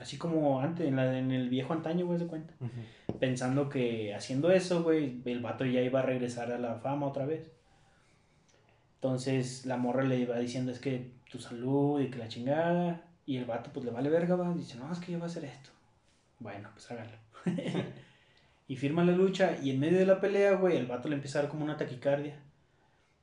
Así 0.00 0.16
como 0.16 0.60
antes, 0.60 0.88
en, 0.88 0.96
la, 0.96 1.18
en 1.18 1.30
el 1.30 1.48
viejo 1.50 1.72
antaño, 1.72 2.06
güey, 2.06 2.18
se 2.18 2.26
cuenta. 2.26 2.54
Ujú. 2.60 3.18
Pensando 3.18 3.68
que 3.68 4.14
haciendo 4.14 4.50
eso, 4.50 4.82
güey, 4.82 5.20
el 5.24 5.40
vato 5.40 5.64
ya 5.64 5.82
iba 5.82 6.00
a 6.00 6.02
regresar 6.02 6.50
a 6.50 6.58
la 6.58 6.76
fama 6.76 7.06
otra 7.06 7.26
vez. 7.26 7.52
Entonces 8.96 9.64
la 9.66 9.76
morra 9.76 10.02
le 10.02 10.18
iba 10.18 10.38
diciendo 10.38 10.72
es 10.72 10.78
que 10.78 11.12
tu 11.30 11.38
salud 11.38 12.00
y 12.00 12.10
que 12.10 12.18
la 12.18 12.28
chingada. 12.28 13.02
Y 13.24 13.36
el 13.36 13.44
vato 13.44 13.70
pues 13.72 13.84
le 13.84 13.92
vale 13.92 14.10
verga, 14.10 14.34
va. 14.36 14.52
Dice, 14.52 14.78
no, 14.78 14.90
es 14.90 14.98
que 14.98 15.12
yo 15.12 15.18
voy 15.18 15.26
a 15.26 15.30
hacer 15.30 15.44
esto. 15.44 15.70
Bueno, 16.38 16.70
pues 16.74 16.90
hágalo. 16.90 17.12
y 18.70 18.76
firma 18.76 19.04
la 19.04 19.10
lucha 19.10 19.56
y 19.60 19.70
en 19.70 19.80
medio 19.80 19.98
de 19.98 20.06
la 20.06 20.20
pelea, 20.20 20.52
güey, 20.52 20.76
el 20.76 20.86
vato 20.86 21.08
le 21.08 21.16
empieza 21.16 21.40
a 21.40 21.42
dar 21.42 21.50
como 21.50 21.64
una 21.64 21.76
taquicardia. 21.76 22.40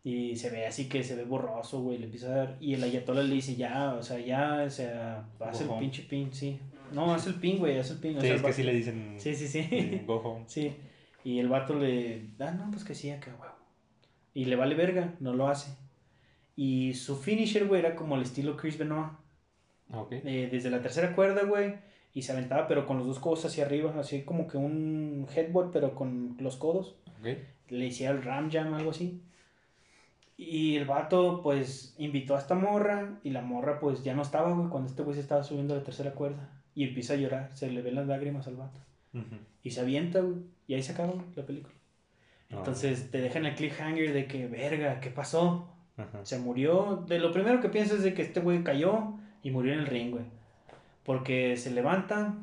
Y 0.04 0.36
se 0.36 0.50
ve 0.50 0.68
así 0.68 0.89
que 0.89 1.06
se 1.06 1.16
ve 1.16 1.24
borroso, 1.24 1.82
güey, 1.82 2.00
le 2.00 2.04
empieza 2.08 2.28
a 2.28 2.36
dar... 2.36 2.58
Y 2.60 2.74
el 2.74 2.84
ayatollah 2.84 3.24
le 3.24 3.34
dice, 3.36 3.56
ya, 3.56 3.93
o 3.93 4.04
sea, 4.04 4.20
ya, 4.20 4.66
o 4.68 4.70
sea, 4.70 5.26
haz 5.39 5.62
el 5.62 5.70
pinche 5.80 6.04
pin, 6.04 6.34
sí. 6.34 6.60
No, 6.91 7.14
haz 7.14 7.28
el 7.28 7.36
pin, 7.36 7.60
güey, 7.60 7.80
haz 7.80 7.91
el 7.91 8.00
pin. 8.00 8.18
o 8.18 8.20
Sí, 8.20 8.28
sea, 8.28 8.36
es 8.36 8.41
el 8.41 8.45
que 8.48 8.54
sí 8.54 8.64
le 8.64 8.74
dicen. 8.74 9.16
Sí, 9.20 9.36
sí, 9.36 9.48
sí. 9.48 10.02
Go 10.06 10.18
home. 10.18 10.43
Sí. 10.48 10.76
Y 11.24 11.39
el 11.39 11.48
vato 11.48 11.76
le... 11.76 12.26
Ah, 12.39 12.52
no, 12.52 12.70
pues 12.70 12.84
que 12.84 12.93
sí, 12.93 13.10
acá, 13.10 13.34
huevo. 13.39 13.56
Y 14.34 14.43
le 14.45 14.58
vale 14.58 14.76
verga, 14.76 15.14
no 15.22 15.34
lo 15.34 15.48
hace. 15.48 15.72
Y 16.58 16.93
su 16.93 17.16
finisher, 17.16 17.68
güey, 17.68 17.80
era 17.80 17.95
como 17.95 18.18
el 18.18 18.24
estilo 18.24 18.58
Chris 18.58 18.78
Benoit. 18.78 19.14
Ok. 19.93 20.12
Eh, 20.12 20.50
desde 20.52 20.70
la 20.70 20.82
tercera 20.82 21.16
cuerda, 21.16 21.43
güey. 21.43 21.76
Y 22.14 22.24
se 22.24 22.32
aventaba, 22.32 22.68
pero 22.68 22.86
con 22.86 22.97
los 22.97 23.08
dos 23.08 23.20
codos 23.20 23.45
hacia 23.45 23.66
arriba. 23.66 23.93
Así 23.99 24.24
como 24.24 24.47
que 24.47 24.58
un 24.58 25.28
headbutt, 25.36 25.72
pero 25.72 25.93
con 25.93 26.36
los 26.39 26.55
codos. 26.55 26.95
Le 27.70 27.88
hacía 27.88 28.12
el 28.12 28.24
ram 28.24 28.49
jam, 28.49 28.74
algo 28.74 28.91
así. 28.91 29.22
Y 30.36 30.76
el 30.76 30.86
vato, 30.86 31.41
pues, 31.43 31.95
invitó 31.97 32.36
a 32.36 32.39
esta 32.39 32.55
morra. 32.55 33.20
Y 33.24 33.32
la 33.32 33.41
morra, 33.41 33.80
pues, 33.80 34.03
ya 34.03 34.16
no 34.16 34.22
estaba, 34.22 34.53
güey, 34.53 34.70
cuando 34.70 34.89
este 34.89 35.03
güey 35.03 35.16
se 35.16 35.22
estaba 35.22 35.43
subiendo 35.43 35.74
a 35.74 35.78
la 35.78 35.84
tercera 35.84 36.12
cuerda. 36.14 36.49
Y 36.74 36.86
empieza 36.86 37.14
a 37.14 37.18
llorar. 37.18 37.51
Se 37.53 37.70
le 37.70 37.82
ven 37.82 37.95
las 37.95 38.08
lágrimas 38.08 38.47
al 38.47 38.55
vato. 38.55 38.80
Ujú. 39.14 39.38
Y 39.64 39.72
se 39.72 39.82
avienta, 39.82 40.22
güey. 40.22 40.38
Y 40.68 40.74
ahí 40.74 40.84
se 40.84 40.93
acaba 40.93 41.14
güey, 41.14 41.26
la 41.36 41.45
película. 41.45 41.74
Entonces 42.49 43.12
te 43.12 43.20
dejan 43.20 43.45
el 43.45 43.55
cliffhanger 43.55 44.14
de 44.14 44.28
que, 44.28 44.47
verga, 44.47 44.99
¿qué 45.01 45.10
pasó? 45.10 45.68
Ajá. 45.97 46.24
Se 46.24 46.39
murió. 46.39 47.03
De 47.08 47.20
lo 47.20 47.32
primero 47.32 47.60
que 47.60 47.70
piensas 47.70 47.97
es 47.97 48.03
de 48.03 48.14
que 48.14 48.22
este 48.22 48.39
güey 48.39 48.64
cayó 48.64 49.14
y 49.43 49.51
murió 49.51 49.74
en 49.74 49.80
el 49.80 49.88
ring, 49.88 50.12
güey. 50.12 50.26
Porque 51.08 51.55
se 51.55 51.72
levanta, 51.72 52.36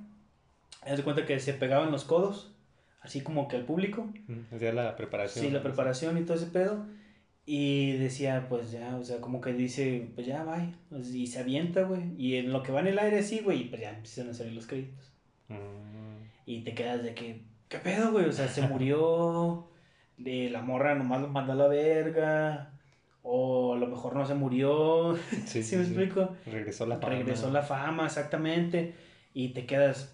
haz 0.80 0.96
de 0.96 1.02
cuenta 1.02 1.26
que 1.26 1.38
se 1.38 1.52
pegaban 1.52 1.92
los 1.92 2.04
codos, 2.04 2.50
así 3.02 3.20
como 3.20 3.46
que 3.46 3.56
al 3.56 3.66
público. 3.66 4.10
Hacía 4.50 4.72
la 4.72 4.96
preparación. 4.96 5.44
Sí, 5.44 5.50
la 5.50 5.62
preparación 5.62 6.16
y 6.16 6.22
todo 6.22 6.38
ese 6.38 6.46
pedo. 6.46 6.86
Y 7.44 7.92
decía, 7.98 8.46
pues 8.48 8.72
ya, 8.72 8.96
o 8.96 9.04
sea, 9.04 9.20
como 9.20 9.42
que 9.42 9.52
dice, 9.52 10.08
pues 10.14 10.26
ya, 10.26 10.44
bye. 10.44 10.72
Y 11.12 11.26
se 11.26 11.40
avienta, 11.40 11.82
güey. 11.82 12.14
Y 12.16 12.36
en 12.36 12.54
lo 12.54 12.62
que 12.62 12.72
va 12.72 12.80
en 12.80 12.86
el 12.86 12.98
aire 12.98 13.18
así, 13.18 13.40
güey, 13.40 13.60
y 13.60 13.64
pues 13.64 13.82
ya 13.82 13.90
empiezan 13.90 14.30
a 14.30 14.32
salir 14.32 14.54
los 14.54 14.66
créditos. 14.66 15.12
Mm. 15.48 16.24
Y 16.46 16.62
te 16.62 16.74
quedas 16.74 17.02
de 17.02 17.14
que, 17.14 17.42
¿qué 17.68 17.76
pedo, 17.76 18.12
güey? 18.12 18.24
O 18.24 18.32
sea, 18.32 18.48
se 18.48 18.62
murió, 18.62 19.68
de 20.16 20.48
la 20.50 20.62
morra 20.62 20.94
nomás 20.94 21.20
lo 21.20 21.28
mandó 21.28 21.52
a 21.52 21.56
la 21.56 21.68
verga, 21.68 22.72
o 23.26 23.74
a 23.74 23.78
lo 23.78 23.86
mejor 23.88 24.14
no 24.14 24.24
se 24.26 24.34
murió, 24.34 25.16
Sí, 25.46 25.62
¿sí, 25.62 25.76
me 25.76 25.82
explico? 25.82 26.36
Regresó 26.46 26.86
la 26.86 26.98
fama. 26.98 27.14
Regresó 27.14 27.50
la 27.50 27.62
fama, 27.62 28.04
exactamente, 28.06 28.94
y 29.32 29.48
te 29.48 29.66
quedas, 29.66 30.12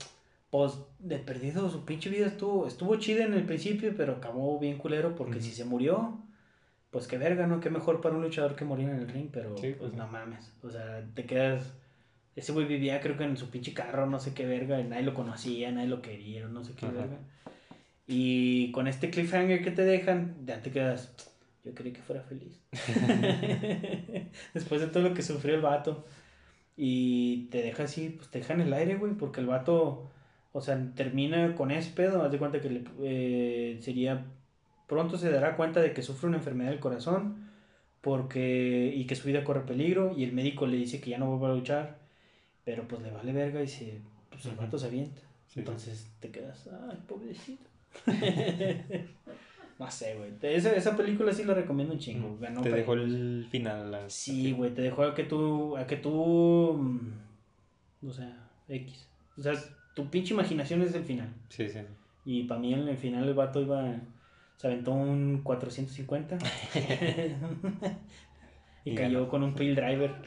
pues, 0.51 0.79
de 1.01 1.19
perdido, 1.19 1.69
su 1.69 1.85
pinche 1.85 2.09
vida 2.09 2.27
estuvo, 2.27 2.67
estuvo 2.67 2.97
chida 2.97 3.25
en 3.25 3.35
el 3.35 3.45
principio, 3.45 3.93
pero 3.97 4.15
acabó 4.15 4.59
bien 4.59 4.79
culero, 4.79 5.15
porque 5.17 5.41
si 5.41 5.51
se 5.51 5.65
murió, 5.65 6.19
pues 6.91 7.07
qué 7.07 7.19
verga, 7.19 7.47
¿no? 7.47 7.61
Qué 7.61 7.69
mejor 7.69 8.01
para 8.01 8.15
un 8.15 8.23
luchador 8.23 8.55
que 8.57 8.65
morir 8.65 8.89
en 8.89 8.97
el 8.97 9.09
ring, 9.09 9.29
pero 9.33 9.57
Sí, 9.59 9.75
pues 9.77 9.91
pues, 9.91 9.95
no 9.95 10.07
sí. 10.07 10.13
mames, 10.13 10.53
o 10.63 10.71
sea, 10.71 11.05
te 11.15 11.25
quedas... 11.27 11.73
Ese 12.37 12.53
güey 12.53 12.65
vivía 12.65 13.01
creo 13.01 13.17
que 13.19 13.25
en 13.25 13.37
su 13.37 13.51
pinche 13.51 13.75
carro, 13.75 14.07
no 14.07 14.21
sé 14.21 14.33
qué 14.35 14.47
verga, 14.47 14.81
y 14.81 14.85
nadie 14.85 15.03
lo 15.03 15.15
conocía, 15.15 15.73
nadie 15.73 15.89
lo 15.89 16.01
quería, 16.01 16.47
no 16.47 16.63
sé 16.65 16.75
qué 16.75 16.87
verga. 16.87 17.19
Y 18.07 18.71
con 18.73 18.87
este 18.89 19.11
cliffhanger 19.11 19.63
que 19.63 19.71
te 19.73 19.83
dejan, 19.85 20.37
ya 20.47 20.63
te 20.63 20.71
quedas, 20.71 21.13
yo 21.65 21.75
quería 21.75 21.93
que 21.93 22.03
fuera 22.03 22.23
feliz. 22.23 22.59
Después 24.55 24.81
de 24.81 24.87
todo 24.89 25.03
lo 25.03 25.15
que 25.15 25.23
sufrió 25.23 25.55
el 25.55 25.61
vato. 25.61 26.05
Y 26.77 27.49
te 27.51 27.63
deja 27.63 27.85
así, 27.85 28.09
pues 28.11 28.31
te 28.31 28.39
deja 28.39 28.55
en 28.55 28.63
el 28.63 28.73
aire, 28.73 28.97
güey, 28.97 29.13
porque 29.13 29.41
el 29.41 29.47
vato, 29.47 30.11
o 30.53 30.61
sea, 30.63 30.81
termina 30.95 31.55
con 31.55 31.71
ese 31.71 31.91
pedo, 31.91 32.23
haz 32.23 32.33
de 32.33 32.39
cuenta 32.39 32.61
que 32.61 32.71
le, 32.71 32.85
eh, 33.03 33.79
sería, 33.83 34.25
pronto 34.87 35.19
se 35.19 35.31
dará 35.31 35.57
cuenta 35.57 35.81
de 35.81 35.93
que 35.93 36.03
sufre 36.03 36.29
una 36.29 36.39
enfermedad 36.39 36.71
del 36.71 36.81
corazón, 36.81 37.51
porque, 38.01 38.95
y 38.97 39.07
que 39.07 39.15
su 39.15 39.29
vida 39.29 39.45
corre 39.45 39.67
peligro, 39.67 40.15
y 40.17 40.25
el 40.25 40.33
médico 40.33 40.67
le 40.67 40.79
dice 40.79 41.03
que 41.03 41.11
ya 41.11 41.19
no 41.19 41.27
vuelva 41.27 41.51
a 41.51 41.55
luchar, 41.55 41.99
pero 42.65 42.89
pues 42.89 43.03
le 43.03 43.11
vale 43.11 43.35
verga 43.35 43.63
y 43.63 43.69
se, 43.69 44.01
pues 44.31 44.47
el 44.47 44.57
vato 44.57 44.79
se 44.79 44.87
avienta. 44.87 45.21
Sí. 45.49 45.61
Entonces 45.61 46.11
te 46.21 46.31
quedas, 46.31 46.67
ay, 46.89 46.99
pobrecito. 47.07 47.65
no 49.81 49.91
sé, 49.91 50.15
güey. 50.15 50.31
Esa, 50.55 50.73
esa 50.75 50.97
película 50.97 51.33
sí 51.33 51.43
la 51.45 51.55
recomiendo 51.55 51.95
un 51.95 51.99
chingo. 51.99 52.37
Ganó 52.39 52.61
Te 52.61 52.71
dejó 52.71 52.93
el 52.93 53.47
final. 53.51 53.91
la- 53.91 54.09
Sí, 54.11 54.53
güey, 54.53 54.73
te 54.75 54.83
dejó 54.83 55.03
a 55.05 55.15
que 55.15 55.25
tú, 55.25 55.77
a 55.77 55.87
que 55.87 55.97
tú, 55.97 56.75
mm, 56.79 58.07
o 58.07 58.13
sea, 58.13 58.49
X. 58.69 59.09
O 59.39 59.43
sea, 59.43 59.55
tu 59.95 60.09
pinche 60.11 60.35
imaginación 60.35 60.83
es 60.83 60.95
el 60.95 61.03
final. 61.05 61.33
Sí, 61.49 61.69
sí. 61.69 61.81
Y 62.27 62.45
para 62.45 62.61
mí 62.61 62.75
en 62.75 62.87
el 62.87 62.97
final 62.99 63.27
el 63.27 63.35
vato 63.35 63.61
iba, 63.63 63.95
se 64.59 64.67
aventó 64.67 64.93
un 64.93 65.41
450. 65.43 66.37
Y, 68.83 68.93
Y 68.93 68.95
cayó 68.95 69.19
ganó. 69.19 69.29
con 69.31 69.43
un 69.43 69.55
pile 69.55 69.75
driver. 69.75 70.11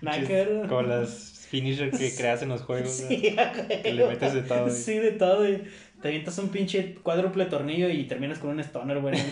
Nada. 0.00 0.68
Con 0.68 0.88
las 0.88 1.46
finisher 1.50 1.90
que 1.90 2.14
creas 2.16 2.42
en 2.42 2.48
los 2.48 2.62
juegos. 2.62 2.90
Sí, 2.90 3.36
Que 3.82 3.92
le 3.92 4.06
metes 4.06 4.32
de 4.34 4.42
todo. 4.42 4.70
Sí, 4.70 4.98
de 4.98 5.12
todo. 5.12 5.38
güey. 5.38 5.62
Te 6.04 6.08
avientas 6.08 6.36
un 6.36 6.50
pinche 6.50 6.96
cuádruple 6.96 7.46
tornillo 7.46 7.88
y 7.88 8.04
terminas 8.04 8.38
con 8.38 8.50
un 8.50 8.60
stoner, 8.60 9.00
güey. 9.00 9.18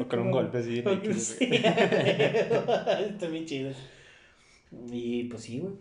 O 0.00 0.08
con 0.08 0.18
un 0.18 0.30
golpe 0.32 0.58
así. 0.58 0.82
Sí. 1.12 1.44
Está 1.52 3.28
bien 3.30 3.46
chido. 3.46 3.70
Y 4.90 5.24
pues 5.24 5.42
sí, 5.42 5.60
güey. 5.60 5.74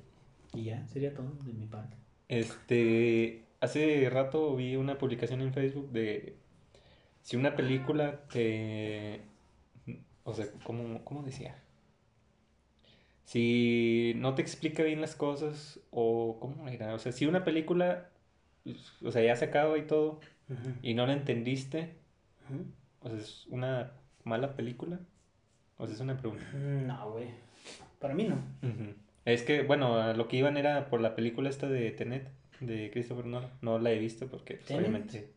Y 0.53 0.65
ya, 0.65 0.85
sería 0.85 1.11
todo 1.11 1.31
de 1.43 1.53
mi 1.53 1.65
parte. 1.65 1.97
Este, 2.27 3.45
hace 3.61 4.07
rato 4.11 4.55
vi 4.55 4.75
una 4.75 4.99
publicación 4.99 5.41
en 5.41 5.51
Facebook 5.51 5.91
de 5.91 6.35
si 7.23 7.37
una 7.37 7.55
película 7.55 8.27
te, 8.31 9.21
o 10.23 10.35
sea, 10.35 10.45
¿cómo, 10.63 11.03
cómo 11.03 11.23
decía? 11.23 11.55
Si 13.23 14.13
no 14.17 14.35
te 14.35 14.43
explica 14.43 14.83
bien 14.83 15.01
las 15.01 15.15
cosas 15.15 15.79
o 15.89 16.37
cómo 16.39 16.67
era, 16.67 16.93
o 16.93 16.99
sea, 16.99 17.11
si 17.11 17.25
una 17.25 17.43
película, 17.43 18.11
o 19.03 19.11
sea, 19.11 19.21
ya 19.23 19.35
se 19.35 19.45
acaba 19.45 19.77
y 19.77 19.83
todo 19.83 20.19
y 20.81 20.93
no 20.93 21.05
la 21.07 21.13
entendiste, 21.13 21.95
o 23.01 23.09
sea, 23.09 23.17
es 23.17 23.45
una 23.47 23.91
mala 24.23 24.55
película, 24.55 24.99
o 25.77 25.85
sea, 25.85 25.95
es 25.95 26.01
una 26.01 26.17
pregunta. 26.17 26.45
No, 26.53 27.11
güey. 27.11 27.29
Para 27.99 28.13
mí 28.13 28.25
no. 28.25 28.37
Es 29.25 29.41
que, 29.43 29.63
bueno, 29.63 30.13
lo 30.13 30.27
que 30.27 30.37
iban 30.37 30.57
era 30.57 30.87
por 30.89 31.01
la 31.01 31.15
película 31.15 31.49
esta 31.49 31.67
de 31.67 31.89
Tenet, 31.91 32.29
de 32.59 32.91
Christopher 32.91 33.25
Nolan. 33.25 33.49
No 33.61 33.79
la 33.79 33.91
he 33.91 33.97
visto 33.99 34.27
porque, 34.27 34.55
pues, 34.55 34.71
obviamente. 34.79 35.31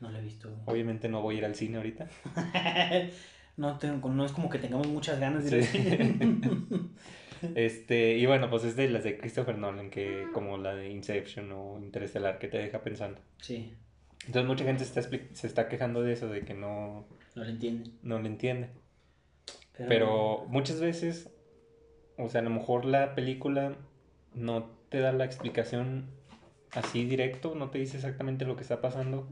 No 0.00 0.10
lo 0.10 0.18
he 0.18 0.22
visto. 0.22 0.50
obviamente 0.66 1.08
no 1.08 1.22
voy 1.22 1.36
a 1.36 1.38
ir 1.38 1.44
al 1.44 1.54
cine 1.54 1.76
ahorita. 1.76 2.08
no, 3.56 3.78
tengo, 3.78 4.08
no 4.10 4.24
es 4.24 4.32
como 4.32 4.50
que 4.50 4.58
tengamos 4.58 4.88
muchas 4.88 5.18
ganas 5.20 5.44
de 5.48 5.58
ir 5.58 5.64
Sí. 5.64 5.78
al 5.78 5.84
cine. 5.84 6.40
Este, 7.54 8.16
y 8.16 8.26
bueno, 8.26 8.50
pues 8.50 8.64
es 8.64 8.76
de 8.76 8.88
las 8.88 9.04
de 9.04 9.16
Christopher 9.18 9.56
Nolan, 9.58 9.90
que 9.90 10.26
como 10.32 10.58
la 10.58 10.74
de 10.74 10.90
Inception 10.90 11.50
o 11.52 11.78
Interestelar, 11.78 12.38
que 12.38 12.48
te 12.48 12.58
deja 12.58 12.82
pensando. 12.82 13.20
sí, 13.40 13.74
Entonces 14.26 14.46
mucha 14.48 14.64
gente 14.64 14.84
se 14.84 14.98
está, 15.00 15.16
se 15.34 15.46
está 15.46 15.68
quejando 15.68 16.02
de 16.02 16.12
eso, 16.12 16.28
de 16.28 16.40
que 16.42 16.54
no, 16.54 17.06
no 17.34 17.44
lo 17.44 17.50
entienden. 17.50 17.92
no 18.02 18.18
lo 18.18 18.26
entiende. 18.26 18.68
Pero 19.76 20.46
muchas 20.48 20.80
veces, 20.80 21.30
o 22.16 22.28
sea, 22.28 22.40
a 22.40 22.44
lo 22.44 22.50
mejor 22.50 22.84
la 22.86 23.14
película 23.14 23.76
no 24.34 24.70
te 24.88 25.00
da 25.00 25.12
la 25.12 25.24
explicación 25.26 26.06
así 26.72 27.04
directo, 27.04 27.54
no 27.54 27.70
te 27.70 27.78
dice 27.78 27.96
exactamente 27.96 28.44
lo 28.46 28.56
que 28.56 28.62
está 28.62 28.80
pasando, 28.80 29.28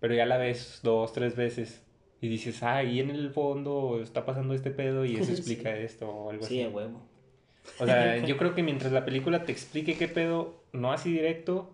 pero 0.00 0.14
ya 0.14 0.26
la 0.26 0.38
ves 0.38 0.80
dos, 0.82 1.12
tres 1.12 1.36
veces 1.36 1.82
y 2.20 2.28
dices, 2.28 2.62
ah, 2.62 2.82
y 2.82 2.98
en 3.00 3.10
el 3.10 3.30
fondo 3.30 4.00
está 4.02 4.24
pasando 4.26 4.54
este 4.54 4.70
pedo 4.70 5.04
y 5.04 5.14
eso 5.16 5.24
Sí. 5.26 5.32
explica 5.32 5.76
esto 5.76 6.08
o 6.10 6.30
algo 6.30 6.44
Sí, 6.44 6.62
así. 6.62 6.74
huevo. 6.74 7.00
O 7.78 7.86
sea, 7.86 8.18
yo 8.24 8.36
creo 8.36 8.54
que 8.54 8.62
mientras 8.62 8.92
la 8.92 9.04
película 9.04 9.44
te 9.44 9.52
explique 9.52 9.96
qué 9.96 10.08
pedo, 10.08 10.62
no 10.72 10.92
así 10.92 11.12
directo, 11.12 11.72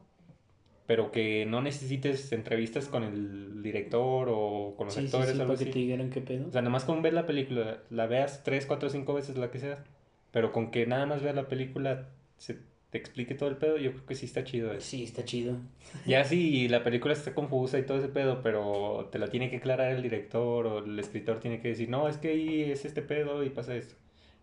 pero 0.86 1.12
que 1.12 1.46
no 1.46 1.62
necesites 1.62 2.32
entrevistas 2.32 2.88
con 2.88 3.04
el 3.04 3.62
director 3.62 4.28
o 4.30 4.74
con 4.76 4.86
los 4.86 4.94
Sí, 4.94 5.00
sí, 5.02 5.06
actores 5.06 5.36
sí, 5.36 5.38
o 5.38 5.42
algo 5.42 5.54
para 5.54 5.58
que 5.58 5.64
así. 5.64 5.72
te 5.72 5.78
dijeran 5.78 6.10
qué 6.10 6.20
pedo. 6.20 6.48
O 6.48 6.52
sea, 6.52 6.60
nada 6.62 6.70
más 6.72 6.84
con 6.84 7.02
ver 7.02 7.14
la 7.14 7.26
película, 7.26 7.82
la 7.90 8.06
veas 8.06 8.42
tres, 8.44 8.66
cuatro, 8.66 8.90
cinco 8.90 9.14
veces, 9.14 9.36
la 9.36 9.50
que 9.50 9.58
sea, 9.58 9.84
pero 10.32 10.52
con 10.52 10.70
que 10.70 10.86
nada 10.86 11.06
más 11.06 11.22
veas 11.22 11.36
la 11.36 11.48
película, 11.48 12.08
se 12.38 12.58
te 12.90 12.98
explique 12.98 13.34
todo 13.34 13.48
el 13.48 13.56
pedo, 13.56 13.78
yo 13.78 13.92
creo 13.92 14.06
que 14.06 14.14
sí 14.14 14.26
está 14.26 14.44
chido 14.44 14.72
eso. 14.72 14.86
Sí, 14.90 15.04
está 15.04 15.24
chido. 15.24 15.56
Ya 16.06 16.24
si 16.24 16.68
la 16.68 16.82
película 16.84 17.14
está 17.14 17.34
confusa 17.34 17.78
y 17.78 17.84
todo 17.86 17.98
ese 17.98 18.08
pedo, 18.08 18.42
pero 18.42 19.08
te 19.12 19.18
la 19.18 19.28
tiene 19.28 19.50
que 19.50 19.56
aclarar 19.58 19.92
el 19.92 20.02
director 20.02 20.66
o 20.66 20.78
el 20.84 20.98
escritor 20.98 21.40
tiene 21.40 21.60
que 21.60 21.68
decir, 21.68 21.88
no, 21.88 22.08
es 22.08 22.16
que 22.18 22.28
ahí 22.28 22.62
es 22.72 22.84
este 22.84 23.02
pedo 23.02 23.44
y 23.44 23.50
pasa 23.50 23.74
esto. 23.76 23.94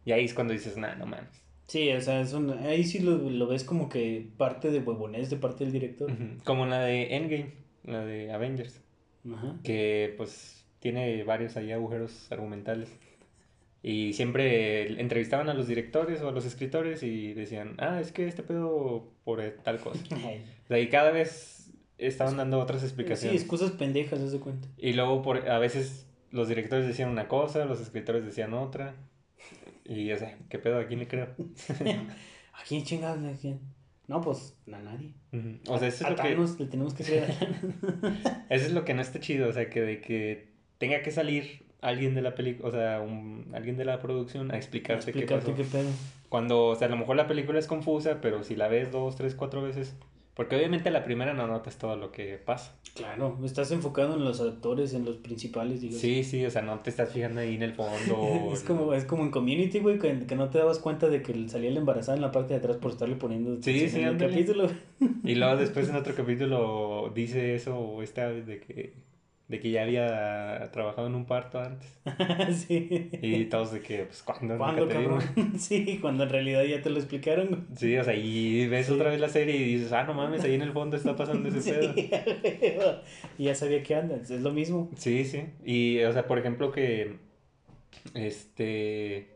Y 0.05 0.11
ahí 0.11 0.25
es 0.25 0.33
cuando 0.33 0.53
dices, 0.53 0.77
nah, 0.77 0.95
no 0.95 1.05
mames. 1.05 1.43
Sí, 1.67 1.91
o 1.91 2.01
sea, 2.01 2.21
es 2.21 2.33
un- 2.33 2.51
ahí 2.51 2.83
sí 2.83 2.99
lo, 2.99 3.17
lo 3.17 3.47
ves 3.47 3.63
como 3.63 3.89
que 3.89 4.27
parte 4.37 4.71
de 4.71 4.79
huevonés 4.79 5.29
de 5.29 5.35
parte 5.37 5.63
del 5.65 5.73
director. 5.73 6.11
Como 6.43 6.65
la 6.65 6.79
de 6.81 7.15
Endgame, 7.15 7.51
la 7.83 8.03
de 8.05 8.31
Avengers, 8.31 8.81
Ajá. 9.31 9.55
que 9.63 10.13
pues 10.17 10.65
tiene 10.79 11.23
varios 11.23 11.57
ahí 11.57 11.71
agujeros 11.71 12.31
argumentales. 12.31 12.89
Y 13.81 14.11
siempre 14.13 14.99
entrevistaban 14.99 15.47
a 15.47 15.53
los 15.53 15.67
directores 15.67 16.21
o 16.21 16.27
a 16.29 16.31
los 16.31 16.45
escritores 16.45 17.01
y 17.03 17.33
decían, 17.33 17.75
ah, 17.77 17.99
es 18.01 18.11
que 18.11 18.27
este 18.27 18.43
pedo 18.43 19.11
por 19.23 19.39
eh, 19.39 19.51
tal 19.63 19.79
cosa. 19.79 20.03
O 20.15 20.67
sea, 20.67 20.79
y 20.79 20.89
cada 20.89 21.11
vez 21.11 21.71
estaban 21.97 22.35
dando 22.35 22.59
otras 22.59 22.81
Sí, 22.81 22.87
explicaciones. 22.87 23.39
excusas 23.41 23.71
pendejas, 23.71 24.19
haz 24.19 24.31
de 24.33 24.39
cuenta. 24.39 24.67
Y 24.77 24.93
luego 24.93 25.21
por, 25.21 25.47
a 25.49 25.59
veces 25.59 26.07
los 26.31 26.49
directores 26.49 26.87
decían 26.87 27.09
una 27.09 27.27
cosa, 27.29 27.63
los 27.65 27.79
escritores 27.79 28.25
decían 28.25 28.53
otra. 28.53 28.95
Y 29.89 30.11
o 30.11 30.17
sea, 30.17 30.37
¿qué 30.49 30.59
pedo? 30.59 30.79
¿A 30.79 30.85
quién 30.85 30.99
le 30.99 31.07
creo? 31.07 31.27
¿A 32.53 32.63
quién 32.67 32.83
chingados 32.83 33.19
le 33.21 33.33
quién? 33.33 33.59
No, 34.07 34.21
pues 34.21 34.55
a 34.67 34.79
nadie. 34.79 35.13
Ujú. 35.33 35.59
O 35.67 35.77
sea, 35.77 35.87
eso 35.87 36.05
a 36.05 36.09
es, 36.09 36.17
lo 36.17 36.23
que, 36.23 36.29
Thanos 36.29 36.59
le 36.59 36.65
tenemos 36.67 36.93
que 36.93 37.03
creer. 37.03 37.29
eso 38.49 38.65
es 38.65 38.71
lo 38.71 38.85
que 38.85 38.93
no 38.93 39.01
está 39.01 39.19
chido. 39.19 39.49
O 39.49 39.53
sea, 39.53 39.69
que 39.69 39.81
de 39.81 40.01
que 40.01 40.49
tenga 40.77 41.01
que 41.01 41.11
salir 41.11 41.65
alguien 41.81 42.15
de 42.15 42.21
la 42.21 42.35
película, 42.35 42.69
o 42.69 42.71
sea, 42.71 43.01
un, 43.01 43.51
alguien 43.53 43.77
de 43.77 43.85
la 43.85 43.99
producción 43.99 44.51
a 44.51 44.57
explicarte, 44.57 45.11
Explicarte 45.11 45.51
qué 45.51 45.57
qué 45.57 45.63
pasó. 45.63 45.77
pedo. 45.77 45.89
Cuando, 46.29 46.67
o 46.67 46.75
sea, 46.75 46.87
a 46.87 46.91
lo 46.91 46.97
mejor 46.97 47.15
la 47.15 47.27
película 47.27 47.57
es 47.57 47.67
confusa, 47.67 48.19
pero 48.21 48.43
si 48.43 48.55
la 48.55 48.67
ves 48.67 48.91
dos, 48.91 49.15
tres, 49.15 49.35
cuatro 49.35 49.61
veces, 49.61 49.95
porque 50.39 50.55
obviamente 50.55 50.89
la 50.89 51.03
primera 51.03 51.33
no 51.33 51.47
notas 51.47 51.77
todo 51.77 51.97
lo 51.97 52.13
que 52.13 52.37
pasa. 52.37 52.73
Claro, 52.95 53.37
estás 53.43 53.73
enfocado 53.73 54.15
en 54.15 54.23
los 54.23 54.39
actores, 54.39 54.93
en 54.93 55.03
los 55.03 55.17
principales, 55.17 55.81
digo. 55.81 55.97
Sí, 55.97 56.23
sí, 56.23 56.45
o 56.45 56.49
sea, 56.49 56.61
no 56.61 56.79
te 56.79 56.91
estás 56.91 57.11
fijando 57.11 57.41
ahí 57.41 57.55
en 57.55 57.61
el 57.63 57.73
fondo. 57.73 58.49
Es 58.53 58.63
como, 58.63 58.93
es 58.93 59.03
como 59.03 59.23
en 59.23 59.31
Community, 59.31 59.79
güey, 59.79 59.99
que, 59.99 60.25
que 60.25 60.35
no 60.37 60.49
te 60.49 60.59
dabas 60.59 60.79
cuenta 60.79 61.09
de 61.09 61.21
que 61.21 61.49
salía 61.49 61.71
la 61.71 61.79
embarazada 61.79 62.15
en 62.15 62.21
la 62.21 62.31
parte 62.31 62.53
de 62.53 62.59
atrás 62.59 62.77
por 62.77 62.91
estarle 62.91 63.17
poniendo 63.17 63.61
Sí, 63.61 63.89
sí, 63.89 63.99
en 63.99 64.07
el 64.07 64.17
capítulo. 64.17 64.69
Y 65.25 65.35
luego 65.35 65.57
después 65.57 65.89
en 65.89 65.97
otro 65.97 66.15
capítulo 66.15 67.11
dice 67.13 67.55
eso, 67.55 67.77
o 67.77 68.01
esta 68.01 68.29
de 68.29 68.61
que, 68.61 68.93
de 69.49 69.59
que 69.59 69.71
ya 69.71 69.81
había 69.81 70.69
trabajado 70.71 71.07
en 71.07 71.15
un 71.15 71.25
parto 71.25 71.59
antes. 71.59 71.99
sí. 72.67 73.09
Y 73.21 73.45
todos 73.45 73.73
de 73.73 73.81
que, 73.81 74.03
pues, 74.05 74.21
¿cuándo? 74.23 74.57
¿Cuándo, 74.57 74.87
cabrón? 74.87 75.21
sí, 75.57 75.97
cuando 75.99 76.23
en 76.23 76.29
realidad 76.29 76.63
ya 76.63 76.81
te 76.81 76.89
lo 76.91 76.97
explicaron. 76.97 77.67
Sí, 77.75 77.97
o 77.97 78.03
sea, 78.03 78.13
y 78.15 78.67
ves 78.67 78.85
Sí. 78.85 78.93
otra 78.93 79.09
vez 79.09 79.19
la 79.19 79.27
serie 79.27 79.55
y 79.57 79.73
dices, 79.73 79.91
ah, 79.91 80.03
no 80.03 80.13
mames, 80.13 80.43
ahí 80.43 80.53
en 80.53 80.61
el 80.61 80.71
fondo 80.71 80.95
está 80.95 81.15
pasando 81.15 81.49
ese 81.49 81.73
pedo. 81.73 81.93
Sí, 81.93 82.09
y 83.39 83.43
ya 83.45 83.55
sabía 83.55 83.81
que 83.83 83.95
andas, 83.95 84.29
es 84.29 84.41
lo 84.41 84.51
mismo. 84.51 84.89
Sí, 84.95 85.25
sí. 85.25 85.43
Y, 85.65 85.99
o 86.03 86.13
sea, 86.13 86.27
por 86.27 86.37
ejemplo, 86.39 86.71
que. 86.71 87.17
Este. 88.13 89.29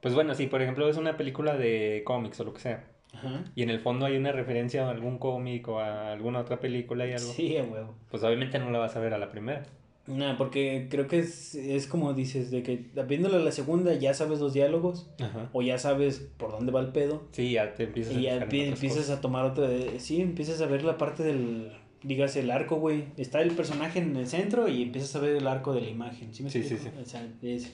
Pues 0.00 0.14
bueno, 0.14 0.34
sí, 0.34 0.46
por 0.46 0.62
ejemplo, 0.62 0.88
es 0.88 0.96
una 0.96 1.18
película 1.18 1.56
de 1.58 2.02
cómics 2.06 2.40
o 2.40 2.44
lo 2.44 2.54
que 2.54 2.60
sea. 2.60 2.84
Ajá. 3.14 3.44
Y 3.54 3.62
en 3.62 3.70
el 3.70 3.80
fondo 3.80 4.06
hay 4.06 4.16
una 4.16 4.32
referencia 4.32 4.86
a 4.86 4.90
algún 4.90 5.18
cómic 5.18 5.66
o 5.68 5.78
a 5.80 6.12
alguna 6.12 6.40
otra 6.40 6.60
película 6.60 7.06
y 7.06 7.12
algo. 7.12 7.32
Sí, 7.32 7.56
a 7.56 7.64
huevo. 7.64 7.94
Pues 8.10 8.22
obviamente 8.22 8.58
no 8.58 8.70
la 8.70 8.78
vas 8.78 8.96
a 8.96 9.00
ver 9.00 9.14
a 9.14 9.18
la 9.18 9.30
primera. 9.30 9.62
Nah, 10.06 10.36
porque 10.36 10.88
creo 10.90 11.06
que 11.06 11.18
es, 11.20 11.54
es 11.54 11.86
como 11.86 12.14
dices, 12.14 12.50
de 12.50 12.62
que 12.62 12.86
viéndola 13.06 13.38
la 13.38 13.52
segunda 13.52 13.94
ya 13.94 14.12
sabes 14.14 14.40
los 14.40 14.54
diálogos 14.54 15.08
Ajá. 15.20 15.50
o 15.52 15.62
ya 15.62 15.78
sabes 15.78 16.26
por 16.36 16.50
dónde 16.50 16.72
va 16.72 16.80
el 16.80 16.88
pedo 16.88 17.22
Sí, 17.32 17.52
ya 17.52 17.74
te 17.74 17.84
empiezas 17.84 18.14
y 18.16 18.22
ya 18.22 18.32
empie- 18.36 18.62
otras 18.64 18.74
empiezas 18.74 18.98
cosas. 18.98 19.18
a 19.18 19.20
tomar 19.20 19.44
otra, 19.44 19.68
sí, 19.98 20.20
empiezas 20.20 20.60
a 20.62 20.66
ver 20.66 20.82
la 20.84 20.96
parte 20.98 21.22
del, 21.22 21.70
digas, 22.02 22.34
el 22.36 22.50
arco, 22.50 22.76
güey. 22.76 23.04
Está 23.18 23.42
el 23.42 23.50
personaje 23.52 24.00
en 24.00 24.16
el 24.16 24.26
centro 24.26 24.66
y 24.68 24.82
empiezas 24.82 25.14
a 25.14 25.20
ver 25.20 25.36
el 25.36 25.46
arco 25.46 25.74
de 25.74 25.82
la 25.82 25.88
imagen, 25.90 26.34
¿sí 26.34 26.42
me 26.42 26.50
Sí, 26.50 26.62
sí, 26.64 26.74
explico? 26.74 26.98
O 27.00 27.04
sea, 27.04 27.24
es- 27.42 27.72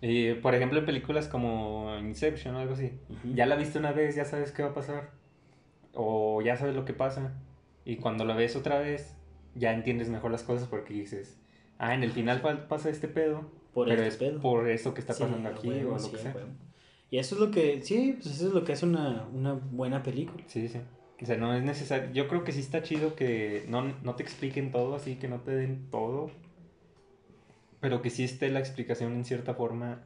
Y, 0.00 0.34
por 0.34 0.54
ejemplo, 0.54 0.78
en 0.78 0.86
películas 0.86 1.26
como 1.28 1.96
Inception 1.98 2.54
o 2.54 2.58
algo 2.60 2.74
así. 2.74 2.92
Ya 3.34 3.46
la 3.46 3.56
viste 3.56 3.78
una 3.78 3.92
vez, 3.92 4.14
ya 4.14 4.24
sabes 4.24 4.52
qué 4.52 4.62
va 4.62 4.70
a 4.70 4.74
pasar. 4.74 5.10
O 5.94 6.40
ya 6.42 6.56
sabes 6.56 6.74
lo 6.74 6.84
que 6.84 6.92
pasa. 6.92 7.34
Y 7.84 7.96
cuando 7.96 8.24
la 8.24 8.34
ves 8.34 8.54
otra 8.56 8.78
vez, 8.78 9.16
ya 9.54 9.72
entiendes 9.72 10.08
mejor 10.08 10.30
las 10.30 10.42
cosas 10.44 10.68
porque 10.68 10.94
dices, 10.94 11.40
ah, 11.78 11.94
en 11.94 12.02
el 12.04 12.12
final 12.12 12.40
pa- 12.40 12.68
pasa 12.68 12.90
este 12.90 13.08
pedo. 13.08 13.50
Por 13.74 13.88
pero 13.88 14.02
este 14.02 14.26
es 14.26 14.30
pedo. 14.32 14.40
por 14.40 14.68
eso 14.68 14.94
que 14.94 15.00
está 15.00 15.14
Sí, 15.14 15.22
pasando 15.24 15.48
a 15.48 15.52
aquí 15.52 15.68
huevo, 15.68 15.90
o 15.90 15.94
lo 15.94 16.00
sí, 16.00 16.10
que 16.12 16.18
sea. 16.18 16.32
huevo. 16.34 16.48
Y 17.10 17.18
eso 17.18 17.34
es 17.36 17.40
lo 17.40 17.50
que, 17.50 17.80
sí, 17.82 18.14
pues 18.20 18.34
eso 18.34 18.48
es 18.48 18.52
lo 18.54 18.64
que 18.64 18.72
hace 18.74 18.84
una, 18.86 19.26
una 19.32 19.54
buena 19.54 20.02
película. 20.02 20.44
Sí, 20.46 20.68
sí. 20.68 20.78
O 21.20 21.26
sea, 21.26 21.36
no 21.36 21.54
es 21.54 21.62
necesario. 21.64 22.12
Yo 22.12 22.28
creo 22.28 22.44
que 22.44 22.52
sí 22.52 22.60
está 22.60 22.82
chido 22.82 23.16
que 23.16 23.64
no, 23.68 23.82
no 24.02 24.14
te 24.14 24.22
expliquen 24.22 24.70
todo, 24.70 24.94
así 24.94 25.16
que 25.16 25.26
no 25.26 25.40
te 25.40 25.50
den 25.52 25.88
todo. 25.90 26.30
Pero 27.80 28.02
que 28.02 28.10
sí 28.10 28.24
esté 28.24 28.48
la 28.50 28.58
explicación 28.60 29.12
en 29.14 29.24
cierta 29.24 29.54
forma. 29.54 30.04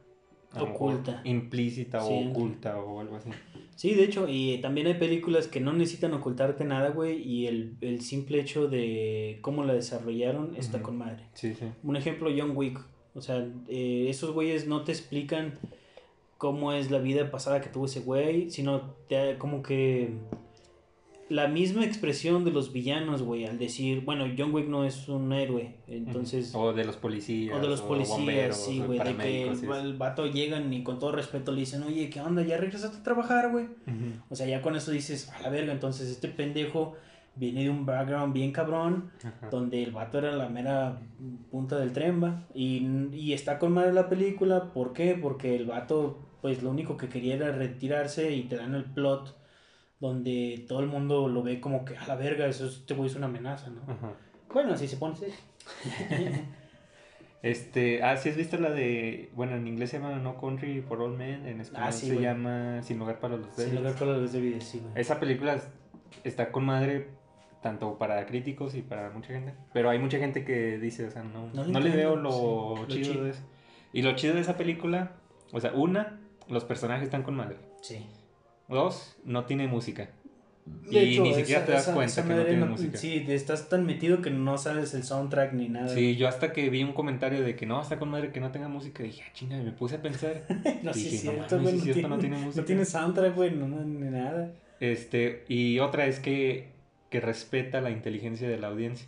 Oculta. 0.55 1.21
Implícita 1.23 2.01
Sí, 2.01 2.13
o 2.13 2.29
oculta 2.29 2.77
o 2.77 2.99
algo 2.99 3.15
así. 3.15 3.29
Sí, 3.75 3.95
de 3.95 4.03
hecho, 4.03 4.27
y 4.29 4.59
también 4.59 4.85
hay 4.85 4.93
películas 4.95 5.47
que 5.47 5.59
no 5.59 5.73
necesitan 5.73 6.13
ocultarte 6.13 6.63
nada, 6.63 6.89
güey, 6.89 7.21
y 7.27 7.47
el, 7.47 7.75
el 7.81 8.01
simple 8.01 8.39
hecho 8.39 8.67
de 8.67 9.39
cómo 9.41 9.63
la 9.63 9.73
desarrollaron 9.73 10.55
está 10.55 10.83
con 10.83 10.97
madre. 10.97 11.23
Sí, 11.33 11.55
sí. 11.55 11.65
Un 11.81 11.95
ejemplo, 11.95 12.29
John 12.35 12.51
Wick. 12.55 12.79
O 13.15 13.21
sea, 13.21 13.47
eh, 13.67 14.05
esos 14.09 14.31
güeyes 14.31 14.67
no 14.67 14.83
te 14.83 14.91
explican 14.91 15.53
cómo 16.37 16.73
es 16.73 16.91
la 16.91 16.99
vida 16.99 17.31
pasada 17.31 17.61
que 17.61 17.69
tuvo 17.69 17.85
ese 17.85 18.01
güey, 18.01 18.49
sino 18.49 18.95
te, 19.07 19.37
como 19.37 19.63
que 19.63 20.13
la 21.33 21.47
misma 21.47 21.83
expresión 21.83 22.45
de 22.45 22.51
los 22.51 22.71
villanos, 22.71 23.23
güey, 23.23 23.45
al 23.45 23.57
decir, 23.57 24.01
bueno, 24.01 24.25
John 24.37 24.53
Wick 24.53 24.67
no 24.67 24.85
es 24.85 25.09
un 25.09 25.33
héroe, 25.33 25.77
entonces... 25.87 26.53
O 26.53 26.73
de 26.73 26.85
los 26.85 26.95
policías. 26.95 27.57
O 27.57 27.59
de 27.59 27.67
los 27.67 27.81
policías, 27.81 28.17
bomberos, 28.17 28.57
sí, 28.57 28.79
güey, 28.79 28.99
de 28.99 29.15
que 29.15 29.49
el, 29.49 29.71
el 29.71 29.93
vato 29.95 30.27
llegan 30.27 30.71
y 30.71 30.83
con 30.83 30.99
todo 30.99 31.11
respeto 31.11 31.51
le 31.51 31.61
dicen, 31.61 31.81
oye, 31.81 32.07
¿qué 32.11 32.21
onda? 32.21 32.43
¿Ya 32.43 32.57
regresaste 32.57 32.97
a 32.97 33.03
trabajar, 33.03 33.49
güey? 33.49 33.65
O 34.29 34.35
sea, 34.35 34.45
ya 34.45 34.61
con 34.61 34.75
eso 34.75 34.91
dices, 34.91 35.27
a 35.29 35.41
la 35.41 35.49
verga, 35.49 35.73
entonces 35.73 36.07
este 36.07 36.27
pendejo 36.27 36.95
viene 37.35 37.63
de 37.63 37.71
un 37.71 37.83
background 37.83 38.31
bien 38.31 38.51
cabrón, 38.51 39.09
Ajá. 39.23 39.49
donde 39.49 39.81
el 39.81 39.89
vato 39.89 40.19
era 40.19 40.33
la 40.35 40.49
mera 40.49 41.01
punta 41.49 41.79
del 41.79 41.93
tren, 41.93 42.23
va. 42.23 42.47
Y, 42.53 42.85
y 43.11 43.33
está 43.33 43.57
con 43.57 43.71
madre 43.71 43.91
la 43.91 44.07
película, 44.07 44.71
¿por 44.71 44.93
qué? 44.93 45.17
Porque 45.19 45.55
el 45.55 45.65
vato, 45.65 46.19
pues 46.43 46.61
lo 46.61 46.69
único 46.69 46.95
que 46.95 47.09
quería 47.09 47.33
era 47.33 47.51
retirarse 47.51 48.35
y 48.35 48.43
te 48.43 48.55
dan 48.55 48.75
el 48.75 48.83
plot 48.83 49.41
donde 50.07 50.65
todo 50.67 50.81
el 50.81 50.87
mundo 50.87 51.27
lo 51.27 51.41
ve 51.43 51.59
como 51.59 51.85
que 51.85 51.97
a 51.97 52.05
la 52.07 52.15
verga, 52.15 52.45
eso 52.47 52.67
es- 52.67 52.73
este 52.77 52.93
güey 52.93 53.09
es 53.09 53.15
una 53.15 53.25
amenaza, 53.27 53.69
¿no? 53.69 53.81
Ajá. 53.91 54.11
Bueno, 54.53 54.73
así 54.73 54.87
se 54.87 54.97
pone 54.97 55.15
serio. 55.15 55.33
Este, 57.41 58.01
ah, 58.03 58.15
sí 58.15 58.29
has 58.29 58.37
visto 58.37 58.55
la 58.57 58.69
de, 58.71 59.29
bueno, 59.35 59.55
en 59.57 59.67
inglés 59.67 59.89
se 59.89 59.99
llama 59.99 60.15
No 60.17 60.39
Country 60.39 60.81
for 60.81 61.01
All 61.01 61.17
Men, 61.17 61.45
en 61.45 61.59
español 61.59 61.87
Ah, 61.89 61.91
sí, 61.91 62.07
se 62.07 62.13
güey. 62.13 62.23
llama 62.25 62.81
Sin 62.83 62.99
lugar 62.99 63.19
para 63.19 63.35
los 63.35 63.47
Sin 63.47 63.57
débiles. 63.65 63.81
lugar 63.81 63.95
para 63.99 64.17
los 64.17 64.31
video, 64.31 64.61
sí, 64.61 64.79
güey. 64.79 64.93
Esa 64.95 65.19
película 65.19 65.55
es- 65.55 65.67
está 66.23 66.53
con 66.53 66.63
madre 66.63 67.09
tanto 67.61 67.97
para 67.97 68.25
críticos 68.25 68.75
y 68.75 68.81
para 68.81 69.09
mucha 69.09 69.33
gente, 69.33 69.53
pero 69.73 69.89
hay 69.89 69.99
mucha 69.99 70.19
gente 70.19 70.45
que 70.45 70.77
dice, 70.79 71.05
o 71.05 71.11
sea, 71.11 71.23
no, 71.23 71.47
No 71.53 71.65
no, 71.65 71.79
le 71.81 71.89
veo 71.89 72.15
lo, 72.15 72.75
sí, 72.87 72.99
lo 72.99 73.03
chido. 73.11 73.23
de 73.25 73.31
eso. 73.31 73.41
Y 73.91 74.01
lo 74.03 74.15
chido 74.15 74.35
de 74.35 74.41
esa 74.41 74.55
película, 74.57 75.11
o 75.51 75.59
sea, 75.59 75.73
una, 75.73 76.19
los 76.47 76.63
personajes 76.63 77.03
están 77.05 77.23
con 77.23 77.35
madre. 77.35 77.57
Sí. 77.81 78.05
Dos, 78.67 79.15
no 79.25 79.45
tiene 79.45 79.67
música. 79.67 80.09
De 80.65 81.03
y 81.03 81.13
hecho, 81.13 81.23
ni 81.23 81.33
siquiera 81.33 81.59
esa- 81.59 81.65
te 81.65 81.71
das 81.73 81.81
esa- 81.83 81.93
cuenta 81.93 82.11
esa 82.21 82.27
que 82.27 82.33
no 82.35 82.43
tiene 82.45 82.65
música. 82.65 82.97
Sí, 82.97 83.25
estás 83.27 83.67
tan 83.67 83.85
metido 83.85 84.21
que 84.21 84.29
no 84.29 84.57
sabes 84.57 84.93
el 84.93 85.03
soundtrack 85.03 85.53
ni 85.53 85.67
nada. 85.67 85.89
Sí, 85.89 86.15
yo 86.15 86.27
hasta 86.27 86.53
que 86.53 86.69
vi 86.69 86.83
un 86.83 86.93
comentario 86.93 87.43
de 87.43 87.55
que 87.57 87.65
no, 87.65 87.81
está 87.81 87.99
con 87.99 88.09
madre 88.09 88.31
que 88.31 88.39
no 88.39 88.51
tenga 88.51 88.69
música, 88.69 89.03
dije, 89.03 89.23
ah, 89.27 89.31
chinga, 89.33 89.57
me 89.57 89.71
puse 89.71 89.95
a 89.95 90.01
pensar. 90.01 90.43
no, 90.83 90.93
sí, 90.93 91.09
dije, 91.09 91.25
no 91.25 91.69
sí 91.69 91.79
cierto, 91.81 91.93
tiene, 91.93 92.07
no 92.07 92.17
tiene 92.17 92.37
música. 92.37 92.61
no 92.61 92.65
tiene 92.65 92.85
soundtrack, 92.85 93.35
güey, 93.35 93.51
no, 93.51 93.67
no, 93.67 93.83
ni 93.83 94.09
nada. 94.09 94.51
Este, 94.79 95.43
y 95.49 95.79
otra 95.79 96.05
es 96.07 96.19
que, 96.19 96.69
que 97.09 97.19
respeta 97.19 97.81
la 97.81 97.91
inteligencia 97.91 98.47
de 98.47 98.57
la 98.57 98.67
audiencia. 98.67 99.07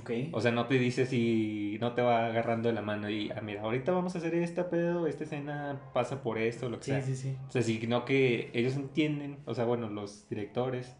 Ok. 0.00 0.10
O 0.32 0.40
sea, 0.40 0.50
no 0.52 0.66
te 0.66 0.78
dice 0.78 1.06
si 1.06 1.78
no 1.80 1.92
te 1.94 2.02
va 2.02 2.26
agarrando 2.26 2.68
de 2.68 2.74
la 2.74 2.82
mano 2.82 3.08
y, 3.08 3.30
ah, 3.30 3.40
mira, 3.40 3.62
ahorita 3.62 3.92
vamos 3.92 4.14
a 4.14 4.18
hacer 4.18 4.34
esta 4.34 4.68
pedo, 4.68 5.06
esta 5.06 5.24
escena 5.24 5.80
pasa 5.94 6.22
por 6.22 6.38
esto, 6.38 6.68
lo 6.68 6.78
que 6.78 6.84
Sí, 6.84 6.90
sea. 6.90 7.02
sí, 7.02 7.16
sí. 7.16 7.36
O 7.48 7.50
sea, 7.50 7.62
sino 7.62 8.04
que 8.04 8.50
ellos 8.52 8.76
entienden, 8.76 9.38
o 9.46 9.54
sea, 9.54 9.64
bueno, 9.64 9.88
los 9.88 10.28
directores 10.28 10.94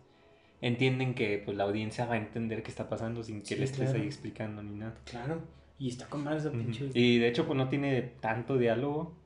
entienden 0.60 1.14
que 1.14 1.38
pues 1.44 1.56
la 1.56 1.64
audiencia 1.64 2.06
va 2.06 2.14
a 2.14 2.18
entender 2.18 2.62
qué 2.62 2.70
está 2.70 2.88
pasando 2.88 3.22
sin 3.22 3.40
que 3.40 3.46
Sí, 3.46 3.56
le 3.56 3.64
estés 3.64 3.90
claro. 3.90 3.98
ahí 4.00 4.06
explicando 4.06 4.62
ni 4.62 4.74
nada. 4.76 4.94
Claro. 5.04 5.42
Y 5.78 5.88
está 5.88 6.06
con 6.06 6.24
más 6.24 6.44
Ujú. 6.46 6.56
pinche. 6.58 6.90
Y 6.94 7.18
de 7.18 7.28
hecho, 7.28 7.46
pues 7.46 7.56
no 7.56 7.68
tiene 7.68 8.00
tanto 8.02 8.56
diálogo. 8.58 9.17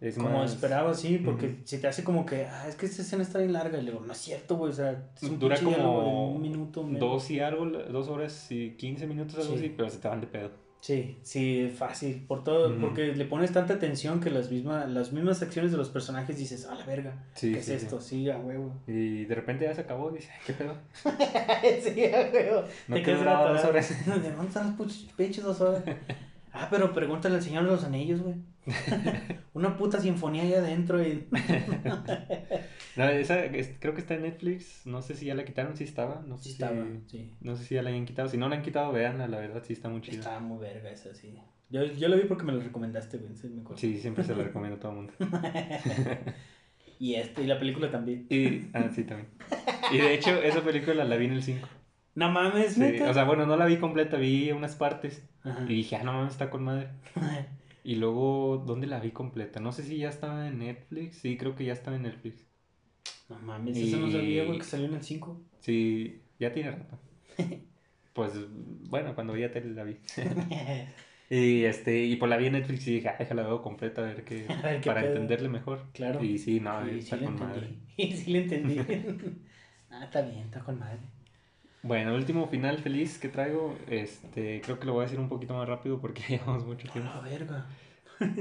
Es 0.00 0.16
Como 0.16 0.30
más, 0.30 0.52
esperaba, 0.54 0.94
sí, 0.94 1.18
porque 1.22 1.46
Ujú. 1.48 1.56
se 1.64 1.76
te 1.78 1.86
hace 1.86 2.02
como 2.02 2.24
que, 2.24 2.46
ah, 2.46 2.66
es 2.66 2.74
que 2.74 2.86
esta 2.86 3.02
escena 3.02 3.22
está 3.22 3.38
bien 3.38 3.52
larga. 3.52 3.78
Y 3.78 3.82
le 3.82 3.90
digo, 3.92 4.02
no 4.04 4.12
es 4.12 4.18
cierto, 4.18 4.56
güey, 4.56 4.70
o 4.72 4.74
sea, 4.74 5.10
es 5.14 5.22
un 5.24 5.38
Dura 5.38 5.56
pinche 5.56 5.74
diálogo 5.74 6.02
como 6.04 6.32
un 6.36 6.40
minuto. 6.42 6.82
menos. 6.84 7.00
dos 7.00 7.30
y 7.30 7.40
algo, 7.40 7.66
dos 7.66 8.08
horas 8.08 8.46
y 8.50 8.70
15 8.76 9.06
minutos, 9.06 9.34
algo 9.36 9.52
Sí. 9.52 9.58
así, 9.58 9.74
pero 9.76 9.90
se 9.90 9.98
te 9.98 10.08
van 10.08 10.22
de 10.22 10.26
pedo. 10.26 10.50
Sí, 10.80 11.18
sí, 11.22 11.70
fácil. 11.76 12.24
Por 12.26 12.42
todo, 12.42 12.74
porque 12.80 13.14
le 13.14 13.26
pones 13.26 13.52
tanta 13.52 13.74
atención 13.74 14.18
que 14.20 14.30
las, 14.30 14.50
mismas 14.50 14.88
las 14.88 15.12
mismas 15.12 15.42
acciones 15.42 15.70
de 15.72 15.76
los 15.76 15.90
personajes 15.90 16.38
dices, 16.38 16.64
a 16.64 16.74
la 16.74 16.86
verga, 16.86 17.22
Sí, 17.34 17.52
¿qué 17.52 17.62
sí, 17.62 17.72
es 17.74 17.82
esto? 17.82 18.00
Sí, 18.00 18.30
a 18.30 18.38
huevo. 18.38 18.72
Y 18.86 19.26
de 19.26 19.34
repente 19.34 19.66
ya 19.66 19.74
se 19.74 19.82
acabó 19.82 20.10
y 20.10 20.14
dices, 20.14 20.30
"Ay, 20.32 20.40
¿qué 20.46 20.52
pedo? 20.54 20.74
sí, 21.82 22.04
a 22.06 22.30
huevo. 22.32 22.62
No 22.88 22.96
Te 22.96 23.02
te 23.02 23.02
quedas 23.02 23.52
dos 23.52 23.64
horas. 23.66 23.90
¿De 24.06 24.10
dónde 24.32 24.46
están 24.46 24.78
puch- 24.78 25.12
pinches 25.14 25.44
dos 25.44 25.60
horas? 25.60 25.82
Ah, 26.52 26.68
pero 26.70 26.92
pregúntale 26.92 27.36
al 27.36 27.42
Señor 27.42 27.64
de 27.64 27.70
los 27.70 27.84
Anillos, 27.84 28.20
güey. 28.22 28.36
Una 29.54 29.76
puta 29.76 30.00
sinfonía 30.00 30.42
ahí 30.42 30.54
adentro 30.54 31.02
y... 31.02 31.26
No, 32.96 33.04
esa 33.08 33.44
es- 33.44 33.70
creo 33.78 33.94
que 33.94 34.00
está 34.00 34.14
en 34.14 34.22
Netflix. 34.22 34.84
No 34.84 35.00
sé 35.00 35.14
si 35.14 35.26
ya 35.26 35.34
la 35.34 35.44
quitaron, 35.44 35.76
si 35.76 35.84
estaba. 35.84 36.22
No 36.26 36.36
sé, 36.36 36.42
Sí 36.44 36.48
si, 36.50 36.54
estaba, 36.62 36.84
sí. 37.06 37.30
no 37.40 37.56
sé 37.56 37.64
si 37.64 37.74
ya 37.76 37.82
la 37.82 37.90
hayan 37.90 38.04
quitado. 38.04 38.28
Si 38.28 38.36
no 38.36 38.48
la 38.48 38.56
han 38.56 38.62
quitado, 38.62 38.92
veanla, 38.92 39.28
la 39.28 39.38
verdad 39.38 39.62
sí 39.64 39.72
está 39.72 39.88
muy 39.88 40.00
chida. 40.00 40.18
Estaba 40.18 40.40
muy 40.40 40.58
verga 40.58 40.90
esa, 40.90 41.14
sí. 41.14 41.34
Yo, 41.70 41.84
yo 41.84 42.08
lo 42.08 42.16
vi 42.16 42.24
porque 42.24 42.44
me 42.44 42.52
lo 42.52 42.60
recomendaste, 42.60 43.18
güey. 43.18 43.34
sí, 43.36 43.48
me 43.48 43.60
acuerdo. 43.60 43.80
Sí, 43.80 43.98
siempre 44.00 44.24
se 44.24 44.34
la 44.34 44.42
recomiendo 44.42 44.76
a 44.76 44.80
todo 44.80 44.92
el 44.92 44.96
mundo. 44.98 45.12
Y 46.98 47.14
este, 47.14 47.42
y 47.44 47.46
la 47.46 47.58
película 47.58 47.90
también. 47.90 48.26
Y, 48.28 48.66
ah, 48.74 48.90
sí, 48.94 49.04
también. 49.04 49.28
Y 49.90 49.96
de 49.96 50.12
hecho, 50.12 50.34
esa 50.42 50.60
película 50.60 51.02
la 51.06 51.16
vi 51.16 51.24
en 51.26 51.32
el 51.32 51.42
5. 51.42 51.66
No 52.14 52.30
mames, 52.30 52.74
Sí, 52.74 52.80
neta. 52.80 53.10
o 53.10 53.14
sea, 53.14 53.24
bueno, 53.24 53.46
no 53.46 53.56
la 53.56 53.66
vi 53.66 53.76
completa, 53.78 54.16
vi 54.16 54.50
unas 54.52 54.74
partes. 54.76 55.22
Ajá. 55.44 55.64
Y 55.64 55.74
dije, 55.74 55.96
ah, 55.96 56.02
no 56.02 56.12
mames, 56.12 56.32
está 56.32 56.50
con 56.50 56.62
madre. 56.64 56.88
Y 57.82 57.94
luego, 57.96 58.62
¿dónde 58.66 58.86
la 58.86 59.00
vi 59.00 59.10
completa? 59.10 59.58
No 59.58 59.72
sé 59.72 59.82
si 59.84 59.96
ya 59.96 60.10
estaba 60.10 60.46
en 60.48 60.58
Netflix. 60.58 61.16
Sí, 61.16 61.38
creo 61.38 61.56
que 61.56 61.64
ya 61.64 61.72
estaba 61.72 61.96
en 61.96 62.02
Netflix. 62.02 62.44
No 63.30 63.38
mames, 63.38 63.74
eso 63.78 63.96
no 63.96 64.10
sabía, 64.10 64.44
güey, 64.44 64.56
Y- 64.56 64.58
que 64.58 64.64
salió 64.66 64.86
en 64.86 64.94
el 64.96 65.02
5. 65.02 65.40
Sí, 65.60 66.20
ya 66.38 66.52
tiene 66.52 66.72
rato. 66.72 66.98
Pues, 68.12 68.32
bueno, 68.90 69.14
cuando 69.14 69.32
vi 69.32 69.44
a 69.44 69.52
tele 69.52 69.70
la 69.70 69.84
vi. 69.84 69.96
Y 71.30 71.62
este, 71.64 72.04
y 72.04 72.16
pues 72.16 72.28
la 72.28 72.36
vi 72.36 72.46
en 72.46 72.54
Netflix 72.54 72.86
y 72.88 72.94
dije, 72.94 73.08
ah, 73.08 73.16
déjala 73.18 73.44
veo 73.44 73.62
completa 73.62 74.02
a 74.02 74.06
ver 74.06 74.24
qué, 74.24 74.46
A 74.48 74.60
ver 74.62 74.80
qué 74.80 74.88
para 74.90 75.00
pedo. 75.02 75.12
entenderle 75.12 75.48
mejor. 75.48 75.86
Claro. 75.94 76.22
Y 76.24 76.38
sí, 76.38 76.58
no, 76.58 76.84
Y 76.86 76.94
sí 76.94 76.98
está 76.98 77.16
le 77.16 77.24
con 77.26 77.38
madre. 77.38 77.68
Y 77.96 78.12
sí 78.12 78.32
le 78.32 78.42
entendí. 78.42 78.78
ah, 79.90 80.04
está 80.04 80.22
bien, 80.22 80.40
está 80.46 80.60
con 80.60 80.78
madre. 80.80 80.98
Bueno, 81.82 82.14
último 82.14 82.46
final 82.46 82.78
feliz 82.78 83.18
que 83.18 83.28
traigo, 83.28 83.74
este, 83.88 84.60
creo 84.60 84.78
que 84.78 84.86
lo 84.86 84.92
voy 84.92 85.02
a 85.02 85.04
decir 85.04 85.18
un 85.18 85.28
poquito 85.28 85.54
más 85.54 85.68
rápido 85.68 86.00
porque 86.00 86.22
llevamos 86.28 86.64
mucho 86.66 86.90
tiempo. 86.90 87.10
la 87.14 87.20
verga. 87.20 87.66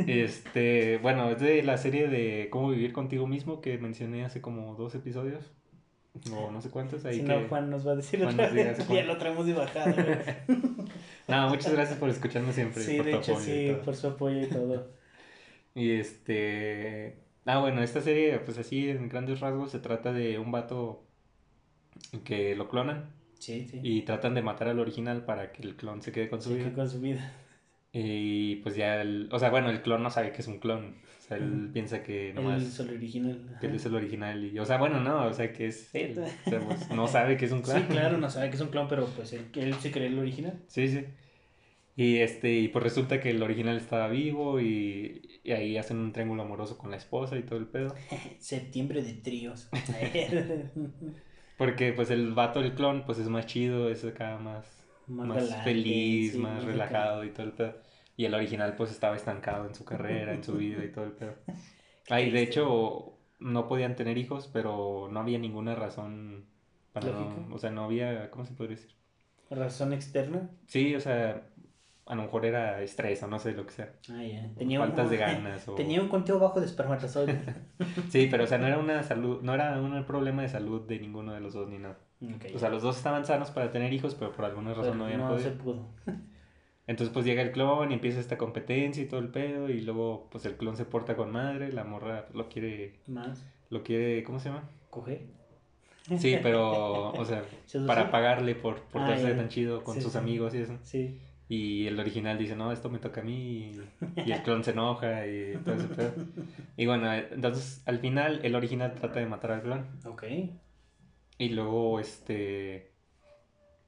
Este, 0.08 0.98
bueno, 0.98 1.30
es 1.30 1.40
de 1.40 1.64
la 1.64 1.78
serie 1.78 2.10
de 2.10 2.50
Cómo 2.50 2.70
vivir 2.70 2.92
contigo 2.92 3.28
mismo 3.28 3.62
que 3.62 3.78
mencioné 3.78 4.26
hace 4.26 4.42
como 4.42 4.76
dos 4.76 4.94
episodios. 4.94 5.52
O 6.34 6.52
no 6.52 6.62
sé 6.62 6.70
cuántos. 6.70 7.06
Ahí 7.06 7.20
si 7.20 7.22
que... 7.22 7.28
no, 7.28 7.48
Juan 7.48 7.70
nos 7.70 7.88
va 7.88 7.94
a 7.94 7.96
decir 7.96 8.22
Juan 8.22 8.34
otra 8.34 8.50
vez. 8.50 8.88
Ya 8.90 9.04
lo 9.04 9.18
traemos 9.18 9.46
de 9.46 9.54
bajada. 9.54 9.96
No, 11.30 11.48
muchas 11.48 11.72
gracias 11.72 11.98
por 12.00 12.10
escucharme 12.10 12.52
siempre. 12.52 12.82
Sí, 12.82 12.98
por 12.98 13.06
de 13.06 13.12
tu 13.12 13.18
hecho, 13.20 13.40
sí, 13.40 13.72
por 13.86 13.96
su 13.96 14.08
apoyo 14.08 14.42
y 14.42 14.48
todo. 14.48 14.92
Y 15.76 15.92
este. 15.92 17.20
Ah, 17.46 17.60
bueno, 17.60 17.84
esta 17.84 18.02
serie, 18.02 18.40
pues 18.40 18.58
así 18.58 18.90
en 18.90 19.08
grandes 19.08 19.40
rasgos, 19.40 19.72
se 19.72 19.80
trata 19.80 20.12
de 20.12 20.40
un 20.40 20.52
vato 20.52 21.04
que 22.26 22.56
lo 22.56 22.68
clonan 22.68 23.14
Sí, 23.40 23.66
sí. 23.68 23.80
y 23.82 24.02
tratan 24.04 24.36
de 24.36 24.42
matar 24.42 24.68
al 24.68 24.80
original 24.80 25.26
para 25.26 25.52
que 25.52 25.64
el 25.64 25.76
clon 25.76 26.02
se 26.02 26.12
quede 26.12 26.30
con 26.30 26.42
su 26.42 26.50
Sí, 26.50 26.56
vida. 26.56 26.70
que 26.70 26.74
con 26.76 26.90
su 26.90 27.00
vida. 27.02 27.34
Y 27.92 28.58
pues 28.58 28.76
ya, 28.76 29.02
el, 29.02 29.30
o 29.32 29.40
sea, 29.40 29.50
bueno, 29.50 29.72
el 29.72 29.82
clon 29.82 30.04
no 30.04 30.12
sabe 30.12 30.32
que 30.32 30.42
es 30.42 30.48
un 30.48 30.60
clon. 30.60 30.98
O 31.18 31.22
sea, 31.22 31.38
él 31.38 31.72
piensa 31.74 32.04
que 32.04 32.30
Él 32.30 32.36
nomás. 32.36 32.62
es 32.62 32.80
el 32.80 32.90
original. 32.92 33.58
que 33.60 33.66
él 33.66 33.72
ajá. 33.72 33.76
es 33.78 33.86
el 33.88 33.96
original. 33.96 34.46
Y, 34.46 34.60
o 34.60 34.66
sea, 34.66 34.78
bueno, 34.78 35.00
no, 35.00 35.26
o 35.26 35.34
sea, 35.34 35.52
que 35.52 35.66
es 35.66 35.90
él. 35.96 36.20
O 36.46 36.50
sea, 36.52 36.60
pues, 36.60 36.90
no 36.92 37.08
sabe 37.08 37.36
que 37.36 37.46
es 37.46 37.52
un 37.52 37.64
clon. 37.64 37.78
Sí, 37.80 37.84
claro, 37.90 38.18
no 38.20 38.30
sabe 38.30 38.50
que 38.52 38.58
es 38.58 38.62
un 38.62 38.68
clon, 38.70 38.88
pero 38.88 39.08
pues 39.08 39.34
él, 39.34 39.48
él 39.56 39.74
se 39.76 39.92
cree 39.92 40.06
el 40.06 40.20
original. 40.20 40.60
Sí, 40.68 40.88
sí. 40.88 41.06
Y 41.96 42.18
este, 42.18 42.54
y 42.60 42.68
pues 42.68 42.84
resulta 42.84 43.20
que 43.20 43.32
el 43.32 43.42
original 43.42 43.76
estaba 43.78 44.08
vivo 44.08 44.62
y, 44.62 45.40
y 45.44 45.52
ahí 45.52 45.76
hacen 45.76 45.98
un 45.98 46.14
triángulo 46.14 46.44
amoroso 46.44 46.78
con 46.78 46.92
la 46.92 46.98
esposa 46.98 47.38
y 47.40 47.44
todo 47.44 47.58
el 47.58 47.66
pedo. 47.66 47.96
Septiembre 48.38 49.02
de 49.02 49.14
tríos. 49.14 49.68
Porque 51.60 51.94
pues 51.94 52.10
el 52.10 52.34
vato 52.34 52.62
del 52.62 52.74
clon 52.74 53.06
pues 53.06 53.20
es 53.20 53.28
más 53.30 53.46
chido, 53.46 53.90
es 53.90 54.04
acá 54.06 54.38
más, 54.40 54.66
Más 55.08 55.28
más, 55.28 55.44
galante, 55.50 55.64
feliz, 55.64 56.32
sí, 56.34 56.40
más 56.40 56.64
relajado 56.64 57.24
y 57.24 57.32
todo 57.32 57.46
el 57.46 57.54
pedo. 57.54 57.76
Y 58.18 58.26
el 58.26 58.34
original 58.34 58.76
pues 58.76 58.92
estaba 58.92 59.16
estancado 59.16 59.68
en 59.68 59.76
su 59.76 59.86
carrera, 59.86 60.34
en 60.34 60.44
su 60.44 60.56
vida 60.58 60.84
y 60.84 60.92
todo 60.92 61.06
el 61.06 61.12
pedo. 61.12 61.36
Ay, 62.10 62.32
de 62.32 62.42
hecho 62.42 63.20
no 63.40 63.68
podían 63.68 63.96
tener 63.96 64.18
hijos, 64.18 64.50
pero 64.52 65.10
no 65.12 65.20
había 65.20 65.38
ninguna 65.40 65.76
razón 65.76 66.46
para 66.94 67.12
no, 67.12 67.48
o 67.52 67.60
sea, 67.60 67.72
no 67.72 67.86
había, 67.86 68.32
¿cómo 68.32 68.46
se 68.46 68.54
podría 68.54 68.78
decir? 68.78 68.96
Razón 69.50 69.94
externa. 69.94 70.50
Sí, 70.68 70.96
o 70.96 71.00
sea, 71.02 71.50
a 72.10 72.16
lo 72.16 72.24
mejor 72.24 72.46
era 72.46 72.82
estrés 72.82 73.24
o 73.24 73.28
no 73.28 73.40
sé 73.40 73.54
lo 73.54 73.66
que 73.66 73.72
sea. 73.72 73.94
Ah, 74.12 74.22
ya. 74.24 74.50
Tenía 74.58 74.80
Faltas 74.80 75.06
un, 75.06 75.12
de 75.12 75.18
ganas 75.26 75.68
o... 75.70 75.76
Tenía 75.76 76.02
un 76.02 76.10
conteo 76.10 76.40
bajo 76.40 76.60
de 76.60 76.66
espermatozoides. 76.66 77.38
Sí, 78.10 78.28
pero 78.30 78.44
o 78.44 78.48
sea, 78.48 78.58
no 78.58 78.68
era 78.68 78.78
una 78.80 79.04
salud, 79.04 79.42
no 79.42 79.54
era 79.54 79.80
un 79.80 80.04
problema 80.06 80.42
de 80.42 80.50
salud 80.50 80.82
de 80.88 81.00
ninguno 81.00 81.34
de 81.34 81.40
los 81.40 81.54
dos 81.54 81.70
ni 81.70 81.78
nada. 81.78 81.98
O 82.54 82.60
sea, 82.60 82.70
los 82.70 82.82
dos 82.84 82.98
estaban 82.98 83.26
sanos 83.26 83.50
para 83.52 83.72
tener 83.72 83.94
hijos, 83.94 84.14
pero 84.16 84.34
por 84.34 84.44
alguna 84.44 84.72
razón 84.72 84.84
Pero 84.86 84.96
no 84.96 85.06
habían 85.06 85.22
no 85.22 85.30
podido. 85.30 85.50
se 85.50 85.56
pudo. 85.56 85.86
Entonces 86.88 87.14
pues 87.14 87.24
llega 87.26 87.44
el 87.44 87.52
clon 87.52 87.92
y 87.92 87.94
empieza 87.94 88.20
esta 88.20 88.38
competencia 88.38 89.04
y 89.04 89.06
todo 89.06 89.20
el 89.20 89.28
pedo 89.30 89.70
y 89.70 89.82
luego 89.82 90.28
pues 90.32 90.46
el 90.46 90.58
clon 90.58 90.76
se 90.76 90.86
porta 90.86 91.16
con 91.16 91.32
madre, 91.32 91.72
la 91.72 91.84
morra 91.84 92.26
lo 92.34 92.50
quiere, 92.50 92.96
Más. 93.06 93.46
lo 93.70 93.84
quiere, 93.84 94.24
¿cómo 94.24 94.40
se 94.40 94.50
llama? 94.50 94.68
Coge. 94.90 95.28
Sí, 96.18 96.38
pero, 96.42 97.12
o 97.12 97.24
sea, 97.26 97.44
para 97.86 98.10
pagarle 98.10 98.56
por 98.56 98.82
portarse 98.82 99.32
Ah, 99.32 99.36
tan 99.36 99.48
chido 99.50 99.84
con 99.84 99.94
Sí, 99.94 100.02
sus 100.02 100.14
sí. 100.14 100.18
amigos 100.18 100.56
y 100.56 100.58
eso. 100.58 100.76
Sí. 100.82 101.20
Y 101.52 101.88
el 101.88 102.00
original 102.00 102.38
dice, 102.38 102.56
no, 102.56 102.72
esto 102.72 102.92
me 102.92 103.00
toca 103.00 103.22
a 103.22 103.24
mí. 103.24 103.72
Y, 104.16 104.32
el 104.32 104.44
clon 104.44 104.64
se 104.64 104.70
enoja 104.70 105.26
y 105.26 105.58
todo 105.66 105.74
ese 105.74 105.88
pedo. 105.88 106.14
Y 106.78 106.86
bueno, 106.86 107.12
entonces 107.12 107.82
al 107.88 107.98
final 107.98 108.42
el 108.44 108.54
original 108.54 108.94
trata 108.94 109.20
de 109.20 109.26
matar 109.26 109.54
al 109.54 109.64
clon. 109.64 109.88
Ok. 110.06 110.26
Y 111.40 111.50
luego, 111.50 112.00
este. 112.00 112.92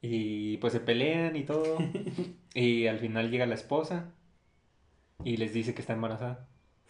Y 0.01 0.57
pues 0.57 0.73
se 0.73 0.79
pelean 0.79 1.35
y 1.35 1.43
todo. 1.43 1.77
y 2.55 2.87
al 2.87 2.97
final 2.97 3.29
llega 3.29 3.45
la 3.45 3.53
esposa 3.53 4.09
y 5.23 5.37
les 5.37 5.53
dice 5.53 5.75
que 5.75 5.81
está 5.81 5.93
embarazada. 5.93 6.47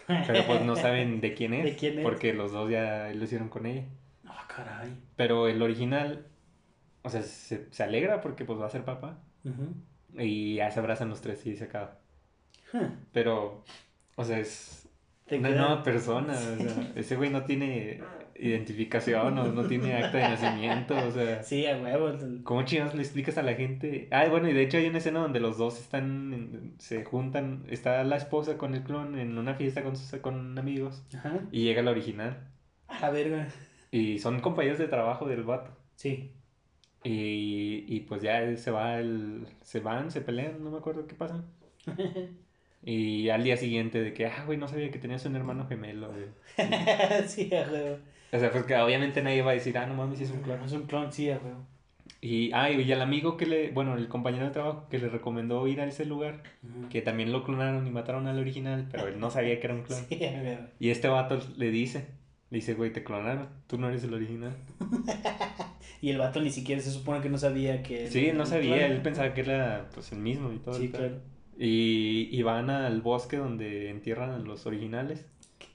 Pero 0.07 0.45
pues 0.47 0.61
no 0.63 0.77
saben 0.77 1.19
de 1.19 1.33
quién 1.33 1.53
es. 1.53 1.65
¿De 1.65 1.75
quién 1.75 1.99
es? 1.99 2.03
Porque 2.05 2.33
los 2.33 2.53
dos 2.53 2.71
ya 2.71 3.11
lo 3.13 3.25
hicieron 3.25 3.49
con 3.49 3.65
ella. 3.65 3.87
Ah, 4.25 4.47
caray. 4.47 4.95
Pero 5.17 5.49
el 5.49 5.61
original, 5.61 6.27
o 7.01 7.09
sea, 7.09 7.23
se, 7.23 7.69
se 7.73 7.83
alegra 7.83 8.21
porque 8.21 8.45
pues 8.45 8.57
va 8.57 8.67
a 8.67 8.69
ser 8.69 8.85
papá. 8.85 9.19
Ujú. 9.43 9.73
Y 10.17 10.55
ya 10.55 10.69
se 10.71 10.79
abrazan 10.79 11.09
los 11.09 11.21
tres 11.21 11.45
y 11.45 11.55
se 11.55 11.65
acaba. 11.65 11.99
Huh. 12.73 12.87
Pero, 13.13 13.63
o 14.15 14.23
sea, 14.23 14.39
es 14.39 14.87
una 15.29 15.49
queda- 15.49 15.57
nueva 15.57 15.83
persona. 15.83 16.33
O 16.33 16.61
sea, 16.63 16.91
ese 16.95 17.15
güey 17.15 17.29
no 17.29 17.43
tiene 17.45 18.01
identificación 18.35 19.37
o 19.37 19.47
no 19.51 19.67
tiene 19.67 19.93
acta 19.95 20.17
de 20.17 20.23
nacimiento. 20.23 20.95
O 20.97 21.11
sea, 21.11 21.43
Sí, 21.43 21.65
a 21.65 21.77
huevo. 21.77 22.11
¿cómo 22.43 22.63
chingados 22.63 22.95
le 22.95 23.01
explicas 23.03 23.37
a 23.37 23.43
la 23.43 23.53
gente? 23.53 24.07
Ah, 24.11 24.25
bueno, 24.29 24.49
y 24.49 24.53
de 24.53 24.63
hecho 24.63 24.77
hay 24.77 24.87
una 24.87 24.97
escena 24.97 25.19
donde 25.19 25.39
los 25.39 25.57
dos 25.57 25.79
están, 25.79 26.73
se 26.79 27.03
juntan. 27.05 27.65
Está 27.69 28.03
la 28.03 28.15
esposa 28.17 28.57
con 28.57 28.73
el 28.75 28.83
clon 28.83 29.17
en 29.17 29.37
una 29.37 29.53
fiesta 29.55 29.83
con, 29.83 29.95
sus, 29.95 30.19
con 30.21 30.57
amigos. 30.57 31.03
Ajá. 31.15 31.39
Y 31.51 31.63
llega 31.63 31.81
la 31.81 31.91
original. 31.91 32.47
A 32.87 32.99
la 32.99 33.09
verga. 33.11 33.47
Y 33.91 34.19
son 34.19 34.39
compañeros 34.39 34.79
de 34.79 34.87
trabajo 34.87 35.27
del 35.27 35.43
vato. 35.43 35.71
Sí. 35.95 36.31
Y, 37.03 37.85
y 37.87 38.01
pues 38.01 38.21
ya 38.21 38.55
se 38.57 38.69
va 38.71 38.99
el, 38.99 39.47
se 39.61 39.79
van, 39.79 40.11
se 40.11 40.21
pelean, 40.21 40.63
no 40.63 40.69
me 40.71 40.77
acuerdo 40.77 41.07
qué 41.07 41.15
pasa. 41.15 41.43
Y 42.83 43.29
al 43.29 43.43
día 43.43 43.57
siguiente 43.57 44.01
de 44.01 44.11
que, 44.11 44.25
ah, 44.25 44.43
güey, 44.45 44.57
no 44.57 44.67
sabía 44.67 44.89
que 44.89 44.97
tenías 44.97 45.23
un 45.27 45.35
hermano 45.35 45.67
gemelo. 45.67 46.11
güey". 46.11 46.25
sí, 47.27 47.47
a 47.53 47.69
huevo. 47.71 47.97
O 48.33 48.39
sea, 48.39 48.51
pues 48.51 48.63
que 48.63 48.75
obviamente 48.75 49.21
nadie 49.21 49.43
va 49.43 49.51
a 49.51 49.53
decir, 49.53 49.77
ah, 49.77 49.85
no 49.85 49.93
mames, 49.93 50.19
es 50.21 50.31
un 50.31 50.41
clon. 50.41 50.63
Es 50.63 50.71
un 50.71 50.87
clon, 50.87 51.11
sí, 51.13 51.29
a 51.29 51.37
huevo. 51.37 51.63
Y, 52.21 52.51
ah, 52.53 52.71
y 52.71 52.91
al 52.91 53.01
amigo 53.03 53.37
que 53.37 53.45
le, 53.45 53.69
bueno, 53.69 53.95
el 53.97 54.07
compañero 54.07 54.45
de 54.45 54.51
trabajo 54.51 54.87
que 54.89 54.97
le 54.97 55.09
recomendó 55.09 55.67
ir 55.67 55.79
a 55.79 55.85
ese 55.85 56.05
lugar, 56.05 56.41
Ujú. 56.63 56.89
que 56.89 57.03
también 57.03 57.31
lo 57.31 57.43
clonaron 57.43 57.85
y 57.85 57.91
mataron 57.91 58.25
al 58.25 58.39
original, 58.39 58.87
pero 58.91 59.07
él 59.07 59.19
no 59.19 59.29
sabía 59.29 59.59
que 59.59 59.67
era 59.67 59.75
un 59.75 59.83
clon. 59.83 59.99
Sí. 60.09 60.19
Y 60.79 60.89
este 60.89 61.07
vato 61.07 61.39
le 61.57 61.69
dice, 61.69 62.07
le 62.51 62.57
dice, 62.57 62.75
güey, 62.75 62.93
te 62.93 63.03
clonaron, 63.03 63.49
tú 63.67 63.79
no 63.79 63.89
eres 63.89 64.03
el 64.03 64.13
original. 64.13 64.55
Y 66.03 66.09
el 66.09 66.17
vato 66.17 66.41
ni 66.41 66.49
siquiera 66.49 66.81
se 66.81 66.89
supone 66.89 67.21
que 67.21 67.29
no 67.29 67.37
sabía 67.37 67.83
que... 67.83 68.07
Sí, 68.07 68.25
él 68.29 68.35
no 68.37 68.47
sabía, 68.47 68.75
Claro. 68.77 68.93
él 68.95 69.01
pensaba 69.03 69.35
que 69.35 69.41
era 69.41 69.87
pues 69.93 70.11
el 70.11 70.17
mismo 70.17 70.51
y 70.51 70.57
todo. 70.57 70.73
Sí, 70.73 70.89
claro. 70.89 71.19
Y, 71.59 72.27
y 72.31 72.41
van 72.41 72.71
al 72.71 73.01
bosque 73.03 73.37
donde 73.37 73.91
entierran 73.91 74.31
a 74.31 74.39
los 74.39 74.65
originales. 74.65 75.27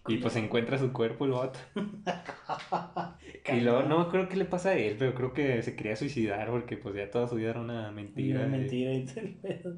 Y 0.09 0.17
pues 0.17 0.35
encuentra 0.35 0.79
su 0.79 0.93
cuerpo 0.93 1.27
el 1.27 1.31
vato. 1.33 1.61
Y 3.57 3.61
luego 3.61 3.83
no 3.85 4.01
acuerdo 4.01 4.29
qué 4.29 4.37
le 4.37 4.45
pasa 4.45 4.71
a 4.71 4.75
él, 4.77 4.97
pero 4.99 5.15
creo 5.15 5.33
que 5.33 5.63
se 5.63 5.77
quería 5.77 5.95
suicidar 5.95 6.51
porque 6.51 6.77
pues 6.77 6.97
ya 6.97 7.09
toda 7.09 7.29
su 7.29 7.37
vida 7.37 7.51
era 7.51 7.61
una 7.61 7.93
mentira. 7.93 8.45
Y- 8.45 8.51
mentira 8.51 8.93
y 8.95 9.05
todo 9.07 9.21
el 9.21 9.35
pedo. 9.35 9.77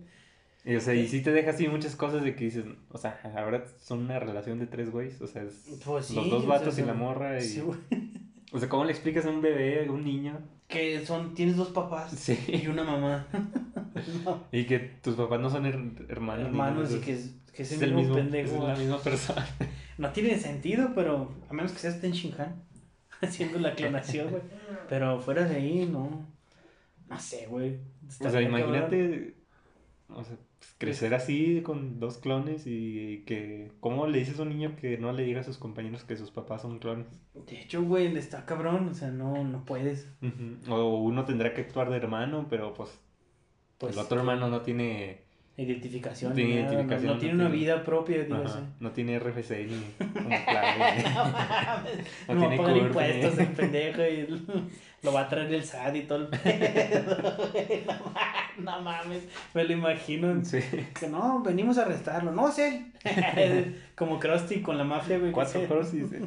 Y, 0.64 0.74
o 0.74 0.80
sea, 0.80 0.92
y 0.94 1.06
sí 1.08 1.22
te 1.22 1.32
deja 1.32 1.50
así 1.50 1.66
muchas 1.68 1.96
cosas 1.96 2.22
de 2.24 2.34
que 2.34 2.44
dices, 2.44 2.64
o 2.90 2.98
sea, 2.98 3.20
ahora 3.36 3.64
son 3.80 4.00
una 4.00 4.18
relación 4.18 4.58
de 4.58 4.66
tres 4.66 4.90
güeyes, 4.90 5.20
o 5.22 5.26
sea, 5.26 5.42
es 5.42 5.80
Pues 5.84 6.06
sí, 6.06 6.14
los 6.16 6.28
dos 6.30 6.44
o 6.44 6.46
vatos 6.46 6.74
sea, 6.74 6.84
y 6.84 6.86
la 6.86 6.94
morra 6.94 7.38
y... 7.38 7.42
Sí, 7.42 7.62
o 8.52 8.58
sea, 8.58 8.68
¿cómo 8.68 8.84
le 8.84 8.92
explicas 8.92 9.24
a 9.24 9.30
un 9.30 9.40
bebé, 9.40 9.86
a 9.86 9.90
un 9.92 10.04
niño? 10.04 10.38
Que 10.66 11.04
son, 11.06 11.34
tienes 11.34 11.56
dos 11.56 11.68
papás 11.68 12.10
Sí. 12.12 12.38
y 12.48 12.66
una 12.66 12.84
mamá. 12.84 13.26
No, 14.24 14.44
Y 14.52 14.64
que 14.64 14.78
tus 14.78 15.16
papás 15.16 15.40
no 15.40 15.50
son 15.50 15.64
her- 15.64 16.06
hermanos. 16.08 16.46
hermanos 16.46 16.94
y 16.94 17.00
que 17.00 17.14
es, 17.14 17.34
que 17.52 17.62
es 17.62 17.72
es 17.72 17.82
el 17.82 17.94
mismo 17.94 18.14
pendejo. 18.14 18.54
Es 18.56 18.62
la 18.62 18.76
misma 18.76 18.98
persona. 18.98 19.46
No 19.98 20.10
tiene 20.12 20.38
sentido, 20.38 20.92
pero 20.94 21.34
a 21.50 21.52
menos 21.52 21.72
que 21.72 21.78
seas 21.80 22.00
Ten 22.00 22.12
Shinhan 22.12 22.62
haciendo 23.20 23.58
la 23.58 23.74
clonación, 23.74 24.30
güey. 24.30 24.42
Pero 24.88 25.18
fuera 25.20 25.44
de 25.44 25.56
ahí, 25.56 25.88
no. 25.90 26.24
No 27.08 27.18
sé, 27.18 27.46
güey. 27.48 27.78
O 28.20 28.30
sea, 28.30 28.40
imagínate, 28.40 29.34
o 30.08 30.22
sea, 30.22 30.36
pues, 30.58 30.74
crecer 30.78 31.14
así 31.14 31.62
con 31.62 32.00
dos 32.00 32.18
clones 32.18 32.64
y 32.66 33.24
que, 33.26 33.72
¿cómo 33.80 34.06
le 34.06 34.18
dices 34.18 34.38
a 34.38 34.42
un 34.42 34.50
niño 34.50 34.76
que 34.76 34.98
no 34.98 35.12
le 35.12 35.24
diga 35.24 35.40
a 35.40 35.44
sus 35.44 35.58
compañeros 35.58 36.04
que 36.04 36.16
sus 36.16 36.30
papás 36.30 36.62
son 36.62 36.78
clones? 36.78 37.06
De 37.34 37.60
hecho, 37.60 37.82
güey, 37.82 38.12
le 38.12 38.20
está 38.20 38.44
cabrón. 38.44 38.88
O 38.88 38.94
sea, 38.94 39.10
no, 39.10 39.44
no 39.44 39.64
puedes. 39.64 40.08
O 40.68 40.98
uno 40.98 41.24
tendrá 41.24 41.54
que 41.54 41.62
actuar 41.62 41.90
de 41.90 41.96
hermano, 41.96 42.46
pero 42.50 42.74
pues, 42.74 43.00
Pues, 43.78 43.94
el 43.94 43.98
otro 44.00 44.18
hermano 44.18 44.48
no 44.48 44.62
tiene, 44.62 45.22
Identificación. 45.58 46.32
Tiene 46.34 46.50
ni 46.50 46.56
nada, 46.62 46.66
no- 46.68 46.78
identificación, 46.78 47.06
No, 47.08 47.14
no 47.14 47.20
tiene 47.20 47.34
una 47.34 47.44
tiene- 47.50 47.58
vida 47.64 47.84
propia, 47.84 48.22
digo 48.22 48.42
así. 48.44 48.58
no 48.80 48.90
tiene 48.92 49.18
RFC 49.18 49.66
ni 49.66 50.06
como 50.12 50.28
clave. 50.28 51.02
No. 52.28 52.34
No 52.34 52.40
No, 52.40 52.48
tiene 52.64 52.78
impuestos 52.78 53.38
el 53.38 53.46
pendejo 53.48 54.02
y 54.02 54.44
lo 55.02 55.12
va 55.12 55.22
a 55.22 55.28
traer 55.28 55.52
el 55.52 55.64
SAT 55.64 55.96
y 55.96 56.02
todo 56.02 56.18
el 56.18 56.28
pedo. 56.28 57.16
No, 58.58 58.72
ma- 58.72 58.76
no 58.76 58.82
mames, 58.82 59.22
me 59.54 59.64
lo 59.64 59.72
imagino. 59.72 60.44
Sí. 60.44 60.58
Que 60.98 61.06
no, 61.08 61.42
venimos 61.42 61.78
a 61.78 61.82
arrestarlo. 61.82 62.32
No 62.32 62.50
sé. 62.50 62.86
Como 63.96 64.18
Krusty 64.18 64.62
con 64.62 64.76
la 64.78 64.84
mafia, 64.84 65.18
güey. 65.18 65.30
Cuatro 65.32 65.62
crosis. 65.66 66.12
eh. 66.12 66.20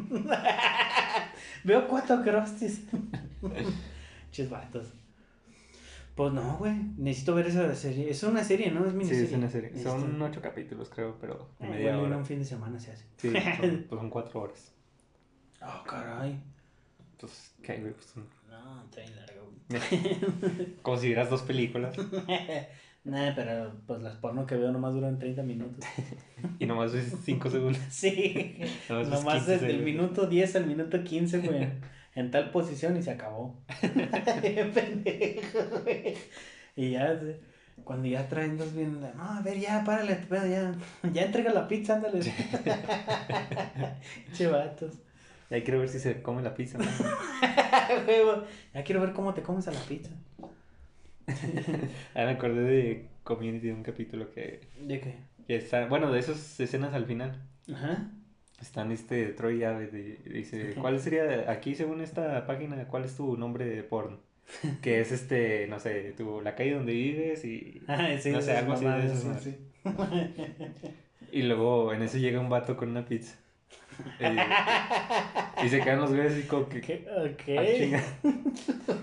Veo 1.63 1.87
cuatro 1.87 2.21
Krustis. 2.21 2.83
Ches 4.31 4.49
vatos. 4.49 4.93
Pues 6.21 6.33
no, 6.33 6.57
güey. 6.57 6.75
Necesito 6.97 7.33
ver 7.35 7.47
esa 7.47 7.73
serie. 7.75 8.09
Es 8.09 8.21
una 8.23 8.43
serie, 8.43 8.69
¿no? 8.71 8.85
Es 8.85 8.91
Sí, 8.91 8.97
miniserie. 8.97 9.23
es 9.23 9.31
una 9.33 9.49
serie. 9.49 9.71
Necesito- 9.71 9.99
Son 9.99 10.21
ocho 10.21 10.41
capítulos, 10.41 10.89
creo, 10.89 11.17
pero 11.19 11.49
Eh, 11.59 11.67
media 11.67 11.97
hora. 11.97 12.17
un 12.17 12.25
fin 12.25 12.39
de 12.39 12.45
semana 12.45 12.79
se 12.79 12.91
hace. 12.91 13.05
Sí, 13.17 13.31
son, 13.59 13.85
pues 13.89 13.99
son 14.01 14.09
cuatro 14.09 14.41
horas. 14.41 14.71
Oh, 15.61 15.83
caray. 15.87 16.39
Pues, 17.19 17.55
¿qué, 17.63 17.77
güey? 17.79 17.93
Pues, 17.93 18.13
No, 18.49 18.83
está 18.83 19.01
bien 19.01 19.15
largo. 19.15 19.51
güey. 19.69 20.75
consideras 20.83 21.29
dos 21.29 21.41
películas 21.43 21.95
Nah, 23.03 23.33
pero 23.35 23.71
pues 23.87 23.99
las 24.03 24.15
porno 24.17 24.45
que 24.45 24.55
veo 24.55 24.71
nomás 24.71 24.93
duran 24.93 25.17
30 25.17 25.41
minutos. 25.41 25.83
y 26.59 26.67
nomás 26.67 26.93
ves 26.93 27.15
cinco 27.23 27.49
segundos. 27.49 27.81
Sí. 27.89 28.59
Nomás 28.89 29.07
Nomás 29.09 29.33
15 29.37 29.51
desde 29.53 29.65
el 29.71 29.77
segundos. 29.79 29.85
minuto 29.85 30.27
10 30.27 30.55
al 30.55 30.67
minuto 30.67 31.03
15, 31.03 31.39
güey. 31.39 31.67
En 32.15 32.29
tal 32.29 32.51
posición 32.51 32.97
y 32.97 33.03
se 33.03 33.11
acabó. 33.11 33.55
Pendejo, 33.81 35.59
güey. 35.83 36.15
Y 36.75 36.91
ya, 36.91 37.19
cuando 37.83 38.07
ya 38.07 38.27
traen 38.27 38.57
dos 38.57 38.73
bien, 38.75 38.99
no, 39.01 39.23
a 39.23 39.41
ver, 39.41 39.59
ya, 39.59 39.83
párale, 39.83 40.19
ya, 40.29 40.75
ya 41.13 41.23
entrega 41.23 41.51
la 41.53 41.67
pizza, 41.67 41.95
ándale. 41.95 42.21
che 44.33 44.47
vatos. 44.47 44.93
Ya 45.49 45.61
quiero 45.63 45.79
ver 45.79 45.89
si 45.89 45.99
se 45.99 46.21
come 46.21 46.41
la 46.41 46.53
pizza. 46.53 46.77
¿no? 46.77 46.85
Ya 48.73 48.83
quiero 48.83 49.01
ver 49.01 49.11
cómo 49.11 49.33
te 49.33 49.41
comes 49.41 49.67
a 49.67 49.71
la 49.71 49.81
pizza. 49.81 50.11
Ah, 52.15 52.25
me 52.25 52.31
acordé 52.31 52.61
de 52.61 53.09
Community 53.23 53.67
de 53.67 53.73
un 53.73 53.83
capítulo 53.83 54.31
que, 54.31 54.61
¿De 54.79 54.99
qué? 55.01 55.15
que 55.47 55.55
está, 55.57 55.87
bueno, 55.87 56.11
de 56.11 56.19
esas 56.19 56.59
escenas 56.59 56.93
al 56.93 57.05
final. 57.05 57.41
Ajá. 57.73 58.11
Están 58.61 58.91
este 58.91 59.27
Troy 59.27 59.63
Ave 59.63 59.87
de- 59.87 60.17
dice, 60.25 60.75
¿cuál 60.79 60.99
sería 60.99 61.49
aquí 61.51 61.73
según 61.75 62.01
esta 62.01 62.45
página, 62.45 62.85
cuál 62.85 63.05
es 63.05 63.15
tu 63.15 63.35
nombre 63.37 63.65
de 63.65 63.83
porno? 63.83 64.19
Que 64.81 65.01
es 65.01 65.11
este, 65.11 65.67
no 65.67 65.79
sé, 65.79 66.13
tu, 66.17 66.41
la 66.41 66.55
calle 66.55 66.73
donde 66.75 66.93
vives 66.93 67.43
y, 67.45 67.81
Ah, 67.87 68.09
sí, 68.19 68.31
No 68.31 68.41
sé, 68.41 68.55
algo 68.57 68.73
así 68.73 68.85
de 68.85 69.05
esas 69.05 69.43
sí, 69.43 69.57
y 71.31 71.43
luego 71.43 71.93
en 71.93 72.01
eso 72.03 72.17
llega 72.17 72.39
un 72.39 72.49
vato 72.49 72.75
con 72.77 72.89
una 72.89 73.05
pizza. 73.05 73.35
Eh, 74.19 74.35
y 75.63 75.69
se 75.69 75.79
quedan 75.81 76.01
los 76.01 76.09
güeyes 76.13 76.37
y 76.39 76.47
como 76.47 76.67
que, 76.67 76.81
¿Qué? 76.81 77.05
"Ah, 77.09 77.23
Ok. 77.23 77.77
chinga". 77.77 78.03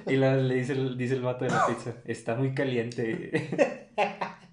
Y 0.06 0.16
luego 0.16 0.42
le 0.42 0.54
dice, 0.56 0.72
el- 0.72 0.96
dice 0.98 1.14
el 1.14 1.22
vato 1.22 1.44
de 1.44 1.50
la 1.50 1.66
pizza, 1.66 1.94
está 2.04 2.34
muy 2.34 2.52
caliente. 2.54 3.88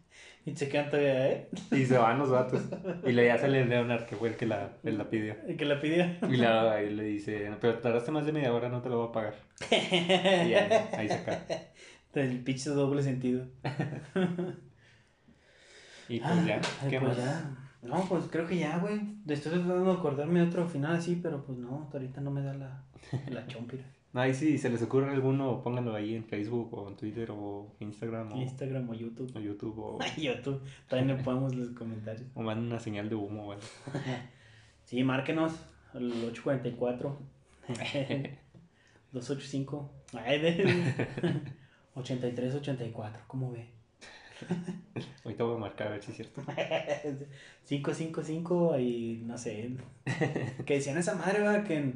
Y 0.46 0.56
se 0.56 0.70
quedan 0.70 0.90
todavía, 0.92 1.28
¿eh? 1.32 1.50
Y 1.72 1.86
se 1.86 1.98
van 1.98 2.20
los 2.20 2.30
vatos. 2.30 2.62
Y 3.06 3.12
le 3.14 3.26
ya 3.26 3.38
sale 3.38 3.66
Leonard, 3.66 4.06
que 4.06 4.16
fue 4.16 4.30
el 4.30 4.36
que 4.38 4.46
la, 4.46 4.78
él 4.84 4.98
la 4.98 5.10
pidió. 5.10 5.36
El 5.48 5.58
que 5.58 5.66
la 5.66 5.82
pidió. 5.82 6.06
Y 6.30 6.38
la, 6.38 6.80
le 6.82 7.04
dice, 7.04 7.52
pero 7.60 7.80
tardaste 7.80 8.12
más 8.12 8.26
de 8.28 8.32
media 8.32 8.54
hora, 8.54 8.70
no 8.70 8.82
te 8.82 8.90
lo 8.90 9.00
voy 9.00 9.10
a 9.10 9.12
pagar. 9.12 9.36
Y 9.72 10.50
ya, 10.50 10.90
ahí 10.94 11.08
se 11.08 11.16
acaba. 11.16 11.40
El 12.14 12.44
pinche 12.44 12.70
doble 12.70 13.02
sentido. 13.04 13.46
Y 16.08 16.20
pues 16.20 16.46
ya, 16.46 16.62
Ay, 16.84 16.90
¿qué 16.90 17.00
pues 17.00 17.18
más? 17.18 17.26
ya. 17.26 17.58
No, 17.82 18.06
pues 18.08 18.26
creo 18.32 18.46
que 18.48 18.58
ya, 18.58 18.78
güey. 18.78 19.02
Estoy 19.28 19.54
tratando 19.54 19.86
de 19.86 19.92
acordarme 19.92 20.40
de 20.40 20.48
otro 20.48 20.68
final 20.68 20.96
así, 20.96 21.20
pero 21.22 21.44
pues 21.46 21.58
no, 21.58 21.82
hasta 21.84 21.98
ahorita 21.98 22.22
no 22.22 22.30
me 22.32 22.42
da 22.44 22.54
la, 22.54 22.84
la 23.30 23.48
chompira. 23.48 23.84
Ahí 24.16 24.34
sí, 24.34 24.58
se 24.58 24.70
les 24.70 24.82
ocurre 24.82 25.12
alguno, 25.12 25.62
pónganlo 25.62 25.94
ahí 25.94 26.16
en 26.16 26.24
Facebook 26.24 26.74
o 26.74 26.88
en 26.88 26.96
Twitter 26.96 27.30
o 27.32 27.68
Instagram 27.80 28.32
o, 28.32 28.38
Instagram 28.38 28.90
o 28.90 28.94
YouTube. 28.94 29.32
o 29.36 29.40
YouTube 29.40 29.78
o, 29.80 30.00
YouTube. 30.18 30.62
También 30.88 31.18
le 31.18 31.24
ponemos 31.24 31.54
los 31.54 31.70
comentarios. 31.72 32.26
o 32.34 32.42
manden 32.42 32.68
una 32.68 32.80
señal 32.80 33.10
de 33.10 33.16
humo, 33.16 33.48
¿vale? 33.48 33.62
Sí, 34.86 35.04
márquenos 35.04 35.54
al 35.94 36.12
844 36.12 37.18
285 39.12 39.92
ay, 40.14 40.40
de- 40.40 41.42
8384, 41.96 43.22
¿cómo 43.28 43.52
ve? 43.52 43.68
Ahorita 45.24 45.44
voy 45.44 45.56
a 45.56 45.60
marcar 45.60 45.88
a 45.88 45.92
ver 45.92 46.04
si 46.04 46.12
es 46.12 46.18
cierto. 46.18 46.42
555 47.68 48.78
y 48.80 49.24
no 49.26 49.38
sé. 49.38 49.72
Que 50.66 50.74
decían 50.76 50.98
esa 50.98 51.16
madre, 51.16 51.40
¿verdad? 51.40 51.64
Que, 51.66 51.94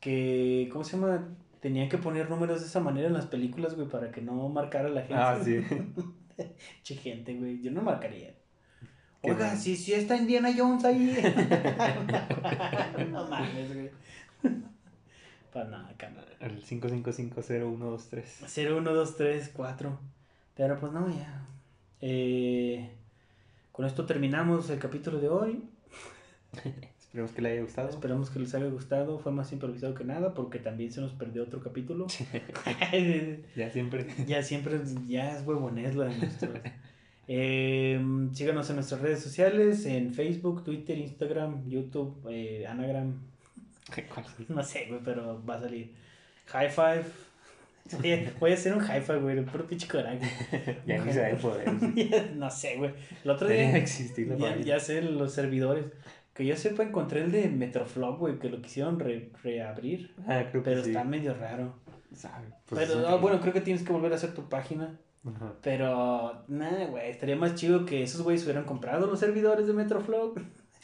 que 0.00 0.68
¿cómo 0.72 0.84
se 0.84 0.96
llama? 0.96 1.28
Tenían 1.60 1.88
que 1.88 1.98
poner 1.98 2.30
números 2.30 2.60
de 2.60 2.66
esa 2.66 2.80
manera 2.80 3.08
en 3.08 3.14
las 3.14 3.26
películas, 3.26 3.74
güey, 3.74 3.88
para 3.88 4.10
que 4.10 4.20
no 4.20 4.48
marcara 4.48 4.88
la 4.88 5.00
gente. 5.00 5.14
Ah, 5.16 5.38
sí. 5.42 5.64
che 6.82 6.94
gente, 6.94 7.34
güey. 7.34 7.60
Yo 7.60 7.70
no 7.70 7.82
marcaría. 7.82 8.34
Qué 9.22 9.32
Oiga, 9.32 9.56
si, 9.56 9.76
si 9.76 9.92
está 9.94 10.16
Indiana 10.16 10.50
Jones 10.56 10.84
ahí. 10.84 11.18
no 13.10 13.26
mames, 13.26 13.74
güey. 13.74 13.90
Pues 15.52 15.68
nada, 15.68 15.92
cámara. 15.96 16.28
El 16.40 16.62
5550123. 16.62 18.22
0, 18.46 18.76
1, 18.78 18.94
2, 18.94 19.16
3, 19.16 19.50
4. 19.54 19.98
Pero 20.54 20.78
pues 20.78 20.92
no, 20.92 21.08
ya. 21.08 21.46
Eh, 22.00 22.90
con 23.72 23.86
esto 23.86 24.06
terminamos 24.06 24.70
el 24.70 24.78
capítulo 24.78 25.18
de 25.18 25.28
hoy. 25.28 25.64
Esperemos 27.08 27.32
que 27.32 27.42
le 27.42 27.52
haya 27.52 27.62
gustado. 27.62 27.88
Esperamos 27.88 28.30
que 28.30 28.38
les 28.38 28.54
haya 28.54 28.66
gustado. 28.66 29.18
Fue 29.18 29.32
más 29.32 29.50
improvisado 29.52 29.94
que 29.94 30.04
nada 30.04 30.34
porque 30.34 30.58
también 30.58 30.92
se 30.92 31.00
nos 31.00 31.12
perdió 31.12 31.42
otro 31.42 31.60
capítulo. 31.60 32.06
Ya 33.56 33.70
siempre. 33.70 34.06
ya 34.26 34.42
siempre, 34.42 34.80
ya 35.06 35.36
es 35.36 35.46
huevonés 35.46 35.94
lo 35.94 36.04
de 36.04 36.16
nosotros. 36.16 36.60
Eh, 37.30 38.00
síganos 38.32 38.70
en 38.70 38.76
nuestras 38.76 39.02
redes 39.02 39.20
sociales, 39.20 39.84
en 39.84 40.14
Facebook, 40.14 40.64
Twitter, 40.64 40.96
Instagram, 40.96 41.68
YouTube, 41.68 42.26
eh, 42.30 42.66
Anagram, 42.66 43.20
no 44.48 44.62
sé, 44.62 44.86
güey, 44.88 45.00
pero 45.04 45.44
va 45.44 45.56
a 45.56 45.60
salir. 45.60 45.92
High 46.46 46.70
Five. 46.70 47.04
Oye, 47.98 48.32
Voy 48.38 48.50
a 48.50 48.54
hacer 48.54 48.74
un 48.74 48.80
high 48.80 49.00
five, 49.00 49.20
güey, 49.20 49.44
puro 49.46 49.66
pinche 49.66 49.88
coraje. 49.88 50.20
Ya 50.86 51.04
ni 51.04 51.12
se 51.12 51.36
poder. 51.36 51.70
no 52.34 52.50
sé, 52.50 52.76
güey. 52.76 52.92
El 53.24 53.30
otro 53.30 53.48
día, 53.48 53.76
existir 53.76 54.28
la 54.28 54.36
ya, 54.36 54.56
ya 54.58 54.80
sé, 54.80 55.00
los 55.00 55.32
servidores. 55.32 55.86
Que 56.38 56.46
yo 56.46 56.56
sepa, 56.56 56.84
encontré 56.84 57.22
el 57.22 57.32
de 57.32 57.48
Metroflog, 57.48 58.16
güey, 58.18 58.38
que 58.38 58.48
lo 58.48 58.62
quisieron 58.62 59.00
re- 59.00 59.32
reabrir. 59.42 60.14
Ah, 60.28 60.44
creo 60.48 60.62
que 60.62 60.70
Pero 60.70 60.84
sí. 60.84 60.90
está 60.90 61.02
medio 61.02 61.34
raro. 61.34 61.74
Sabe, 62.14 62.46
pues 62.68 62.88
pero, 62.88 63.08
ah, 63.08 63.16
bueno, 63.16 63.40
creo 63.40 63.52
que 63.52 63.60
tienes 63.60 63.82
que 63.82 63.92
volver 63.92 64.12
a 64.12 64.14
hacer 64.14 64.34
tu 64.34 64.48
página. 64.48 64.96
Ajá. 65.26 65.54
Pero, 65.62 66.44
nada, 66.46 66.86
güey, 66.86 67.10
estaría 67.10 67.34
más 67.34 67.56
chido 67.56 67.84
que 67.84 68.04
esos 68.04 68.22
güeyes 68.22 68.44
hubieran 68.44 68.66
comprado 68.66 69.08
los 69.08 69.18
servidores 69.18 69.66
de 69.66 69.72
Metroflog. 69.72 70.36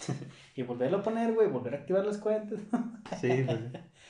y 0.56 0.62
volverlo 0.64 0.98
a 0.98 1.02
poner, 1.04 1.32
güey, 1.32 1.48
volver 1.48 1.74
a 1.74 1.78
activar 1.78 2.04
las 2.04 2.18
cuentas. 2.18 2.58
Sí, 3.20 3.44
pues. 3.46 3.60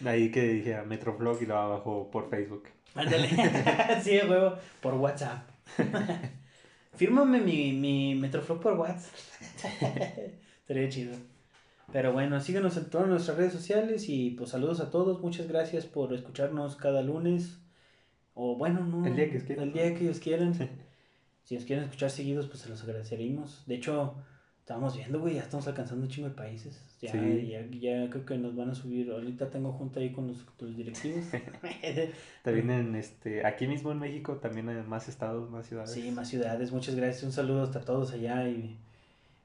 Ahí 0.06 0.30
que 0.30 0.40
dije 0.48 0.76
a 0.76 0.82
Metroflog 0.84 1.42
y 1.42 1.46
lo 1.46 1.58
abajo 1.58 2.10
por 2.10 2.30
Facebook. 2.30 2.64
Ándale. 2.94 3.28
sí, 4.02 4.18
huevo, 4.26 4.54
por 4.80 4.94
WhatsApp. 4.94 5.46
Fírmame 6.96 7.40
mi, 7.40 7.72
mi 7.74 8.14
Metroflog 8.14 8.60
por 8.60 8.72
WhatsApp. 8.78 9.12
Estaría 10.60 10.88
chido. 10.88 11.14
Pero 11.92 12.12
bueno, 12.12 12.40
síganos 12.40 12.76
en 12.76 12.90
todas 12.90 13.08
nuestras 13.08 13.36
redes 13.36 13.52
sociales 13.52 14.08
y 14.08 14.30
pues 14.30 14.50
saludos 14.50 14.80
a 14.80 14.90
todos. 14.90 15.20
Muchas 15.20 15.46
gracias 15.48 15.86
por 15.86 16.12
escucharnos 16.12 16.76
cada 16.76 17.02
lunes. 17.02 17.58
O 18.34 18.56
bueno, 18.56 18.80
no. 18.84 19.06
El 19.06 19.14
día 19.16 19.30
que 19.30 19.38
quieran. 19.40 19.64
El 19.68 19.72
día 19.72 19.94
que 19.94 20.04
ellos 20.04 20.18
quieran. 20.18 20.54
si 21.44 21.54
nos 21.54 21.64
quieren 21.64 21.84
escuchar 21.84 22.10
seguidos, 22.10 22.46
pues 22.48 22.60
se 22.60 22.68
los 22.68 22.82
agradeceríamos. 22.82 23.62
De 23.66 23.76
hecho, 23.76 24.14
estábamos 24.58 24.96
viendo, 24.96 25.20
güey, 25.20 25.34
ya 25.34 25.42
estamos 25.42 25.68
alcanzando 25.68 26.04
un 26.04 26.10
chingo 26.10 26.28
de 26.30 26.34
países. 26.34 26.82
Ya, 27.00 27.12
Sí. 27.12 27.48
ya, 27.48 27.60
ya 27.70 28.10
creo 28.10 28.24
que 28.24 28.38
nos 28.38 28.56
van 28.56 28.70
a 28.70 28.74
subir. 28.74 29.10
Ahorita 29.12 29.50
tengo 29.50 29.70
junta 29.72 30.00
ahí 30.00 30.10
con 30.10 30.26
los, 30.26 30.44
los 30.58 30.76
directivos. 30.76 31.22
También 32.42 32.70
en 32.70 32.94
este, 32.96 33.46
aquí 33.46 33.66
mismo 33.66 33.92
en 33.92 33.98
México, 33.98 34.36
también 34.36 34.68
hay 34.70 34.82
más 34.82 35.08
estados, 35.08 35.50
más 35.50 35.66
ciudades. 35.66 35.92
Sí, 35.92 36.10
más 36.10 36.28
ciudades. 36.28 36.72
Muchas 36.72 36.94
gracias. 36.94 37.22
Un 37.24 37.32
saludo 37.32 37.62
hasta 37.62 37.80
todos 37.80 38.12
allá. 38.12 38.48
Y 38.48 38.78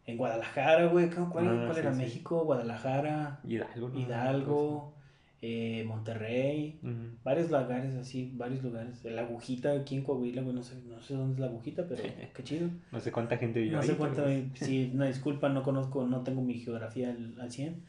en 0.10 0.18
Guadalajara, 0.18 0.88
güey. 0.88 1.10
¿Cuál, 1.10 1.48
Ah, 1.48 1.61
cuál 1.65 1.73
sí, 1.73 1.80
era 1.80 1.94
sí. 1.94 1.99
México? 1.99 2.44
Guadalajara, 2.45 3.40
Hidalgo. 3.48 3.90
¿no? 3.90 3.99
Hidalgo, 3.99 4.94
eh, 5.41 5.84
Monterrey. 5.88 6.80
Varios 7.23 7.49
lugares 7.52 7.95
así, 7.95 8.31
varios 8.36 8.64
lugares. 8.64 9.03
La 9.06 9.22
agujita 9.22 9.72
aquí 9.73 9.95
en 9.95 10.03
Coahuila, 10.03 10.41
güey. 10.41 10.56
No 10.56 10.64
sé, 10.64 10.76
no 10.88 10.99
sé 11.02 11.14
dónde 11.15 11.36
es 11.36 11.40
la 11.40 11.45
agujita, 11.48 11.86
pero 11.88 12.03
qué 12.34 12.44
chido. 12.44 12.69
No 12.91 12.99
sé 12.99 13.11
cuánta 13.11 13.38
gente 13.38 13.60
vive 13.61 13.73
No 13.73 13.81
ahí. 13.81 13.88
sé 13.88 13.95
cuánto. 13.95 14.23
pero- 14.23 14.45
Sí, 14.56 14.91
una 14.95 15.06
disculpa, 15.07 15.49
no 15.49 15.64
conozco, 15.64 16.06
no 16.06 16.22
tengo 16.23 16.41
mi 16.41 16.56
geografía 16.56 17.10
al, 17.10 17.40
al 17.40 17.52
100. 17.52 17.84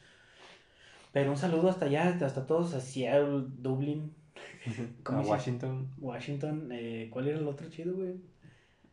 Pero 1.12 1.30
un 1.32 1.36
saludo 1.36 1.68
hasta 1.68 1.86
allá, 1.86 2.16
hasta 2.24 2.46
todos, 2.46 2.72
a 2.74 2.80
Seattle, 2.80 3.46
Dublin, 3.58 4.12
¿Cómo 5.02 5.18
a 5.18 5.22
Washington. 5.22 5.88
Washington. 5.98 6.68
Eh, 6.70 7.08
¿Cuál 7.10 7.26
era 7.28 7.38
el 7.38 7.48
otro 7.48 7.68
chido, 7.68 7.94
güey? 7.94 8.14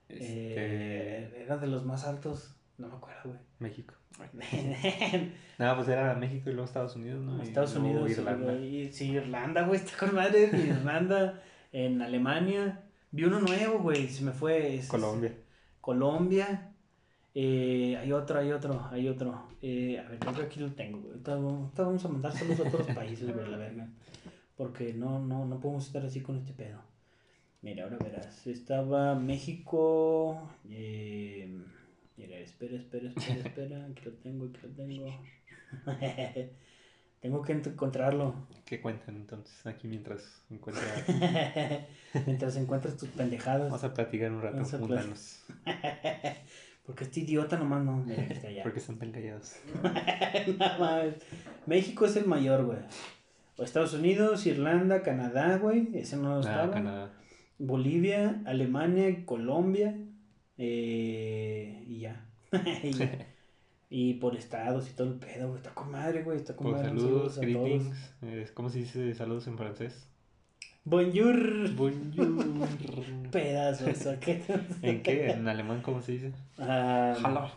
Este, 0.10 0.26
Eh, 0.56 1.44
era 1.44 1.58
de 1.58 1.68
los 1.68 1.86
más 1.86 2.06
altos. 2.06 2.56
No 2.78 2.88
me 2.88 2.96
acuerdo, 2.96 3.22
güey. 3.26 3.40
México. 3.60 3.94
No, 5.60 5.76
pues 5.76 5.88
era 5.88 6.14
México 6.16 6.50
y 6.50 6.54
luego 6.54 6.66
Estados 6.66 6.96
Unidos, 6.96 7.24
¿no? 7.24 7.42
Estados 7.42 7.76
Unidos. 7.76 8.10
Irlanda. 8.12 8.54
Sí, 8.92 9.12
Irlanda, 9.12 9.64
güey. 9.64 9.80
Está 9.84 9.98
con 9.98 10.16
madre. 10.16 10.52
Irlanda. 10.54 11.42
en 11.72 12.02
Alemania. 12.02 12.84
Vi 13.12 13.24
uno 13.24 13.40
nuevo, 13.40 13.80
güey. 13.80 14.08
Se 14.08 14.24
me 14.24 14.32
fue. 14.32 14.76
es- 14.76 14.88
Colombia. 14.88 15.34
Colombia. 15.82 16.72
Eh, 17.34 17.98
hay 18.00 18.12
otro, 18.12 18.40
hay 18.40 18.52
otro, 18.52 18.88
hay 18.92 19.08
otro. 19.10 19.48
Eh, 19.62 20.00
a 20.00 20.08
ver, 20.10 20.20
creo 20.20 20.34
que 20.36 20.42
aquí 20.44 20.60
lo 20.60 20.72
tengo, 20.74 21.00
güey. 21.00 21.12
Ahorita 21.14 21.84
vamos 21.84 22.06
a 22.06 22.08
mandar 22.10 22.32
saludos 22.34 22.60
a 22.68 22.70
todos 22.72 22.88
los 22.88 22.96
países, 22.96 23.34
güey, 23.34 23.50
la 23.50 23.58
verga. 23.58 23.88
Porque 24.56 24.94
no, 24.94 25.20
no, 25.20 25.46
no 25.46 25.60
podemos 25.60 25.86
estar 25.88 26.04
así 26.06 26.22
con 26.22 26.38
este 26.38 26.54
pedo. 26.54 26.80
Mira, 27.62 27.84
ahora 27.84 27.98
verás. 27.98 28.46
Estaba 28.48 29.16
México. 29.16 30.50
Eh, 30.70 31.60
mira, 32.18 32.38
espera, 32.40 32.76
espera, 32.76 33.10
espera, 33.10 33.36
espera. 33.46 33.86
Aquí 33.86 34.02
lo 34.06 34.12
tengo, 34.14 34.46
aquí 34.46 34.60
lo 34.64 34.70
tengo. 34.70 35.22
tengo 37.22 37.42
que 37.42 37.54
encontrarlo. 37.54 38.48
¿Qué 38.66 38.82
cuentan 38.82 39.16
entonces 39.16 39.66
aquí 39.66 39.88
mientras 39.88 40.44
encuentra? 40.50 40.84
Mientras 42.26 42.56
encuentras 42.58 42.98
tus 42.98 43.10
pendejadas. 43.10 43.70
Vamos 43.70 43.84
a 43.84 43.94
platicar 43.94 44.32
un 44.32 44.42
rato, 44.42 44.64
juntarnos. 44.78 45.44
Porque 46.86 47.04
este 47.04 47.20
idiota 47.22 47.58
nomás 47.58 47.84
no. 47.84 48.06
Está 48.10 48.50
ya. 48.50 48.64
Porque 48.64 48.80
están 48.80 48.98
tan 48.98 49.12
callados. 49.12 49.56
No 50.48 50.80
mames. 50.80 51.16
México 51.66 52.06
es 52.06 52.16
el 52.16 52.26
mayor, 52.26 52.66
güey. 52.66 52.80
O 53.58 53.64
Estados 53.64 53.94
Unidos, 53.94 54.46
Irlanda, 54.46 55.02
Canadá, 55.02 55.58
güey. 55.58 55.90
Ese 55.98 56.16
no 56.18 56.38
Ah, 56.38 56.40
estaba. 56.40 56.72
Canadá. 56.72 57.14
Bolivia, 57.60 58.42
Alemania, 58.46 59.26
Colombia. 59.26 59.98
Eh, 60.58 61.84
y 61.88 62.00
ya. 62.00 62.26
y, 63.90 64.14
por 64.16 64.36
estados 64.36 64.90
y 64.90 64.94
todo 64.94 65.08
el 65.08 65.20
pedo, 65.20 65.48
güey. 65.50 65.58
Está 65.58 65.74
con 65.74 65.92
madre, 65.92 66.24
güey. 66.24 66.38
Está 66.38 66.56
con 66.56 66.72
Pues 66.72 66.82
madre. 66.82 66.90
saludos, 67.00 67.38
a 67.38 67.42
greetings. 67.42 68.14
Eh, 68.24 68.48
¿Cómo 68.54 68.70
se 68.70 68.80
dice 68.80 69.14
saludos 69.16 69.48
en 69.48 69.58
francés? 69.58 70.08
Bonjour. 70.84 71.74
Bonjour. 71.76 73.04
Pedazos, 73.32 74.06
¿o 74.06 74.20
qué? 74.22 74.42
¿En 74.82 75.04
qué? 75.04 75.32
¿En 75.32 75.48
alemán 75.48 75.82
cómo 75.82 76.02
se 76.02 76.14
dice? 76.14 76.32
Ah, 76.58 77.52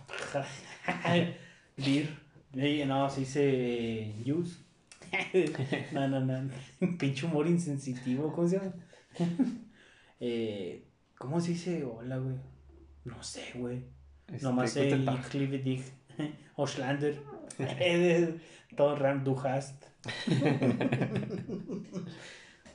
Hallo. 1.05 1.25
Eh, 2.57 2.85
No, 2.87 3.09
se 3.09 3.21
dice 3.21 4.15
juice. 4.27 4.59
no, 5.93 6.09
no, 6.09 6.21
no. 6.21 6.51
Pinche 6.99 7.27
humor 7.27 7.47
insensitivo, 7.47 8.33
¿cómo 8.33 8.49
se 8.49 8.59
llama? 8.59 8.75
eh, 10.19 10.85
¿Cómo 11.17 11.41
se 11.41 11.53
dice 11.53 11.85
hola, 11.85 12.19
güey? 12.19 12.37
No 13.11 13.23
sé, 13.23 13.53
güey. 13.55 13.85
Este, 14.29 14.47
Nomás 14.47 14.73
sé 14.73 14.89
ich 14.89 15.35
liebe 15.35 15.59
dich. 15.59 15.83
Auslander. 16.57 17.19
Todo 18.77 18.97
ram, 18.97 19.25
du 19.25 19.37
hast. 19.39 19.85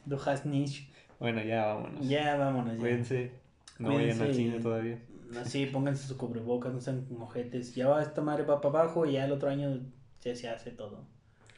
du 0.06 0.18
hast 0.18 0.45
nicht. 0.45 0.90
Bueno, 1.20 1.41
ya 1.41 1.66
vámonos. 1.66 2.07
Ya, 2.07 2.36
vámonos. 2.36 2.78
Cuídense. 2.78 3.32
No 3.80 3.94
vayan 3.94 4.22
al 4.22 4.34
cine 4.34 4.60
todavía. 4.60 4.99
Así, 5.40 5.66
pónganse 5.66 6.07
su 6.07 6.18
cubrebocas, 6.18 6.74
no 6.74 6.82
sean 6.82 7.07
mojetes. 7.10 7.76
Ya 7.76 7.88
va, 7.88 8.02
esta 8.02 8.22
madre 8.22 8.44
va 8.44 8.62
para 8.62 8.80
abajo 8.80 9.06
y 9.06 9.14
ya 9.14 9.26
el 9.26 9.32
otro 9.32 9.49
año 9.49 9.80
ya 10.22 10.36
se 10.36 10.49
hace 10.49 10.72
todo. 10.72 11.07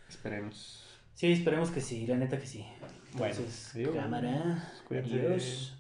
Esperemos. 0.08 0.84
Sí, 1.14 1.32
esperemos 1.32 1.72
que 1.72 1.82
sí, 1.82 2.08
la 2.08 2.16
neta 2.16 2.40
que 2.40 2.46
sí. 2.46 2.66
Bueno, 3.14 3.36
Entonces, 3.36 3.90
cámara. 3.94 4.72
Cuídense. 4.88 5.20
Adiós. 5.20 5.74